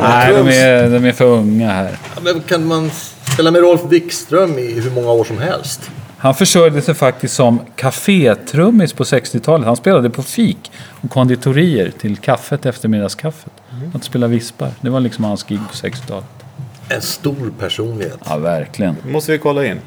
Nej, 0.00 0.34
de 0.34 0.48
är, 0.48 0.90
de 0.90 1.04
är 1.04 1.12
för 1.12 1.24
unga 1.24 1.72
här. 1.72 1.98
Ja, 2.14 2.20
men 2.20 2.40
kan 2.40 2.66
man 2.66 2.90
spela 3.32 3.50
med 3.50 3.60
Rolf 3.60 3.80
Wikström 3.88 4.58
i 4.58 4.80
hur 4.80 4.90
många 4.90 5.10
år 5.10 5.24
som 5.24 5.38
helst? 5.38 5.90
Han 6.20 6.34
försörjde 6.34 6.82
sig 6.82 6.94
faktiskt 6.94 7.34
som 7.34 7.60
kafétrummis 7.76 8.94
på 8.96 9.04
60-talet. 9.04 9.66
Han 9.66 9.76
spelade 9.76 10.10
på 10.10 10.22
fik 10.22 10.72
och 11.00 11.10
konditorier 11.10 11.92
till 12.00 12.16
kaffet, 12.16 12.66
eftermiddagskaffet. 12.66 13.52
Att 13.94 14.04
spela 14.04 14.26
vispar. 14.26 14.70
Det 14.80 14.90
var 14.90 15.00
liksom 15.00 15.24
hans 15.24 15.42
gig 15.44 15.58
på 15.68 15.74
60-talet. 15.74 16.24
En 16.88 17.02
stor 17.02 17.52
personlighet. 17.58 18.18
Ja, 18.24 18.36
verkligen. 18.38 18.96
Det 19.04 19.12
måste 19.12 19.32
vi 19.32 19.38
kolla 19.38 19.66
in. 19.66 19.80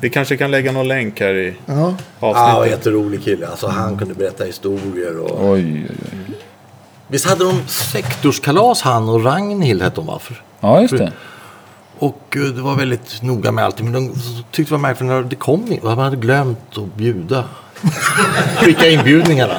Vi 0.00 0.10
kanske 0.10 0.36
kan 0.36 0.50
lägga 0.50 0.72
någon 0.72 0.88
länk 0.88 1.20
här 1.20 1.34
i 1.34 1.54
Ja. 1.66 1.94
Ja, 2.20 2.26
avsnittet. 2.28 2.78
jätterolig 2.78 3.24
kille. 3.24 3.46
Alltså, 3.46 3.66
han 3.66 3.98
kunde 3.98 4.14
berätta 4.14 4.44
historier. 4.44 5.18
Och... 5.18 5.50
Oj, 5.50 5.86
oj, 5.90 5.96
oj. 6.12 6.36
Visst 7.08 7.26
hade 7.26 7.44
de 7.44 7.60
sektorskalas 7.66 8.82
han 8.82 9.08
och 9.08 9.24
Ragnhild 9.24 9.82
hette 9.82 9.96
de 9.96 10.06
va? 10.06 10.20
Ja, 10.60 10.80
just 10.80 10.98
det. 10.98 11.12
Och 11.98 12.36
eh, 12.36 12.42
det 12.42 12.62
var 12.62 12.74
väldigt 12.74 13.22
noga 13.22 13.52
med 13.52 13.64
allting. 13.64 13.90
Men 13.90 13.94
de 13.94 14.14
tyckte 14.50 14.74
det 14.74 14.76
var 14.76 14.88
märkligt 14.88 15.08
när 15.08 15.22
det 15.22 15.36
kom 15.36 15.72
in. 15.72 15.80
Man 15.82 15.98
hade 15.98 16.16
glömt 16.16 16.78
att 16.78 16.94
bjuda 16.96 17.44
Skicka 18.56 18.88
inbjudningarna. 18.88 19.56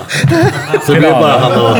Så 0.85 0.93
det 0.93 0.99
blir 0.99 1.11
bara 1.11 1.39
han 1.39 1.51
och... 1.51 1.77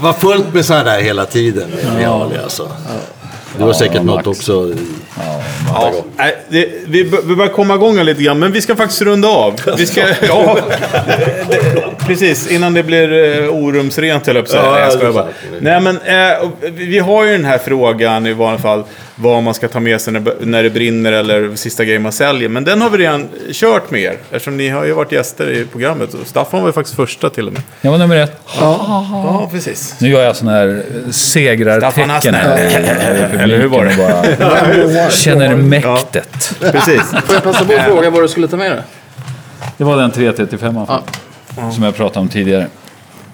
var 0.00 0.12
fullt 0.12 0.54
med 0.54 0.64
sådana 0.64 0.84
där 0.84 1.00
hela 1.00 1.24
tiden. 1.26 1.70
Ali 1.96 2.38
alltså. 2.38 2.68
Det 3.58 3.64
var 3.64 3.72
säkert 3.72 4.02
något 4.02 4.26
också. 4.26 4.74
Ja, 5.74 5.92
nej, 6.16 6.36
det, 6.48 6.68
vi, 6.86 7.02
vi 7.24 7.36
börjar 7.36 7.52
komma 7.52 7.74
igång 7.74 8.02
lite 8.02 8.22
grann, 8.22 8.38
men 8.38 8.52
vi 8.52 8.62
ska 8.62 8.76
faktiskt 8.76 9.02
runda 9.02 9.28
av. 9.28 9.60
Vi 9.78 9.86
ska, 9.86 10.00
ja, 10.28 10.58
det, 11.06 11.46
det, 11.48 12.06
precis, 12.06 12.50
innan 12.50 12.74
det 12.74 12.82
blir 12.82 13.12
uh, 13.12 13.48
orumsrent 13.48 14.26
höll 14.26 14.36
jag 14.36 14.44
på 14.44 14.46
att 14.46 14.62
säga. 14.62 14.80
Ja, 14.80 14.88
Nej, 14.94 15.04
jag 15.04 15.14
bara. 15.14 15.28
Nej, 15.60 15.80
men 15.80 15.96
eh, 15.96 16.50
vi 16.70 16.98
har 16.98 17.24
ju 17.24 17.32
den 17.32 17.44
här 17.44 17.58
frågan 17.58 18.26
i 18.26 18.32
vanliga 18.32 18.62
fall, 18.62 18.84
vad 19.14 19.42
man 19.42 19.54
ska 19.54 19.68
ta 19.68 19.80
med 19.80 20.00
sig 20.00 20.12
när, 20.12 20.34
när 20.40 20.62
det 20.62 20.70
brinner 20.70 21.12
eller 21.12 21.56
sista 21.56 21.84
grejen 21.84 22.02
man 22.02 22.12
säljer. 22.12 22.48
Men 22.48 22.64
den 22.64 22.80
har 22.82 22.90
vi 22.90 22.98
redan 22.98 23.28
kört 23.52 23.90
med 23.90 24.00
er, 24.00 24.16
eftersom 24.30 24.56
ni 24.56 24.68
har 24.68 24.84
ju 24.84 24.92
varit 24.92 25.12
gäster 25.12 25.50
i 25.50 25.64
programmet. 25.64 26.14
Och 26.14 26.26
Staffan 26.26 26.60
var 26.60 26.68
ju 26.68 26.72
faktiskt 26.72 26.96
första 26.96 27.30
till 27.30 27.46
och 27.46 27.52
med. 27.52 27.62
Jag 27.80 27.90
var 27.90 27.98
nummer 27.98 28.16
ett. 28.16 28.40
Ja, 28.60 29.48
precis. 29.52 29.94
Nu 30.00 30.08
gör 30.08 30.22
jag 30.22 30.36
sådana 30.36 30.56
här 30.58 30.82
Staffan 30.90 31.12
segrartecken 31.12 32.34
här. 32.34 32.58
Eller 33.38 33.58
hur 33.58 33.66
var 33.68 33.84
det? 33.84 33.96
Bara 33.96 35.10
känner 35.10 35.56
mäktet. 35.56 36.54
Precis. 36.60 37.02
Får 37.10 37.34
jag 37.34 37.42
passa 37.42 37.64
på 37.64 37.72
att 37.72 37.84
fråga 37.84 38.10
vad 38.10 38.22
du 38.22 38.28
skulle 38.28 38.48
ta 38.48 38.56
med 38.56 38.70
dig? 38.72 38.82
Det 39.76 39.84
var 39.84 39.96
den 39.96 40.10
335 40.10 40.74
Ja. 40.88 41.02
som 41.72 41.82
jag 41.84 41.96
pratade 41.96 42.20
om 42.20 42.28
tidigare. 42.28 42.66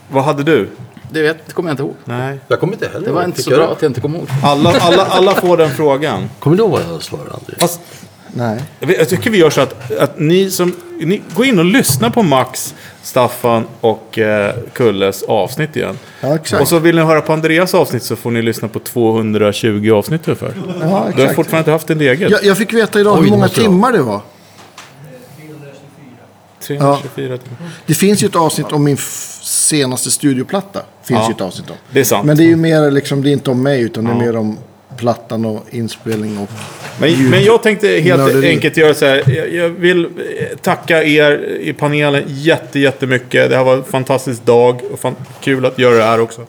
Vad 0.08 0.24
hade 0.24 0.42
du? 0.42 0.68
Det 1.10 1.22
vet, 1.22 1.36
det 1.46 1.52
kommer 1.52 1.68
jag 1.70 1.72
inte 1.72 1.82
ihåg. 1.82 1.94
Nej. 2.04 2.38
Jag 2.48 2.60
kommer 2.60 2.72
inte 2.72 2.88
heller 2.88 3.06
Det 3.06 3.12
var 3.12 3.24
inte 3.24 3.42
så 3.42 3.50
bra 3.50 3.72
att 3.72 3.82
jag 3.82 3.88
inte 3.90 4.00
kommer 4.00 4.18
ihåg. 4.18 4.28
Alla, 4.44 4.70
alla, 4.80 5.04
alla 5.04 5.34
får 5.34 5.56
den 5.56 5.70
frågan. 5.70 6.30
Kommer 6.38 6.56
du 6.56 6.62
ihåg 6.62 6.70
vad 6.70 6.80
jag 6.94 7.02
svarade 7.02 7.30
André? 7.30 7.54
Fast 7.58 7.80
Nej. 8.32 8.62
Jag 8.80 9.08
tycker 9.08 9.30
vi 9.30 9.38
gör 9.38 9.50
så 9.50 9.60
att, 9.60 9.92
att 9.98 10.18
ni 10.18 10.50
som... 10.50 10.74
Ni 11.00 11.22
går 11.34 11.46
in 11.46 11.58
och 11.58 11.64
lyssnar 11.64 12.10
på 12.10 12.22
Max, 12.22 12.74
Staffan 13.02 13.66
och 13.80 14.18
eh, 14.18 14.54
Kulles 14.72 15.22
avsnitt 15.22 15.76
igen. 15.76 15.98
Ja, 16.20 16.34
exakt. 16.34 16.62
Och 16.62 16.68
så 16.68 16.78
vill 16.78 16.96
ni 16.96 17.02
höra 17.02 17.20
på 17.20 17.32
Andreas 17.32 17.74
avsnitt 17.74 18.02
så 18.02 18.16
får 18.16 18.30
ni 18.30 18.42
lyssna 18.42 18.68
på 18.68 18.78
220 18.78 19.90
avsnitt 19.94 20.28
ungefär. 20.28 20.52
Ja, 20.56 20.62
Du 20.80 20.84
har 20.86 21.08
exakt. 21.08 21.34
fortfarande 21.34 21.58
inte 21.58 21.70
haft 21.70 21.90
en 21.90 22.00
eget. 22.00 22.30
Jag, 22.30 22.44
jag 22.44 22.56
fick 22.58 22.72
veta 22.72 23.00
idag 23.00 23.18
Oj, 23.18 23.24
hur 23.24 23.30
många 23.30 23.48
timmar 23.48 23.92
det 23.92 24.02
var. 24.02 24.20
324 26.60 27.38
timmar. 27.38 27.38
Det 27.86 27.94
finns 27.94 28.22
ju 28.22 28.26
ett 28.26 28.36
avsnitt 28.36 28.72
om 28.72 28.84
min 28.84 28.94
f- 28.94 29.37
senaste 29.48 30.10
studioplatta. 30.10 30.80
Finns 31.04 31.20
Ja. 31.20 31.28
ju 31.28 31.34
ett 31.34 31.40
avsnitt 31.40 31.70
om. 31.70 31.76
Det 31.90 32.00
är 32.00 32.04
sant. 32.04 32.26
Men 32.26 32.36
det 32.36 32.42
är 32.42 32.48
ju 32.48 32.56
mer 32.56 32.90
liksom, 32.90 33.22
det 33.22 33.30
är 33.30 33.32
inte 33.32 33.50
om 33.50 33.62
mig 33.62 33.80
utan 33.82 34.04
det 34.04 34.10
är 34.10 34.14
mer 34.14 34.36
om 34.36 34.58
plattan 34.96 35.44
och 35.44 35.64
inspelning 35.70 36.38
och... 36.38 36.50
Men, 37.00 37.30
men 37.30 37.44
jag 37.44 37.62
tänkte 37.62 37.88
helt 37.88 38.18
Nörderi. 38.22 38.48
enkelt 38.48 38.76
göra 38.76 38.94
så 38.94 39.06
här. 39.06 39.22
Jag, 39.36 39.54
jag 39.54 39.68
vill 39.68 40.04
eh, 40.04 40.56
tacka 40.62 41.04
er 41.04 41.58
i 41.60 41.72
panelen 41.72 42.22
jätte, 42.26 42.78
jättemycket. 42.78 43.50
Det 43.50 43.56
här 43.56 43.64
var 43.64 43.76
en 43.76 43.84
fantastisk 43.84 44.44
dag 44.44 44.80
och 44.92 45.00
fan, 45.00 45.14
kul 45.40 45.66
att 45.66 45.78
göra 45.78 45.94
det 45.96 46.02
här 46.04 46.20
också. 46.20 46.46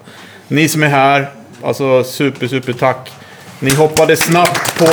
Ni 0.47 0.67
som 0.67 0.83
är 0.83 0.87
här, 0.87 1.29
alltså 1.63 2.03
super, 2.03 2.47
super 2.47 2.73
tack. 2.73 3.11
Ni 3.59 3.71
hoppade 3.73 4.15
snabbt 4.17 4.77
på... 4.79 4.85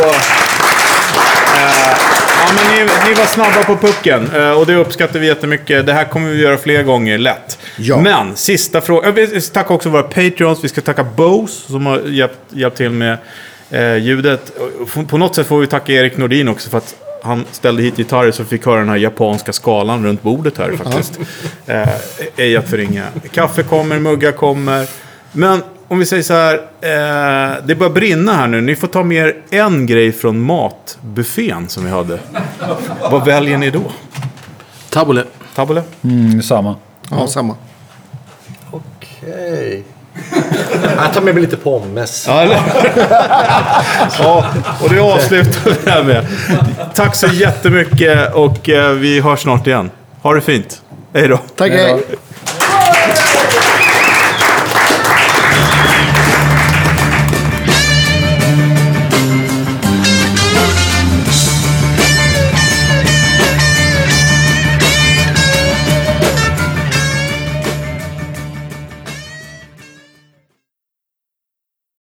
Eh, 1.56 2.15
ja, 2.46 2.52
men 2.54 2.86
ni, 2.86 2.92
ni 3.08 3.14
var 3.14 3.26
snabba 3.26 3.64
på 3.64 3.76
pucken 3.76 4.30
eh, 4.34 4.50
och 4.50 4.66
det 4.66 4.74
uppskattar 4.74 5.18
vi 5.18 5.26
jättemycket. 5.26 5.86
Det 5.86 5.92
här 5.92 6.04
kommer 6.04 6.30
vi 6.30 6.42
göra 6.42 6.58
fler 6.58 6.82
gånger 6.82 7.18
lätt. 7.18 7.58
Ja. 7.76 8.00
Men 8.00 8.36
sista 8.36 8.80
frågan. 8.80 9.14
Vi 9.14 9.40
ska 9.40 9.54
tacka 9.54 9.74
också 9.74 9.88
våra 9.88 10.02
Patreons. 10.02 10.64
Vi 10.64 10.68
ska 10.68 10.80
tacka 10.80 11.04
Bose 11.04 11.72
som 11.72 11.86
har 11.86 12.00
hjälpt, 12.00 12.38
hjälpt 12.48 12.76
till 12.76 12.90
med 12.90 13.18
eh, 13.70 13.96
ljudet. 13.96 14.52
På 15.08 15.18
något 15.18 15.34
sätt 15.34 15.46
får 15.46 15.60
vi 15.60 15.66
tacka 15.66 15.92
Erik 15.92 16.16
Nordin 16.16 16.48
också 16.48 16.70
för 16.70 16.78
att 16.78 16.94
han 17.22 17.44
ställde 17.52 17.82
hit 17.82 17.96
gitarrer 17.96 18.30
så 18.30 18.42
vi 18.42 18.48
fick 18.48 18.66
höra 18.66 18.78
den 18.78 18.88
här 18.88 18.96
japanska 18.96 19.52
skalan 19.52 20.04
runt 20.04 20.22
bordet 20.22 20.58
här 20.58 20.72
faktiskt. 20.72 21.18
Eh, 21.66 21.88
ej 22.36 22.56
att 22.56 22.68
förringa. 22.68 23.04
Kaffe 23.32 23.62
kommer, 23.62 23.98
muggar 23.98 24.32
kommer. 24.32 24.86
Men 25.32 25.62
om 25.88 25.98
vi 25.98 26.06
säger 26.06 26.22
så 26.22 26.34
här. 26.34 26.54
Eh, 26.80 27.64
det 27.64 27.74
börjar 27.74 27.92
brinna 27.92 28.32
här 28.32 28.46
nu. 28.46 28.60
Ni 28.60 28.76
får 28.76 28.88
ta 28.88 29.02
med 29.02 29.26
er 29.26 29.36
en 29.50 29.86
grej 29.86 30.12
från 30.12 30.40
matbuffén 30.40 31.68
som 31.68 31.84
vi 31.84 31.90
hade. 31.90 32.18
Vad 33.10 33.24
väljer 33.24 33.58
ni 33.58 33.70
då? 33.70 33.82
Tabule. 34.90 35.24
Tabule? 35.54 35.82
Mm, 36.04 36.42
samma. 36.42 36.76
Ja, 37.10 37.26
samma. 37.26 37.56
Okej. 38.70 39.84
Jag 40.96 41.12
tar 41.12 41.20
med 41.20 41.34
mig 41.34 41.42
lite 41.42 41.56
pommes. 41.56 42.24
Ja, 42.28 42.40
eller? 42.40 42.54
ja, 44.18 44.46
och 44.82 44.90
det 44.90 45.00
avslutar 45.00 45.70
vi 45.84 45.90
här 45.90 46.02
med. 46.02 46.26
Tack 46.94 47.14
så 47.14 47.26
jättemycket 47.26 48.34
och 48.34 48.68
eh, 48.68 48.90
vi 48.92 49.20
hörs 49.20 49.40
snart 49.40 49.66
igen. 49.66 49.90
Ha 50.22 50.34
det 50.34 50.40
fint. 50.40 50.82
Hej 51.14 51.28
då. 51.28 51.36
Tack, 51.56 51.72
hej. 51.72 52.04